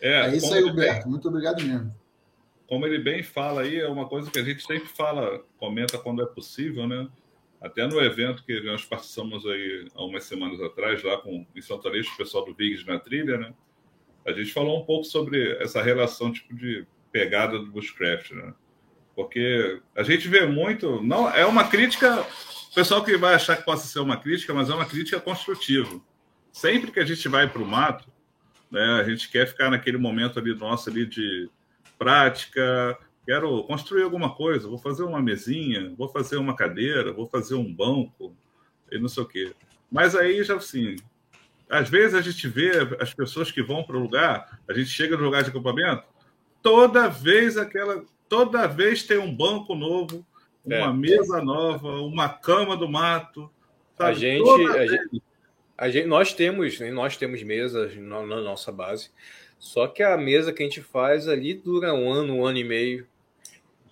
É, 0.00 0.26
é 0.26 0.36
isso 0.36 0.52
aí 0.52 0.62
Humberto. 0.62 1.02
bem, 1.04 1.10
muito 1.10 1.28
obrigado 1.28 1.62
mesmo. 1.62 1.94
como 2.66 2.86
ele 2.86 2.98
bem 2.98 3.22
fala 3.22 3.62
aí 3.62 3.78
é 3.78 3.88
uma 3.88 4.06
coisa 4.06 4.30
que 4.30 4.38
a 4.38 4.44
gente 4.44 4.66
sempre 4.66 4.88
fala 4.88 5.42
comenta 5.58 5.98
quando 5.98 6.22
é 6.22 6.26
possível 6.26 6.86
né 6.86 7.08
até 7.62 7.86
no 7.86 8.00
evento 8.00 8.44
que 8.44 8.60
nós 8.60 8.84
participamos 8.84 9.46
aí 9.46 9.86
há 9.94 10.04
umas 10.04 10.24
semanas 10.24 10.60
atrás, 10.60 11.02
lá 11.02 11.16
com, 11.18 11.46
em 11.54 11.60
Santa 11.60 11.88
Leste, 11.88 12.12
o 12.12 12.16
pessoal 12.16 12.44
do 12.44 12.54
Viggs 12.54 12.84
na 12.84 12.98
trilha, 12.98 13.38
né? 13.38 13.54
A 14.26 14.32
gente 14.32 14.52
falou 14.52 14.80
um 14.80 14.84
pouco 14.84 15.04
sobre 15.04 15.56
essa 15.62 15.80
relação 15.80 16.32
tipo 16.32 16.54
de 16.54 16.84
pegada 17.12 17.58
do 17.58 17.70
bushcraft, 17.70 18.32
né? 18.32 18.52
Porque 19.14 19.80
a 19.94 20.02
gente 20.02 20.26
vê 20.26 20.44
muito, 20.44 21.00
não 21.02 21.30
é 21.30 21.46
uma 21.46 21.68
crítica, 21.68 22.22
o 22.70 22.74
pessoal 22.74 23.04
que 23.04 23.16
vai 23.16 23.34
achar 23.34 23.56
que 23.56 23.64
possa 23.64 23.86
ser 23.86 24.00
uma 24.00 24.16
crítica, 24.16 24.52
mas 24.52 24.68
é 24.68 24.74
uma 24.74 24.86
crítica 24.86 25.20
construtiva. 25.20 26.00
Sempre 26.50 26.90
que 26.90 26.98
a 26.98 27.04
gente 27.04 27.28
vai 27.28 27.48
para 27.48 27.62
o 27.62 27.66
mato, 27.66 28.10
né, 28.70 29.00
a 29.00 29.04
gente 29.04 29.30
quer 29.30 29.46
ficar 29.46 29.70
naquele 29.70 29.98
momento 29.98 30.38
ali 30.38 30.54
nosso 30.54 30.90
ali 30.90 31.06
de 31.06 31.48
prática, 31.98 32.98
quero 33.24 33.62
construir 33.64 34.02
alguma 34.02 34.34
coisa, 34.34 34.68
vou 34.68 34.78
fazer 34.78 35.02
uma 35.02 35.22
mesinha, 35.22 35.94
vou 35.96 36.08
fazer 36.08 36.36
uma 36.36 36.56
cadeira, 36.56 37.12
vou 37.12 37.26
fazer 37.26 37.54
um 37.54 37.72
banco, 37.72 38.34
e 38.90 38.98
não 38.98 39.08
sei 39.08 39.22
o 39.22 39.26
quê. 39.26 39.52
Mas 39.90 40.14
aí 40.14 40.42
já 40.42 40.56
assim, 40.56 40.96
às 41.68 41.88
vezes 41.88 42.14
a 42.14 42.20
gente 42.20 42.48
vê 42.48 42.72
as 43.00 43.14
pessoas 43.14 43.50
que 43.50 43.62
vão 43.62 43.82
para 43.82 43.96
o 43.96 44.00
lugar, 44.00 44.60
a 44.68 44.72
gente 44.72 44.90
chega 44.90 45.16
no 45.16 45.24
lugar 45.24 45.42
de 45.42 45.50
acampamento, 45.50 46.04
toda 46.62 47.08
vez 47.08 47.56
aquela, 47.56 48.04
toda 48.28 48.66
vez 48.66 49.02
tem 49.02 49.18
um 49.18 49.34
banco 49.34 49.74
novo, 49.74 50.24
uma 50.64 50.76
é. 50.76 50.92
mesa 50.92 51.42
nova, 51.42 51.88
uma 52.00 52.28
cama 52.28 52.76
do 52.76 52.88
mato. 52.88 53.50
Sabe? 53.96 54.10
A 54.10 54.14
gente, 54.14 54.66
a 54.68 54.86
gente, 54.86 55.22
a 55.76 55.90
gente, 55.90 56.06
nós 56.06 56.32
temos, 56.32 56.78
nós 56.92 57.16
temos 57.16 57.42
mesas 57.42 57.96
na, 57.96 58.24
na, 58.24 58.40
nossa 58.40 58.70
base. 58.70 59.10
Só 59.58 59.86
que 59.86 60.02
a 60.02 60.16
mesa 60.16 60.52
que 60.52 60.62
a 60.62 60.66
gente 60.66 60.80
faz 60.80 61.28
ali 61.28 61.54
dura 61.54 61.94
um 61.94 62.10
ano, 62.10 62.34
um 62.36 62.46
ano 62.46 62.58
e 62.58 62.64
meio. 62.64 63.06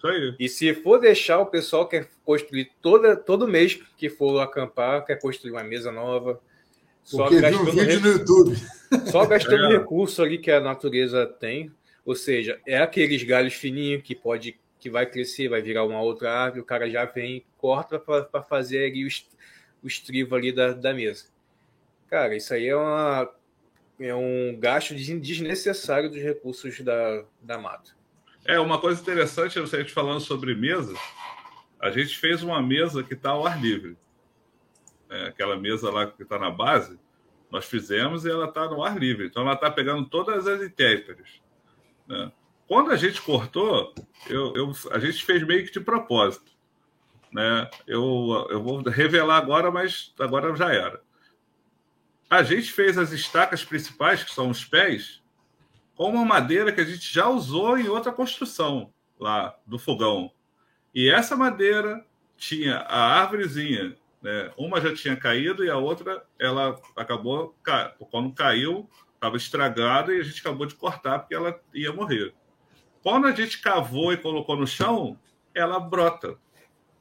Isso 0.01 0.07
aí. 0.07 0.35
E 0.39 0.49
se 0.49 0.73
for 0.73 0.99
deixar 0.99 1.41
o 1.41 1.47
pessoal 1.47 1.87
quer 1.87 2.09
construir 2.25 2.71
toda, 2.81 3.15
todo 3.15 3.47
mês 3.47 3.79
que 3.99 4.09
for 4.09 4.41
acampar, 4.41 5.05
quer 5.05 5.21
construir 5.21 5.51
uma 5.51 5.63
mesa 5.63 5.93
nova, 5.93 6.41
só 7.05 7.25
Porque 7.25 7.41
gastando 7.41 7.69
um 7.69 7.73
vídeo 7.73 8.01
no 8.01 8.09
YouTube. 8.09 8.57
Só 9.11 9.27
gastando 9.27 9.67
é. 9.67 9.79
recurso 9.79 10.23
ali 10.23 10.39
que 10.39 10.51
a 10.51 10.61
natureza 10.61 11.27
tem. 11.27 11.71
Ou 12.05 12.15
seja, 12.15 12.59
é 12.67 12.79
aqueles 12.79 13.23
galhos 13.23 13.55
fininhos 13.55 14.03
que 14.03 14.15
pode 14.15 14.59
que 14.79 14.89
vai 14.89 15.05
crescer, 15.05 15.47
vai 15.47 15.61
virar 15.61 15.85
uma 15.85 16.01
outra 16.01 16.33
árvore, 16.33 16.63
o 16.63 16.65
cara 16.65 16.89
já 16.89 17.05
vem, 17.05 17.45
corta 17.59 17.99
para 17.99 18.43
fazer 18.43 18.87
ali 18.87 19.05
o, 19.05 19.09
o 19.83 19.87
estrivo 19.87 20.35
ali 20.35 20.51
da, 20.53 20.73
da 20.73 20.95
mesa. 20.95 21.27
Cara, 22.09 22.35
isso 22.35 22.55
aí 22.55 22.67
é, 22.67 22.75
uma, 22.75 23.31
é 24.01 24.15
um 24.15 24.57
gasto 24.59 24.95
desnecessário 24.95 26.09
dos 26.09 26.23
recursos 26.23 26.81
da, 26.81 27.25
da 27.43 27.59
mata. 27.59 27.91
É, 28.55 28.61
uma 28.61 28.81
coisa 28.81 29.01
interessante, 29.01 29.59
a 29.59 29.65
gente 29.65 29.93
falando 29.93 30.21
sobre 30.21 30.55
mesa, 30.55 30.95
a 31.81 31.91
gente 31.91 32.17
fez 32.19 32.43
uma 32.43 32.63
mesa 32.63 33.03
que 33.03 33.15
está 33.15 33.31
ao 33.31 33.47
ar 33.47 33.61
livre 33.61 33.97
é, 35.11 35.27
aquela 35.27 35.57
mesa 35.57 35.91
lá 35.91 36.07
que 36.07 36.23
está 36.23 36.39
na 36.39 36.51
base, 36.51 36.99
nós 37.51 37.65
fizemos 37.65 38.25
e 38.25 38.31
ela 38.31 38.47
está 38.47 38.67
no 38.67 38.83
ar 38.83 38.97
livre. 38.97 39.27
Então 39.27 39.43
ela 39.43 39.55
está 39.55 39.71
pegando 39.71 40.09
todas 40.09 40.47
as 40.47 40.63
intérpretes. 40.63 41.43
Né? 42.07 42.31
Quando 42.67 42.93
a 42.93 42.97
gente 42.97 43.21
cortou, 43.21 43.93
eu, 44.29 44.55
eu, 44.55 44.73
a 44.93 44.99
gente 45.01 45.25
fez 45.25 45.45
meio 45.45 45.67
que 45.67 45.73
de 45.73 45.81
propósito. 45.81 46.53
Né? 47.33 47.69
Eu, 47.87 48.47
eu 48.51 48.63
vou 48.63 48.81
revelar 48.83 49.37
agora, 49.37 49.71
mas 49.71 50.15
agora 50.19 50.55
já 50.55 50.73
era. 50.73 51.03
A 52.29 52.45
gente 52.45 52.73
fez 52.73 52.97
as 52.97 53.11
estacas 53.11 53.65
principais, 53.65 54.23
que 54.23 54.33
são 54.33 54.49
os 54.49 54.65
pés, 54.65 55.20
com 56.01 56.09
uma 56.09 56.25
madeira 56.25 56.73
que 56.73 56.81
a 56.81 56.85
gente 56.85 57.13
já 57.13 57.29
usou 57.29 57.77
em 57.77 57.87
outra 57.87 58.11
construção 58.11 58.91
lá 59.19 59.55
do 59.67 59.79
fogão. 59.79 60.33
E 60.95 61.11
essa 61.11 61.37
madeira 61.37 62.03
tinha 62.39 62.77
a 62.79 63.21
árvorezinha 63.21 63.95
né? 64.23 64.51
Uma 64.57 64.81
já 64.81 64.95
tinha 64.95 65.15
caído 65.15 65.63
e 65.63 65.71
a 65.71 65.77
outra 65.77 66.23
ela 66.39 66.81
acabou 66.97 67.55
quando 68.11 68.33
caiu 68.33 68.89
estava 69.15 69.37
estragada 69.37 70.15
e 70.15 70.21
a 70.21 70.23
gente 70.23 70.41
acabou 70.41 70.67
de 70.67 70.75
cortar 70.75 71.19
porque 71.19 71.35
ela 71.35 71.61
ia 71.75 71.93
morrer. 71.93 72.33
Quando 73.03 73.27
a 73.27 73.33
gente 73.33 73.61
cavou 73.61 74.11
e 74.13 74.17
colocou 74.17 74.57
no 74.57 74.67
chão, 74.67 75.19
ela 75.55 75.79
brota. 75.79 76.39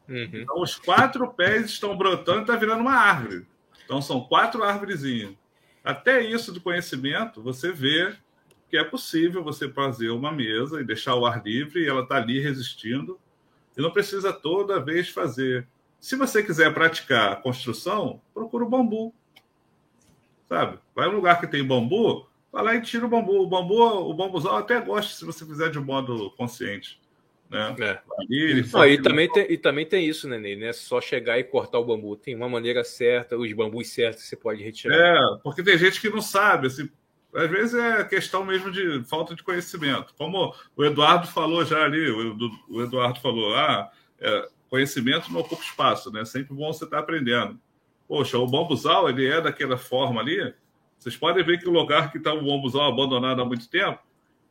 Uhum. 0.08 0.30
Então 0.34 0.62
os 0.62 0.78
quatro 0.78 1.26
pés 1.34 1.68
estão 1.68 1.96
brotando 1.96 2.40
e 2.40 2.42
está 2.42 2.58
virando 2.58 2.82
uma 2.82 2.96
árvore. 2.96 3.48
Então 3.86 4.02
são 4.02 4.26
quatro 4.26 4.64
árvorezinhas. 4.64 5.34
Até 5.82 6.22
isso 6.22 6.52
do 6.52 6.60
conhecimento, 6.60 7.42
você 7.42 7.72
vê 7.72 8.14
que 8.70 8.78
é 8.78 8.84
possível 8.84 9.44
você 9.44 9.68
fazer 9.70 10.10
uma 10.10 10.32
mesa 10.32 10.80
e 10.80 10.86
deixar 10.86 11.16
o 11.16 11.26
ar 11.26 11.44
livre 11.44 11.82
e 11.84 11.88
ela 11.88 12.04
está 12.04 12.18
ali 12.18 12.40
resistindo. 12.40 13.20
E 13.78 13.82
não 13.82 13.92
precisa 13.92 14.32
toda 14.32 14.80
vez 14.80 15.10
fazer 15.10 15.68
se 16.00 16.16
você 16.16 16.42
quiser 16.42 16.74
praticar 16.74 17.42
construção, 17.42 18.22
procura 18.34 18.64
o 18.64 18.70
bambu. 18.70 19.14
Sabe? 20.48 20.80
Vai 20.96 21.08
um 21.10 21.16
lugar 21.16 21.40
que 21.40 21.48
tem 21.48 21.64
bambu, 21.64 22.28
vai 22.52 22.64
lá 22.64 22.76
e 22.76 22.82
tira 22.82 23.06
o 23.06 23.10
bambu. 23.10 23.42
O 23.42 23.48
bambu, 23.48 23.76
o 24.10 24.14
bambuzal 24.14 24.58
até 24.58 24.80
gosta 24.80 25.14
se 25.14 25.26
você 25.26 25.46
fizer 25.46 25.70
de 25.70 25.80
modo 25.80 26.32
consciente. 26.32 27.00
Né? 27.50 27.76
É. 27.80 28.00
Ali, 28.18 28.66
Não, 28.72 28.86
e, 28.86 29.02
também 29.02 29.30
tem, 29.30 29.52
e 29.52 29.58
também 29.58 29.86
tem 29.86 30.08
isso, 30.08 30.28
né, 30.28 30.38
Ney? 30.38 30.56
Não 30.56 30.68
é 30.68 30.74
só 30.74 31.02
chegar 31.02 31.38
e 31.38 31.44
cortar 31.44 31.80
o 31.80 31.86
bambu. 31.86 32.16
Tem 32.16 32.36
uma 32.36 32.48
maneira 32.48 32.84
certa, 32.84 33.38
os 33.38 33.52
bambus 33.54 33.90
certos 33.90 34.24
que 34.24 34.30
você 34.30 34.36
pode 34.36 34.64
retirar. 34.64 34.96
É, 34.96 35.38
porque 35.44 35.62
tem 35.62 35.78
gente 35.78 36.00
que 36.00 36.10
não 36.10 36.22
sabe. 36.22 36.68
Assim, 36.68 36.90
às 37.34 37.50
vezes 37.50 37.74
é 37.76 38.04
questão 38.04 38.44
mesmo 38.44 38.72
de 38.72 39.04
falta 39.04 39.36
de 39.36 39.44
conhecimento. 39.44 40.14
Como 40.18 40.54
o 40.76 40.84
Eduardo 40.84 41.28
falou 41.28 41.64
já 41.66 41.84
ali, 41.84 42.10
o 42.70 42.82
Eduardo 42.82 43.20
falou, 43.20 43.56
ah, 43.56 43.90
é, 44.20 44.50
conhecimento 44.70 45.32
não 45.32 45.42
ocupa 45.42 45.62
espaço, 45.62 46.12
né? 46.12 46.26
Sempre 46.26 46.54
bom 46.54 46.72
você 46.72 46.86
estar 46.86 46.98
tá 46.98 47.04
aprendendo. 47.04 47.60
Poxa, 48.08 48.38
o 48.38 48.48
bambuzal, 48.48 49.10
ele 49.10 49.28
é 49.28 49.40
daquela 49.42 49.78
forma 49.78 50.22
ali. 50.22 50.54
Vocês 50.98 51.16
podem 51.16 51.44
ver 51.44 51.60
que 51.60 51.68
o 51.68 51.72
lugar 51.72 52.12
que 52.12 52.18
está 52.18 52.34
o 52.34 52.42
bambuzal 52.42 52.92
abandonado 52.92 53.42
há 53.42 53.46
muito 53.46 53.70
tempo, 53.70 54.00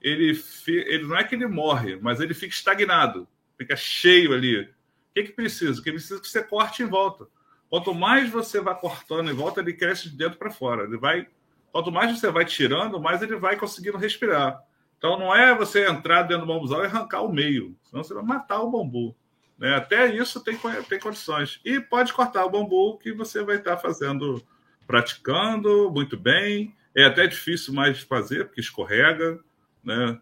ele, 0.01 0.41
ele 0.67 1.05
não 1.07 1.17
é 1.17 1.25
que 1.25 1.35
ele 1.35 1.47
morre, 1.47 1.97
mas 2.01 2.21
ele 2.21 2.35
fica 2.35 2.55
estagnado, 2.55 3.27
fica 3.57 3.77
cheio 3.77 4.33
ali. 4.33 4.61
O 4.63 4.69
que, 5.15 5.25
que 5.25 5.33
precisa? 5.33 5.83
Que 5.83 5.91
precisa 5.91 6.21
que 6.21 6.29
você 6.29 6.43
corte 6.43 6.83
em 6.83 6.87
volta. 6.87 7.27
Quanto 7.69 7.95
mais 7.95 8.31
você 8.31 8.61
vai 8.61 8.79
cortando 8.79 9.31
em 9.31 9.35
volta, 9.35 9.61
ele 9.61 9.75
cresce 9.75 10.09
de 10.09 10.17
dentro 10.17 10.39
para 10.39 10.51
fora. 10.51 10.85
Ele 10.85 10.97
vai, 10.97 11.27
quanto 11.73 11.93
mais 11.93 12.19
você 12.19 12.31
vai 12.31 12.45
tirando, 12.45 13.01
mais 13.01 13.23
ele 13.23 13.37
vai 13.37 13.57
conseguindo 13.57 13.99
respirar. 13.99 14.61
Então 14.97 15.19
não 15.19 15.35
é 15.35 15.55
você 15.55 15.89
entrar 15.89 16.23
dentro 16.23 16.47
do 16.47 16.53
bambuzal 16.53 16.83
e 16.83 16.87
arrancar 16.87 17.23
o 17.23 17.33
meio, 17.33 17.77
senão 17.85 18.03
você 18.03 18.15
vai 18.15 18.25
matar 18.25 18.61
o 18.61 18.71
bambu. 18.71 19.17
Né? 19.59 19.75
Até 19.75 20.15
isso 20.15 20.43
tem, 20.43 20.57
tem 20.89 21.01
condições. 21.01 21.61
E 21.65 21.81
pode 21.81 22.13
cortar 22.13 22.45
o 22.45 22.51
bambu 22.51 22.99
que 22.99 23.13
você 23.13 23.43
vai 23.43 23.57
estar 23.57 23.77
fazendo, 23.77 24.43
praticando 24.87 25.91
muito 25.91 26.17
bem. 26.17 26.75
É 26.95 27.05
até 27.05 27.27
difícil 27.27 27.75
mais 27.75 28.01
fazer, 28.01 28.47
porque 28.47 28.61
escorrega, 28.61 29.39
né? 29.85 30.19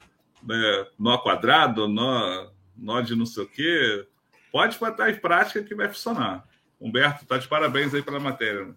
É, 0.49 0.87
nó 0.99 1.19
quadrado, 1.19 1.89
nó, 1.89 2.51
nó 2.77 3.01
de 3.01 3.15
não 3.15 3.27
sei 3.27 3.45
o 3.45 3.49
quê. 3.49 4.07
Pode 4.53 4.79
botar 4.79 5.11
em 5.11 5.17
prática 5.17 5.63
que 5.63 5.75
vai 5.75 5.89
funcionar. 5.89 6.47
Humberto, 6.81 7.23
está 7.23 7.39
de 7.39 7.49
parabéns 7.49 7.95
aí 7.95 8.03
pela 8.03 8.21
matéria. 8.21 8.75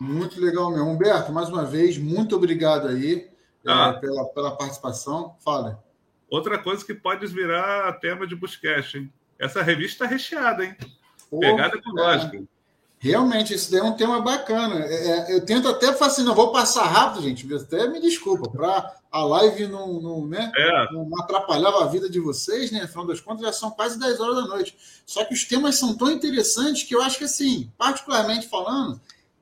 Muito 0.00 0.40
legal 0.40 0.70
mesmo. 0.70 0.90
Humberto, 0.90 1.32
mais 1.32 1.48
uma 1.48 1.64
vez, 1.64 1.98
muito 1.98 2.36
obrigado 2.36 2.88
aí 2.88 3.28
ah. 3.66 3.94
é, 3.96 4.00
pela, 4.00 4.24
pela 4.26 4.56
participação. 4.56 5.34
Fala. 5.44 5.82
Outra 6.30 6.58
coisa 6.58 6.84
que 6.84 6.94
pode 6.94 7.26
virar 7.26 7.92
tema 7.94 8.26
de 8.26 8.36
Buscast, 8.36 8.98
hein? 8.98 9.12
Essa 9.38 9.62
revista 9.62 10.04
está 10.04 10.06
recheada, 10.06 10.64
hein? 10.64 10.76
Pô, 11.30 11.40
Pegada 11.40 11.76
ecológica. 11.76 12.36
É. 12.36 12.42
Realmente, 13.00 13.54
isso 13.54 13.70
daí 13.70 13.80
é 13.80 13.84
um 13.84 13.96
tema 13.96 14.20
bacana. 14.20 14.84
É, 14.84 15.32
é 15.32 15.34
eu 15.36 15.44
tento 15.44 15.68
até 15.68 15.92
falar 15.92 16.10
assim, 16.10 16.24
não 16.24 16.34
vou 16.34 16.50
passar 16.50 16.84
rápido, 16.84 17.22
gente. 17.22 17.54
Até 17.54 17.86
me 17.86 18.00
desculpa, 18.00 18.50
para 18.50 18.96
a 19.10 19.24
live 19.24 19.68
não, 19.68 20.00
não, 20.00 20.26
né, 20.26 20.50
é. 20.56 20.92
não 20.92 21.08
atrapalhava 21.20 21.84
a 21.84 21.86
vida 21.86 22.10
de 22.10 22.18
vocês, 22.18 22.72
né? 22.72 22.82
Afinal 22.82 23.06
das 23.06 23.20
contas, 23.20 23.42
já 23.42 23.52
são 23.52 23.70
quase 23.70 23.98
10 23.98 24.18
horas 24.18 24.36
da 24.36 24.46
noite. 24.46 24.76
Só 25.06 25.24
que 25.24 25.32
os 25.32 25.44
temas 25.44 25.76
são 25.76 25.96
tão 25.96 26.10
interessantes 26.10 26.82
que 26.82 26.94
eu 26.94 27.00
acho 27.00 27.18
que, 27.18 27.24
assim, 27.24 27.70
particularmente 27.78 28.48
falando, 28.48 29.00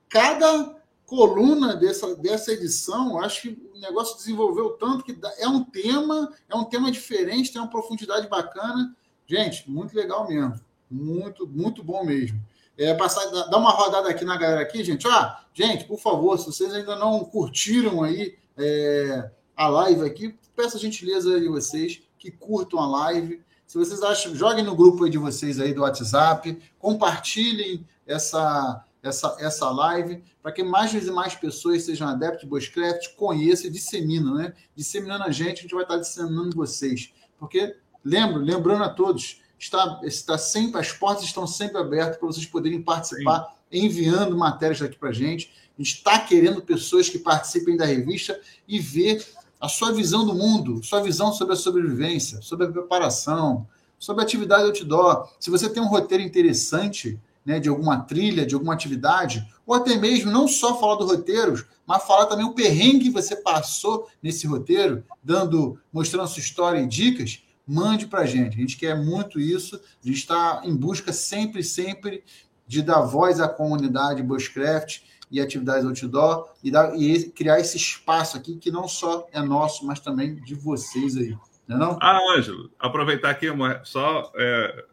cada 0.09 0.77
coluna 1.07 1.77
dessa, 1.77 2.15
dessa 2.17 2.53
edição, 2.53 3.19
acho 3.21 3.43
que 3.43 3.71
o 3.75 3.79
negócio 3.79 4.17
desenvolveu 4.17 4.71
tanto 4.71 5.05
que 5.05 5.17
é 5.39 5.49
um 5.49 5.63
tema, 5.63 6.33
é 6.49 6.57
um 6.57 6.65
tema 6.65 6.91
diferente, 6.91 7.53
tem 7.53 7.61
uma 7.61 7.71
profundidade 7.71 8.29
bacana. 8.29 8.95
Gente, 9.27 9.71
muito 9.71 9.95
legal 9.95 10.29
mesmo. 10.29 10.61
Muito, 10.91 11.47
muito 11.47 11.83
bom 11.83 12.05
mesmo. 12.05 12.41
É, 12.77 12.93
passar, 12.95 13.25
dar 13.31 13.57
uma 13.57 13.71
rodada 13.71 14.09
aqui 14.09 14.25
na 14.25 14.37
galera 14.37 14.61
aqui, 14.61 14.85
gente. 14.85 15.07
Ah, 15.09 15.41
gente, 15.55 15.85
por 15.85 15.99
favor, 15.99 16.39
se 16.39 16.47
vocês 16.47 16.73
ainda 16.75 16.97
não 16.97 17.25
curtiram 17.25 18.03
aí 18.03 18.37
é, 18.57 19.31
a 19.57 19.69
live 19.69 20.05
aqui, 20.05 20.37
peço 20.55 20.77
a 20.77 20.81
gentileza 20.81 21.41
de 21.41 21.49
vocês 21.49 22.03
que 22.19 22.31
curtam 22.31 22.81
a 22.81 22.87
live. 22.87 23.43
Se 23.67 23.79
vocês 23.79 24.03
acham, 24.03 24.35
joguem 24.35 24.65
no 24.65 24.77
grupo 24.77 25.09
de 25.09 25.19
vocês 25.19 25.59
aí 25.59 25.73
do 25.73 25.83
WhatsApp, 25.83 26.57
compartilhem 26.79 27.87
essa, 28.07 28.85
essa, 29.07 29.37
essa 29.39 29.71
live 29.71 30.23
para 30.43 30.53
que 30.53 30.63
mais 30.63 30.93
e 30.93 31.11
mais 31.11 31.35
pessoas 31.35 31.85
sejam 31.85 32.09
adeptos 32.09 32.43
de 32.43 32.47
Bushcraft, 32.47 33.15
conheçam 33.17 33.67
e 33.67 33.71
disseminam, 33.71 34.35
né? 34.35 34.53
Disseminando 34.75 35.25
a 35.25 35.31
gente, 35.31 35.59
a 35.59 35.63
gente 35.63 35.75
vai 35.75 35.85
estar 35.85 35.97
disseminando 35.97 36.57
vocês. 36.57 37.13
Porque 37.39 37.77
Lembro, 38.07 38.41
lembrando 38.41 38.85
a 38.85 38.89
todos, 38.89 39.43
está, 39.59 40.01
está 40.05 40.39
sempre, 40.39 40.81
as 40.81 40.93
portas 40.93 41.25
estão 41.25 41.45
sempre 41.45 41.79
abertas 41.79 42.17
para 42.19 42.27
vocês 42.29 42.47
poderem 42.47 42.81
participar, 42.81 43.41
Sim. 43.69 43.85
enviando 43.85 44.39
matérias 44.39 44.79
daqui 44.79 44.97
para 44.97 45.09
a 45.09 45.13
gente. 45.13 45.53
A 45.77 45.83
gente 45.83 45.97
está 45.97 46.21
querendo 46.21 46.63
pessoas 46.63 47.09
que 47.09 47.19
participem 47.19 47.77
da 47.77 47.85
revista 47.85 48.41
e 48.69 48.79
ver 48.79 49.27
a 49.61 49.69
sua 49.69 49.91
visão 49.93 50.25
do 50.25 50.35
mundo, 50.35 50.85
sua 50.85 51.03
visão 51.03 51.33
sobre 51.33 51.55
a 51.55 51.57
sobrevivência, 51.57 52.41
sobre 52.43 52.67
a 52.67 52.71
preparação, 52.71 53.67
sobre 53.99 54.23
a 54.23 54.25
atividade 54.25 54.63
outdoor. 54.63 55.29
Se 55.41 55.51
você 55.51 55.69
tem 55.69 55.83
um 55.83 55.89
roteiro 55.89 56.23
interessante, 56.23 57.19
né, 57.47 57.61
de 57.61 57.69
alguma 57.69 58.01
trilha, 58.01 58.45
de 58.45 58.55
alguma 58.55 58.75
atividade, 58.75 59.47
ou 59.65 59.75
até 59.75 59.97
mesmo 59.97 60.31
não 60.31 60.49
só 60.49 60.79
falar 60.79 60.97
do 60.97 61.07
roteiro, 61.07 61.65
mas 61.87 62.03
falar 62.03 62.27
também 62.27 62.45
o 62.45 62.55
perrengue 62.55 63.05
que 63.05 63.11
você 63.11 63.37
passou 63.37 64.09
nesse 64.21 64.47
roteiro, 64.47 65.05
dando, 65.23 65.79
mostrando 65.93 66.25
a 66.25 66.27
sua 66.27 66.41
história 66.41 66.81
e 66.81 66.87
dicas, 66.87 67.43
mande 67.67 68.07
para 68.07 68.21
a 68.21 68.27
gente. 68.27 68.57
A 68.57 68.61
gente 68.61 68.77
quer 68.77 68.97
muito 68.97 69.41
isso. 69.41 69.77
A 69.77 70.07
gente 70.07 70.19
está 70.19 70.63
em 70.65 70.75
busca 70.75 71.13
sempre, 71.13 71.63
sempre 71.63 72.25
de 72.67 72.83
dar 72.83 73.01
voz 73.03 73.41
à 73.41 73.49
comunidade 73.49 74.23
Bushcraft 74.23 75.03
e 75.31 75.41
atividades 75.41 75.85
outdoor 75.85 76.49
e, 76.63 76.71
dar, 76.71 76.97
e 76.97 77.31
criar 77.31 77.61
esse 77.61 77.77
espaço 77.77 78.37
aqui 78.37 78.57
que 78.57 78.71
não 78.71 78.89
só 78.89 79.27
é 79.33 79.41
nosso, 79.41 79.87
mas 79.87 80.01
também 80.01 80.37
de 80.37 80.55
vocês 80.55 81.17
aí. 81.17 81.37
Não 81.67 81.77
é 81.77 81.79
não? 81.79 81.99
Ah, 82.01 82.19
Ângelo, 82.37 82.71
aproveitar 82.79 83.31
aqui 83.31 83.49
uma, 83.51 83.81
só 83.85 84.33
é, 84.37 84.85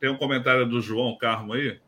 tem 0.00 0.10
um 0.10 0.16
comentário 0.16 0.66
do 0.66 0.80
João 0.80 1.16
Carmo 1.16 1.52
aí. 1.52 1.80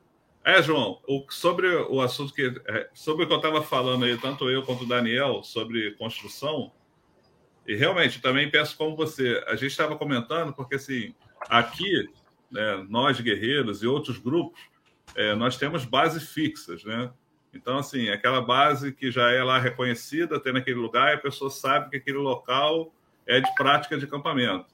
É, 0.44 0.62
João, 0.62 1.00
o, 1.06 1.24
sobre 1.28 1.68
o 1.68 2.00
assunto 2.00 2.32
que 2.32 2.52
é, 2.66 2.88
sobre 2.94 3.24
o 3.24 3.26
que 3.26 3.32
eu 3.32 3.36
estava 3.36 3.62
falando 3.62 4.04
aí, 4.04 4.16
tanto 4.16 4.48
eu 4.48 4.62
quanto 4.62 4.84
o 4.84 4.88
Daniel, 4.88 5.42
sobre 5.42 5.92
construção, 5.92 6.72
e 7.66 7.76
realmente 7.76 8.22
também 8.22 8.50
peço 8.50 8.76
como 8.76 8.96
você, 8.96 9.42
a 9.46 9.54
gente 9.54 9.70
estava 9.70 9.96
comentando, 9.96 10.52
porque 10.52 10.76
assim, 10.76 11.14
aqui, 11.48 12.08
né, 12.50 12.86
nós 12.88 13.20
guerreiros 13.20 13.82
e 13.82 13.86
outros 13.86 14.18
grupos, 14.18 14.60
é, 15.14 15.34
nós 15.34 15.56
temos 15.56 15.84
bases 15.84 16.28
fixas, 16.30 16.84
né? 16.84 17.12
Então, 17.52 17.78
assim, 17.78 18.08
aquela 18.08 18.40
base 18.40 18.92
que 18.92 19.10
já 19.10 19.30
é 19.30 19.42
lá 19.42 19.58
reconhecida, 19.58 20.40
tem 20.40 20.52
naquele 20.52 20.78
lugar, 20.78 21.10
e 21.10 21.14
a 21.16 21.20
pessoa 21.20 21.50
sabe 21.50 21.90
que 21.90 21.96
aquele 21.96 22.18
local 22.18 22.94
é 23.26 23.40
de 23.40 23.54
prática 23.54 23.98
de 23.98 24.04
acampamento. 24.04 24.69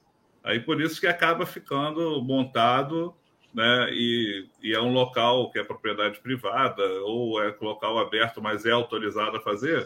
Aí 0.46 0.60
por 0.60 0.80
isso 0.80 1.00
que 1.00 1.08
acaba 1.08 1.44
ficando 1.44 2.22
montado, 2.22 3.12
né? 3.52 3.88
E, 3.90 4.48
e 4.62 4.72
é 4.72 4.80
um 4.80 4.92
local 4.92 5.50
que 5.50 5.58
é 5.58 5.64
propriedade 5.64 6.20
privada, 6.20 6.84
ou 7.02 7.42
é 7.42 7.52
local 7.60 7.98
aberto, 7.98 8.40
mas 8.40 8.64
é 8.64 8.70
autorizado 8.70 9.36
a 9.36 9.40
fazer. 9.40 9.84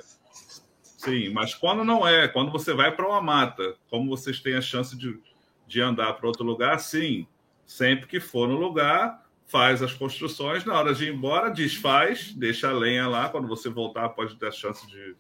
Sim, 0.83 1.31
mas 1.31 1.55
quando 1.55 1.83
não 1.83 2.07
é, 2.07 2.29
quando 2.29 2.53
você 2.53 2.75
vai 2.75 2.95
para 2.95 3.09
uma 3.09 3.23
mata, 3.23 3.75
como 3.89 4.11
vocês 4.11 4.39
têm 4.39 4.55
a 4.55 4.61
chance 4.61 4.95
de, 4.99 5.19
de 5.67 5.81
andar 5.81 6.13
para 6.13 6.27
outro 6.27 6.45
lugar, 6.45 6.79
sim. 6.79 7.27
Sempre 7.67 8.07
que 8.07 8.21
for 8.21 8.47
no 8.47 8.57
lugar, 8.57 9.25
faz 9.47 9.83
as 9.83 9.95
construções, 9.95 10.63
na 10.67 10.79
hora 10.79 10.93
de 10.93 11.07
ir 11.07 11.15
embora, 11.15 11.49
desfaz, 11.51 12.35
deixa 12.35 12.69
a 12.69 12.73
lenha 12.73 13.09
lá, 13.09 13.31
quando 13.31 13.49
você 13.49 13.71
voltar 13.71 14.11
pode 14.11 14.37
ter 14.37 14.49
a 14.49 14.53
chance 14.53 14.87
de, 14.87 15.17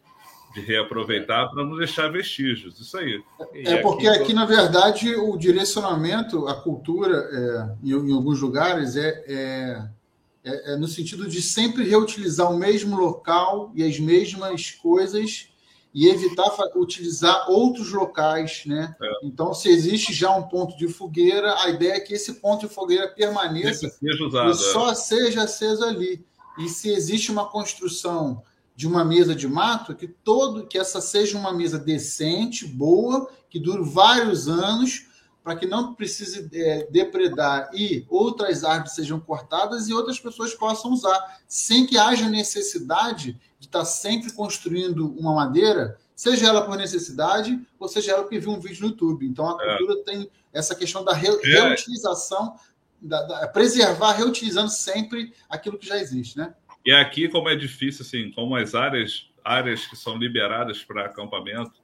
de 0.55 0.61
reaproveitar 0.61 1.49
para 1.49 1.65
não 1.65 1.77
deixar 1.77 2.11
vestígios, 2.11 2.81
isso 2.81 2.97
aí. 2.99 3.23
É 3.55 3.77
porque 3.79 4.09
aqui, 4.09 4.35
na 4.35 4.45
verdade, 4.45 5.15
o 5.15 5.37
direcionamento, 5.37 6.49
a 6.49 6.55
cultura, 6.55 7.17
é, 7.17 7.87
em, 7.87 7.91
em, 7.91 8.13
alguns 8.13 8.41
lugares, 8.41 8.97
é, 8.97 9.25
é, 9.29 9.89
é, 10.45 10.73
é 10.73 10.77
no 10.77 10.89
sentido 10.89 11.29
de 11.29 11.41
sempre 11.41 11.89
reutilizar 11.89 12.51
o 12.53 12.59
mesmo 12.59 12.99
local 12.99 13.71
e 13.75 13.85
as 13.85 14.01
mesmas 14.01 14.73
coisas 14.73 15.51
e 15.93 16.09
evitar 16.09 16.49
utilizar 16.77 17.51
outros 17.51 17.93
locais, 17.93 18.63
né? 18.65 18.95
É. 19.01 19.11
Então, 19.25 19.53
se 19.53 19.69
existe 19.69 20.13
já 20.13 20.35
um 20.35 20.45
ponto 20.45 20.77
de 20.77 20.89
fogueira, 20.89 21.55
a 21.63 21.69
ideia 21.69 21.95
é 21.95 22.01
que 22.01 22.15
esse 22.15 22.35
ponto 22.35 22.67
de 22.67 22.75
fogueira 22.75 23.09
permaneça 23.09 23.91
usado, 24.21 24.51
e 24.51 24.55
só 24.55 24.91
é. 24.91 24.95
seja 24.95 25.43
aceso 25.43 25.85
ali. 25.85 26.25
E 26.59 26.69
se 26.69 26.91
existe 26.91 27.31
uma 27.33 27.49
construção 27.49 28.43
de 28.81 28.89
uma 28.89 29.05
mesa 29.05 29.35
de 29.35 29.47
mato, 29.47 29.95
que 29.95 30.09
todo 30.09 30.67
que 30.67 30.79
essa 30.79 31.03
seja 31.03 31.37
uma 31.37 31.53
mesa 31.53 31.79
decente, 31.79 32.67
boa, 32.67 33.31
que 33.51 33.61
dure 33.61 33.83
vários 33.85 34.49
anos, 34.49 35.07
para 35.45 35.55
que 35.55 35.67
não 35.67 35.93
precise 35.93 36.49
é, 36.51 36.89
depredar 36.91 37.69
e 37.75 38.07
outras 38.09 38.65
árvores 38.65 38.95
sejam 38.95 39.21
cortadas 39.21 39.87
e 39.87 39.93
outras 39.93 40.19
pessoas 40.19 40.55
possam 40.55 40.93
usar, 40.93 41.41
sem 41.47 41.87
que 41.87 41.99
haja 41.99 42.27
necessidade 42.31 43.39
de 43.59 43.67
estar 43.67 43.85
sempre 43.85 44.33
construindo 44.33 45.15
uma 45.15 45.35
madeira, 45.35 45.99
seja 46.17 46.49
ela 46.49 46.63
por 46.63 46.79
necessidade, 46.79 47.61
ou 47.79 47.87
seja 47.87 48.13
ela 48.13 48.23
porque 48.23 48.39
viu 48.39 48.53
um 48.53 48.61
vídeo 48.61 48.81
no 48.81 48.89
YouTube. 48.89 49.27
Então 49.27 49.47
a 49.47 49.63
é. 49.63 49.77
cultura 49.77 50.01
é. 50.01 50.05
tem 50.05 50.31
essa 50.55 50.75
questão 50.75 51.05
da 51.05 51.13
re 51.13 51.29
é. 51.29 51.61
reutilização, 51.61 52.55
da, 52.99 53.23
da, 53.25 53.49
preservar 53.49 54.13
reutilizando 54.13 54.71
sempre 54.71 55.35
aquilo 55.51 55.77
que 55.77 55.87
já 55.87 55.99
existe, 55.99 56.39
né? 56.39 56.55
E 56.85 56.93
aqui, 56.93 57.29
como 57.29 57.49
é 57.49 57.57
difícil, 57.57 58.05
assim, 58.05 58.31
como 58.31 58.57
as 58.57 58.75
áreas, 58.75 59.31
áreas 59.45 59.87
que 59.87 59.97
são 59.97 60.17
liberadas 60.17 60.83
para 60.83 61.07
acampamento, 61.07 61.81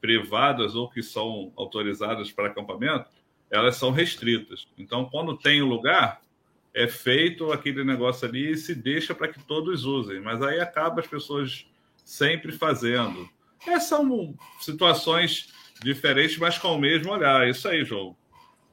privadas 0.00 0.74
ou 0.74 0.88
que 0.88 1.02
são 1.02 1.52
autorizadas 1.56 2.32
para 2.32 2.48
acampamento, 2.48 3.08
elas 3.50 3.76
são 3.76 3.90
restritas. 3.90 4.66
Então, 4.78 5.04
quando 5.06 5.36
tem 5.36 5.60
o 5.60 5.66
lugar, 5.66 6.20
é 6.72 6.86
feito 6.86 7.52
aquele 7.52 7.84
negócio 7.84 8.26
ali 8.28 8.52
e 8.52 8.56
se 8.56 8.74
deixa 8.74 9.14
para 9.14 9.28
que 9.28 9.42
todos 9.44 9.84
usem. 9.84 10.20
Mas 10.20 10.40
aí 10.42 10.60
acaba 10.60 11.00
as 11.00 11.06
pessoas 11.06 11.66
sempre 12.04 12.52
fazendo. 12.52 13.28
É, 13.66 13.78
são 13.78 14.34
situações 14.60 15.52
diferentes, 15.82 16.38
mas 16.38 16.58
com 16.58 16.74
o 16.74 16.80
mesmo 16.80 17.12
olhar. 17.12 17.46
É 17.46 17.50
isso 17.50 17.68
aí, 17.68 17.84
João. 17.84 18.16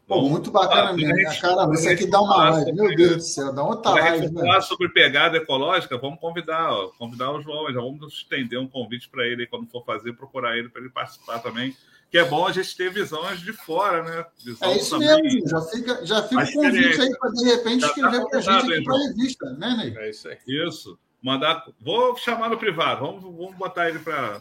Pô, 0.08 0.22
muito 0.22 0.50
bacana 0.50 0.92
ah, 0.92 0.94
mesmo. 0.94 1.42
Cara, 1.42 1.74
isso 1.74 1.90
aqui 1.90 2.10
dá 2.10 2.22
uma 2.22 2.52
live. 2.52 2.72
Meu 2.72 2.96
Deus 2.96 3.16
do 3.18 3.22
céu, 3.22 3.54
dá 3.54 3.64
outra 3.64 3.92
live. 3.92 4.32
Né? 4.32 4.42
falar 4.42 4.62
sobre 4.62 4.88
pegada 4.90 5.36
ecológica, 5.36 5.98
vamos 5.98 6.20
convidar, 6.20 6.72
ó, 6.72 6.88
convidar 6.98 7.32
o 7.32 7.42
João. 7.42 7.72
Já 7.74 7.82
vamos 7.82 8.14
estender 8.14 8.58
um 8.58 8.68
convite 8.68 9.10
para 9.10 9.28
ele 9.28 9.46
quando 9.46 9.68
for 9.68 9.84
fazer, 9.84 10.14
procurar 10.14 10.58
ele 10.58 10.70
para 10.70 10.82
ele 10.82 10.90
participar 10.90 11.40
também 11.40 11.76
que 12.10 12.18
é 12.18 12.24
bom 12.24 12.48
a 12.48 12.52
gente 12.52 12.76
ter 12.76 12.92
visões 12.92 13.42
de 13.42 13.52
fora, 13.52 14.04
né? 14.04 14.26
Visão 14.44 14.70
é 14.70 14.78
isso 14.78 14.92
também, 14.92 15.24
mesmo, 15.24 15.50
já 15.50 15.62
fica, 15.62 16.06
já 16.06 16.24
fica 16.24 16.44
o 16.44 16.54
convite 16.54 17.02
aí 17.02 17.18
para 17.18 17.32
de 17.32 17.46
repente 17.46 17.82
já 17.82 17.88
tá 17.88 17.94
escrever 17.94 18.20
tá 18.20 18.26
para 18.30 18.38
a 18.38 18.42
gente 18.42 18.74
aqui 18.74 18.84
para 18.84 18.96
a 18.96 19.00
revista, 19.00 19.50
né, 19.52 19.76
Ney? 19.78 19.98
É 19.98 20.10
isso 20.10 20.28
aí. 20.30 20.38
Isso. 20.48 20.98
Mandar, 21.22 21.66
vou 21.82 22.16
chamar 22.16 22.50
no 22.50 22.58
privado, 22.58 23.06
vamos, 23.06 23.24
vamos 23.24 23.56
botar 23.58 23.90
ele 23.90 24.00
para 24.00 24.40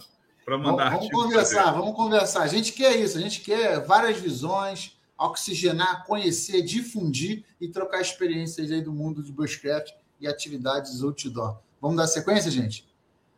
mandar. 0.58 0.90
Vamos, 0.90 1.08
vamos 1.08 1.10
conversar, 1.10 1.72
vamos 1.72 1.96
conversar. 1.96 2.42
A 2.42 2.46
gente 2.46 2.72
quer 2.72 2.94
isso, 2.96 3.18
a 3.18 3.20
gente 3.20 3.40
quer 3.40 3.84
várias 3.84 4.18
visões, 4.18 4.95
oxigenar, 5.18 6.04
conhecer, 6.06 6.62
difundir 6.62 7.44
e 7.60 7.68
trocar 7.68 8.00
experiências 8.00 8.70
aí 8.70 8.82
do 8.82 8.92
mundo 8.92 9.22
de 9.22 9.32
bushcraft 9.32 9.92
e 10.20 10.26
atividades 10.26 11.02
outdoor. 11.02 11.58
Vamos 11.80 11.96
dar 11.96 12.06
sequência, 12.06 12.50
gente? 12.50 12.86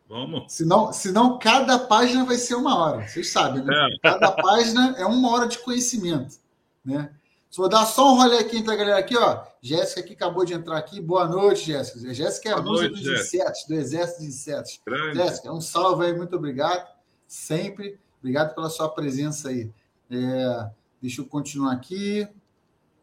Vamos. 0.07 0.51
Senão, 0.51 0.91
senão 0.91 1.37
cada 1.37 1.77
página 1.77 2.25
vai 2.25 2.35
ser 2.35 2.55
uma 2.55 2.75
hora. 2.77 3.07
Vocês 3.07 3.31
sabem, 3.31 3.63
né? 3.63 3.73
É. 3.73 3.99
Cada 4.01 4.31
página 4.31 4.95
é 4.97 5.05
uma 5.05 5.31
hora 5.31 5.47
de 5.47 5.59
conhecimento. 5.59 6.37
Né? 6.83 7.11
Vou 7.55 7.69
dar 7.69 7.85
só 7.85 8.13
um 8.13 8.15
rolê 8.15 8.39
aqui 8.39 8.57
entre 8.57 8.73
a 8.73 8.75
galera 8.75 8.97
aqui, 8.97 9.17
ó. 9.17 9.43
Jéssica 9.61 10.01
que 10.01 10.13
acabou 10.13 10.45
de 10.45 10.53
entrar 10.53 10.77
aqui. 10.77 11.01
Boa 11.01 11.27
noite, 11.27 11.65
Jéssica. 11.65 12.13
Jéssica 12.13 12.49
é 12.49 12.53
a 12.53 12.61
musa 12.61 12.89
dos 12.89 13.01
Jéssica. 13.01 13.37
insetos, 13.37 13.65
do 13.67 13.73
exército 13.75 14.21
de 14.21 14.27
insetos. 14.27 14.81
Grande. 14.85 15.17
Jéssica, 15.17 15.53
um 15.53 15.61
salve 15.61 16.05
aí, 16.05 16.13
muito 16.15 16.35
obrigado. 16.35 16.87
Sempre. 17.27 17.99
Obrigado 18.19 18.55
pela 18.55 18.69
sua 18.69 18.89
presença 18.89 19.49
aí. 19.49 19.69
É, 20.09 20.69
deixa 21.01 21.21
eu 21.21 21.25
continuar 21.25 21.73
aqui. 21.73 22.27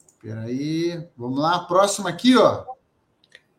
Espera 0.06 0.42
aí. 0.42 1.06
Vamos 1.16 1.38
lá. 1.38 1.60
Próximo 1.60 2.08
aqui, 2.08 2.36
ó. 2.36 2.64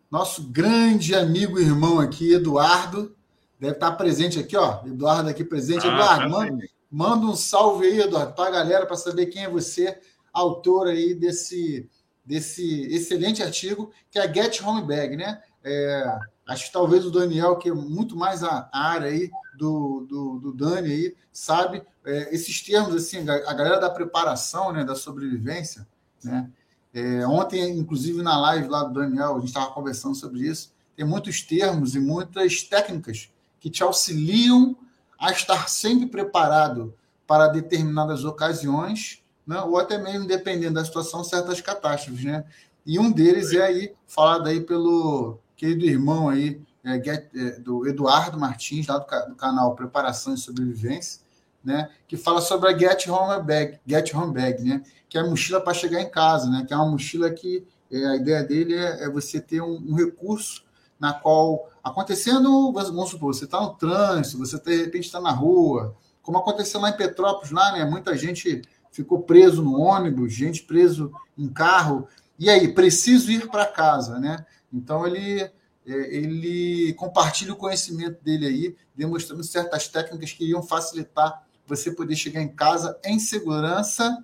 Nosso 0.10 0.44
grande 0.44 1.14
amigo 1.14 1.60
e 1.60 1.64
irmão 1.64 2.00
aqui, 2.00 2.34
Eduardo. 2.34 3.16
Deve 3.60 3.74
estar 3.74 3.92
presente 3.94 4.40
aqui, 4.40 4.56
ó. 4.56 4.86
Eduardo 4.86 5.30
aqui 5.30 5.44
presente. 5.44 5.86
Ah, 5.88 5.94
Eduardo, 5.94 6.22
tá 6.22 6.30
manda, 6.30 6.66
manda, 6.90 7.26
um 7.26 7.36
salve 7.36 7.88
aí, 7.88 8.00
Eduardo, 8.02 8.34
para 8.34 8.48
a 8.48 8.52
galera, 8.52 8.86
para 8.86 8.96
saber 8.96 9.28
quem 9.28 9.44
é 9.44 9.50
você, 9.50 10.00
autor 10.32 10.88
aí 10.88 11.14
desse, 11.14 11.90
desse 12.24 12.84
excelente 12.94 13.42
artigo, 13.42 13.92
que 14.12 14.20
é 14.20 14.24
a 14.24 14.32
Get 14.32 14.62
Home 14.64 14.86
Bag, 14.86 15.18
né? 15.18 15.42
É, 15.64 16.20
acho 16.48 16.66
que 16.68 16.72
talvez 16.72 17.06
o 17.06 17.12
Daniel, 17.12 17.58
que 17.58 17.70
é 17.70 17.74
muito 17.74 18.16
mais 18.16 18.44
a 18.44 18.70
área 18.72 19.10
aí 19.10 19.30
do, 19.58 20.06
do, 20.08 20.40
do 20.40 20.54
Dani 20.54 20.92
aí, 20.92 21.16
sabe 21.32 21.84
é, 22.06 22.34
esses 22.34 22.62
termos, 22.62 22.96
assim, 22.96 23.20
a 23.30 23.54
galera 23.54 23.80
da 23.80 23.90
preparação, 23.90 24.72
né, 24.72 24.84
da 24.84 24.96
sobrevivência, 24.96 25.86
né? 26.24 26.50
É, 26.94 27.28
ontem, 27.28 27.78
inclusive, 27.78 28.24
na 28.24 28.40
live 28.40 28.70
lá 28.70 28.84
do 28.84 28.94
Daniel, 28.94 29.36
a 29.36 29.40
gente 29.40 29.50
estava 29.50 29.72
conversando 29.72 30.16
sobre 30.16 30.48
isso. 30.48 30.74
Tem 30.96 31.06
muitos 31.06 31.44
termos 31.44 31.94
e 31.94 32.00
muitas 32.00 32.64
técnicas 32.64 33.30
que 33.60 33.70
te 33.70 33.84
auxiliam 33.84 34.76
a 35.20 35.32
estar 35.32 35.70
sempre 35.70 36.08
preparado 36.08 36.94
para 37.28 37.50
determinadas 37.50 38.24
ocasiões, 38.24 39.22
né? 39.46 39.62
ou 39.62 39.78
até 39.78 39.98
mesmo, 39.98 40.26
dependendo 40.26 40.76
da 40.76 40.86
situação, 40.86 41.24
certas 41.24 41.62
catástrofes. 41.62 42.24
Né? 42.24 42.44
E 42.86 42.98
um 42.98 43.12
deles 43.12 43.52
é 43.54 43.62
aí, 43.62 43.94
falado 44.08 44.48
aí 44.48 44.62
pelo 44.62 45.38
querido 45.58 45.86
irmão 45.86 46.30
aí, 46.30 46.62
é, 46.86 46.96
é, 46.96 47.60
do 47.60 47.86
Eduardo 47.86 48.40
Martins, 48.40 48.88
lá 48.88 48.98
do, 48.98 49.30
do, 49.30 49.36
canal 49.36 49.76
Preparação 49.76 50.34
e 50.34 50.38
Sobrevivência, 50.38 51.22
né? 51.62 51.90
que 52.08 52.16
fala 52.16 52.40
sobre 52.40 52.70
a 52.70 52.78
Get 52.78 53.08
Home 53.10 53.44
Bag, 53.44 53.80
Get 53.86 54.14
Home 54.14 54.34
Bag 54.34 54.64
né? 54.64 54.82
que 55.10 55.18
é 55.18 55.22
a 55.22 55.26
mochila 55.26 55.60
para 55.60 55.74
chegar 55.74 56.00
em 56.00 56.10
casa, 56.10 56.50
né? 56.50 56.64
que 56.66 56.74
é 56.74 56.78
uma 56.78 56.90
mochila 56.90 57.30
que 57.32 57.68
é, 57.92 58.06
a 58.06 58.16
ideia 58.16 58.44
dele 58.44 58.76
é, 58.76 59.04
é 59.04 59.10
você 59.10 59.42
ter 59.42 59.62
um, 59.62 59.84
um 59.90 59.96
recurso 59.96 60.64
na 60.98 61.14
qual 61.14 61.70
acontecendo, 61.84 62.72
vamos 62.72 63.10
supor, 63.10 63.34
você 63.34 63.46
está 63.46 63.60
no 63.60 63.74
trânsito, 63.76 64.38
você 64.38 64.58
de 64.60 64.84
repente 64.86 65.06
está 65.06 65.20
na 65.20 65.32
rua, 65.32 65.96
como 66.28 66.38
aconteceu 66.38 66.82
lá 66.82 66.90
em 66.90 66.98
Petrópolis, 66.98 67.52
lá, 67.52 67.72
né? 67.72 67.86
Muita 67.86 68.18
gente 68.18 68.62
ficou 68.92 69.22
preso 69.22 69.64
no 69.64 69.80
ônibus, 69.80 70.34
gente 70.34 70.64
preso 70.64 71.10
em 71.38 71.48
carro. 71.48 72.06
E 72.38 72.50
aí, 72.50 72.74
preciso 72.74 73.32
ir 73.32 73.48
para 73.50 73.66
casa, 73.66 74.20
né? 74.20 74.46
Então 74.72 75.06
ele 75.06 75.50
é, 75.88 76.16
ele 76.16 76.94
compartilha 76.94 77.54
o 77.54 77.56
conhecimento 77.56 78.22
dele 78.22 78.46
aí, 78.46 78.76
demonstrando 78.94 79.42
certas 79.44 79.88
técnicas 79.88 80.34
que 80.34 80.44
iriam 80.44 80.62
facilitar 80.62 81.48
você 81.66 81.92
poder 81.92 82.16
chegar 82.16 82.42
em 82.42 82.48
casa 82.48 82.98
em 83.04 83.20
segurança, 83.20 84.18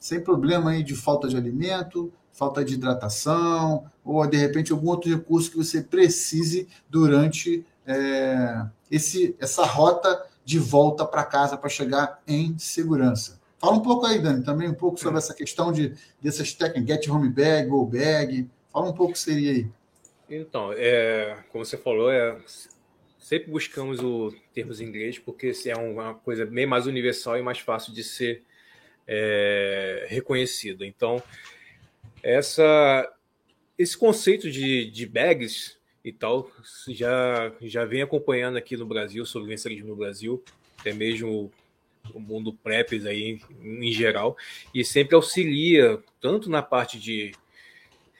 sem 0.00 0.20
problema 0.20 0.70
aí 0.70 0.82
de 0.82 0.94
falta 0.94 1.28
de 1.28 1.36
alimento, 1.36 2.12
falta 2.32 2.64
de 2.64 2.74
hidratação, 2.74 3.84
ou 4.04 4.26
de 4.26 4.36
repente 4.36 4.72
algum 4.72 4.88
outro 4.88 5.10
recurso 5.10 5.50
que 5.50 5.56
você 5.58 5.82
precise 5.82 6.68
durante 6.88 7.66
é, 7.86 8.66
esse, 8.90 9.36
essa 9.38 9.64
rota 9.64 10.26
de 10.44 10.58
volta 10.58 11.04
para 11.04 11.24
casa 11.24 11.56
para 11.56 11.68
chegar 11.68 12.20
em 12.26 12.58
segurança. 12.58 13.38
Fala 13.58 13.76
um 13.76 13.80
pouco 13.80 14.06
aí, 14.06 14.18
Dani, 14.18 14.42
também 14.42 14.70
um 14.70 14.74
pouco 14.74 14.98
sobre 14.98 15.18
essa 15.18 15.34
questão 15.34 15.70
de 15.70 15.94
dessas 16.20 16.54
técnicas, 16.54 16.96
get 16.96 17.08
home 17.08 17.28
bag, 17.28 17.68
go 17.68 17.84
bag. 17.84 18.48
Fala 18.72 18.88
um 18.88 18.94
pouco 18.94 19.12
que 19.12 19.18
seria 19.18 19.50
aí. 19.52 19.70
Então, 20.30 20.72
é, 20.72 21.42
como 21.50 21.64
você 21.64 21.76
falou, 21.76 22.10
é, 22.10 22.38
sempre 23.18 23.50
buscamos 23.50 23.98
o 23.98 24.32
termos 24.54 24.80
em 24.80 24.86
inglês 24.86 25.18
porque 25.18 25.52
é 25.66 25.76
uma 25.76 26.14
coisa 26.14 26.46
bem 26.46 26.66
mais 26.66 26.86
universal 26.86 27.36
e 27.36 27.42
mais 27.42 27.58
fácil 27.58 27.92
de 27.92 28.04
ser 28.04 28.44
é, 29.08 30.06
reconhecido. 30.08 30.84
Então, 30.84 31.20
essa, 32.22 33.12
esse 33.76 33.98
conceito 33.98 34.48
de, 34.48 34.88
de 34.88 35.04
bags 35.04 35.76
e 36.04 36.12
tal 36.12 36.48
já, 36.88 37.52
já 37.60 37.84
vem 37.84 38.02
acompanhando 38.02 38.56
aqui 38.56 38.76
no 38.76 38.86
Brasil, 38.86 39.26
sobre 39.26 39.52
o 39.52 39.86
no 39.86 39.96
Brasil, 39.96 40.42
até 40.78 40.92
mesmo 40.92 41.50
o 42.14 42.20
mundo 42.20 42.52
preps 42.52 43.04
aí 43.04 43.40
em 43.60 43.92
geral, 43.92 44.36
e 44.72 44.84
sempre 44.84 45.16
auxilia 45.16 46.00
tanto 46.20 46.48
na 46.48 46.62
parte 46.62 46.98
de, 47.00 47.32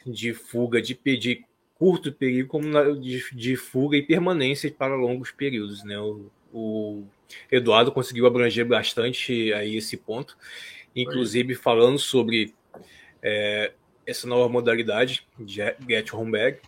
de 0.05 0.35
fuga, 0.35 0.83
de 0.83 0.95
pedir 0.95 1.47
curto 1.81 2.13
período, 2.13 2.47
como 2.47 2.95
de, 3.01 3.25
de, 3.33 3.57
fuga 3.57 3.97
e 3.97 4.03
permanência 4.03 4.71
para 4.71 4.95
longos 4.95 5.31
períodos. 5.31 5.83
Né? 5.83 5.99
O, 5.99 6.31
o 6.53 7.07
Eduardo 7.51 7.91
conseguiu 7.91 8.27
abranger 8.27 8.67
bastante 8.67 9.51
aí 9.55 9.77
esse 9.77 9.97
ponto, 9.97 10.37
inclusive 10.95 11.55
falando 11.55 11.99
sobre 11.99 12.55
é, 13.23 13.73
essa 14.07 14.29
nova 14.29 14.47
modalidade 14.47 15.27
de 15.39 15.63
Get 15.89 16.13
Home 16.13 16.33
Bag. 16.33 16.59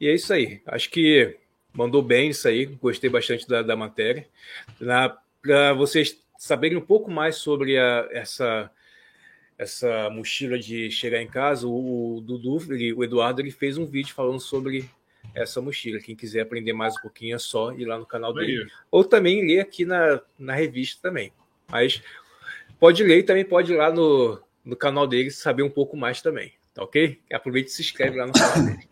E 0.00 0.06
é 0.06 0.14
isso 0.14 0.32
aí. 0.32 0.62
Acho 0.66 0.88
que 0.88 1.36
mandou 1.72 2.00
bem 2.00 2.30
isso 2.30 2.46
aí. 2.46 2.66
Gostei 2.66 3.10
bastante 3.10 3.48
da, 3.48 3.60
da 3.60 3.74
matéria. 3.74 4.28
Para 5.42 5.72
vocês 5.72 6.22
saberem 6.38 6.78
um 6.78 6.82
pouco 6.82 7.10
mais 7.10 7.34
sobre 7.36 7.76
a, 7.76 8.08
essa 8.12 8.70
essa 9.58 10.10
mochila 10.10 10.58
de 10.58 10.90
chegar 10.90 11.20
em 11.20 11.26
casa, 11.26 11.66
o, 11.66 12.16
o 12.16 12.20
Dudu, 12.20 12.58
ele, 12.72 12.92
o 12.92 13.04
Eduardo, 13.04 13.40
ele 13.40 13.50
fez 13.50 13.78
um 13.78 13.86
vídeo 13.86 14.14
falando 14.14 14.40
sobre 14.40 14.88
essa 15.34 15.60
mochila. 15.60 16.00
Quem 16.00 16.16
quiser 16.16 16.40
aprender 16.40 16.72
mais 16.72 16.96
um 16.96 17.00
pouquinho 17.00 17.36
é 17.36 17.38
só 17.38 17.72
ir 17.72 17.84
lá 17.84 17.98
no 17.98 18.06
canal 18.06 18.32
dele. 18.34 18.66
Ou 18.90 19.04
também 19.04 19.46
ler 19.46 19.60
aqui 19.60 19.84
na, 19.84 20.20
na 20.38 20.54
revista 20.54 21.00
também. 21.02 21.32
Mas 21.68 22.02
pode 22.78 23.02
ler 23.02 23.18
e 23.18 23.22
também 23.22 23.44
pode 23.44 23.72
ir 23.72 23.76
lá 23.76 23.92
no, 23.92 24.40
no 24.64 24.76
canal 24.76 25.06
dele 25.06 25.30
saber 25.30 25.62
um 25.62 25.70
pouco 25.70 25.96
mais 25.96 26.20
também. 26.20 26.52
Tá 26.74 26.82
ok? 26.82 27.20
Aproveite 27.32 27.70
e 27.70 27.72
se 27.72 27.82
inscreve 27.82 28.16
lá 28.16 28.26
no 28.26 28.32
canal 28.32 28.64
dele. 28.64 28.88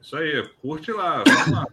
Isso 0.00 0.16
aí, 0.16 0.48
curte 0.60 0.92
lá, 0.92 1.22
vamos 1.24 1.50
lá. 1.52 1.66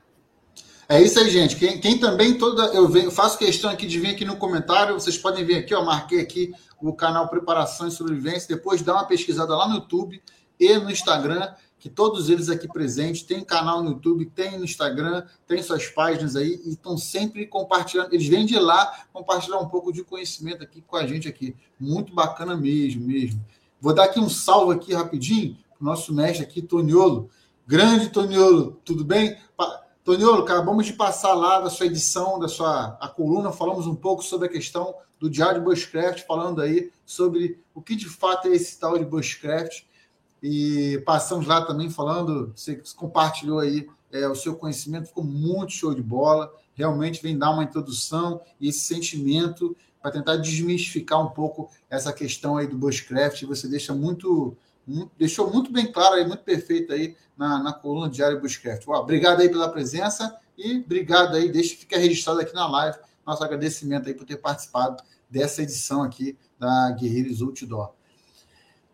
É 0.88 1.02
isso 1.02 1.20
aí, 1.20 1.30
gente. 1.30 1.56
Quem, 1.56 1.80
quem 1.80 1.98
também 1.98 2.38
toda. 2.38 2.66
Eu 2.68 2.88
venho, 2.88 3.10
faço 3.10 3.40
questão 3.40 3.72
aqui 3.72 3.88
de 3.88 4.00
vir 4.00 4.10
aqui 4.10 4.24
no 4.24 4.38
comentário. 4.38 4.94
Vocês 4.94 5.18
podem 5.18 5.44
ver 5.44 5.58
aqui, 5.58 5.74
ó. 5.74 5.84
Marquei 5.84 6.22
aqui 6.22 6.54
o 6.80 6.94
canal 6.94 7.28
Preparação 7.28 7.88
e 7.88 7.92
Sobrevivência. 7.92 8.56
Depois 8.56 8.84
dá 8.84 8.94
uma 8.94 9.06
pesquisada 9.06 9.56
lá 9.56 9.68
no 9.68 9.76
YouTube 9.76 10.22
e 10.60 10.78
no 10.78 10.92
Instagram, 10.92 11.54
que 11.80 11.90
todos 11.90 12.30
eles 12.30 12.50
aqui 12.50 12.68
presentes. 12.68 13.24
Tem 13.24 13.44
canal 13.44 13.82
no 13.82 13.92
YouTube, 13.92 14.28
tem 14.28 14.60
no 14.60 14.64
Instagram, 14.64 15.26
tem 15.48 15.64
suas 15.64 15.88
páginas 15.88 16.36
aí 16.36 16.62
e 16.64 16.70
estão 16.70 16.96
sempre 16.98 17.48
compartilhando. 17.48 18.14
Eles 18.14 18.28
vêm 18.28 18.46
de 18.46 18.60
lá 18.60 19.06
compartilhar 19.12 19.58
um 19.58 19.68
pouco 19.68 19.92
de 19.92 20.04
conhecimento 20.04 20.62
aqui 20.62 20.82
com 20.82 20.98
a 20.98 21.08
gente 21.08 21.28
aqui. 21.28 21.56
Muito 21.80 22.14
bacana 22.14 22.56
mesmo, 22.56 23.08
mesmo. 23.08 23.44
Vou 23.82 23.94
dar 23.94 24.06
aqui 24.06 24.20
um 24.20 24.30
salve 24.30 24.76
aqui 24.76 24.94
rapidinho 24.94 25.58
pro 25.76 25.86
nosso 25.86 26.14
mestre 26.14 26.44
aqui, 26.44 26.62
Toniolo. 26.62 27.28
Grande 27.68 28.10
Toniolo, 28.10 28.80
tudo 28.86 29.04
bem? 29.04 29.36
Toniolo, 30.06 30.44
acabamos 30.44 30.86
de 30.86 30.94
passar 30.94 31.34
lá 31.34 31.60
da 31.60 31.68
sua 31.68 31.88
edição, 31.88 32.38
da 32.38 32.48
sua 32.48 32.96
a 33.02 33.08
coluna, 33.08 33.52
falamos 33.52 33.88
um 33.88 33.96
pouco 33.96 34.24
sobre 34.24 34.48
a 34.48 34.52
questão 34.52 34.94
do 35.20 35.28
Diário 35.28 35.60
de 35.60 35.66
Bushcraft, 35.66 36.28
falando 36.28 36.62
aí 36.62 36.92
sobre 37.04 37.60
o 37.74 37.82
que 37.82 37.96
de 37.96 38.08
fato 38.08 38.48
é 38.48 38.52
esse 38.52 38.80
tal 38.80 39.00
de 39.00 39.04
Bushcraft. 39.04 39.82
E 40.44 41.02
passamos 41.08 41.48
lá 41.48 41.66
também 41.66 41.90
falando, 41.90 42.54
você 42.56 42.80
compartilhou 42.96 43.58
aí 43.58 43.88
é, 44.12 44.28
o 44.28 44.36
seu 44.36 44.56
conhecimento, 44.56 45.08
ficou 45.08 45.24
muito 45.24 45.72
show 45.72 45.92
de 45.92 46.04
bola. 46.04 46.54
Realmente 46.76 47.20
vem 47.20 47.36
dar 47.36 47.50
uma 47.50 47.64
introdução 47.64 48.40
e 48.62 48.70
esse 48.70 48.82
sentimento 48.82 49.76
para 50.00 50.12
tentar 50.12 50.36
desmistificar 50.36 51.20
um 51.20 51.32
pouco 51.32 51.68
essa 51.90 52.14
questão 52.14 52.58
aí 52.58 52.68
do 52.68 52.78
Bushcraft. 52.78 53.42
Você 53.46 53.68
deixa 53.68 53.92
muito 53.92 54.56
deixou 55.18 55.52
muito 55.52 55.72
bem 55.72 55.92
claro 55.92 56.16
aí, 56.16 56.26
muito 56.26 56.44
perfeito 56.44 56.94
aí 56.94 57.16
na, 57.38 57.62
na 57.62 57.74
coluna 57.74 58.10
diária 58.10 58.40
Bushcraft. 58.40 58.86
Uau, 58.88 59.02
obrigado 59.02 59.42
aí 59.42 59.50
pela 59.50 59.70
presença 59.70 60.36
e 60.58 60.78
obrigado 60.78 61.36
aí, 61.36 61.52
deixa 61.52 61.76
ficar 61.76 61.98
registrado 61.98 62.40
aqui 62.40 62.54
na 62.54 62.68
live 62.68 62.98
nosso 63.26 63.44
agradecimento 63.44 64.08
aí 64.08 64.14
por 64.14 64.26
ter 64.26 64.38
participado 64.38 65.04
dessa 65.30 65.64
edição 65.64 66.04
aqui 66.04 66.38
da 66.60 66.92
Guerreiros 66.92 67.42
Outdoor. 67.42 67.92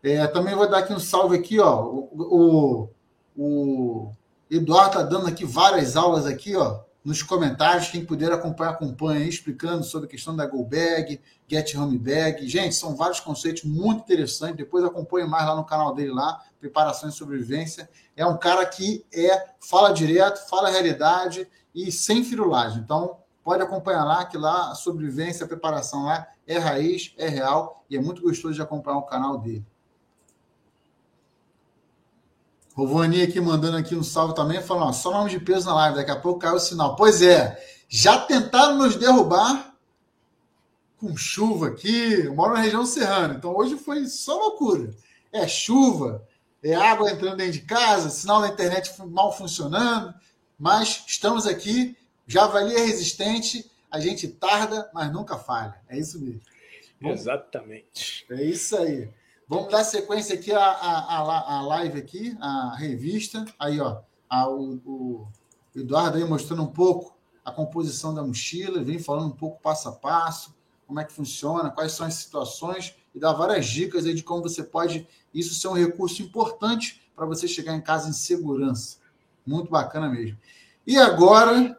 É, 0.02 0.26
também 0.28 0.56
vou 0.56 0.70
dar 0.70 0.80
aqui 0.80 0.94
um 0.94 1.00
salve 1.00 1.38
aqui, 1.38 1.60
ó, 1.60 1.84
o, 1.84 2.10
o, 2.16 2.90
o 3.38 4.12
Eduardo 4.50 4.94
tá 4.94 5.04
dando 5.04 5.28
aqui 5.28 5.46
várias 5.46 5.96
aulas 5.96 6.26
aqui, 6.26 6.56
ó, 6.56 6.80
nos 7.04 7.24
comentários. 7.24 7.90
Quem 7.90 8.06
puder 8.06 8.32
acompanhar, 8.32 8.72
acompanha 8.72 9.26
explicando 9.26 9.84
sobre 9.84 10.08
a 10.08 10.10
questão 10.10 10.36
da 10.36 10.46
Go 10.46 10.64
Bag, 10.64 11.20
Get 11.48 11.76
Home 11.76 11.98
Bag. 11.98 12.48
Gente, 12.48 12.76
são 12.76 12.96
vários 12.96 13.20
conceitos 13.20 13.64
muito 13.64 14.02
interessantes. 14.02 14.58
Depois 14.58 14.84
acompanhe 14.84 15.28
mais 15.28 15.46
lá 15.46 15.56
no 15.56 15.66
canal 15.66 15.94
dele 15.94 16.12
lá, 16.12 16.42
Preparação 16.60 17.10
e 17.10 17.12
Sobrevivência. 17.12 17.90
É 18.16 18.26
um 18.26 18.38
cara 18.38 18.66
que 18.66 19.06
é 19.14 19.50
fala 19.60 19.92
direto, 19.92 20.48
fala 20.48 20.70
a 20.70 20.72
realidade 20.72 21.48
e 21.74 21.92
sem 21.92 22.24
firulagem. 22.24 22.82
Então, 22.82 23.18
pode 23.44 23.64
acompanhar 23.64 24.04
lá, 24.04 24.26
que 24.26 24.38
lá 24.38 24.72
a 24.72 24.76
sobrevivência, 24.76 25.46
a 25.46 25.48
preparação 25.48 26.06
lá 26.06 26.28
é 26.46 26.58
raiz, 26.58 27.14
é 27.18 27.28
real 27.28 27.84
e 27.90 27.98
é 27.98 28.02
muito 28.02 28.22
gostoso 28.22 28.54
de 28.54 28.62
acompanhar 28.62 28.98
o 28.98 29.04
canal 29.04 29.38
dele. 29.38 29.66
Rovani 32.74 33.22
aqui 33.22 33.40
mandando 33.42 33.78
aqui 33.78 33.96
um 33.96 34.04
salve 34.04 34.34
também, 34.34 34.62
falando, 34.62 34.90
ó, 34.90 34.94
só 34.94 35.12
nome 35.12 35.30
de 35.30 35.40
peso 35.40 35.68
na 35.68 35.76
live, 35.76 35.98
daqui 35.98 36.12
a 36.12 36.16
pouco 36.16 36.40
caiu 36.40 36.56
o 36.56 36.60
sinal. 36.60 36.96
Pois 36.96 37.22
é, 37.22 37.62
já 37.90 38.18
tentaram 38.20 38.78
nos 38.78 38.96
derrubar 38.96 39.76
com 40.98 41.18
chuva 41.18 41.68
aqui, 41.68 42.26
eu 42.26 42.36
moro 42.36 42.54
na 42.54 42.62
região 42.62 42.86
serrana, 42.86 43.34
então 43.34 43.56
hoje 43.56 43.76
foi 43.76 44.06
só 44.06 44.38
loucura. 44.38 44.96
É 45.32 45.48
chuva, 45.48 46.26
é 46.64 46.74
água 46.74 47.12
entrando 47.12 47.38
dentro 47.38 47.54
de 47.54 47.62
casa, 47.62 48.10
sinal 48.10 48.40
na 48.40 48.50
internet 48.50 48.94
mal 49.08 49.36
funcionando, 49.36 50.14
mas 50.58 51.04
estamos 51.08 51.48
aqui, 51.48 51.98
Javali 52.28 52.76
é 52.76 52.86
resistente, 52.86 53.70
a 53.90 54.00
gente 54.00 54.28
tarda, 54.28 54.90
mas 54.94 55.12
nunca 55.12 55.38
falha. 55.38 55.76
É 55.90 55.98
isso 55.98 56.22
mesmo. 56.22 56.42
Bom, 57.02 57.10
Exatamente. 57.10 58.26
É 58.30 58.44
isso 58.44 58.78
aí. 58.78 59.10
Vamos 59.52 59.70
dar 59.70 59.84
sequência 59.84 60.36
aqui 60.36 60.50
à, 60.54 60.64
à, 60.64 61.58
à 61.58 61.62
live 61.64 62.00
aqui, 62.00 62.38
a 62.40 62.74
revista. 62.74 63.44
Aí, 63.60 63.82
ó, 63.82 64.00
a, 64.30 64.48
o, 64.48 64.76
o, 64.86 65.28
Eduardo 65.76 66.16
aí 66.16 66.24
mostrando 66.24 66.64
um 66.64 66.72
pouco 66.72 67.18
a 67.44 67.52
composição 67.52 68.14
da 68.14 68.24
mochila, 68.24 68.82
vem 68.82 68.98
falando 68.98 69.28
um 69.28 69.36
pouco 69.36 69.62
passo 69.62 69.90
a 69.90 69.92
passo, 69.92 70.56
como 70.88 71.02
é 71.02 71.04
que 71.04 71.12
funciona, 71.12 71.70
quais 71.70 71.92
são 71.92 72.08
as 72.08 72.14
situações, 72.14 72.96
e 73.14 73.20
dá 73.20 73.34
várias 73.34 73.66
dicas 73.66 74.06
aí 74.06 74.14
de 74.14 74.24
como 74.24 74.42
você 74.42 74.64
pode 74.64 75.06
isso 75.34 75.54
ser 75.54 75.68
um 75.68 75.74
recurso 75.74 76.22
importante 76.22 77.02
para 77.14 77.26
você 77.26 77.46
chegar 77.46 77.76
em 77.76 77.82
casa 77.82 78.08
em 78.08 78.14
segurança. 78.14 79.00
Muito 79.46 79.70
bacana 79.70 80.08
mesmo. 80.08 80.38
E 80.88 80.98
agora, 80.98 81.78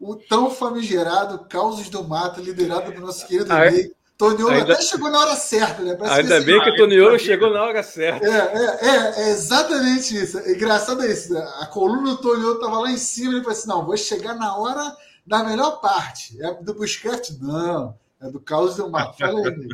o 0.00 0.16
tão 0.16 0.50
famigerado 0.50 1.44
Causos 1.44 1.90
do 1.90 2.08
Mato, 2.08 2.40
liderado 2.40 2.90
pelo 2.90 3.04
nosso 3.04 3.26
querido 3.26 3.52
é? 3.52 3.90
Toniolo 4.22 4.54
ainda... 4.54 4.74
até 4.74 4.82
chegou 4.82 5.10
na 5.10 5.18
hora 5.18 5.34
certa, 5.34 5.82
né? 5.82 5.96
Parece 5.96 6.20
ainda 6.20 6.38
que 6.38 6.46
bem 6.46 6.62
que 6.62 6.70
o 6.70 6.76
Toniolo 6.76 7.18
chegou 7.18 7.50
na 7.50 7.62
hora 7.62 7.82
certa. 7.82 8.24
É, 8.24 8.30
é, 8.30 8.88
é, 8.88 9.22
é 9.24 9.30
exatamente 9.30 10.16
isso. 10.16 10.38
É 10.38 10.52
engraçado 10.52 11.02
é 11.02 11.10
isso. 11.10 11.32
Né? 11.32 11.40
A 11.58 11.66
coluna 11.66 12.10
do 12.10 12.18
Toniolo 12.18 12.54
estava 12.54 12.78
lá 12.78 12.90
em 12.90 12.96
cima 12.96 13.32
e 13.32 13.34
ele 13.34 13.42
falou 13.42 13.58
assim: 13.58 13.68
não, 13.68 13.84
vou 13.84 13.96
chegar 13.96 14.34
na 14.34 14.56
hora 14.56 14.96
da 15.26 15.42
melhor 15.42 15.80
parte. 15.80 16.40
É 16.40 16.54
do 16.62 16.72
Busquets? 16.72 17.40
Não, 17.40 17.98
é 18.20 18.30
do 18.30 18.38
Carlos 18.38 18.76
do. 18.76 18.88
Fala 18.90 19.48
aí. 19.48 19.68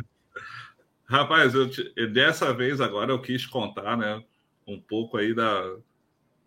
Rapaz, 1.05 1.53
eu 1.53 1.69
te... 1.69 1.83
dessa 2.07 2.53
vez 2.53 2.81
agora 2.81 3.11
eu 3.11 3.21
quis 3.21 3.45
contar, 3.45 3.95
né? 3.97 4.23
Um 4.67 4.79
pouco 4.79 5.17
aí 5.17 5.33
da, 5.33 5.63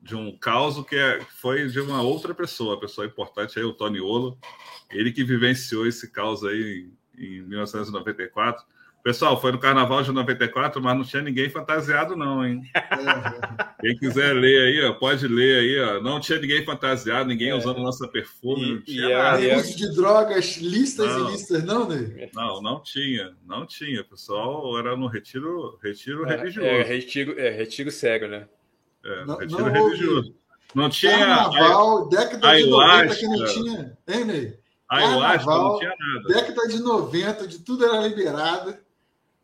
de 0.00 0.16
um 0.16 0.36
caos 0.36 0.84
que 0.86 0.96
é, 0.96 1.20
foi 1.40 1.68
de 1.68 1.80
uma 1.80 2.02
outra 2.02 2.34
pessoa, 2.34 2.78
pessoa 2.78 3.06
importante 3.06 3.58
aí, 3.58 3.64
o 3.64 3.72
Toniolo. 3.72 4.38
Ele 4.90 5.12
que 5.12 5.24
vivenciou 5.24 5.86
esse 5.86 6.10
caos 6.10 6.44
aí 6.44 6.88
em 6.88 7.01
1994. 7.26 8.64
Pessoal, 9.02 9.40
foi 9.40 9.50
no 9.50 9.58
carnaval 9.58 10.00
de 10.04 10.12
94, 10.12 10.80
mas 10.80 10.96
não 10.96 11.02
tinha 11.02 11.22
ninguém 11.22 11.50
fantasiado, 11.50 12.14
não, 12.14 12.46
hein? 12.46 12.62
É. 12.72 13.72
Quem 13.80 13.98
quiser 13.98 14.32
ler 14.32 14.68
aí, 14.68 14.84
ó, 14.84 14.92
pode 14.92 15.26
ler 15.26 15.58
aí, 15.58 15.80
ó. 15.80 16.00
Não 16.00 16.20
tinha 16.20 16.38
ninguém 16.38 16.64
fantasiado, 16.64 17.28
ninguém 17.28 17.48
é. 17.48 17.54
usando 17.54 17.82
nossa 17.82 18.06
perfume. 18.06 18.62
E, 18.62 18.74
não 18.74 18.82
tinha 18.82 19.40
e 19.40 19.56
uso 19.56 19.76
de 19.76 19.92
drogas, 19.92 20.56
listas 20.58 21.08
não, 21.08 21.28
e 21.28 21.32
listas, 21.32 21.64
não, 21.64 21.88
né? 21.88 22.30
Não, 22.32 22.62
não 22.62 22.80
tinha, 22.80 23.34
não 23.44 23.66
tinha. 23.66 24.04
pessoal 24.04 24.78
era 24.78 24.96
no 24.96 25.08
retiro, 25.08 25.76
retiro 25.82 26.24
é, 26.24 26.36
religioso. 26.36 26.68
É, 26.68 26.82
retiro, 26.84 27.40
é, 27.40 27.50
retiro 27.50 27.90
sério, 27.90 28.28
né? 28.28 28.46
É, 29.04 29.24
no 29.24 29.36
retiro 29.36 29.62
não 29.62 29.72
religioso. 29.72 30.16
Houve. 30.28 30.42
Não 30.76 30.88
tinha. 30.88 31.18
Carnaval, 31.18 32.08
década 32.08 32.56
de 32.56 32.66
90 32.66 33.16
que 33.16 33.26
não 33.26 33.44
tinha. 33.46 33.98
Hein, 34.06 34.24
Ney? 34.24 34.61
Carnaval, 34.98 35.72
não 35.72 35.78
tinha 35.78 35.94
nada. 35.98 36.28
Década 36.28 36.68
de 36.68 36.78
90, 36.80 37.48
de 37.48 37.58
tudo 37.60 37.84
era 37.84 38.06
liberado. 38.06 38.76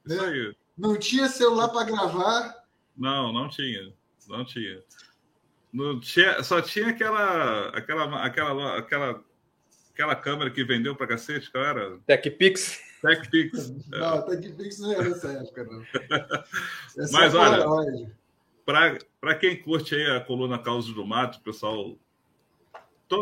Isso 0.07 0.23
né? 0.23 0.29
aí. 0.29 0.57
Não 0.77 0.97
tinha 0.99 1.29
celular 1.29 1.69
para 1.69 1.85
gravar. 1.85 2.55
Não, 2.97 3.33
não 3.33 3.49
tinha. 3.49 3.93
Não 4.29 4.45
tinha. 4.45 4.83
Não 5.73 6.01
tinha 6.01 6.43
só 6.43 6.61
tinha 6.63 6.89
aquela, 6.89 7.69
aquela, 7.71 8.25
aquela, 8.25 8.79
aquela, 8.79 9.25
aquela 9.93 10.17
câmera 10.17 10.51
que 10.51 10.65
vendeu 10.65 10.95
para 10.97 11.07
cacete, 11.07 11.51
qual 11.51 11.65
era? 11.65 11.99
TechPix. 12.07 12.81
TechPix. 13.03 13.71
não, 13.89 14.17
é. 14.17 14.23
TechPix 14.37 14.79
não 14.81 14.93
era 14.93 15.09
nessa 15.09 15.33
época, 15.33 15.65
não. 15.65 15.83
Essa 17.03 17.13
Mas 17.13 17.35
olha, 17.35 18.11
para 19.21 19.35
quem 19.35 19.63
curte 19.63 19.95
aí 19.95 20.17
a 20.17 20.21
coluna 20.21 20.59
Causa 20.59 20.93
do 20.93 21.07
Mato, 21.07 21.41
pessoal, 21.41 21.75
todo, 21.75 21.99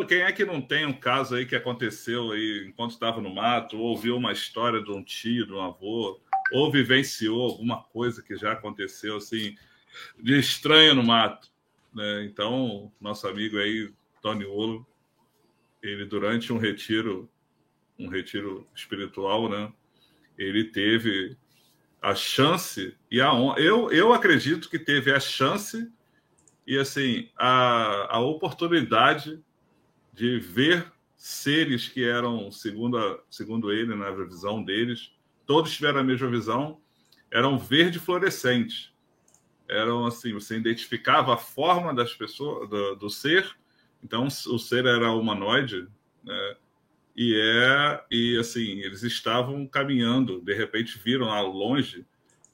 quem 0.09 0.23
é 0.23 0.33
que 0.33 0.45
não 0.45 0.61
tem 0.61 0.85
um 0.85 0.93
caso 0.93 1.37
aí 1.37 1.47
que 1.47 1.55
aconteceu 1.55 2.33
aí 2.33 2.67
enquanto 2.69 2.93
estava 2.93 3.21
no 3.21 3.33
mato, 3.33 3.79
ou 3.79 3.91
ouviu 3.91 4.17
uma 4.17 4.33
história 4.33 4.83
de 4.83 4.91
um 4.91 5.03
tio, 5.03 5.47
de 5.47 5.53
um 5.53 5.61
avô, 5.61 6.21
ou 6.53 6.73
vivenciou 6.73 7.51
alguma 7.51 7.83
coisa 7.83 8.23
que 8.23 8.37
já 8.37 8.53
aconteceu 8.53 9.17
assim 9.17 9.57
de 10.19 10.39
estranho 10.39 10.95
no 10.95 11.03
mato, 11.03 11.49
né? 11.95 12.25
Então, 12.25 12.93
nosso 13.01 13.27
amigo 13.29 13.59
aí, 13.59 13.93
Tony 14.21 14.45
Olo, 14.45 14.87
ele 15.83 16.05
durante 16.05 16.53
um 16.53 16.59
retiro, 16.59 17.31
um 17.99 18.09
retiro 18.09 18.67
espiritual, 18.75 19.49
né? 19.49 19.73
Ele 20.37 20.65
teve 20.65 21.37
a 22.03 22.15
chance 22.15 22.97
e 23.11 23.21
a 23.21 23.31
eu 23.57 23.91
eu 23.91 24.13
acredito 24.13 24.69
que 24.69 24.79
teve 24.79 25.13
a 25.13 25.19
chance 25.19 25.91
e 26.67 26.79
assim 26.79 27.31
a, 27.37 28.17
a 28.17 28.21
oportunidade 28.21 29.43
de 30.17 30.41
ver 30.41 30.91
seres 31.15 31.89
que 31.89 32.03
eram 32.03 32.51
segundo 32.51 32.99
a, 32.99 33.23
segundo 33.31 33.71
ele 33.71 33.95
na 33.95 34.11
visão 34.11 34.63
deles 34.65 35.13
todos 35.47 35.73
tiveram 35.73 36.01
a 36.01 36.05
mesma 36.05 36.29
visão, 36.29 36.81
eram 37.31 37.57
verde 37.57 37.99
fluorescentes. 37.99 38.93
Eram 39.69 40.05
assim, 40.07 40.33
você 40.33 40.57
identificava 40.57 41.35
a 41.35 41.37
forma 41.37 41.95
das 41.95 42.13
pessoas, 42.15 42.69
do, 42.69 42.97
do 42.97 43.09
ser, 43.11 43.49
então 44.03 44.27
o 44.27 44.59
ser 44.59 44.85
era 44.85 45.13
humanoide, 45.13 45.89
né? 46.23 46.57
E 47.17 47.35
é 47.35 48.05
e 48.11 48.37
assim, 48.39 48.81
eles 48.81 49.03
estavam 49.03 49.67
caminhando, 49.67 50.41
de 50.43 50.55
repente 50.55 50.99
viram 50.99 51.27
lá 51.27 51.41
longe 51.41 52.05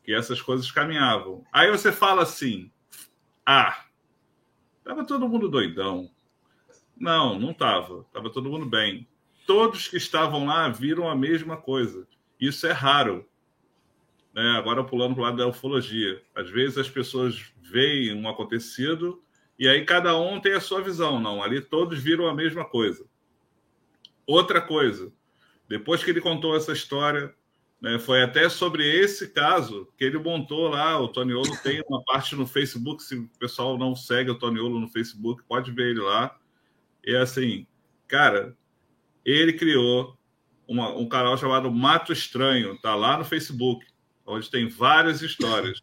que 0.04 0.14
essas 0.14 0.40
coisas 0.40 0.70
caminhavam. 0.70 1.44
Aí 1.52 1.70
você 1.70 1.90
fala 1.90 2.22
assim: 2.22 2.70
"Ah, 3.44 3.86
tava 4.84 5.04
todo 5.04 5.28
mundo 5.28 5.48
doidão". 5.48 6.10
Não, 7.02 7.36
não 7.36 7.52
tava. 7.52 8.06
Tava 8.12 8.30
todo 8.30 8.48
mundo 8.48 8.64
bem. 8.64 9.08
Todos 9.44 9.88
que 9.88 9.96
estavam 9.96 10.46
lá 10.46 10.68
viram 10.68 11.08
a 11.08 11.16
mesma 11.16 11.56
coisa. 11.56 12.06
Isso 12.40 12.64
é 12.64 12.70
raro. 12.70 13.28
Né? 14.32 14.50
Agora, 14.56 14.84
pulando 14.84 15.14
para 15.14 15.20
o 15.20 15.24
lado 15.24 15.36
da 15.36 15.48
ufologia. 15.48 16.22
Às 16.32 16.48
vezes 16.48 16.78
as 16.78 16.88
pessoas 16.88 17.52
veem 17.60 18.14
um 18.14 18.28
acontecido 18.28 19.20
e 19.58 19.66
aí 19.66 19.84
cada 19.84 20.16
um 20.16 20.38
tem 20.40 20.52
a 20.52 20.60
sua 20.60 20.80
visão. 20.80 21.18
Não, 21.18 21.42
ali 21.42 21.60
todos 21.60 22.00
viram 22.00 22.28
a 22.28 22.34
mesma 22.34 22.64
coisa. 22.64 23.04
Outra 24.24 24.60
coisa, 24.60 25.12
depois 25.68 26.04
que 26.04 26.10
ele 26.10 26.20
contou 26.20 26.54
essa 26.54 26.72
história, 26.72 27.34
né, 27.80 27.98
foi 27.98 28.22
até 28.22 28.48
sobre 28.48 28.88
esse 28.88 29.30
caso 29.30 29.88
que 29.98 30.04
ele 30.04 30.18
montou 30.18 30.68
lá. 30.68 31.00
O 31.00 31.08
Toniolo 31.08 31.56
tem 31.64 31.82
uma 31.88 32.00
parte 32.04 32.36
no 32.36 32.46
Facebook. 32.46 33.02
Se 33.02 33.16
o 33.16 33.28
pessoal 33.40 33.76
não 33.76 33.96
segue 33.96 34.30
o 34.30 34.38
Toniolo 34.38 34.78
no 34.78 34.86
Facebook, 34.86 35.42
pode 35.48 35.72
ver 35.72 35.90
ele 35.90 36.00
lá. 36.00 36.38
E 37.04 37.16
assim, 37.16 37.66
cara, 38.06 38.56
ele 39.24 39.52
criou 39.52 40.16
uma, 40.66 40.90
um 40.96 41.08
canal 41.08 41.36
chamado 41.36 41.70
Mato 41.70 42.12
Estranho, 42.12 42.78
tá 42.80 42.94
lá 42.94 43.18
no 43.18 43.24
Facebook, 43.24 43.84
onde 44.26 44.50
tem 44.50 44.68
várias 44.68 45.22
histórias. 45.22 45.82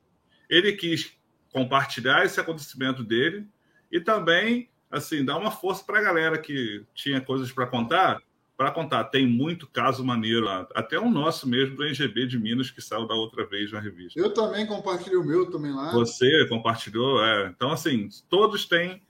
Ele 0.49 0.73
quis 0.73 1.17
compartilhar 1.51 2.25
esse 2.25 2.39
acontecimento 2.39 3.03
dele 3.03 3.47
e 3.91 3.99
também 3.99 4.69
assim 4.89 5.23
dar 5.23 5.37
uma 5.37 5.51
força 5.51 5.83
para 5.83 5.99
a 5.99 6.03
galera 6.03 6.37
que 6.37 6.83
tinha 6.93 7.21
coisas 7.21 7.51
para 7.51 7.67
contar, 7.67 8.19
para 8.57 8.71
contar. 8.71 9.03
Tem 9.05 9.27
muito 9.27 9.67
caso 9.67 10.03
maneiro 10.03 10.45
lá, 10.45 10.67
até 10.73 10.99
o 10.99 11.09
nosso 11.09 11.47
mesmo 11.47 11.75
do 11.75 11.85
NGB 11.85 12.27
de 12.27 12.39
Minas 12.39 12.71
que 12.71 12.81
saiu 12.81 13.07
da 13.07 13.13
outra 13.13 13.45
vez 13.45 13.71
na 13.71 13.79
revista. 13.79 14.19
Eu 14.19 14.33
também 14.33 14.65
compartilhei 14.65 15.17
o 15.17 15.23
meu 15.23 15.49
também 15.51 15.71
lá. 15.71 15.91
Você 15.91 16.47
compartilhou, 16.47 17.23
é. 17.23 17.47
Então 17.47 17.71
assim, 17.71 18.09
todos 18.29 18.65
têm 18.65 19.01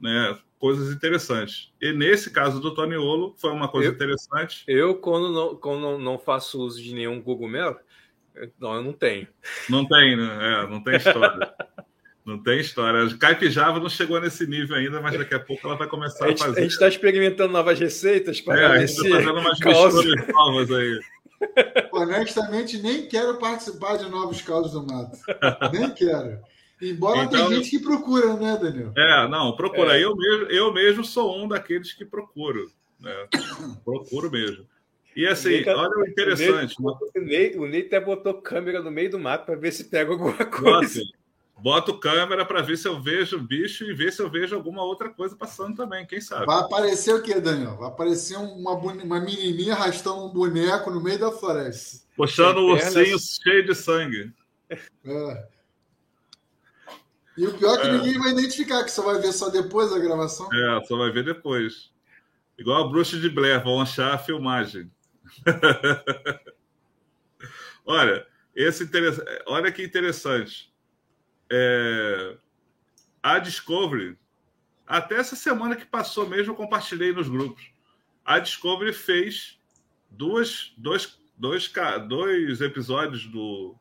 né, 0.00 0.38
coisas 0.58 0.94
interessantes. 0.94 1.72
E 1.80 1.92
nesse 1.92 2.30
caso 2.30 2.60
do 2.60 2.74
Toniolo, 2.74 3.34
foi 3.38 3.50
uma 3.52 3.68
coisa 3.68 3.88
eu, 3.88 3.92
interessante. 3.92 4.64
Eu, 4.66 4.94
quando, 4.96 5.30
não, 5.30 5.56
quando 5.56 5.98
não 5.98 6.18
faço 6.18 6.60
uso 6.60 6.82
de 6.82 6.94
nenhum 6.94 7.22
cogumelo, 7.22 7.76
não, 8.58 8.74
eu 8.74 8.82
não 8.82 8.92
tenho. 8.92 9.26
Não 9.68 9.86
tem, 9.86 10.16
né? 10.16 10.62
É, 10.64 10.66
não 10.68 10.82
tem 10.82 10.96
história. 10.96 11.54
não 12.24 12.42
tem 12.42 12.60
história. 12.60 13.04
A 13.04 13.16
Caipijava 13.16 13.80
não 13.80 13.88
chegou 13.88 14.20
nesse 14.20 14.46
nível 14.46 14.76
ainda, 14.76 15.00
mas 15.00 15.16
daqui 15.16 15.34
a 15.34 15.40
pouco 15.40 15.66
ela 15.66 15.76
vai 15.76 15.88
começar 15.88 16.26
a, 16.26 16.32
a 16.32 16.36
fazer. 16.36 16.58
A 16.58 16.62
gente 16.62 16.72
está 16.72 16.88
experimentando 16.88 17.52
novas 17.52 17.78
receitas 17.78 18.40
para 18.40 18.60
é, 18.60 18.66
a 18.66 18.86
gente 18.86 18.90
está 18.90 19.16
fazendo 19.16 19.38
umas 19.38 19.58
misturas 19.58 20.28
novas 20.28 20.70
aí. 20.70 21.00
Honestamente, 21.92 22.82
nem 22.82 23.08
quero 23.08 23.38
participar 23.38 23.96
de 23.96 24.10
novos 24.10 24.42
causos 24.42 24.72
do 24.72 24.84
mato. 24.84 25.18
Nem 25.72 25.90
quero. 25.90 26.40
Embora 26.80 27.24
então, 27.24 27.48
tem 27.48 27.56
gente 27.56 27.70
que 27.70 27.78
procura, 27.80 28.34
né, 28.36 28.56
Daniel? 28.60 28.92
É, 28.96 29.28
não, 29.28 29.56
procura. 29.56 29.98
É. 29.98 30.04
Eu, 30.04 30.16
mesmo, 30.16 30.46
eu 30.46 30.72
mesmo 30.72 31.04
sou 31.04 31.36
um 31.36 31.48
daqueles 31.48 31.92
que 31.92 32.04
procuro. 32.04 32.70
Né? 33.00 33.28
procuro 33.84 34.30
mesmo. 34.30 34.66
E 35.16 35.26
assim, 35.26 35.62
o 35.62 35.68
olha 35.70 35.98
o 35.98 36.06
interessante. 36.06 36.76
O 36.78 37.20
Ney, 37.20 37.56
o 37.56 37.66
Ney 37.66 37.80
até 37.86 37.98
botou 37.98 38.34
câmera 38.34 38.80
no 38.80 38.90
meio 38.90 39.10
do 39.10 39.18
mato 39.18 39.46
para 39.46 39.56
ver 39.56 39.72
se 39.72 39.84
pega 39.84 40.12
alguma 40.12 40.44
coisa. 40.46 40.78
Assim, 40.86 41.10
boto 41.60 41.98
câmera 41.98 42.44
para 42.44 42.62
ver 42.62 42.76
se 42.76 42.86
eu 42.86 43.00
vejo 43.00 43.36
o 43.36 43.42
bicho 43.42 43.84
e 43.84 43.92
ver 43.92 44.12
se 44.12 44.22
eu 44.22 44.30
vejo 44.30 44.54
alguma 44.54 44.82
outra 44.82 45.08
coisa 45.08 45.34
passando 45.34 45.76
também, 45.76 46.06
quem 46.06 46.20
sabe. 46.20 46.46
Vai 46.46 46.60
aparecer 46.60 47.14
o 47.14 47.22
que, 47.22 47.34
Daniel? 47.40 47.76
Vai 47.76 47.88
aparecer 47.88 48.36
uma, 48.36 48.74
uma 48.74 49.20
menininha 49.20 49.74
arrastando 49.74 50.24
um 50.24 50.28
boneco 50.28 50.90
no 50.90 51.02
meio 51.02 51.18
da 51.18 51.32
floresta. 51.32 52.06
Puxando 52.16 52.58
um 52.58 52.70
ursinho 52.70 53.18
cheio 53.18 53.66
de 53.66 53.74
sangue. 53.74 54.32
É. 54.70 55.48
E 57.38 57.46
o 57.46 57.56
pior 57.56 57.78
é 57.78 57.82
que 57.82 57.86
é. 57.86 57.92
ninguém 57.92 58.18
vai 58.18 58.32
identificar, 58.32 58.82
que 58.82 58.90
só 58.90 59.00
vai 59.00 59.20
ver 59.20 59.32
só 59.32 59.48
depois 59.48 59.90
da 59.90 59.98
gravação. 60.00 60.52
É, 60.52 60.84
só 60.84 60.96
vai 60.96 61.12
ver 61.12 61.24
depois. 61.24 61.92
Igual 62.58 62.84
a 62.84 62.88
bruxa 62.88 63.16
de 63.16 63.30
Blair, 63.30 63.62
vão 63.62 63.80
achar 63.80 64.12
a 64.12 64.18
filmagem. 64.18 64.90
olha, 67.86 68.26
esse 68.56 68.90
olha 69.46 69.70
que 69.70 69.84
interessante. 69.84 70.74
É... 71.48 72.36
A 73.22 73.38
Discovery, 73.38 74.18
até 74.84 75.14
essa 75.14 75.36
semana 75.36 75.76
que 75.76 75.86
passou 75.86 76.26
mesmo, 76.26 76.52
eu 76.52 76.56
compartilhei 76.56 77.12
nos 77.12 77.28
grupos. 77.28 77.70
A 78.24 78.40
Discovery 78.40 78.92
fez 78.92 79.60
duas, 80.10 80.72
dois, 80.76 81.16
dois, 81.36 81.72
dois 82.08 82.60
episódios 82.60 83.26
do 83.26 83.76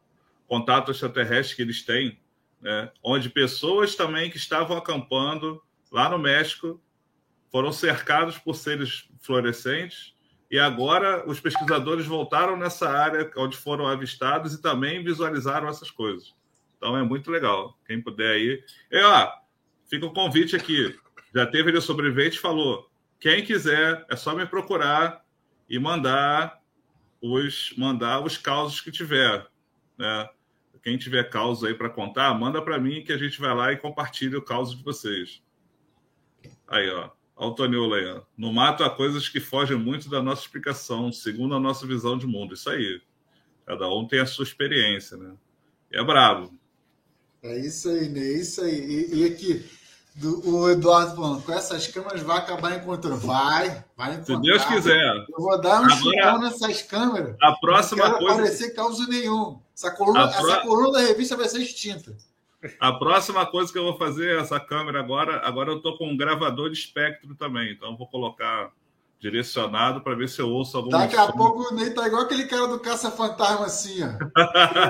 Contato 0.47 0.91
Extraterrestre 0.91 1.55
que 1.55 1.61
eles 1.63 1.81
têm 1.81 2.19
né, 2.61 2.91
onde 3.03 3.29
pessoas 3.29 3.95
também 3.95 4.29
que 4.29 4.37
estavam 4.37 4.77
acampando 4.77 5.61
lá 5.91 6.09
no 6.09 6.17
México 6.17 6.81
foram 7.51 7.71
cercados 7.71 8.37
por 8.37 8.55
seres 8.55 9.09
fluorescentes 9.21 10.13
e 10.49 10.57
agora 10.57 11.29
os 11.29 11.39
pesquisadores 11.39 12.05
voltaram 12.05 12.55
nessa 12.57 12.89
área 12.89 13.29
onde 13.37 13.57
foram 13.57 13.85
avistados 13.85 14.53
e 14.53 14.61
também 14.61 15.03
visualizaram 15.03 15.67
essas 15.67 15.91
coisas. 15.91 16.33
Então 16.77 16.95
é 16.95 17.03
muito 17.03 17.29
legal. 17.29 17.77
Quem 17.85 18.01
puder 18.01 18.33
aí. 18.33 18.63
E, 18.91 19.01
ó, 19.01 19.31
fica 19.89 20.05
o 20.05 20.09
um 20.09 20.13
convite 20.13 20.55
aqui. 20.55 20.97
Já 21.33 21.45
teve 21.45 21.69
ele 21.69 21.81
sobrevivente 21.81 22.39
falou: 22.39 22.89
quem 23.19 23.43
quiser, 23.43 24.05
é 24.09 24.15
só 24.15 24.33
me 24.35 24.45
procurar 24.45 25.25
e 25.69 25.77
mandar 25.77 26.61
os 27.21 27.73
mandar 27.77 28.23
os 28.23 28.37
causos 28.37 28.79
que 28.79 28.91
tiver. 28.91 29.45
Né? 29.97 30.29
Quem 30.87 30.97
tiver 30.97 31.29
causa 31.29 31.67
aí 31.67 31.73
para 31.73 31.89
contar, 31.89 32.33
manda 32.33 32.61
para 32.61 32.79
mim 32.79 33.03
que 33.03 33.11
a 33.11 33.17
gente 33.17 33.41
vai 33.41 33.53
lá 33.53 33.73
e 33.73 33.77
compartilha 33.77 34.37
o 34.37 34.41
caos 34.41 34.73
de 34.73 34.81
vocês. 34.81 35.43
Aí, 36.65 36.89
ó. 36.89 37.11
Olha 37.35 37.51
o 37.51 37.53
Toniola 37.53 37.97
aí, 37.97 38.05
ó. 38.05 38.21
No 38.37 38.53
mato 38.53 38.85
há 38.85 38.89
coisas 38.89 39.27
que 39.27 39.41
fogem 39.41 39.77
muito 39.77 40.09
da 40.09 40.23
nossa 40.23 40.43
explicação, 40.43 41.11
segundo 41.11 41.53
a 41.55 41.59
nossa 41.59 41.85
visão 41.85 42.17
de 42.17 42.25
mundo. 42.25 42.53
Isso 42.53 42.69
aí. 42.69 43.01
Cada 43.65 43.93
um 43.93 44.07
tem 44.07 44.21
a 44.21 44.25
sua 44.25 44.45
experiência, 44.45 45.17
né? 45.17 45.35
E 45.91 45.97
é 45.97 46.03
brabo. 46.05 46.57
É 47.43 47.59
isso 47.59 47.89
aí, 47.89 48.07
né? 48.07 48.21
É 48.21 48.37
isso 48.37 48.61
aí. 48.61 48.79
E, 48.79 49.15
e 49.15 49.25
aqui, 49.25 49.65
do, 50.17 50.49
o 50.49 50.69
Eduardo 50.69 51.15
falando, 51.15 51.43
com 51.43 51.53
essas 51.53 51.87
câmeras 51.87 52.21
vai 52.23 52.37
acabar 52.37 52.75
encontrando. 52.75 53.17
Vai, 53.17 53.83
vai 53.95 54.15
encontrar. 54.15 54.35
Se 54.35 54.41
Deus 54.41 54.65
quiser. 54.65 55.13
Eu 55.29 55.37
vou 55.37 55.61
dar 55.61 55.81
um 55.81 55.89
chutão 55.89 56.39
nessas 56.39 56.81
câmeras. 56.81 57.35
A 57.39 57.55
próxima 57.57 58.09
não 58.09 58.17
coisa. 58.17 58.25
Não 58.25 58.33
aparecer 58.33 58.73
causa 58.73 59.07
nenhum. 59.07 59.59
Essa 59.75 59.91
coluna, 59.91 60.27
pro... 60.27 60.49
essa 60.49 60.61
coluna 60.61 60.91
da 60.93 60.99
revista 60.99 61.37
vai 61.37 61.47
ser 61.47 61.59
extinta. 61.59 62.17
A 62.79 62.91
próxima 62.93 63.45
coisa 63.45 63.71
que 63.71 63.77
eu 63.77 63.83
vou 63.83 63.97
fazer 63.97 64.39
essa 64.39 64.59
câmera 64.59 64.99
agora, 64.99 65.39
agora 65.45 65.69
eu 65.71 65.79
tô 65.79 65.95
com 65.95 66.09
um 66.09 66.17
gravador 66.17 66.71
de 66.71 66.77
espectro 66.77 67.35
também, 67.35 67.71
então 67.71 67.95
vou 67.95 68.07
colocar 68.07 68.71
direcionado 69.19 70.01
para 70.01 70.15
ver 70.15 70.27
se 70.27 70.41
eu 70.41 70.49
ouço 70.49 70.77
alguma 70.77 70.97
Daqui 70.97 71.15
a 71.15 71.31
pouco 71.31 71.71
o 71.71 71.75
Ney 71.75 71.91
tá 71.91 72.07
igual 72.07 72.23
aquele 72.23 72.47
cara 72.47 72.67
do 72.67 72.79
Caça 72.79 73.11
Fantasma 73.11 73.67
assim, 73.67 73.99
ó. 74.03 74.07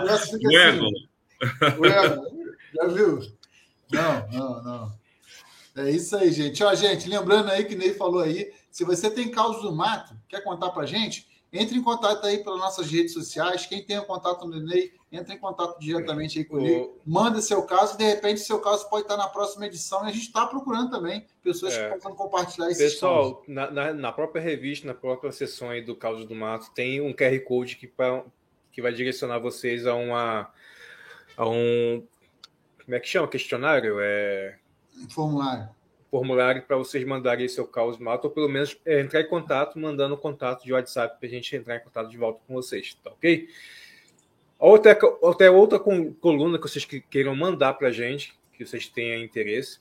O 0.04 0.18
fica 0.20 0.48
assim. 0.70 2.38
Já 2.74 2.88
viu? 2.88 3.20
Não, 3.92 4.28
não, 4.32 4.64
não. 4.64 5.07
É 5.78 5.92
isso 5.92 6.18
aí, 6.18 6.32
gente. 6.32 6.64
Ó, 6.64 6.74
gente, 6.74 7.08
lembrando 7.08 7.52
aí 7.52 7.64
que 7.64 7.76
Ney 7.76 7.94
falou 7.94 8.22
aí, 8.22 8.52
se 8.72 8.84
você 8.84 9.12
tem 9.12 9.30
causa 9.30 9.62
do 9.62 9.72
mato, 9.72 10.16
quer 10.28 10.44
contar 10.44 10.72
pra 10.72 10.88
gente, 10.88 11.28
entre 11.54 11.78
em 11.78 11.84
contato 11.84 12.26
aí 12.26 12.44
pelas 12.44 12.60
nossas 12.60 12.90
redes 12.90 13.14
sociais. 13.14 13.68
Quem 13.68 13.84
tem 13.84 14.00
o 14.00 14.06
contato 14.06 14.48
do 14.48 14.60
Ney, 14.60 14.92
entra 15.12 15.36
em 15.36 15.38
contato 15.38 15.80
diretamente 15.80 16.40
aí 16.40 16.46
com 16.46 16.60
ele. 16.60 16.90
Manda 17.06 17.42
seu 17.42 17.62
caso, 17.62 17.96
de 17.96 18.04
repente 18.04 18.40
seu 18.40 18.60
caso 18.60 18.90
pode 18.90 19.04
estar 19.04 19.18
na 19.18 19.28
próxima 19.28 19.68
edição. 19.68 20.04
E 20.04 20.10
a 20.10 20.12
gente 20.12 20.26
está 20.26 20.48
procurando 20.48 20.90
também 20.90 21.28
pessoas 21.44 21.76
é. 21.76 21.90
que 21.90 21.94
possam 21.94 22.16
compartilhar 22.16 22.72
esse 22.72 22.82
Pessoal, 22.84 23.44
na, 23.48 23.70
na, 23.70 23.94
na, 23.94 24.12
própria 24.12 24.42
revista, 24.42 24.88
na 24.88 24.96
própria 24.96 25.32
sessão 25.32 25.70
aí 25.70 25.82
do 25.84 25.96
Caos 25.96 26.26
do 26.26 26.34
Mato, 26.34 26.72
tem 26.74 27.00
um 27.02 27.14
QR 27.14 27.40
Code 27.46 27.76
que, 27.76 27.86
pra, 27.86 28.24
que 28.72 28.82
vai 28.82 28.92
direcionar 28.92 29.38
vocês 29.38 29.86
a 29.86 29.94
uma 29.94 30.52
a 31.38 31.48
um 31.48 32.04
como 32.84 32.96
é 32.96 33.00
que 33.00 33.08
chama? 33.08 33.28
Questionário? 33.28 33.98
É 34.00 34.58
formulário 35.10 35.70
formulário 36.10 36.64
para 36.64 36.78
vocês 36.78 37.04
mandarem 37.06 37.48
seu 37.48 37.68
caos 37.68 37.98
mato, 37.98 38.26
ou 38.26 38.32
pelo 38.32 38.50
menos 38.50 38.78
é, 38.86 39.02
entrar 39.02 39.22
em 39.22 39.28
contato, 39.28 39.78
mandando 39.78 40.18
contato 40.18 40.64
de 40.64 40.74
WhatsApp 40.74 41.20
para 41.20 41.28
a 41.28 41.32
gente 41.32 41.56
entrar 41.56 41.76
em 41.76 41.80
contato 41.80 42.10
de 42.10 42.18
volta 42.18 42.40
com 42.48 42.54
vocês, 42.54 42.98
tá 43.04 43.12
ok? 43.12 43.48
Outra, 44.58 44.98
outra, 45.22 45.52
outra 45.52 45.80
coluna 45.80 46.58
que 46.58 46.68
vocês 46.68 46.86
queiram 46.86 47.36
mandar 47.36 47.74
para 47.74 47.90
a 47.90 47.92
gente, 47.92 48.38
que 48.54 48.66
vocês 48.66 48.88
tenham 48.88 49.22
interesse, 49.22 49.80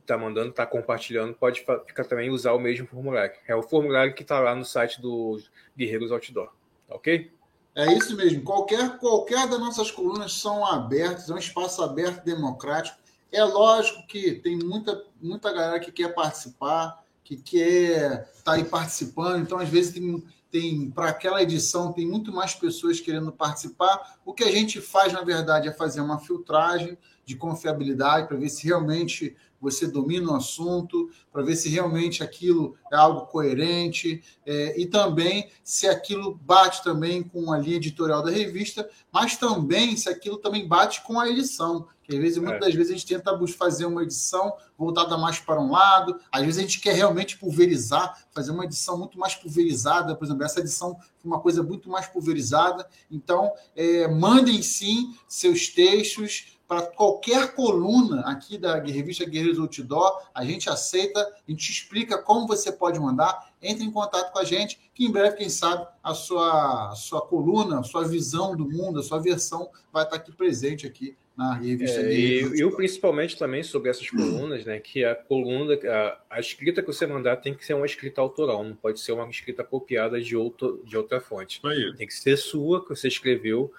está 0.00 0.18
mandando, 0.18 0.50
está 0.50 0.66
compartilhando, 0.66 1.34
pode 1.34 1.64
ficar 1.86 2.04
também 2.04 2.28
usar 2.28 2.52
o 2.52 2.58
mesmo 2.58 2.86
formulário. 2.88 3.34
É 3.46 3.54
o 3.54 3.62
formulário 3.62 4.14
que 4.14 4.22
está 4.22 4.40
lá 4.40 4.56
no 4.56 4.64
site 4.64 5.00
do 5.00 5.40
Guerreiros 5.76 6.10
Outdoor, 6.10 6.48
tá 6.88 6.96
ok? 6.96 7.30
É 7.76 7.92
isso 7.92 8.16
mesmo. 8.16 8.42
Qualquer, 8.42 8.98
qualquer 8.98 9.48
das 9.48 9.60
nossas 9.60 9.90
colunas 9.90 10.32
são 10.32 10.66
abertas, 10.66 11.30
é 11.30 11.34
um 11.34 11.38
espaço 11.38 11.80
aberto, 11.82 12.24
democrático 12.24 13.01
é 13.32 13.42
lógico 13.44 14.06
que 14.06 14.34
tem 14.34 14.58
muita, 14.58 15.04
muita 15.20 15.52
galera 15.52 15.80
que 15.80 15.90
quer 15.90 16.14
participar, 16.14 17.02
que 17.24 17.36
quer 17.36 18.28
estar 18.36 18.42
tá 18.44 18.52
aí 18.52 18.64
participando, 18.64 19.40
então 19.40 19.58
às 19.58 19.68
vezes 19.68 19.94
tem, 19.94 20.22
tem 20.50 20.90
para 20.90 21.08
aquela 21.08 21.42
edição 21.42 21.92
tem 21.92 22.06
muito 22.06 22.30
mais 22.30 22.54
pessoas 22.54 23.00
querendo 23.00 23.32
participar. 23.32 24.18
O 24.24 24.34
que 24.34 24.44
a 24.44 24.52
gente 24.52 24.80
faz, 24.80 25.12
na 25.12 25.22
verdade, 25.22 25.68
é 25.68 25.72
fazer 25.72 26.02
uma 26.02 26.18
filtragem 26.18 26.98
de 27.24 27.36
confiabilidade 27.36 28.28
para 28.28 28.36
ver 28.36 28.50
se 28.50 28.66
realmente 28.66 29.34
você 29.62 29.86
domina 29.86 30.32
o 30.32 30.34
assunto, 30.34 31.08
para 31.32 31.40
ver 31.40 31.54
se 31.54 31.68
realmente 31.68 32.20
aquilo 32.20 32.76
é 32.92 32.96
algo 32.96 33.26
coerente 33.26 34.20
é, 34.44 34.78
e 34.78 34.86
também 34.86 35.48
se 35.62 35.86
aquilo 35.86 36.34
bate 36.34 36.82
também 36.82 37.22
com 37.22 37.52
a 37.52 37.58
linha 37.58 37.76
editorial 37.76 38.24
da 38.24 38.30
revista, 38.30 38.90
mas 39.12 39.36
também 39.36 39.96
se 39.96 40.08
aquilo 40.08 40.36
também 40.36 40.66
bate 40.66 41.02
com 41.02 41.20
a 41.20 41.28
edição. 41.28 41.86
Às 42.12 42.20
vezes, 42.20 42.38
muitas 42.38 42.68
é. 42.68 42.76
vezes, 42.76 42.90
a 42.90 42.94
gente 42.94 43.06
tenta 43.06 43.38
fazer 43.48 43.86
uma 43.86 44.02
edição 44.02 44.52
voltada 44.76 45.16
mais 45.16 45.38
para 45.38 45.60
um 45.60 45.70
lado, 45.70 46.18
às 46.30 46.42
vezes 46.42 46.58
a 46.58 46.62
gente 46.62 46.80
quer 46.80 46.94
realmente 46.94 47.38
pulverizar, 47.38 48.26
fazer 48.32 48.50
uma 48.50 48.64
edição 48.64 48.98
muito 48.98 49.18
mais 49.18 49.34
pulverizada. 49.34 50.14
Por 50.14 50.24
exemplo, 50.24 50.44
essa 50.44 50.60
edição 50.60 50.94
foi 50.94 51.30
uma 51.30 51.40
coisa 51.40 51.62
muito 51.62 51.88
mais 51.88 52.06
pulverizada. 52.06 52.88
Então, 53.10 53.52
é, 53.76 54.08
mandem 54.08 54.62
sim 54.62 55.14
seus 55.28 55.68
textos 55.68 56.58
para 56.72 56.86
qualquer 56.86 57.54
coluna 57.54 58.22
aqui 58.22 58.56
da 58.56 58.76
revista 58.80 59.26
Guerreiros 59.26 59.58
Outdoor, 59.58 60.22
a 60.34 60.42
gente 60.42 60.70
aceita, 60.70 61.20
a 61.20 61.50
gente 61.50 61.70
explica 61.70 62.16
como 62.16 62.46
você 62.46 62.72
pode 62.72 62.98
mandar, 62.98 63.52
entre 63.60 63.84
em 63.84 63.90
contato 63.90 64.32
com 64.32 64.38
a 64.38 64.44
gente, 64.44 64.80
que 64.94 65.04
em 65.04 65.10
breve, 65.10 65.36
quem 65.36 65.50
sabe, 65.50 65.86
a 66.02 66.14
sua, 66.14 66.92
a 66.92 66.94
sua 66.94 67.20
coluna, 67.20 67.80
a 67.80 67.82
sua 67.82 68.04
visão 68.04 68.56
do 68.56 68.66
mundo, 68.66 69.00
a 69.00 69.02
sua 69.02 69.18
versão 69.18 69.68
vai 69.92 70.04
estar 70.04 70.16
aqui 70.16 70.32
presente 70.32 70.86
aqui 70.86 71.14
na 71.36 71.54
revista 71.54 72.00
é, 72.00 72.12
E 72.12 72.60
eu, 72.60 72.74
principalmente 72.76 73.38
também 73.38 73.62
sobre 73.62 73.90
essas 73.90 74.08
colunas, 74.08 74.64
né? 74.64 74.78
Que 74.78 75.04
a 75.04 75.14
coluna, 75.14 75.74
a, 75.74 76.36
a, 76.36 76.40
escrita 76.40 76.82
que 76.82 76.86
você 76.88 77.06
mandar 77.06 77.36
tem 77.36 77.54
que 77.54 77.64
ser 77.64 77.74
uma 77.74 77.86
escrita 77.86 78.20
autoral, 78.20 78.62
não 78.62 78.76
pode 78.76 79.00
ser 79.00 79.12
uma 79.12 79.28
escrita 79.28 79.64
copiada 79.64 80.20
de, 80.20 80.36
outro, 80.36 80.82
de 80.84 80.96
outra 80.96 81.20
fonte. 81.20 81.60
Tem 81.96 82.06
que 82.06 82.14
ser 82.14 82.36
sua, 82.36 82.82
que 82.82 82.90
você 82.90 83.08
escreveu. 83.08 83.72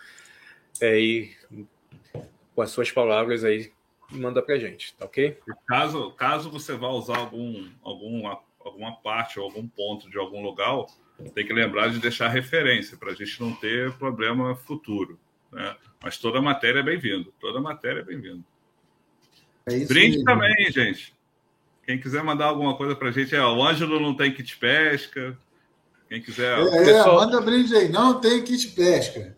É, 0.81 0.99
e 0.99 1.31
com 2.55 2.61
as 2.61 2.71
suas 2.71 2.91
palavras 2.91 3.43
aí, 3.43 3.71
manda 4.11 4.41
pra 4.41 4.57
gente, 4.57 4.93
tá 4.95 5.05
ok? 5.05 5.37
Caso, 5.67 6.11
caso 6.11 6.49
você 6.49 6.73
vá 6.73 6.89
usar 6.89 7.17
algum, 7.17 7.67
alguma, 7.83 8.39
alguma 8.59 8.95
parte 8.97 9.39
ou 9.39 9.45
algum 9.45 9.67
ponto 9.67 10.09
de 10.09 10.17
algum 10.17 10.43
lugar, 10.43 10.85
tem 11.33 11.45
que 11.45 11.53
lembrar 11.53 11.89
de 11.89 11.99
deixar 11.99 12.27
referência 12.29 12.97
para 12.97 13.11
a 13.11 13.15
gente 13.15 13.39
não 13.39 13.53
ter 13.53 13.93
problema 13.93 14.55
futuro. 14.55 15.19
Né? 15.53 15.75
Mas 16.01 16.17
toda 16.17 16.41
matéria 16.41 16.79
é 16.79 16.83
bem-vindo. 16.83 17.33
Toda 17.39 17.61
matéria 17.61 17.99
é 17.99 18.03
bem-vindo. 18.03 18.43
É 19.65 19.79
Brinde 19.85 20.17
mesmo. 20.17 20.25
também, 20.25 20.71
gente. 20.71 21.13
Quem 21.85 21.99
quiser 21.99 22.23
mandar 22.23 22.45
alguma 22.45 22.75
coisa 22.75 22.95
para 22.95 23.09
a 23.09 23.11
gente, 23.11 23.35
é, 23.35 23.41
o 23.41 23.61
Ângelo 23.61 23.99
não 23.99 24.15
tem 24.15 24.33
kit 24.33 24.57
pesca. 24.57 25.37
Quem 26.09 26.21
quiser. 26.21 26.59
É, 26.59 26.85
pessoal... 26.85 27.15
manda 27.15 27.41
brinde 27.41 27.75
aí. 27.75 27.89
Não 27.89 28.19
tem 28.19 28.43
kit 28.43 28.69
pesca. 28.69 29.35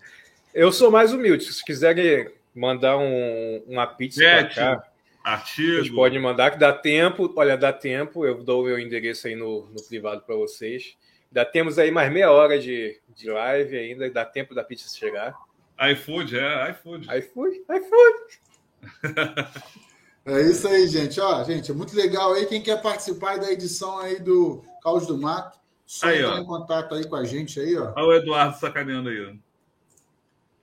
Eu 0.53 0.71
sou 0.71 0.89
mais 0.91 1.11
humilde. 1.11 1.43
Se 1.43 1.63
quiserem 1.63 2.29
mandar 2.53 2.97
um, 2.97 3.63
uma 3.67 3.85
pizza 3.85 4.21
para 4.21 4.45
cá. 4.45 4.83
Artigo. 5.23 5.77
Vocês 5.77 5.89
podem 5.89 6.19
mandar, 6.19 6.51
que 6.51 6.59
dá 6.59 6.71
tempo. 6.71 7.33
Olha, 7.35 7.57
dá 7.57 7.73
tempo. 7.73 8.25
Eu 8.25 8.43
dou 8.43 8.61
o 8.61 8.65
meu 8.65 8.77
endereço 8.77 9.27
aí 9.27 9.35
no, 9.35 9.67
no 9.67 9.83
privado 9.83 10.21
para 10.21 10.35
vocês. 10.35 10.95
Ainda 11.31 11.43
temos 11.43 11.79
aí 11.79 11.89
mais 11.89 12.11
meia 12.11 12.31
hora 12.31 12.59
de, 12.59 12.99
de 13.15 13.29
live 13.29 13.75
ainda. 13.75 14.09
Dá 14.09 14.23
tempo 14.23 14.53
da 14.53 14.63
pizza 14.63 14.87
chegar. 14.95 15.35
iFood, 15.79 16.37
é, 16.37 16.71
iFood. 16.71 17.07
iFood, 17.17 17.63
iFood. 17.69 18.39
é 20.25 20.41
isso 20.43 20.67
aí, 20.67 20.87
gente. 20.87 21.19
Ó, 21.19 21.43
gente, 21.43 21.71
é 21.71 21.73
muito 21.73 21.95
legal 21.95 22.33
aí. 22.33 22.45
Quem 22.45 22.61
quer 22.61 22.81
participar 22.81 23.37
da 23.37 23.51
edição 23.51 23.99
aí 23.99 24.19
do 24.19 24.63
Caos 24.81 25.05
do 25.05 25.17
Mato, 25.17 25.59
só 25.85 26.07
aí, 26.07 26.19
entrar 26.19 26.35
ó. 26.35 26.37
em 26.39 26.45
contato 26.45 26.95
aí 26.95 27.07
com 27.07 27.15
a 27.15 27.25
gente 27.25 27.59
aí, 27.59 27.77
ó. 27.77 27.93
Olha 27.95 28.07
o 28.07 28.13
Eduardo 28.13 28.57
sacaneando 28.57 29.09
aí, 29.09 29.25
ó. 29.25 29.33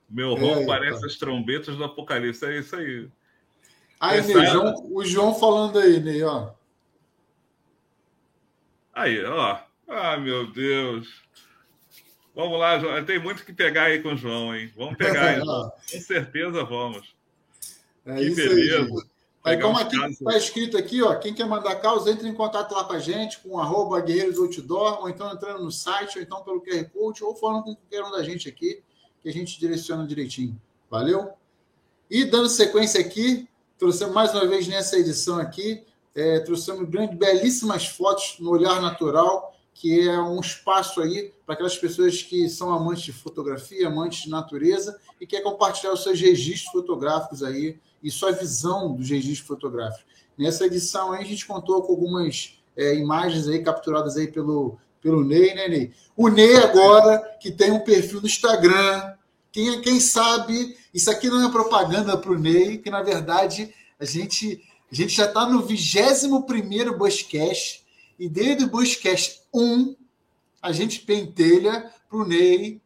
Meu 0.08 0.34
ronco 0.34 0.62
é, 0.62 0.66
parece 0.66 1.00
tá. 1.00 1.06
as 1.06 1.16
trombetas 1.16 1.76
do 1.76 1.84
Apocalipse. 1.84 2.44
É 2.44 2.58
isso 2.58 2.76
aí. 2.76 3.08
Aí, 3.98 4.18
Essa... 4.18 4.34
Ney, 4.34 4.46
João, 4.46 4.74
o 4.90 5.04
João 5.04 5.34
falando 5.34 5.78
aí, 5.78 6.00
Ney, 6.00 6.22
ó. 6.22 6.50
Aí, 8.92 9.24
ó. 9.24 9.58
Ah, 9.88 10.16
meu 10.18 10.50
Deus. 10.52 11.21
Vamos 12.34 12.58
lá, 12.58 12.78
João. 12.78 13.04
Tem 13.04 13.18
muito 13.18 13.44
que 13.44 13.52
pegar 13.52 13.84
aí 13.84 14.02
com 14.02 14.14
o 14.14 14.16
João, 14.16 14.54
hein? 14.54 14.70
Vamos 14.76 14.96
pegar 14.96 15.30
aí, 15.30 15.40
João. 15.44 15.70
Com 15.70 16.00
certeza 16.00 16.64
vamos. 16.64 17.14
É 18.06 18.16
que 18.16 18.30
beleza. 18.34 19.06
Aí, 19.44 19.60
como 19.60 19.76
aqui 19.76 19.96
está 19.96 20.36
escrito 20.36 20.78
aqui, 20.78 21.02
ó, 21.02 21.16
quem 21.16 21.34
quer 21.34 21.46
mandar 21.46 21.74
causa, 21.76 22.10
entre 22.10 22.28
em 22.28 22.34
contato 22.34 22.72
lá 22.72 22.84
com 22.84 22.92
a 22.92 23.00
gente, 23.00 23.40
com 23.40 23.58
arroba 23.58 24.00
Guerreiros 24.00 24.38
Outdoor, 24.38 25.00
ou 25.00 25.08
então 25.08 25.32
entrando 25.32 25.64
no 25.64 25.72
site, 25.72 26.16
ou 26.16 26.22
então 26.22 26.44
pelo 26.44 26.60
QR 26.60 26.84
Code, 26.90 27.24
ou 27.24 27.34
falando 27.34 27.64
com 27.64 27.74
qualquer 27.74 28.04
um 28.04 28.10
da 28.12 28.22
gente 28.22 28.48
aqui 28.48 28.80
que 29.20 29.28
a 29.28 29.32
gente 29.32 29.58
direciona 29.58 30.06
direitinho. 30.06 30.60
Valeu? 30.88 31.32
E 32.08 32.24
dando 32.24 32.48
sequência 32.48 33.00
aqui, 33.00 33.48
trouxemos 33.78 34.14
mais 34.14 34.32
uma 34.32 34.46
vez 34.46 34.68
nessa 34.68 34.96
edição 34.96 35.38
aqui, 35.38 35.82
é, 36.14 36.38
trouxemos 36.40 36.88
grande, 36.88 37.16
belíssimas 37.16 37.86
fotos 37.86 38.36
no 38.38 38.50
Olhar 38.50 38.80
Natural, 38.80 39.56
que 39.74 40.06
é 40.08 40.20
um 40.20 40.38
espaço 40.38 41.00
aí 41.00 41.32
para 41.52 41.54
aquelas 41.54 41.76
pessoas 41.76 42.22
que 42.22 42.48
são 42.48 42.72
amantes 42.72 43.04
de 43.04 43.12
fotografia, 43.12 43.86
amantes 43.86 44.22
de 44.22 44.30
natureza 44.30 44.98
e 45.20 45.26
quer 45.26 45.42
compartilhar 45.42 45.92
os 45.92 46.02
seus 46.02 46.18
registros 46.18 46.72
fotográficos 46.72 47.42
aí 47.42 47.78
e 48.02 48.10
sua 48.10 48.32
visão 48.32 48.94
dos 48.94 49.10
registros 49.10 49.46
fotográficos. 49.46 50.04
Nessa 50.38 50.64
edição 50.64 51.12
aí 51.12 51.22
a 51.22 51.26
gente 51.26 51.46
contou 51.46 51.82
com 51.82 51.92
algumas 51.92 52.54
é, 52.74 52.94
imagens 52.94 53.46
aí 53.48 53.62
capturadas 53.62 54.16
aí 54.16 54.28
pelo 54.28 54.78
pelo 55.02 55.24
Ney, 55.24 55.52
né, 55.54 55.68
Ney? 55.68 55.92
O 56.16 56.28
Ney 56.28 56.56
agora, 56.56 57.18
que 57.40 57.50
tem 57.50 57.72
um 57.72 57.80
perfil 57.80 58.20
no 58.20 58.26
Instagram, 58.28 59.14
quem, 59.50 59.80
quem 59.80 59.98
sabe, 59.98 60.76
isso 60.94 61.10
aqui 61.10 61.28
não 61.28 61.44
é 61.44 61.50
propaganda 61.50 62.16
para 62.16 62.30
o 62.30 62.38
Ney, 62.38 62.78
que 62.78 62.88
na 62.88 63.02
verdade 63.02 63.74
a 63.98 64.04
gente, 64.04 64.62
a 64.90 64.94
gente 64.94 65.12
já 65.12 65.26
está 65.26 65.44
no 65.44 65.60
21 65.60 66.40
Buscast, 66.96 67.84
e 68.16 68.28
desde 68.28 68.64
o 68.64 68.68
Buscast 68.68 69.40
1, 69.52 69.96
a 70.62 70.70
gente 70.70 71.00
pentelha 71.00 71.92
para 72.08 72.18
o 72.18 72.24
Ney 72.24 72.80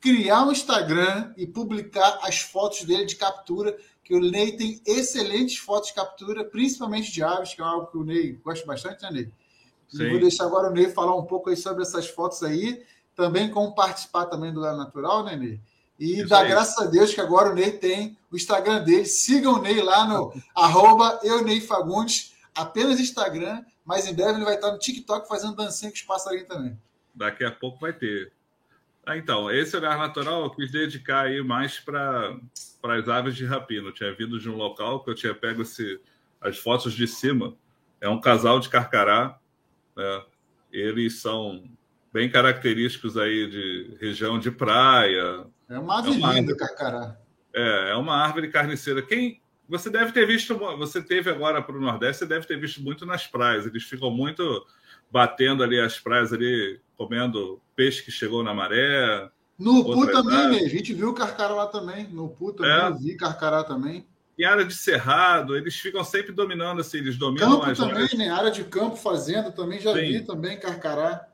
criar 0.00 0.44
um 0.44 0.52
Instagram 0.52 1.32
e 1.36 1.46
publicar 1.46 2.20
as 2.22 2.38
fotos 2.38 2.84
dele 2.84 3.04
de 3.04 3.16
captura, 3.16 3.76
que 4.04 4.14
o 4.14 4.20
Ney 4.20 4.56
tem 4.56 4.80
excelentes 4.86 5.58
fotos 5.58 5.88
de 5.88 5.94
captura, 5.94 6.44
principalmente 6.44 7.10
de 7.10 7.22
aves, 7.22 7.52
que 7.52 7.60
é 7.60 7.64
algo 7.64 7.88
que 7.88 7.98
o 7.98 8.04
Ney 8.04 8.40
gosta 8.44 8.64
bastante, 8.64 9.02
né, 9.02 9.10
Ney? 9.10 9.32
E 9.92 10.10
vou 10.10 10.20
deixar 10.20 10.44
agora 10.44 10.70
o 10.70 10.72
Ney 10.72 10.90
falar 10.90 11.16
um 11.16 11.24
pouco 11.24 11.50
aí 11.50 11.56
sobre 11.56 11.82
essas 11.82 12.06
fotos 12.08 12.42
aí, 12.42 12.82
também 13.16 13.50
como 13.50 13.74
participar 13.74 14.26
também 14.26 14.52
do 14.52 14.60
Lar 14.60 14.76
Natural, 14.76 15.24
né, 15.24 15.36
Ney? 15.36 15.60
E 15.98 16.20
Isso 16.20 16.28
dá 16.28 16.40
aí. 16.40 16.48
graças 16.48 16.78
a 16.78 16.88
Deus 16.88 17.12
que 17.12 17.20
agora 17.20 17.50
o 17.50 17.54
Ney 17.54 17.72
tem 17.72 18.16
o 18.30 18.36
Instagram 18.36 18.84
dele. 18.84 19.04
Sigam 19.04 19.54
o 19.54 19.60
Ney 19.60 19.82
lá 19.82 20.06
no 20.06 20.32
arroba 20.54 21.20
Fagundes, 21.66 22.34
apenas 22.54 23.00
Instagram, 23.00 23.64
mas 23.84 24.06
em 24.06 24.14
breve 24.14 24.34
ele 24.34 24.44
vai 24.44 24.54
estar 24.54 24.70
no 24.70 24.78
TikTok 24.78 25.26
fazendo 25.26 25.56
dancinha 25.56 25.90
com 25.90 25.96
os 25.96 26.02
passarinhos 26.02 26.46
também. 26.46 26.78
Daqui 27.18 27.44
a 27.44 27.50
pouco 27.50 27.80
vai 27.80 27.92
ter. 27.92 28.32
Ah, 29.04 29.16
então, 29.16 29.50
esse 29.50 29.76
olhar 29.76 29.98
natural 29.98 30.44
eu 30.44 30.50
quis 30.50 30.70
dedicar 30.70 31.22
aí 31.22 31.42
mais 31.42 31.80
para 31.80 32.38
as 32.84 33.08
aves 33.08 33.34
de 33.34 33.44
rapina. 33.44 33.88
Eu 33.88 33.92
tinha 33.92 34.14
vindo 34.14 34.38
de 34.38 34.48
um 34.48 34.56
local 34.56 35.02
que 35.02 35.10
eu 35.10 35.14
tinha 35.14 35.34
pego 35.34 35.62
esse, 35.62 36.00
as 36.40 36.58
fotos 36.58 36.92
de 36.92 37.06
cima. 37.06 37.56
É 38.00 38.08
um 38.08 38.20
casal 38.20 38.60
de 38.60 38.68
carcará. 38.68 39.38
Né? 39.96 40.24
Eles 40.70 41.20
são 41.20 41.64
bem 42.12 42.30
característicos 42.30 43.16
aí 43.16 43.48
de 43.48 43.96
região 44.00 44.38
de 44.38 44.50
praia. 44.50 45.46
É 45.68 45.78
uma 45.78 45.98
ave 45.98 46.10
é 46.10 46.12
uma 46.12 46.32
linda, 46.34 46.56
carcará. 46.56 47.18
É, 47.54 47.90
é 47.90 47.94
uma 47.96 48.14
árvore 48.14 48.48
carniceira. 48.48 49.02
Quem 49.02 49.40
você 49.68 49.90
deve 49.90 50.12
ter 50.12 50.26
visto, 50.26 50.56
você 50.78 51.02
teve 51.02 51.30
agora 51.30 51.60
para 51.60 51.76
o 51.76 51.80
Nordeste, 51.80 52.20
você 52.20 52.26
deve 52.26 52.46
ter 52.46 52.58
visto 52.58 52.82
muito 52.82 53.04
nas 53.04 53.26
praias. 53.26 53.66
Eles 53.66 53.84
ficam 53.84 54.10
muito 54.10 54.66
batendo 55.10 55.62
ali 55.62 55.78
as 55.78 55.98
praias 55.98 56.32
ali, 56.32 56.80
comendo 56.98 57.62
peixe 57.76 58.02
que 58.02 58.10
chegou 58.10 58.42
na 58.42 58.52
maré. 58.52 59.30
No 59.56 59.84
Pu 59.84 60.06
também, 60.10 60.50
né? 60.50 60.58
A 60.58 60.68
gente 60.68 60.92
viu 60.92 61.10
o 61.10 61.14
carcará 61.14 61.54
lá 61.54 61.66
também. 61.68 62.08
No 62.08 62.28
Pu 62.28 62.52
também, 62.52 62.72
é. 62.72 62.92
vi 62.92 63.16
carcará 63.16 63.62
também. 63.62 64.04
Em 64.36 64.44
área 64.44 64.64
de 64.64 64.74
cerrado, 64.74 65.56
eles 65.56 65.76
ficam 65.76 66.04
sempre 66.04 66.32
dominando, 66.32 66.80
assim, 66.80 66.98
eles 66.98 67.16
dominam 67.16 67.58
campo 67.58 67.70
as 67.70 67.78
também, 67.78 67.94
áreas. 67.94 68.12
né? 68.14 68.28
Área 68.28 68.50
de 68.50 68.64
campo, 68.64 68.96
fazenda 68.96 69.50
também, 69.50 69.80
já 69.80 69.92
Sim. 69.94 70.00
vi 70.00 70.24
também 70.24 70.58
carcará. 70.58 71.28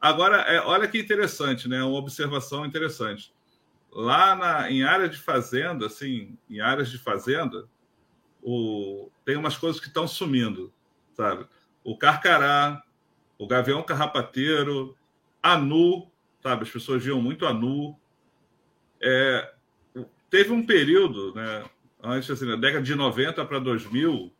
Agora, 0.00 0.38
é, 0.42 0.60
olha 0.60 0.88
que 0.88 0.98
interessante, 0.98 1.68
né? 1.68 1.82
Uma 1.82 1.98
observação 1.98 2.64
interessante. 2.66 3.32
Lá 3.90 4.34
na, 4.34 4.70
em 4.70 4.82
área 4.82 5.08
de 5.08 5.18
fazenda, 5.18 5.86
assim, 5.86 6.36
em 6.48 6.60
áreas 6.60 6.90
de 6.90 6.98
fazenda, 6.98 7.66
o, 8.42 9.10
tem 9.24 9.36
umas 9.36 9.56
coisas 9.56 9.80
que 9.80 9.88
estão 9.88 10.08
sumindo, 10.08 10.72
sabe? 11.14 11.46
O 11.84 11.96
carcará, 11.96 12.82
o 13.42 13.46
gavião 13.46 13.82
carrapateiro, 13.82 14.96
anu, 15.42 16.08
sabe? 16.40 16.62
As 16.62 16.70
pessoas 16.70 17.04
viam 17.04 17.20
muito 17.20 17.44
anu. 17.44 17.98
É, 19.02 19.52
teve 20.30 20.52
um 20.52 20.64
período, 20.64 21.34
né, 21.34 21.64
antes, 22.00 22.30
assim, 22.30 22.46
na 22.46 22.54
década 22.54 22.84
de 22.84 22.94
90 22.94 23.44
para 23.44 23.58
2000, 23.58 24.32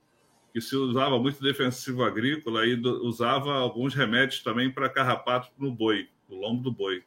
que 0.52 0.60
se 0.60 0.76
usava 0.76 1.18
muito 1.18 1.42
defensivo 1.42 2.04
agrícola 2.04 2.64
e 2.64 2.80
usava 2.80 3.54
alguns 3.54 3.92
remédios 3.92 4.40
também 4.40 4.70
para 4.70 4.88
carrapato 4.88 5.50
no 5.58 5.72
boi, 5.72 6.08
no 6.28 6.36
lombo 6.36 6.62
do 6.62 6.70
boi. 6.70 7.02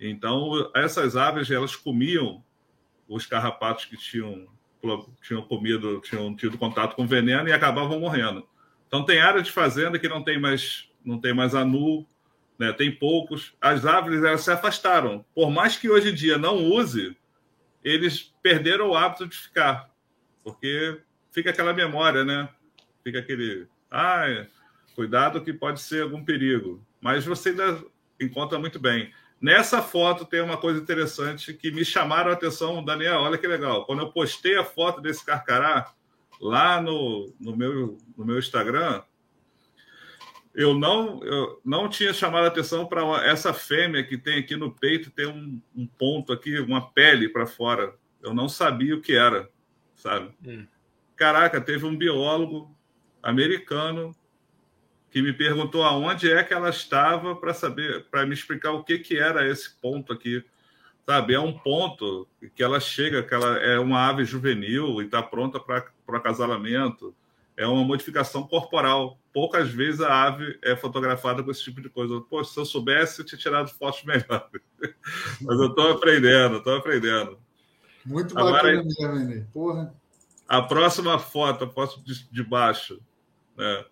Então, 0.00 0.68
essas 0.74 1.14
aves, 1.14 1.48
elas 1.48 1.76
comiam 1.76 2.42
os 3.08 3.24
carrapatos 3.24 3.84
que 3.84 3.96
tinham, 3.96 4.48
tinham 5.22 5.42
comido, 5.42 6.00
tinham 6.00 6.34
tido 6.34 6.58
contato 6.58 6.96
com 6.96 7.06
veneno 7.06 7.48
e 7.48 7.52
acabavam 7.52 8.00
morrendo. 8.00 8.48
Então, 8.88 9.04
tem 9.04 9.20
área 9.20 9.42
de 9.42 9.52
fazenda 9.52 9.96
que 9.96 10.08
não 10.08 10.24
tem 10.24 10.40
mais 10.40 10.92
não 11.04 11.20
tem 11.20 11.34
mais 11.34 11.54
anu, 11.54 12.06
né? 12.58 12.72
tem 12.72 12.90
poucos. 12.90 13.54
As 13.60 13.84
árvores 13.84 14.22
elas 14.22 14.42
se 14.42 14.50
afastaram. 14.50 15.24
Por 15.34 15.50
mais 15.50 15.76
que 15.76 15.90
hoje 15.90 16.10
em 16.10 16.14
dia 16.14 16.38
não 16.38 16.64
use, 16.64 17.16
eles 17.82 18.34
perderam 18.42 18.90
o 18.90 18.96
hábito 18.96 19.26
de 19.26 19.36
ficar, 19.36 19.90
porque 20.42 21.00
fica 21.30 21.50
aquela 21.50 21.72
memória, 21.72 22.24
né? 22.24 22.48
Fica 23.02 23.18
aquele, 23.18 23.66
ah, 23.90 24.46
cuidado 24.94 25.42
que 25.42 25.52
pode 25.52 25.80
ser 25.80 26.02
algum 26.02 26.24
perigo. 26.24 26.84
Mas 27.00 27.24
você 27.26 27.50
ainda 27.50 27.84
encontra 28.20 28.58
muito 28.58 28.78
bem. 28.78 29.12
Nessa 29.40 29.82
foto 29.82 30.24
tem 30.24 30.40
uma 30.40 30.56
coisa 30.56 30.80
interessante 30.80 31.52
que 31.52 31.70
me 31.70 31.84
chamaram 31.84 32.30
a 32.30 32.34
atenção, 32.34 32.82
Daniel. 32.82 33.20
Olha 33.20 33.36
que 33.36 33.46
legal. 33.46 33.84
Quando 33.84 34.00
eu 34.00 34.10
postei 34.10 34.56
a 34.56 34.64
foto 34.64 35.02
desse 35.02 35.24
carcará 35.24 35.92
lá 36.40 36.80
no, 36.80 37.32
no, 37.38 37.54
meu, 37.54 37.98
no 38.16 38.24
meu 38.24 38.38
Instagram, 38.38 39.02
eu 40.54 40.72
não, 40.72 41.22
eu 41.24 41.60
não 41.64 41.88
tinha 41.88 42.12
chamado 42.12 42.44
a 42.44 42.48
atenção 42.48 42.86
para 42.86 43.02
essa 43.26 43.52
fêmea 43.52 44.04
que 44.04 44.16
tem 44.16 44.38
aqui 44.38 44.54
no 44.54 44.70
peito, 44.70 45.10
tem 45.10 45.26
um, 45.26 45.60
um 45.74 45.86
ponto 45.86 46.32
aqui, 46.32 46.60
uma 46.60 46.92
pele 46.92 47.28
para 47.28 47.44
fora. 47.44 47.94
Eu 48.22 48.32
não 48.32 48.48
sabia 48.48 48.94
o 48.94 49.00
que 49.00 49.14
era, 49.14 49.50
sabe? 49.96 50.32
Hum. 50.46 50.64
Caraca, 51.16 51.60
teve 51.60 51.84
um 51.84 51.96
biólogo 51.96 52.72
americano 53.20 54.14
que 55.10 55.20
me 55.20 55.32
perguntou 55.32 55.82
aonde 55.82 56.30
é 56.30 56.42
que 56.44 56.54
ela 56.54 56.70
estava 56.70 57.34
para 57.34 57.52
saber, 57.52 58.04
para 58.04 58.24
me 58.24 58.34
explicar 58.34 58.72
o 58.72 58.84
que, 58.84 58.98
que 58.98 59.18
era 59.18 59.48
esse 59.48 59.74
ponto 59.80 60.12
aqui. 60.12 60.44
Sabe, 61.06 61.34
é 61.34 61.40
um 61.40 61.52
ponto 61.52 62.26
que 62.54 62.62
ela 62.62 62.80
chega, 62.80 63.22
que 63.22 63.34
ela 63.34 63.58
é 63.58 63.78
uma 63.78 64.08
ave 64.08 64.24
juvenil 64.24 65.02
e 65.02 65.04
está 65.04 65.22
pronta 65.22 65.60
para 65.60 65.84
o 66.08 66.16
acasalamento 66.16 67.14
é 67.56 67.66
uma 67.66 67.84
modificação 67.84 68.46
corporal. 68.46 69.18
Poucas 69.32 69.70
vezes 69.70 70.00
a 70.00 70.24
ave 70.24 70.58
é 70.62 70.76
fotografada 70.76 71.42
com 71.42 71.50
esse 71.50 71.62
tipo 71.62 71.80
de 71.80 71.88
coisa. 71.88 72.20
Pô, 72.22 72.42
se 72.42 72.58
eu 72.58 72.64
soubesse, 72.64 73.20
eu 73.20 73.24
tinha 73.24 73.38
tirado 73.38 73.70
fotos 73.70 74.04
melhores. 74.04 74.62
Mas 75.40 75.58
eu 75.58 75.66
estou 75.66 75.92
aprendendo, 75.92 76.58
estou 76.58 76.76
aprendendo. 76.76 77.38
Muito 78.04 78.34
bacana 78.34 78.58
Agora, 78.58 79.48
Porra. 79.52 79.94
A 80.46 80.60
próxima 80.60 81.18
foto, 81.18 81.64
a 81.64 81.70
foto 81.70 82.02
de, 82.04 82.28
de 82.30 82.42
baixo, 82.42 83.00
né? 83.56 83.84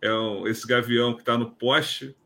É 0.00 0.12
um, 0.12 0.46
esse 0.46 0.66
gavião 0.66 1.14
que 1.14 1.20
está 1.20 1.36
no 1.36 1.50
poste. 1.50 2.16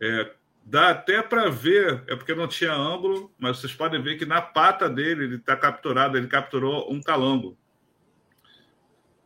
É, 0.00 0.34
dá 0.64 0.90
até 0.90 1.22
para 1.22 1.48
ver, 1.48 2.02
é 2.08 2.16
porque 2.16 2.34
não 2.34 2.48
tinha 2.48 2.72
ângulo, 2.72 3.32
mas 3.38 3.58
vocês 3.58 3.72
podem 3.72 4.02
ver 4.02 4.18
que 4.18 4.26
na 4.26 4.42
pata 4.42 4.88
dele 4.88 5.24
ele 5.24 5.36
está 5.36 5.56
capturado, 5.56 6.18
ele 6.18 6.26
capturou 6.26 6.92
um 6.92 7.00
calango. 7.00 7.56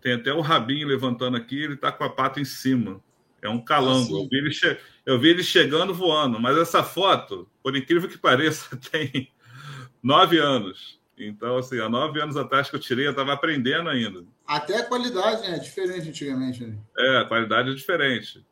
Tem 0.00 0.14
até 0.14 0.32
o 0.32 0.40
rabinho 0.40 0.86
levantando 0.86 1.36
aqui, 1.36 1.62
ele 1.62 1.74
está 1.74 1.90
com 1.90 2.04
a 2.04 2.10
pata 2.10 2.40
em 2.40 2.44
cima. 2.44 3.02
É 3.42 3.48
um 3.48 3.60
calango. 3.60 4.16
Ah, 4.16 4.20
eu, 4.22 4.28
vi 4.28 4.36
ele 4.36 4.50
che... 4.50 4.78
eu 5.06 5.18
vi 5.18 5.28
ele 5.28 5.42
chegando 5.42 5.94
voando, 5.94 6.40
mas 6.40 6.56
essa 6.56 6.82
foto, 6.82 7.48
por 7.62 7.76
incrível 7.76 8.08
que 8.08 8.18
pareça, 8.18 8.76
tem 8.90 9.30
nove 10.02 10.38
anos. 10.38 10.98
Então, 11.16 11.56
assim, 11.56 11.80
há 11.80 11.88
nove 11.88 12.20
anos 12.20 12.36
atrás 12.36 12.70
que 12.70 12.76
eu 12.76 12.80
tirei, 12.80 13.06
eu 13.06 13.10
estava 13.10 13.32
aprendendo 13.32 13.88
ainda. 13.88 14.24
Até 14.46 14.78
a 14.78 14.84
qualidade 14.84 15.42
né? 15.42 15.56
é 15.56 15.58
diferente 15.58 16.08
antigamente. 16.08 16.64
Né? 16.64 16.78
É, 16.96 17.18
a 17.18 17.24
qualidade 17.24 17.70
é 17.70 17.74
diferente. 17.74 18.44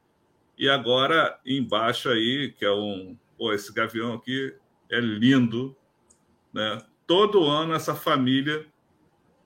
E 0.58 0.68
agora, 0.68 1.38
embaixo 1.44 2.08
aí, 2.08 2.52
que 2.56 2.64
é 2.64 2.72
um. 2.72 3.16
Pô, 3.38 3.52
esse 3.52 3.72
gavião 3.72 4.14
aqui 4.14 4.54
é 4.90 4.98
lindo. 4.98 5.76
Né? 6.52 6.82
Todo 7.06 7.44
ano 7.44 7.74
essa 7.74 7.94
família 7.94 8.66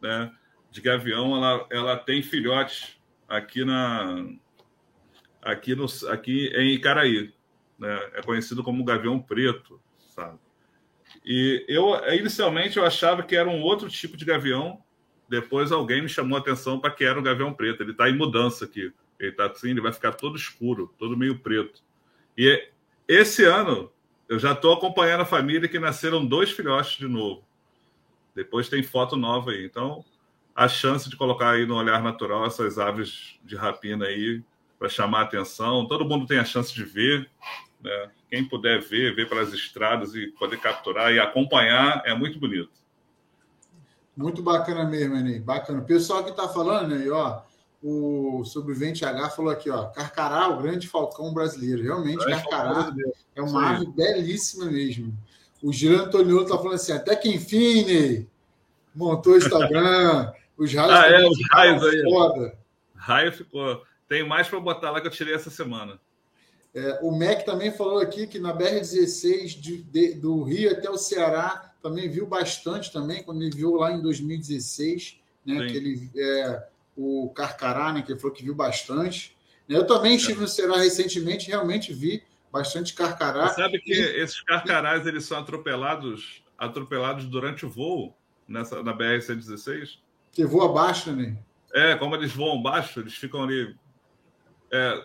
né, 0.01 0.33
de 0.71 0.81
gavião, 0.81 1.37
ela, 1.37 1.67
ela 1.71 1.97
tem 1.97 2.23
filhotes 2.23 2.97
aqui 3.29 3.65
na 3.65 4.27
aqui 5.43 5.75
no 5.75 5.87
aqui 6.09 6.53
em 6.55 6.75
Icaraí, 6.75 7.33
né? 7.79 8.11
É 8.15 8.23
conhecido 8.23 8.63
como 8.63 8.85
gavião 8.85 9.19
preto, 9.19 9.81
sabe? 10.15 10.39
E 11.25 11.65
eu 11.69 11.95
inicialmente 12.15 12.79
eu 12.79 12.85
achava 12.85 13.23
que 13.23 13.37
era 13.37 13.49
um 13.49 13.63
outro 13.63 13.89
tipo 13.89 14.17
de 14.17 14.25
gavião. 14.25 14.83
Depois 15.29 15.71
alguém 15.71 16.03
me 16.03 16.09
chamou 16.09 16.37
a 16.37 16.41
atenção 16.41 16.81
para 16.81 16.91
que 16.91 17.05
era 17.05 17.19
o 17.19 17.23
gavião 17.23 17.53
preto. 17.53 17.83
Ele 17.83 17.93
está 17.93 18.09
em 18.09 18.17
mudança 18.17 18.65
aqui. 18.65 18.93
Ele 19.19 19.31
está 19.31 19.47
assim, 19.47 19.71
ele 19.71 19.81
vai 19.81 19.93
ficar 19.93 20.13
todo 20.13 20.37
escuro, 20.37 20.95
todo 20.99 21.17
meio 21.17 21.39
preto. 21.39 21.83
E 22.37 22.69
esse 23.07 23.45
ano 23.45 23.91
eu 24.29 24.39
já 24.39 24.53
estou 24.53 24.73
acompanhando 24.73 25.23
a 25.23 25.27
família 25.27 25.69
que 25.69 25.79
nasceram 25.79 26.25
dois 26.25 26.51
filhotes 26.51 26.97
de 26.97 27.09
novo. 27.09 27.45
Depois 28.35 28.69
tem 28.69 28.83
foto 28.83 29.17
nova 29.17 29.51
aí. 29.51 29.65
Então 29.65 30.05
a 30.55 30.69
chance 30.69 31.09
de 31.09 31.17
colocar 31.17 31.51
aí 31.51 31.67
no 31.67 31.77
olhar 31.77 32.03
natural 32.03 32.47
essas 32.47 32.79
aves 32.79 33.39
de 33.45 33.57
rapina 33.57 34.07
aí 34.07 34.43
para 34.79 34.89
chamar 34.89 35.21
a 35.21 35.25
atenção. 35.25 35.87
Todo 35.87 36.05
mundo 36.05 36.27
tem 36.27 36.39
a 36.39 36.45
chance 36.45 36.73
de 36.73 36.85
ver, 36.85 37.29
né? 37.83 38.11
Quem 38.31 38.45
puder 38.45 38.81
ver, 38.81 39.15
ver 39.15 39.29
pelas 39.29 39.53
estradas 39.53 40.15
e 40.15 40.29
poder 40.39 40.59
capturar 40.59 41.13
e 41.13 41.19
acompanhar 41.19 42.03
é 42.05 42.15
muito 42.15 42.39
bonito. 42.39 42.71
Muito 44.17 44.43
bacana 44.43 44.85
mesmo, 44.85 45.17
Enem. 45.17 45.41
Bacana. 45.41 45.81
O 45.81 45.85
pessoal 45.85 46.23
que 46.23 46.31
está 46.31 46.49
falando 46.49 46.95
aí, 46.95 47.11
ó, 47.11 47.43
o 47.83 48.45
sobrevivente 48.45 49.05
H 49.05 49.31
falou 49.31 49.51
aqui, 49.51 49.71
ó, 49.71 49.87
Carcará, 49.87 50.49
o 50.49 50.61
grande 50.61 50.87
falcão 50.87 51.33
brasileiro. 51.33 51.83
Realmente, 51.83 52.23
é 52.25 52.31
Carcará 52.31 52.93
é 53.35 53.43
uma 53.43 53.71
ave 53.71 53.87
belíssima 53.87 54.67
mesmo. 54.67 55.17
O 55.63 55.73
Giro 55.73 56.03
Antoniolo 56.03 56.43
está 56.43 56.57
falando 56.57 56.75
assim, 56.75 56.93
até 56.93 57.17
que 57.17 57.29
enfim, 57.29 57.85
Ney, 57.85 58.29
montou 58.95 59.35
o 59.35 59.37
Instagram, 59.37 60.33
Os 60.61 60.75
raios, 60.75 60.93
ah, 60.93 61.07
é, 61.07 61.27
os 61.27 61.39
raios 61.51 61.83
aí. 61.83 62.03
Foda. 62.03 62.59
Raio 62.95 63.33
ficou. 63.33 63.83
Tem 64.07 64.29
mais 64.29 64.47
para 64.47 64.61
botar 64.61 64.91
lá 64.91 65.01
que 65.01 65.07
eu 65.07 65.11
tirei 65.11 65.33
essa 65.33 65.49
semana. 65.49 65.99
É, 66.75 66.99
o 67.01 67.11
MEC 67.11 67.47
também 67.47 67.73
falou 67.73 67.99
aqui 67.99 68.27
que 68.27 68.39
na 68.39 68.55
BR-16 68.55 69.59
de, 69.59 69.83
de, 69.85 70.15
do 70.17 70.43
Rio 70.43 70.71
até 70.71 70.91
o 70.91 70.99
Ceará 70.99 71.73
também 71.83 72.11
viu 72.11 72.27
bastante 72.27 72.93
também, 72.93 73.23
quando 73.23 73.41
ele 73.43 73.57
viu 73.57 73.75
lá 73.75 73.91
em 73.91 74.03
2016, 74.03 75.19
né? 75.47 75.67
Que 75.67 75.77
ele, 75.79 76.11
é, 76.15 76.69
o 76.95 77.33
Carcará, 77.35 77.91
né? 77.95 78.03
Que 78.03 78.13
ele 78.13 78.21
falou 78.21 78.37
que 78.37 78.45
viu 78.45 78.55
bastante. 78.55 79.35
Eu 79.67 79.87
também 79.87 80.17
estive 80.17 80.43
no 80.43 80.49
Ceará 80.49 80.77
recentemente, 80.77 81.49
realmente 81.49 81.91
vi 81.91 82.23
bastante 82.53 82.93
carcará. 82.93 83.49
Você 83.49 83.63
sabe 83.63 83.81
que 83.81 83.95
e... 83.95 84.21
esses 84.21 84.43
carcarás 84.43 85.07
eles 85.07 85.25
são 85.25 85.39
atropelados, 85.39 86.43
atropelados 86.59 87.25
durante 87.25 87.65
o 87.65 87.71
voo 87.71 88.15
nessa 88.47 88.83
na 88.83 88.93
BR 88.93 89.23
116? 89.23 90.10
Que 90.33 90.45
voa 90.45 90.67
abaixo, 90.67 91.13
né? 91.13 91.37
É, 91.73 91.95
como 91.97 92.15
eles 92.15 92.33
voam 92.33 92.63
baixo, 92.63 93.01
eles 93.01 93.15
ficam 93.15 93.43
ali. 93.43 93.77
É, 94.71 95.05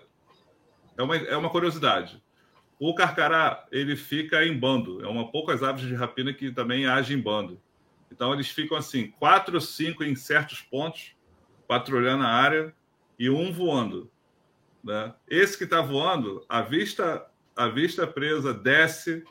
é, 0.97 1.03
uma, 1.03 1.15
é 1.15 1.37
uma 1.37 1.49
curiosidade. 1.49 2.23
O 2.79 2.93
carcará 2.93 3.65
ele 3.71 3.95
fica 3.95 4.45
em 4.45 4.57
bando. 4.57 5.03
É 5.03 5.07
uma 5.07 5.31
poucas 5.31 5.63
aves 5.63 5.87
de 5.87 5.95
rapina 5.95 6.33
que 6.33 6.51
também 6.51 6.85
agem 6.85 7.17
em 7.17 7.21
bando. 7.21 7.61
Então 8.11 8.33
eles 8.33 8.49
ficam 8.49 8.77
assim, 8.77 9.11
quatro 9.19 9.55
ou 9.55 9.61
cinco 9.61 10.03
em 10.03 10.15
certos 10.15 10.61
pontos, 10.61 11.15
patrulhando 11.67 12.23
a 12.23 12.29
área 12.29 12.73
e 13.17 13.29
um 13.29 13.51
voando. 13.51 14.11
Né? 14.83 15.13
Esse 15.27 15.57
que 15.57 15.63
está 15.63 15.81
voando, 15.81 16.45
a 16.47 16.61
vista 16.61 17.25
a 17.55 17.69
vista 17.69 18.05
presa 18.05 18.53
desce 18.53 19.23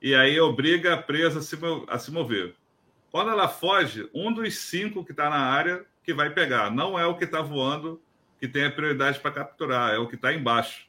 e 0.00 0.14
aí 0.14 0.38
obriga 0.38 0.94
a 0.94 1.02
presa 1.02 1.38
a 1.38 1.42
se, 1.42 1.58
a 1.88 1.98
se 1.98 2.10
mover. 2.10 2.54
Quando 3.16 3.30
ela 3.30 3.48
foge, 3.48 4.10
um 4.14 4.30
dos 4.30 4.58
cinco 4.58 5.02
que 5.02 5.12
está 5.12 5.30
na 5.30 5.38
área 5.38 5.86
que 6.04 6.12
vai 6.12 6.28
pegar. 6.28 6.70
Não 6.70 6.98
é 6.98 7.06
o 7.06 7.16
que 7.16 7.24
está 7.24 7.40
voando 7.40 7.98
que 8.38 8.46
tem 8.46 8.66
a 8.66 8.70
prioridade 8.70 9.18
para 9.20 9.30
capturar, 9.30 9.94
é 9.94 9.96
o 9.96 10.06
que 10.06 10.16
está 10.16 10.34
embaixo. 10.34 10.86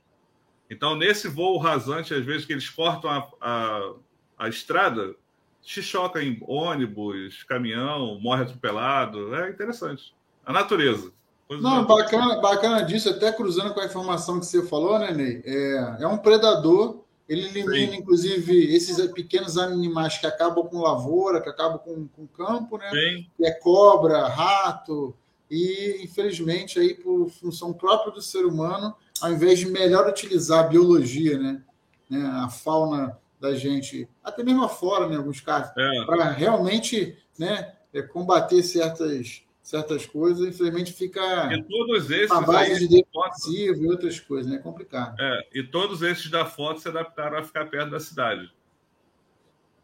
Então, 0.69 0.93
nesse 0.93 1.29
voo 1.29 1.57
rasante, 1.57 2.13
às 2.13 2.25
vezes 2.25 2.45
que 2.45 2.51
eles 2.51 2.69
cortam 2.69 3.09
a, 3.09 3.29
a, 3.39 3.93
a 4.39 4.49
estrada, 4.49 5.15
se 5.61 5.81
choca 5.81 6.21
em 6.21 6.37
ônibus, 6.45 7.43
caminhão, 7.43 8.19
morre 8.19 8.43
atropelado. 8.43 9.33
É 9.33 9.49
interessante. 9.49 10.13
A 10.45 10.51
natureza. 10.51 11.13
Não, 11.49 11.85
bacana, 11.85 12.41
bacana 12.41 12.81
disso, 12.83 13.07
até 13.07 13.31
cruzando 13.31 13.73
com 13.73 13.79
a 13.79 13.85
informação 13.85 14.37
que 14.41 14.47
você 14.47 14.67
falou, 14.67 14.99
né, 14.99 15.13
Ney? 15.13 15.41
É, 15.45 16.03
é 16.03 16.07
um 16.07 16.17
predador, 16.17 17.05
ele 17.27 17.45
elimina, 17.45 17.91
Sim. 17.91 17.97
inclusive, 17.97 18.73
esses 18.73 19.05
pequenos 19.11 19.57
animais 19.57 20.17
que 20.17 20.25
acabam 20.25 20.65
com 20.65 20.81
lavoura, 20.81 21.41
que 21.41 21.49
acabam 21.49 21.77
com, 21.77 22.07
com 22.07 22.27
campo, 22.27 22.77
né? 22.77 22.89
Sim. 22.89 23.27
Que 23.35 23.45
é 23.45 23.51
cobra, 23.51 24.27
rato, 24.27 25.13
e 25.49 26.03
infelizmente, 26.03 26.79
aí, 26.79 26.93
por 26.93 27.29
função 27.29 27.73
própria 27.73 28.11
do 28.11 28.21
ser 28.21 28.45
humano, 28.45 28.95
ao 29.21 29.31
invés 29.31 29.59
de 29.59 29.67
melhor 29.67 30.07
utilizar 30.07 30.65
a 30.65 30.67
biologia, 30.67 31.37
né? 31.37 31.61
né 32.09 32.25
a 32.43 32.49
fauna 32.49 33.17
da 33.39 33.55
gente, 33.55 34.07
até 34.23 34.43
mesmo 34.43 34.63
afora, 34.63 35.07
né, 35.07 35.15
em 35.15 35.17
alguns 35.17 35.39
casos, 35.39 35.71
é. 35.77 36.05
para 36.05 36.31
realmente 36.31 37.17
né, 37.37 37.73
é, 37.93 38.01
combater 38.01 38.63
certas 38.63 39.43
certas 39.67 40.05
coisas, 40.05 40.47
infelizmente 40.47 40.93
fica 40.93 41.53
e 41.53 41.61
todos 41.61 42.09
esses 42.09 42.31
a 42.31 42.39
base 42.39 42.71
aí, 42.71 42.79
de 42.79 42.87
defensivo 42.87 43.83
e 43.83 43.87
outras 43.89 44.17
coisas, 44.17 44.49
né? 44.49 44.55
É 44.55 44.59
complicado. 44.59 45.19
É, 45.19 45.47
e 45.53 45.61
todos 45.61 46.01
esses 46.01 46.31
da 46.31 46.45
foto 46.45 46.79
se 46.79 46.87
adaptaram 46.87 47.37
a 47.37 47.43
ficar 47.43 47.65
perto 47.65 47.91
da 47.91 47.99
cidade. 47.99 48.49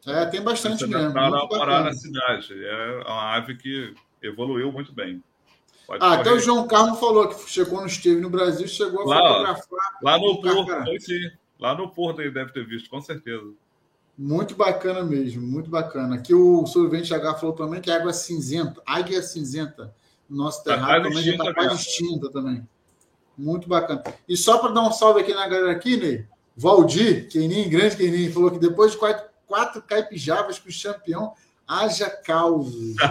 É, 0.08 0.26
tem 0.28 0.42
bastante 0.42 0.86
se 0.86 0.88
mesmo. 0.88 1.08
Adaptaram 1.08 1.36
a 1.36 1.48
morar 1.48 1.84
na 1.84 1.92
cidade. 1.92 2.54
É 2.66 3.04
uma 3.06 3.36
ave 3.36 3.58
que 3.58 3.94
evoluiu 4.22 4.72
muito 4.72 4.94
bem. 4.94 5.22
Pode 5.86 6.02
ah, 6.02 6.14
até 6.14 6.32
o 6.32 6.40
João 6.40 6.66
Carlos 6.66 6.98
falou 6.98 7.28
que 7.28 7.50
chegou 7.50 7.82
no 7.82 7.88
esteve 7.88 8.22
no 8.22 8.30
Brasil, 8.30 8.66
chegou 8.70 9.02
a 9.02 9.06
lá, 9.06 9.28
fotografar. 9.28 10.00
Lá 10.02 10.18
no 10.18 10.42
Porto, 10.42 11.02
sim. 11.02 11.30
Lá 11.60 11.76
no 11.76 11.90
Porto 11.90 12.22
ele 12.22 12.32
deve 12.32 12.54
ter 12.54 12.66
visto, 12.66 12.90
com 12.90 13.02
certeza. 13.02 13.52
Muito 14.18 14.56
bacana 14.56 15.04
mesmo, 15.04 15.42
muito 15.42 15.70
bacana. 15.70 16.16
Aqui 16.16 16.34
o 16.34 16.66
Sobrevivente 16.68 17.14
H 17.14 17.36
falou 17.36 17.56
também 17.56 17.82
que 17.82 17.90
a 17.90 17.96
água 17.96 18.14
cinzenta, 18.14 18.82
águia 18.86 19.22
cinzenta, 19.24 19.94
no 20.30 20.38
nosso 20.38 20.64
tá 20.64 20.76
terrário 20.76 21.04
tá 21.04 21.10
também 21.10 21.30
está 21.30 21.54
quase 21.54 21.76
extinta 21.76 22.32
também. 22.32 22.68
Muito 23.36 23.68
bacana. 23.68 24.04
E 24.30 24.38
só 24.38 24.60
para 24.60 24.72
dar 24.72 24.82
um 24.82 24.92
salve 24.92 25.22
aqui 25.22 25.34
na 25.34 25.48
galera 25.48 25.72
aqui, 25.72 25.98
Ney, 25.98 26.28
Valdir, 26.56 27.28
Kenin, 27.28 27.68
grande 27.68 27.98
Kenin, 27.98 28.32
falou 28.32 28.52
que 28.52 28.60
depois 28.60 28.92
de 28.92 28.98
quatro, 28.98 29.26
quatro 29.48 29.82
caipijabas 29.82 30.60
para 30.60 30.70
o 30.70 30.94
campeão, 30.94 31.34
haja 31.68 32.10
causos. 32.10 32.96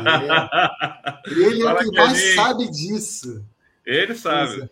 É. 1.25 1.31
Ele 1.31 1.63
é 1.63 1.73
o 1.73 1.77
que 1.79 1.97
mais 1.97 2.35
sabe 2.35 2.71
disso. 2.71 3.45
Ele 3.85 4.15
sabe. 4.15 4.69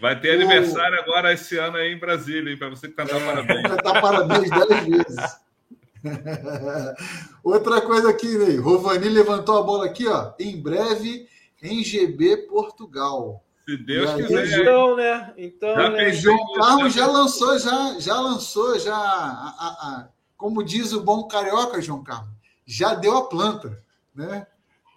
Vai 0.00 0.18
ter 0.20 0.30
o... 0.30 0.42
aniversário 0.42 0.98
agora 1.00 1.32
esse 1.32 1.56
ano 1.56 1.76
aí 1.76 1.92
em 1.92 1.98
Brasília, 1.98 2.56
para 2.56 2.68
você 2.68 2.88
cantar 2.88 3.20
é, 3.20 3.26
parabéns. 3.26 3.62
Cantar 3.68 4.00
parabéns 4.00 4.50
dez 4.50 4.86
vezes. 4.86 5.38
Outra 7.42 7.80
coisa 7.80 8.10
aqui, 8.10 8.38
Ney. 8.38 8.56
Rovani 8.56 9.08
levantou 9.08 9.58
a 9.58 9.62
bola 9.62 9.86
aqui, 9.86 10.06
ó. 10.06 10.32
Em 10.38 10.60
breve, 10.60 11.28
em 11.62 11.82
GB 11.82 12.48
Portugal. 12.48 13.42
Se 13.64 13.76
Deus 13.76 14.14
quiser. 14.14 14.62
Então, 14.62 14.96
né? 14.96 15.34
Então, 15.36 15.74
já 15.74 15.90
né? 15.90 16.12
João 16.12 16.52
Carlos 16.54 16.94
já 16.94 17.06
lançou, 17.06 17.58
já, 17.58 17.98
já 17.98 18.20
lançou, 18.20 18.78
já. 18.78 18.96
A, 18.96 19.54
a, 19.58 19.68
a, 19.68 20.08
como 20.36 20.64
diz 20.64 20.92
o 20.92 21.02
bom 21.02 21.26
carioca, 21.28 21.82
João 21.82 22.02
Carlos, 22.02 22.30
já 22.64 22.94
deu 22.94 23.16
a 23.16 23.28
planta, 23.28 23.82
né? 24.14 24.46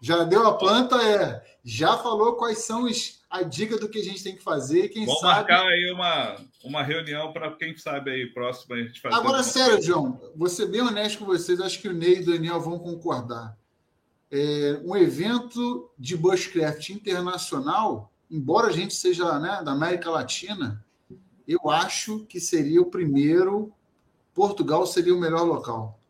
Já 0.01 0.23
deu 0.23 0.47
a 0.47 0.57
planta, 0.57 0.95
é. 1.01 1.43
Já 1.63 1.95
falou 1.97 2.35
quais 2.35 2.57
são 2.57 2.85
os 2.85 3.21
a 3.31 3.43
dica 3.43 3.77
do 3.77 3.87
que 3.87 3.99
a 3.99 4.03
gente 4.03 4.21
tem 4.21 4.35
que 4.35 4.43
fazer. 4.43 4.89
Quem 4.89 5.05
Vamos 5.05 5.21
sabe... 5.21 5.35
marcar 5.35 5.65
aí 5.65 5.89
uma, 5.93 6.35
uma 6.65 6.83
reunião 6.83 7.31
para 7.31 7.49
quem 7.55 7.77
sabe 7.77 8.11
aí 8.11 8.25
próximo 8.25 8.75
a 8.75 8.81
gente 8.81 8.99
fazer. 8.99 9.15
Agora, 9.15 9.41
sério, 9.41 9.71
coisa. 9.73 9.87
João, 9.87 10.19
vou 10.35 10.49
ser 10.49 10.65
bem 10.65 10.81
honesto 10.81 11.19
com 11.19 11.25
vocês, 11.25 11.61
acho 11.61 11.79
que 11.79 11.87
o 11.87 11.93
Ney 11.93 12.17
e 12.17 12.21
o 12.23 12.25
Daniel 12.25 12.59
vão 12.59 12.77
concordar. 12.77 13.57
É, 14.29 14.81
um 14.83 14.97
evento 14.97 15.89
de 15.97 16.17
bushcraft 16.17 16.89
internacional, 16.89 18.11
embora 18.29 18.67
a 18.67 18.71
gente 18.71 18.93
seja 18.93 19.39
né, 19.39 19.61
da 19.63 19.71
América 19.71 20.11
Latina, 20.11 20.83
eu 21.47 21.69
acho 21.69 22.25
que 22.25 22.39
seria 22.39 22.81
o 22.81 22.91
primeiro. 22.91 23.73
Portugal 24.33 24.85
seria 24.85 25.15
o 25.15 25.19
melhor 25.19 25.43
local. 25.43 26.00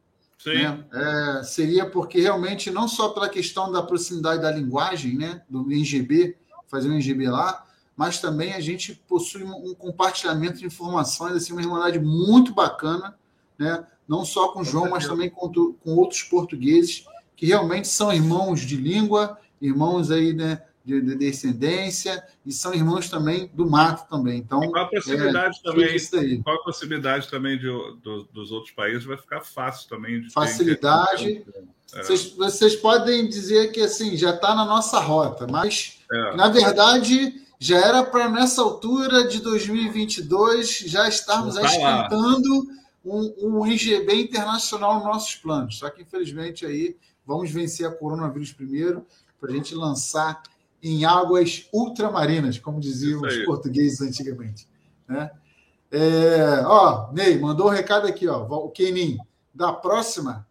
Sim. 0.44 0.54
Né? 0.54 0.84
É, 0.92 1.44
seria 1.44 1.86
porque 1.90 2.20
realmente, 2.20 2.72
não 2.72 2.88
só 2.88 3.10
pela 3.10 3.30
questão 3.30 3.72
da 3.72 3.84
proximidade 3.84 4.42
da 4.42 4.52
linguagem, 4.52 5.16
né, 5.16 5.42
do 5.48 5.72
NGB, 5.72 6.36
fazer 6.68 6.90
um 6.90 6.94
NGB 6.94 7.30
lá, 7.30 7.66
mas 7.96 8.20
também 8.20 8.54
a 8.54 8.60
gente 8.60 8.96
possui 9.08 9.44
um 9.44 9.76
compartilhamento 9.76 10.58
de 10.58 10.66
informações, 10.66 11.36
assim, 11.36 11.54
uma 11.54 11.62
irmandade 11.62 12.00
muito 12.00 12.54
bacana, 12.54 13.16
né? 13.60 13.86
não 14.08 14.26
só 14.26 14.48
com 14.50 14.62
o 14.62 14.64
João, 14.64 14.90
mas 14.90 15.06
também 15.06 15.30
com, 15.30 15.50
com 15.50 15.96
outros 15.96 16.24
portugueses, 16.24 17.06
que 17.36 17.46
realmente 17.46 17.88
são 17.88 18.12
irmãos 18.12 18.62
de 18.62 18.76
língua, 18.76 19.38
irmãos 19.62 20.10
aí, 20.10 20.34
né, 20.34 20.64
de, 20.84 21.02
de, 21.02 21.16
descendência 21.16 22.24
e 22.46 22.52
são 22.52 22.74
irmãos 22.74 23.10
também 23.10 23.50
do 23.54 23.70
mato 23.70 24.10
também. 24.10 24.40
Então, 24.40 24.60
qual 24.72 24.86
a 24.86 24.90
possibilidade 24.90 25.60
é, 25.60 25.72
também? 25.72 26.42
Qual 26.42 26.56
a 26.56 26.64
possibilidade 26.64 27.30
também 27.30 27.58
de, 27.58 27.68
do, 28.02 28.28
dos 28.32 28.52
outros 28.52 28.74
países 28.74 29.06
vai 29.06 29.18
ficar 29.18 29.42
fácil 29.42 29.90
também 29.90 30.22
de 30.22 30.32
facilidade. 30.32 31.46
É. 31.94 32.04
Vocês, 32.04 32.32
vocês, 32.32 32.76
podem 32.76 33.28
dizer 33.28 33.72
que 33.72 33.82
assim 33.82 34.16
já 34.16 34.34
está 34.34 34.56
na 34.56 34.66
nossa 34.66 35.00
rota, 35.00 35.46
mas 35.46 36.00
é. 36.12 36.36
na 36.36 36.48
verdade 36.48 37.42
já 37.60 37.78
era 37.78 38.04
para 38.04 38.30
nessa 38.30 38.62
altura 38.62 39.28
de 39.28 39.40
2022 39.42 40.80
já 40.88 41.08
estarmos 41.08 41.56
tá 41.56 41.62
esquentando 41.62 42.68
um, 43.06 43.34
um 43.40 43.68
IGB 43.68 44.22
internacional 44.22 44.96
nos 44.96 45.04
nossos 45.04 45.36
planos. 45.36 45.78
Só 45.78 45.90
que 45.90 46.02
infelizmente 46.02 46.66
aí 46.66 46.96
vamos 47.26 47.52
vencer 47.52 47.86
a 47.86 47.92
coronavírus 47.92 48.52
primeiro 48.52 49.06
para 49.40 49.52
a 49.52 49.54
gente 49.54 49.76
lançar 49.76 50.42
em 50.84 51.06
águas 51.06 51.68
ultramarinas, 51.72 52.58
como 52.58 52.80
diziam 52.80 53.22
os 53.22 53.38
portugueses 53.46 54.02
antigamente. 54.02 54.68
Né? 55.08 55.30
É, 55.92 56.64
ó, 56.66 57.12
Ney, 57.12 57.38
mandou 57.38 57.68
um 57.68 57.72
recado 57.72 58.08
aqui, 58.08 58.28
ó, 58.28 58.44
o 58.44 58.70
Kenin, 58.70 59.18
da 59.54 59.74
próxima, 59.74 60.48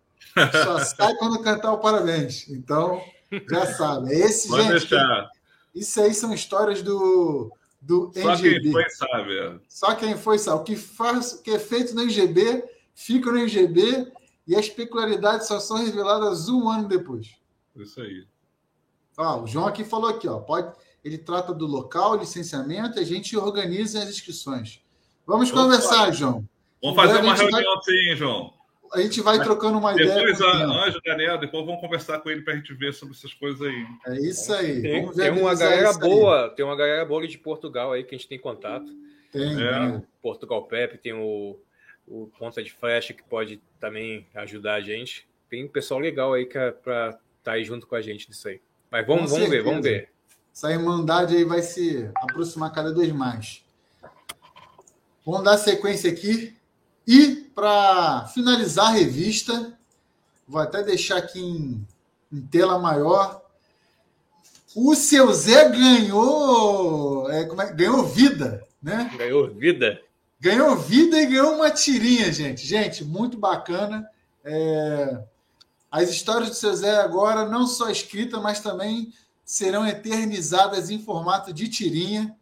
só 0.52 0.78
sai 0.84 1.14
quando 1.16 1.42
cantar 1.42 1.72
o 1.72 1.78
parabéns. 1.78 2.48
Então, 2.48 3.02
já 3.50 3.66
sabe. 3.74 4.12
É 4.12 4.18
esse, 4.18 4.48
Pode 4.48 4.62
gente. 4.62 4.72
Deixar. 4.72 5.30
Isso 5.74 6.00
aí 6.00 6.12
são 6.12 6.34
histórias 6.34 6.82
do, 6.82 7.52
do 7.80 8.12
Só 8.12 8.34
NGB. 8.34 8.60
quem 8.60 8.72
foi 8.72 8.90
sabe. 8.90 9.38
É. 9.38 9.58
Só 9.68 9.94
quem 9.94 10.16
foi 10.16 10.38
sabe. 10.38 10.60
O 10.60 10.64
que, 10.64 10.76
faz, 10.76 11.32
o 11.34 11.42
que 11.42 11.52
é 11.52 11.58
feito 11.58 11.94
no 11.94 12.02
NGB, 12.02 12.64
fica 12.94 13.30
no 13.30 13.38
NGB 13.38 14.12
e 14.46 14.56
as 14.56 14.68
peculiaridades 14.68 15.46
só 15.46 15.60
são 15.60 15.78
reveladas 15.78 16.48
um 16.48 16.68
ano 16.68 16.88
depois. 16.88 17.36
Isso 17.76 18.00
aí. 18.00 18.26
Ó, 19.20 19.42
o 19.42 19.46
João 19.46 19.66
aqui 19.66 19.84
falou 19.84 20.08
aqui, 20.08 20.26
ó, 20.26 20.38
pode, 20.38 20.72
ele 21.04 21.18
trata 21.18 21.52
do 21.52 21.66
local, 21.66 22.16
licenciamento, 22.16 22.98
e 22.98 23.02
a 23.02 23.04
gente 23.04 23.36
organiza 23.36 24.02
as 24.02 24.08
inscrições. 24.08 24.80
Vamos 25.26 25.50
Opa. 25.50 25.62
conversar, 25.62 26.10
João. 26.10 26.48
Vamos 26.82 26.96
fazer 26.96 27.20
uma 27.20 27.34
reunião 27.34 27.74
vai... 27.74 27.82
sim, 27.84 28.16
João. 28.16 28.54
A 28.94 29.00
gente 29.02 29.20
vai 29.20 29.38
trocando 29.40 29.78
uma 29.78 29.92
depois, 29.92 30.10
ideia. 30.10 30.32
Depois, 30.32 30.88
Anjo, 30.88 31.00
Daniel, 31.04 31.38
depois 31.38 31.66
vamos 31.66 31.80
conversar 31.82 32.18
com 32.20 32.30
ele 32.30 32.40
para 32.40 32.54
a 32.54 32.56
gente 32.56 32.72
ver 32.72 32.94
sobre 32.94 33.14
essas 33.14 33.32
coisas 33.34 33.60
aí. 33.60 33.86
É 34.06 34.20
isso 34.20 34.52
aí. 34.52 34.80
Tem, 34.80 35.12
tem 35.12 35.30
uma 35.30 35.54
galera 35.54 35.92
boa, 35.92 36.46
aí. 36.46 36.50
tem 36.54 36.64
uma 36.64 36.74
galera 36.74 37.04
boa 37.04 37.28
de 37.28 37.38
Portugal 37.38 37.92
aí 37.92 38.02
que 38.02 38.14
a 38.14 38.18
gente 38.18 38.26
tem 38.26 38.38
contato. 38.38 38.90
Tem, 39.30 39.62
é. 39.62 39.72
tem 39.72 39.96
o 39.96 40.06
Portugal 40.22 40.64
Pepe, 40.64 40.98
tem 40.98 41.12
o, 41.12 41.60
o 42.08 42.26
Ponta 42.38 42.62
de 42.62 42.72
Flecha, 42.72 43.12
que 43.12 43.22
pode 43.22 43.60
também 43.78 44.26
ajudar 44.34 44.74
a 44.76 44.80
gente. 44.80 45.28
Tem 45.48 45.64
um 45.64 45.68
pessoal 45.68 46.00
legal 46.00 46.32
aí 46.32 46.46
para 46.46 46.70
estar 46.70 47.20
tá 47.44 47.52
aí 47.52 47.62
junto 47.62 47.86
com 47.86 47.94
a 47.94 48.00
gente 48.00 48.28
nisso 48.28 48.48
aí. 48.48 48.60
Mas 48.90 49.06
vamos, 49.06 49.30
vamos 49.30 49.48
ver, 49.48 49.62
vamos 49.62 49.82
ver. 49.82 50.08
Essa 50.52 50.72
irmandade 50.72 51.36
aí 51.36 51.44
vai 51.44 51.62
se 51.62 52.10
aproximar 52.16 52.72
cada 52.72 52.92
vez 52.92 53.12
mais. 53.12 53.62
Vamos 55.24 55.44
dar 55.44 55.58
sequência 55.58 56.10
aqui. 56.10 56.56
E 57.06 57.36
para 57.54 58.26
finalizar 58.34 58.86
a 58.86 58.90
revista, 58.90 59.78
vou 60.46 60.60
até 60.60 60.82
deixar 60.82 61.18
aqui 61.18 61.40
em, 61.40 61.86
em 62.32 62.40
tela 62.42 62.78
maior. 62.78 63.42
O 64.74 64.94
seu 64.94 65.32
Zé 65.32 65.68
ganhou, 65.68 67.30
é, 67.30 67.42
é, 67.42 67.72
ganhou 67.72 68.04
vida, 68.04 68.64
né? 68.82 69.10
Ganhou 69.16 69.48
vida. 69.48 70.00
Ganhou 70.40 70.76
vida 70.76 71.20
e 71.20 71.26
ganhou 71.26 71.54
uma 71.54 71.70
tirinha, 71.70 72.32
gente. 72.32 72.66
Gente, 72.66 73.04
muito 73.04 73.36
bacana. 73.36 74.08
É... 74.44 75.22
As 75.90 76.08
histórias 76.08 76.50
do 76.50 76.54
seu 76.54 76.74
Zé 76.74 77.00
agora 77.00 77.48
não 77.48 77.66
só 77.66 77.90
escritas, 77.90 78.40
mas 78.40 78.60
também 78.60 79.12
serão 79.44 79.86
eternizadas 79.86 80.90
em 80.90 81.02
formato 81.02 81.52
de 81.52 81.68
tirinha. 81.68 82.36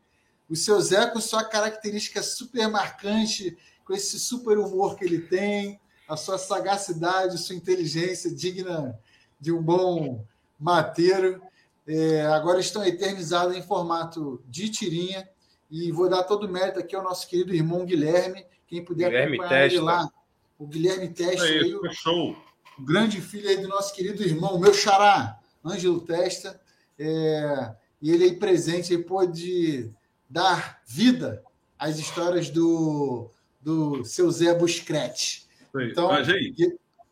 O 0.49 0.55
seu 0.55 0.81
Zé, 0.81 1.07
com 1.07 1.20
sua 1.20 1.45
característica 1.45 2.23
super 2.23 2.69
marcante, 2.69 3.57
com 3.85 3.95
esse 3.95 4.19
super 4.19 4.59
humor 4.59 4.97
que 4.97 5.05
ele 5.05 5.20
tem, 5.20 5.81
a 6.07 6.16
sua 6.16 6.37
sagacidade, 6.37 7.39
sua 7.39 7.57
inteligência 7.57 8.35
digna 8.35 8.99
de 9.41 9.53
um 9.53 9.62
bom 9.62 10.25
mateiro, 10.59 11.41
é, 11.87 12.27
agora 12.27 12.61
estão 12.61 12.85
eternizados 12.85 13.57
em 13.57 13.62
formato 13.62 14.43
de 14.47 14.69
tirinha. 14.69 15.27
E 15.70 15.91
vou 15.93 16.09
dar 16.09 16.25
todo 16.25 16.45
o 16.45 16.49
mérito 16.49 16.79
aqui 16.79 16.95
ao 16.95 17.03
nosso 17.03 17.27
querido 17.29 17.55
irmão 17.55 17.85
Guilherme. 17.85 18.45
Quem 18.66 18.85
puder 18.85 19.11
Guilherme 19.11 19.37
acompanhar 19.37 19.61
Testa. 19.62 19.77
ele 19.79 19.85
lá. 19.85 20.11
O 20.59 20.66
Guilherme 20.66 21.09
Testa. 21.09 21.47
É 21.47 21.49
aí, 21.49 21.75
o, 21.75 21.93
show. 21.93 22.37
Grande 22.85 23.21
filho 23.21 23.49
aí 23.49 23.57
do 23.59 23.69
nosso 23.69 23.95
querido 23.95 24.23
irmão, 24.23 24.59
meu 24.59 24.75
xará, 24.75 25.39
Ângelo 25.65 26.01
Testa. 26.01 26.61
É, 26.99 27.75
e 28.01 28.11
ele 28.11 28.25
aí 28.25 28.37
presente 28.37 28.93
aí 28.93 29.03
pôde 29.03 29.91
dar 30.29 30.81
vida 30.87 31.43
às 31.79 31.99
histórias 31.99 32.51
do, 32.51 33.31
do 33.61 34.05
seu 34.05 34.31
Zé 34.31 34.55
Buscrete. 34.55 35.47
Então, 35.75 36.09
Mas, 36.09 36.29
aí, 36.29 36.55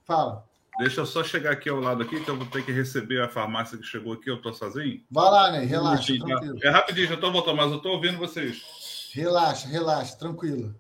fala. 0.05 0.45
Deixa 0.79 1.01
eu 1.01 1.07
só 1.07 1.25
chegar 1.25 1.53
aqui 1.53 1.71
ao 1.71 1.81
lado 1.81 2.03
aqui, 2.03 2.21
que 2.23 2.29
eu 2.29 2.37
vou 2.37 2.47
ter 2.47 2.65
que 2.65 2.71
receber 2.71 3.23
a 3.23 3.29
farmácia 3.29 3.79
que 3.79 3.85
chegou 3.85 4.13
aqui, 4.13 4.29
eu 4.29 4.41
tô 4.43 4.53
sozinho. 4.53 5.03
Vai 5.11 5.31
lá, 5.31 5.53
né? 5.53 5.61
Relaxa, 5.61 6.13
um. 6.13 6.59
É 6.63 6.69
rapidinho, 6.69 7.09
já 7.09 7.17
tô 7.17 7.33
voltando, 7.33 7.57
mas 7.57 7.73
eu 7.73 7.79
tô 7.79 7.91
ouvindo 7.93 8.19
vocês. 8.19 9.11
Relaxa, 9.13 9.69
relaxa, 9.69 10.17
tranquilo. 10.17 10.75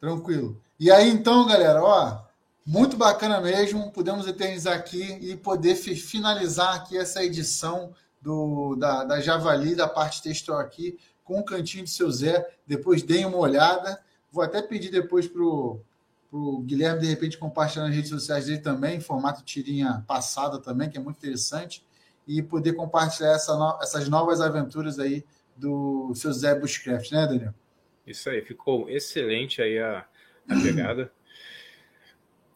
Tranquilo. 0.00 0.58
E 0.78 0.90
aí, 0.90 1.10
então, 1.10 1.46
galera, 1.46 1.82
ó, 1.82 2.22
muito 2.70 2.96
bacana 2.96 3.40
mesmo. 3.40 3.90
Podemos 3.90 4.28
eternizar 4.28 4.76
aqui 4.76 5.18
e 5.20 5.36
poder 5.36 5.74
finalizar 5.74 6.76
aqui 6.76 6.96
essa 6.96 7.22
edição 7.24 7.92
do, 8.22 8.76
da, 8.76 9.02
da 9.02 9.20
Javali, 9.20 9.74
da 9.74 9.88
parte 9.88 10.22
textual 10.22 10.60
aqui, 10.60 10.96
com 11.24 11.40
o 11.40 11.44
cantinho 11.44 11.82
do 11.82 11.90
seu 11.90 12.08
Zé. 12.12 12.48
Depois 12.64 13.02
deem 13.02 13.26
uma 13.26 13.38
olhada. 13.38 14.00
Vou 14.30 14.44
até 14.44 14.62
pedir 14.62 14.88
depois 14.88 15.26
para 15.26 15.42
o 15.42 16.62
Guilherme, 16.64 17.00
de 17.00 17.08
repente, 17.08 17.36
compartilhar 17.36 17.86
nas 17.86 17.94
redes 17.94 18.10
sociais 18.10 18.46
dele 18.46 18.60
também, 18.60 18.98
em 18.98 19.00
formato 19.00 19.42
tirinha 19.42 20.04
passada 20.06 20.60
também, 20.60 20.88
que 20.88 20.96
é 20.96 21.00
muito 21.00 21.16
interessante, 21.16 21.84
e 22.24 22.40
poder 22.40 22.74
compartilhar 22.74 23.32
essa 23.32 23.56
no, 23.56 23.78
essas 23.82 24.08
novas 24.08 24.40
aventuras 24.40 25.00
aí 25.00 25.24
do 25.56 26.12
seu 26.14 26.32
Zé 26.32 26.54
Bushcraft, 26.54 27.10
né, 27.10 27.26
Daniel? 27.26 27.54
Isso 28.06 28.30
aí, 28.30 28.40
ficou 28.42 28.88
excelente 28.88 29.60
aí 29.60 29.76
a, 29.80 30.06
a 30.48 30.54
pegada. 30.62 31.10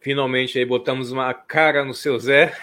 Finalmente 0.05 0.59
aí 0.59 0.67
botamos 0.67 1.11
uma 1.11 1.33
cara 1.33 1.83
no 1.83 1.95
seu 1.95 2.19
Zé. 2.19 2.55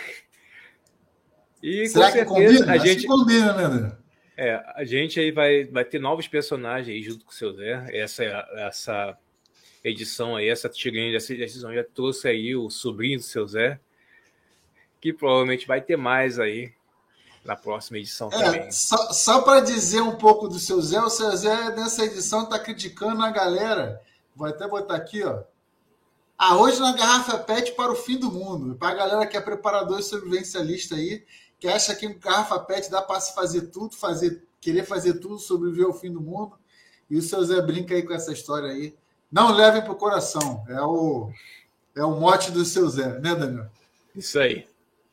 E 1.60 1.88
Será 1.88 2.06
com 2.24 2.36
certeza 2.36 2.60
combina? 2.60 2.72
a 2.72 2.78
gente. 2.78 3.08
combina, 3.08 3.54
né, 3.54 3.64
Daniel? 3.64 3.98
É, 4.38 4.64
a 4.76 4.84
gente 4.84 5.20
aí 5.20 5.32
vai, 5.32 5.64
vai 5.64 5.84
ter 5.84 5.98
novos 5.98 6.28
personagens 6.28 6.96
aí 6.96 7.02
junto 7.02 7.26
com 7.26 7.32
o 7.32 7.34
seu 7.34 7.52
Zé. 7.54 7.84
Essa, 7.98 8.24
essa 8.58 9.18
edição 9.84 10.36
aí, 10.36 10.50
essa 10.50 10.70
tirinha 10.70 11.12
dessa 11.12 11.34
edição 11.34 11.74
já 11.74 11.84
trouxe 11.84 12.28
aí 12.28 12.56
o 12.56 12.70
sobrinho 12.70 13.18
do 13.18 13.26
seu 13.26 13.48
Zé, 13.48 13.80
que 15.00 15.12
provavelmente 15.12 15.66
vai 15.66 15.82
ter 15.82 15.98
mais 15.98 16.38
aí 16.38 16.72
na 17.44 17.56
próxima 17.56 17.98
edição 17.98 18.30
é, 18.32 18.38
também. 18.38 18.72
Só, 18.72 18.98
só 19.14 19.42
para 19.42 19.62
dizer 19.62 20.02
um 20.02 20.16
pouco 20.16 20.48
do 20.48 20.60
seu 20.60 20.80
Zé, 20.80 21.02
o 21.02 21.10
seu 21.10 21.36
Zé 21.36 21.76
nessa 21.76 22.06
edição 22.06 22.44
está 22.44 22.60
criticando 22.60 23.24
a 23.24 23.32
galera. 23.32 24.00
Vou 24.36 24.48
até 24.48 24.68
botar 24.68 24.96
aqui, 24.96 25.24
ó. 25.24 25.42
Arroz 26.42 26.80
na 26.80 26.92
garrafa 26.94 27.38
PET 27.38 27.74
para 27.74 27.92
o 27.92 27.96
fim 27.96 28.18
do 28.18 28.32
mundo. 28.32 28.74
Para 28.74 28.90
a 28.90 28.96
galera 28.96 29.28
que 29.28 29.38
é 29.38 29.40
preparador 29.40 30.00
e 30.00 30.04
sobrevivencialista 30.04 30.96
aí, 30.96 31.24
que 31.60 31.68
acha 31.68 31.94
que 31.94 32.12
garrafa 32.16 32.58
PET 32.58 32.90
dá 32.90 33.00
para 33.00 33.22
se 33.22 33.36
fazer 33.36 33.68
tudo, 33.68 33.96
fazer, 33.96 34.44
querer 34.60 34.84
fazer 34.84 35.20
tudo, 35.20 35.38
sobreviver 35.38 35.86
ao 35.86 35.94
fim 35.94 36.12
do 36.12 36.20
mundo. 36.20 36.58
E 37.08 37.16
o 37.16 37.22
seu 37.22 37.44
Zé 37.44 37.62
brinca 37.62 37.94
aí 37.94 38.02
com 38.02 38.12
essa 38.12 38.34
história 38.34 38.72
aí. 38.72 38.96
Não 39.32 39.52
levem 39.52 39.84
para 39.84 39.92
o 39.92 39.96
coração. 39.96 40.66
É 40.68 40.82
o, 40.82 41.30
é 41.96 42.04
o 42.04 42.20
mote 42.20 42.50
do 42.50 42.66
seu 42.66 42.90
Zé, 42.90 43.20
né, 43.20 43.36
Daniel? 43.36 43.70
Isso 44.16 44.40
aí. 44.40 44.68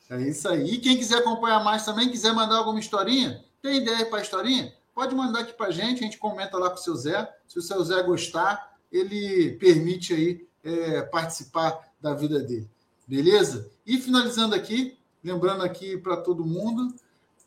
É 0.08 0.18
isso 0.22 0.48
aí. 0.48 0.64
E 0.64 0.78
quem 0.78 0.96
quiser 0.96 1.18
acompanhar 1.18 1.62
mais 1.62 1.84
também, 1.84 2.10
quiser 2.10 2.32
mandar 2.32 2.56
alguma 2.56 2.80
historinha, 2.80 3.44
tem 3.60 3.82
ideia 3.82 4.06
para 4.06 4.20
a 4.20 4.22
historinha? 4.22 4.72
Pode 4.94 5.14
mandar 5.14 5.40
aqui 5.40 5.52
para 5.52 5.66
a 5.66 5.72
gente, 5.72 6.00
a 6.00 6.04
gente 6.04 6.16
comenta 6.16 6.56
lá 6.56 6.70
com 6.70 6.76
o 6.76 6.82
seu 6.82 6.96
Zé. 6.96 7.30
Se 7.46 7.58
o 7.58 7.62
seu 7.62 7.84
Zé 7.84 8.02
gostar, 8.02 8.78
ele 8.90 9.58
permite 9.58 10.14
aí 10.14 10.47
é, 10.68 11.02
participar 11.02 11.78
da 12.00 12.14
vida 12.14 12.40
dele. 12.40 12.68
Beleza? 13.06 13.70
E 13.86 13.98
finalizando 13.98 14.54
aqui, 14.54 14.98
Lembrando 15.22 15.64
aqui 15.64 15.96
para 15.96 16.16
todo 16.16 16.44
mundo 16.44 16.94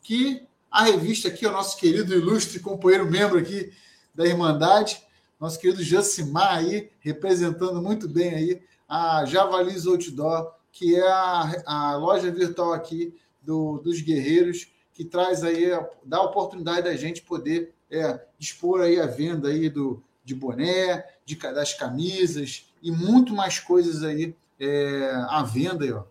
que 0.02 0.46
a 0.70 0.84
revista 0.84 1.28
aqui, 1.28 1.46
o 1.46 1.52
nosso 1.52 1.76
querido 1.78 2.14
ilustre 2.14 2.60
companheiro 2.60 3.10
membro 3.10 3.38
aqui 3.38 3.72
da 4.14 4.26
Irmandade, 4.26 5.02
nosso 5.40 5.58
querido 5.58 5.82
Jacimar 5.82 6.58
aí, 6.58 6.90
representando 7.00 7.80
muito 7.80 8.08
bem 8.08 8.34
aí 8.34 8.62
a 8.88 9.24
Javalis 9.24 9.86
Outdoor, 9.86 10.52
que 10.70 10.96
é 10.96 11.08
a, 11.08 11.62
a 11.66 11.96
loja 11.96 12.30
virtual 12.30 12.72
aqui 12.72 13.14
do, 13.42 13.78
dos 13.78 14.00
guerreiros, 14.00 14.68
que 14.92 15.04
traz 15.04 15.42
aí, 15.42 15.70
dá 16.04 16.18
a 16.18 16.24
oportunidade 16.24 16.82
da 16.82 16.94
gente 16.94 17.22
poder 17.22 17.74
é, 17.90 18.20
expor 18.38 18.82
aí 18.82 19.00
a 19.00 19.06
venda 19.06 19.48
aí 19.48 19.70
do, 19.70 20.02
de 20.22 20.34
boné, 20.34 21.04
de, 21.24 21.36
das 21.36 21.72
camisas 21.72 22.71
e 22.82 22.90
muito 22.90 23.34
mais 23.34 23.58
coisas 23.58 24.02
aí 24.02 24.34
é, 24.58 25.10
à 25.28 25.42
venda 25.42 25.84
aí, 25.84 25.92
ó. 25.92 26.04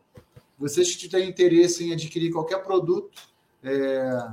Vocês 0.57 0.95
que 0.95 1.09
têm 1.09 1.27
interesse 1.27 1.83
em 1.83 1.91
adquirir 1.91 2.31
qualquer 2.31 2.63
produto 2.63 3.19
é, 3.63 4.27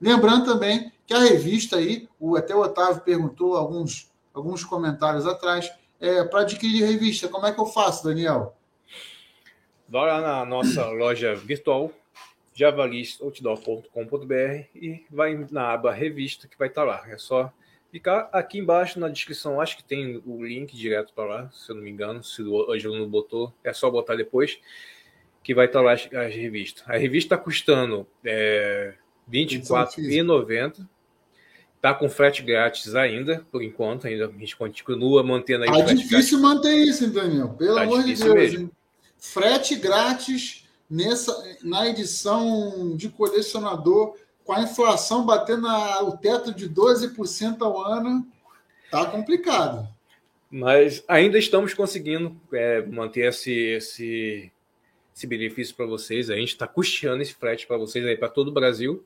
Lembrando 0.00 0.46
também 0.46 0.90
que 1.06 1.14
a 1.14 1.18
revista 1.18 1.76
aí, 1.76 2.08
o, 2.18 2.36
até 2.36 2.54
o 2.54 2.60
Otávio 2.60 3.02
perguntou 3.02 3.56
alguns, 3.56 4.10
alguns 4.34 4.64
comentários 4.64 5.26
atrás, 5.26 5.70
é, 6.00 6.24
para 6.24 6.40
adquirir 6.40 6.84
revista, 6.84 7.28
como 7.28 7.46
é 7.46 7.52
que 7.52 7.60
eu 7.60 7.66
faço, 7.66 8.02
Daniel? 8.04 8.56
Vai 9.88 10.06
lá 10.06 10.20
na 10.20 10.44
nossa 10.44 10.84
loja 10.86 11.34
virtual, 11.34 11.92
javalisoutdoor.com.br 12.54 14.64
e 14.74 15.04
vai 15.10 15.46
na 15.50 15.72
aba 15.72 15.92
revista 15.92 16.48
que 16.48 16.58
vai 16.58 16.68
estar 16.68 16.84
lá. 16.84 17.02
É 17.08 17.18
só 17.18 17.52
ficar 17.90 18.28
aqui 18.32 18.58
embaixo 18.58 18.98
na 18.98 19.08
descrição. 19.08 19.60
Acho 19.60 19.76
que 19.76 19.84
tem 19.84 20.22
o 20.24 20.44
link 20.44 20.76
direto 20.76 21.12
para 21.12 21.24
lá, 21.24 21.50
se 21.52 21.70
eu 21.70 21.76
não 21.76 21.82
me 21.82 21.90
engano. 21.90 22.22
Se 22.22 22.42
o 22.42 22.70
Ângelo 22.70 22.98
não 22.98 23.08
botou, 23.08 23.52
é 23.64 23.72
só 23.72 23.90
botar 23.90 24.16
depois, 24.16 24.58
que 25.42 25.54
vai 25.54 25.66
estar 25.66 25.80
lá 25.80 25.92
as, 25.92 26.08
as 26.12 26.34
revistas. 26.34 26.84
A 26.86 26.96
revista 26.96 27.34
está 27.34 27.44
custando 27.44 28.06
é, 28.24 28.94
R$ 29.30 29.46
24,90. 29.46 30.86
Está 31.76 31.94
com 31.94 32.10
frete 32.10 32.42
grátis 32.42 32.94
ainda, 32.94 33.46
por 33.50 33.62
enquanto. 33.62 34.06
Ainda 34.06 34.26
a 34.26 34.38
gente 34.38 34.54
continua 34.54 35.22
mantendo 35.22 35.64
aí. 35.64 35.70
Tá 35.70 35.92
difícil 35.94 36.38
grátis. 36.38 36.40
manter 36.40 36.74
isso, 36.76 37.04
hein, 37.04 37.10
Daniel? 37.10 37.48
Pelo 37.50 37.74
tá 37.74 37.82
amor 37.82 38.04
de 38.04 38.14
Deus. 38.14 38.34
Mesmo. 38.34 38.70
Frete 39.16 39.76
grátis 39.76 40.68
nessa, 40.90 41.32
na 41.62 41.88
edição 41.88 42.94
de 42.96 43.08
colecionador 43.08 44.14
com 44.50 44.54
a 44.54 44.62
inflação 44.62 45.24
batendo 45.24 45.68
a, 45.68 46.02
o 46.02 46.16
teto 46.16 46.52
de 46.52 46.68
12% 46.68 47.62
ao 47.62 47.80
ano, 47.80 48.26
tá 48.90 49.06
complicado. 49.06 49.88
Mas 50.50 51.04
ainda 51.06 51.38
estamos 51.38 51.72
conseguindo 51.72 52.36
é, 52.52 52.82
manter 52.82 53.28
esse, 53.28 53.52
esse, 53.52 54.50
esse 55.14 55.26
benefício 55.28 55.76
para 55.76 55.86
vocês. 55.86 56.28
A 56.28 56.34
gente 56.34 56.48
está 56.48 56.66
custeando 56.66 57.22
esse 57.22 57.32
frete 57.32 57.64
para 57.64 57.76
vocês 57.76 58.04
aí 58.04 58.16
para 58.16 58.28
todo 58.28 58.48
o 58.48 58.52
Brasil, 58.52 59.04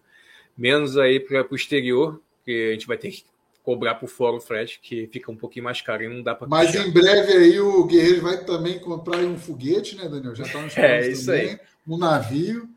menos 0.56 0.96
aí 0.96 1.20
para 1.20 1.46
o 1.50 1.54
exterior, 1.54 2.22
que 2.42 2.70
a 2.70 2.72
gente 2.72 2.86
vai 2.86 2.96
ter 2.96 3.10
que 3.10 3.24
cobrar 3.62 3.96
por 3.96 4.08
fora 4.08 4.36
o 4.36 4.40
frete, 4.40 4.80
que 4.82 5.06
fica 5.08 5.30
um 5.30 5.36
pouquinho 5.36 5.66
mais 5.66 5.82
caro 5.82 6.04
e 6.04 6.08
não 6.08 6.22
dá 6.22 6.34
para. 6.34 6.48
Mas 6.48 6.68
custear. 6.68 6.88
em 6.88 6.90
breve 6.90 7.32
aí 7.34 7.60
o 7.60 7.84
Guerreiro 7.84 8.22
vai 8.22 8.42
também 8.46 8.78
comprar 8.78 9.18
um 9.18 9.36
foguete, 9.36 9.94
né, 9.94 10.08
Daniel? 10.08 10.34
Já 10.34 10.44
está 10.44 10.62
nos 10.62 10.72
é, 10.78 11.06
isso 11.06 11.26
também, 11.26 11.50
aí. 11.50 11.60
um 11.86 11.98
navio. 11.98 12.73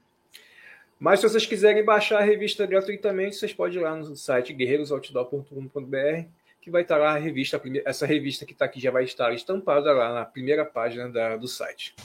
Mas 1.00 1.20
se 1.20 1.30
vocês 1.30 1.46
quiserem 1.46 1.86
baixar 1.86 2.20
a 2.20 2.24
revista 2.24 2.66
gratuitamente, 2.66 3.36
vocês 3.36 3.54
podem 3.54 3.78
ir 3.78 3.84
lá 3.84 3.96
no 3.96 4.16
site 4.16 4.54
guerreirosoutdoor.com.br 4.54 6.28
que 6.68 6.72
vai 6.72 6.82
estar 6.82 6.98
lá 6.98 7.16
a 7.16 7.18
revista, 7.18 7.62
essa 7.86 8.06
revista 8.06 8.46
que 8.46 8.52
está 8.52 8.66
aqui 8.66 8.78
já 8.78 8.92
vai 8.92 9.06
estar 9.06 9.34
estampada 9.34 9.94
lá 9.94 10.14
na 10.14 10.26
primeira 10.26 10.66
página 10.66 11.08
da, 11.08 11.38
do 11.38 11.48
site. 11.48 11.96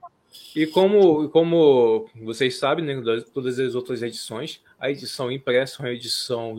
E 0.55 0.67
como, 0.67 1.29
como 1.29 2.09
vocês 2.15 2.57
sabem, 2.57 2.85
né, 2.85 3.01
todas 3.33 3.59
as 3.59 3.75
outras 3.75 4.01
edições, 4.01 4.61
a 4.79 4.89
edição 4.89 5.31
impressa 5.31 5.81
é 5.81 5.85
uma 5.85 5.91
edição 5.91 6.57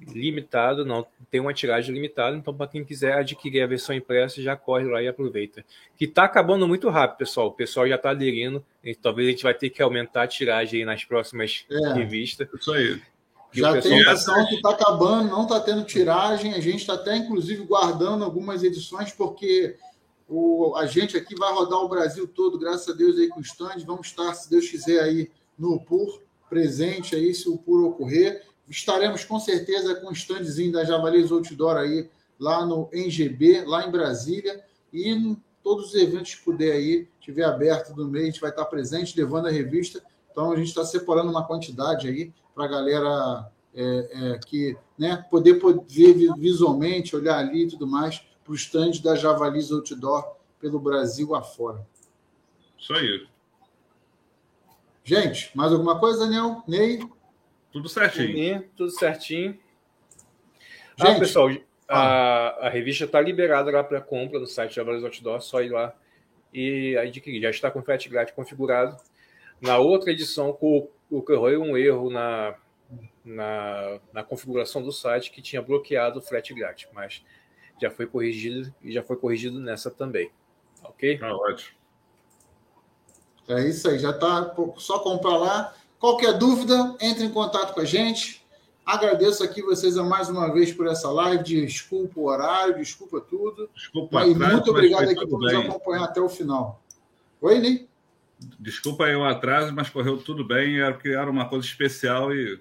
limitada, 0.00 0.84
não 0.84 1.06
tem 1.30 1.40
uma 1.40 1.54
tiragem 1.54 1.94
limitada, 1.94 2.36
então 2.36 2.54
para 2.54 2.66
quem 2.66 2.84
quiser 2.84 3.14
adquirir 3.14 3.62
a 3.62 3.66
versão 3.66 3.94
impressa, 3.94 4.42
já 4.42 4.56
corre 4.56 4.84
lá 4.84 5.02
e 5.02 5.08
aproveita. 5.08 5.64
Que 5.96 6.04
está 6.04 6.24
acabando 6.24 6.66
muito 6.66 6.88
rápido, 6.88 7.18
pessoal. 7.18 7.48
O 7.48 7.52
pessoal 7.52 7.88
já 7.88 7.94
está 7.94 8.10
aderindo, 8.10 8.64
e 8.82 8.94
talvez 8.94 9.28
a 9.28 9.30
gente 9.30 9.42
vai 9.42 9.54
ter 9.54 9.70
que 9.70 9.82
aumentar 9.82 10.22
a 10.22 10.28
tiragem 10.28 10.84
nas 10.84 11.04
próximas 11.04 11.64
é, 11.70 11.92
revistas. 11.94 12.48
Isso 12.52 12.72
aí. 12.72 13.00
já 13.52 13.80
tem 13.80 14.00
edição 14.00 14.46
que 14.46 14.56
está 14.56 14.70
acabando, 14.70 15.30
não 15.30 15.42
está 15.42 15.60
tendo 15.60 15.84
tiragem, 15.84 16.54
a 16.54 16.60
gente 16.60 16.78
está 16.78 16.94
até 16.94 17.16
inclusive 17.16 17.64
guardando 17.64 18.24
algumas 18.24 18.62
edições, 18.62 19.12
porque 19.12 19.76
o, 20.34 20.74
a 20.76 20.86
gente 20.86 21.16
aqui 21.16 21.36
vai 21.36 21.52
rodar 21.52 21.78
o 21.78 21.88
Brasil 21.88 22.26
todo, 22.26 22.58
graças 22.58 22.88
a 22.88 22.96
Deus, 22.96 23.16
aí 23.16 23.28
com 23.28 23.38
o 23.38 23.42
stand. 23.42 23.84
Vamos 23.86 24.08
estar, 24.08 24.34
se 24.34 24.50
Deus 24.50 24.68
quiser, 24.68 25.00
aí 25.00 25.30
no 25.56 25.80
PUR, 25.80 26.20
presente 26.50 27.14
aí, 27.14 27.32
se 27.32 27.48
o 27.48 27.56
PUR 27.56 27.84
ocorrer. 27.84 28.42
Estaremos 28.68 29.24
com 29.24 29.38
certeza 29.38 29.94
com 29.94 30.08
o 30.08 30.12
standzinho 30.12 30.72
da 30.72 30.84
Javalis 30.84 31.30
Outdoor 31.30 31.76
aí, 31.76 32.10
lá 32.38 32.66
no 32.66 32.88
NGB, 32.92 33.64
lá 33.64 33.86
em 33.86 33.92
Brasília. 33.92 34.64
E 34.92 35.08
em 35.08 35.40
todos 35.62 35.86
os 35.86 35.94
eventos 35.94 36.34
que 36.34 36.44
puder 36.44 36.72
aí, 36.72 37.08
tiver 37.20 37.44
aberto 37.44 37.94
do 37.94 38.08
mês, 38.08 38.24
a 38.24 38.26
gente 38.26 38.40
vai 38.40 38.50
estar 38.50 38.64
presente, 38.64 39.16
levando 39.16 39.46
a 39.46 39.50
revista. 39.50 40.02
Então, 40.32 40.50
a 40.50 40.56
gente 40.56 40.68
está 40.68 40.84
separando 40.84 41.30
uma 41.30 41.46
quantidade 41.46 42.08
aí 42.08 42.32
para 42.52 42.64
a 42.64 42.68
galera 42.68 43.52
é, 43.72 44.32
é, 44.32 44.38
que 44.44 44.76
né, 44.98 45.24
poder, 45.30 45.54
poder 45.54 46.34
visualmente, 46.36 47.14
olhar 47.14 47.38
ali 47.38 47.64
e 47.64 47.68
tudo 47.68 47.86
mais 47.86 48.20
para 48.44 48.52
o 48.52 48.54
stand 48.54 49.00
da 49.02 49.16
Javalis 49.16 49.72
Outdoor 49.72 50.36
pelo 50.60 50.78
Brasil 50.78 51.34
afora. 51.34 51.84
Isso 52.78 52.92
aí. 52.92 53.26
Gente, 55.02 55.50
mais 55.56 55.72
alguma 55.72 55.98
coisa, 55.98 56.20
Daniel? 56.20 56.62
Ney? 56.68 57.00
Tudo 57.72 57.88
certinho. 57.88 58.68
Tudo 58.76 58.90
certinho. 58.90 59.58
Ah, 60.98 61.06
Gente, 61.06 61.16
ah, 61.16 61.20
pessoal, 61.20 61.50
a, 61.88 62.66
a 62.66 62.68
revista 62.68 63.04
está 63.04 63.20
liberada 63.20 63.70
lá 63.70 63.82
para 63.82 64.00
compra 64.00 64.38
no 64.38 64.46
site 64.46 64.76
Javalis 64.76 65.02
Outdoor, 65.02 65.40
só 65.40 65.60
ir 65.60 65.70
lá 65.70 65.94
e 66.52 66.96
adquirir. 66.96 67.42
Já 67.42 67.50
está 67.50 67.70
com 67.70 67.82
frete 67.82 68.08
grátis 68.08 68.34
configurado. 68.34 68.96
Na 69.60 69.78
outra 69.78 70.10
edição, 70.10 70.56
ocorreu 71.10 71.62
um 71.62 71.76
erro 71.76 72.10
na, 72.10 72.54
na, 73.24 74.00
na 74.12 74.22
configuração 74.22 74.82
do 74.82 74.92
site 74.92 75.30
que 75.30 75.42
tinha 75.42 75.62
bloqueado 75.62 76.18
o 76.18 76.22
frete 76.22 76.54
grátis, 76.54 76.88
mas 76.92 77.24
já 77.80 77.90
foi 77.90 78.06
corrigido 78.06 78.72
e 78.82 78.92
já 78.92 79.02
foi 79.02 79.16
corrigido 79.16 79.58
nessa 79.60 79.90
também. 79.90 80.30
Ok? 80.82 81.18
Tá 81.18 81.34
ótimo. 81.34 81.76
É 83.48 83.68
isso 83.68 83.88
aí, 83.88 83.98
já 83.98 84.10
está 84.10 84.54
só 84.76 84.98
comprar 85.00 85.36
lá. 85.36 85.74
Qualquer 85.98 86.36
dúvida, 86.38 86.96
entre 87.00 87.24
em 87.24 87.30
contato 87.30 87.74
com 87.74 87.80
a 87.80 87.84
gente. 87.84 88.44
Agradeço 88.84 89.42
aqui 89.42 89.62
vocês 89.62 89.96
mais 89.96 90.28
uma 90.28 90.52
vez 90.52 90.72
por 90.72 90.86
essa 90.86 91.10
live. 91.10 91.64
Desculpa 91.64 92.20
o 92.20 92.26
horário, 92.26 92.76
desculpa 92.76 93.20
tudo. 93.20 93.68
Desculpa 93.74 94.26
e 94.26 94.34
muito 94.34 94.70
obrigado 94.70 95.08
aqui 95.08 95.26
por 95.26 95.40
nos 95.40 95.54
acompanhar 95.54 96.04
até 96.04 96.20
o 96.20 96.28
final. 96.28 96.82
Oi, 97.40 97.58
Ney? 97.58 97.88
Desculpa 98.60 99.04
aí 99.04 99.16
o 99.16 99.24
atraso, 99.24 99.72
mas 99.72 99.88
correu 99.88 100.18
tudo 100.18 100.44
bem. 100.44 100.80
Era 100.80 100.92
porque 100.92 101.08
era 101.08 101.30
uma 101.30 101.48
coisa 101.48 101.66
especial 101.66 102.34
e 102.34 102.60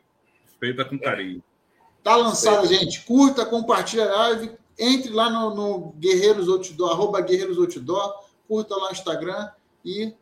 feita 0.60 0.86
com 0.86 0.98
carinho. 0.98 1.44
Tá 2.02 2.16
lançada, 2.16 2.66
gente. 2.68 3.02
Curta, 3.02 3.46
compartilha 3.46 4.06
a 4.06 4.16
live, 4.30 4.52
entre 4.78 5.12
lá 5.12 5.30
no, 5.30 5.56
no 5.56 5.92
Guerreiros 5.94 6.48
Outdoor, 6.48 6.92
arroba 6.92 7.22
Guerreiros 7.22 7.58
Outdoor, 7.58 8.24
curta 8.48 8.76
lá 8.76 8.90
o 8.90 8.92
Instagram 8.92 9.50
e, 9.84 10.14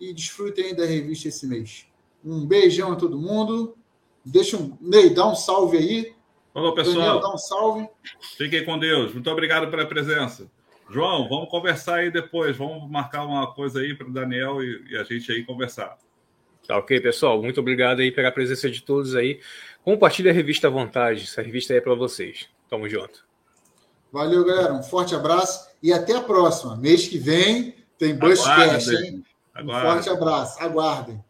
e 0.00 0.12
desfrutem 0.12 0.74
da 0.74 0.84
revista 0.84 1.28
esse 1.28 1.46
mês. 1.46 1.86
Um 2.24 2.46
beijão 2.46 2.92
a 2.92 2.96
todo 2.96 3.18
mundo. 3.18 3.76
Deixa 4.24 4.56
um. 4.56 4.76
Ney, 4.80 5.10
dá 5.10 5.26
um 5.26 5.34
salve 5.34 5.78
aí. 5.78 6.14
Falou, 6.52 6.74
pessoal. 6.74 6.96
Daniel, 6.96 7.20
dá 7.20 7.32
um 7.32 7.38
salve. 7.38 7.88
Fiquem 8.36 8.64
com 8.64 8.78
Deus. 8.78 9.12
Muito 9.12 9.30
obrigado 9.30 9.70
pela 9.70 9.86
presença. 9.86 10.50
João, 10.88 11.28
vamos 11.28 11.48
conversar 11.48 11.96
aí 11.96 12.10
depois. 12.10 12.56
Vamos 12.56 12.90
marcar 12.90 13.24
uma 13.24 13.52
coisa 13.52 13.80
aí 13.80 13.94
para 13.94 14.08
o 14.08 14.12
Daniel 14.12 14.62
e, 14.62 14.84
e 14.90 14.96
a 14.96 15.04
gente 15.04 15.30
aí 15.30 15.44
conversar. 15.44 15.98
Tá 16.66 16.78
ok, 16.78 17.00
pessoal. 17.00 17.40
Muito 17.40 17.60
obrigado 17.60 18.00
aí 18.00 18.10
pela 18.10 18.32
presença 18.32 18.70
de 18.70 18.82
todos 18.82 19.14
aí. 19.14 19.40
Compartilhe 19.84 20.28
a 20.28 20.32
revista 20.32 20.66
à 20.66 20.70
vontade. 20.70 21.24
Essa 21.24 21.42
revista 21.42 21.72
aí 21.72 21.78
é 21.78 21.82
para 21.82 21.94
vocês. 21.94 22.48
Tamo 22.68 22.88
junto. 22.88 23.25
Valeu, 24.12 24.44
galera. 24.44 24.72
Um 24.74 24.82
forte 24.82 25.14
abraço 25.14 25.68
e 25.82 25.92
até 25.92 26.16
a 26.16 26.22
próxima. 26.22 26.76
Mês 26.76 27.06
que 27.06 27.18
vem 27.18 27.74
tem 27.98 28.14
Bushcast, 28.14 28.90
hein? 28.94 29.24
Um 29.62 29.68
forte 29.68 30.08
abraço. 30.10 30.62
Aguardem. 30.62 31.22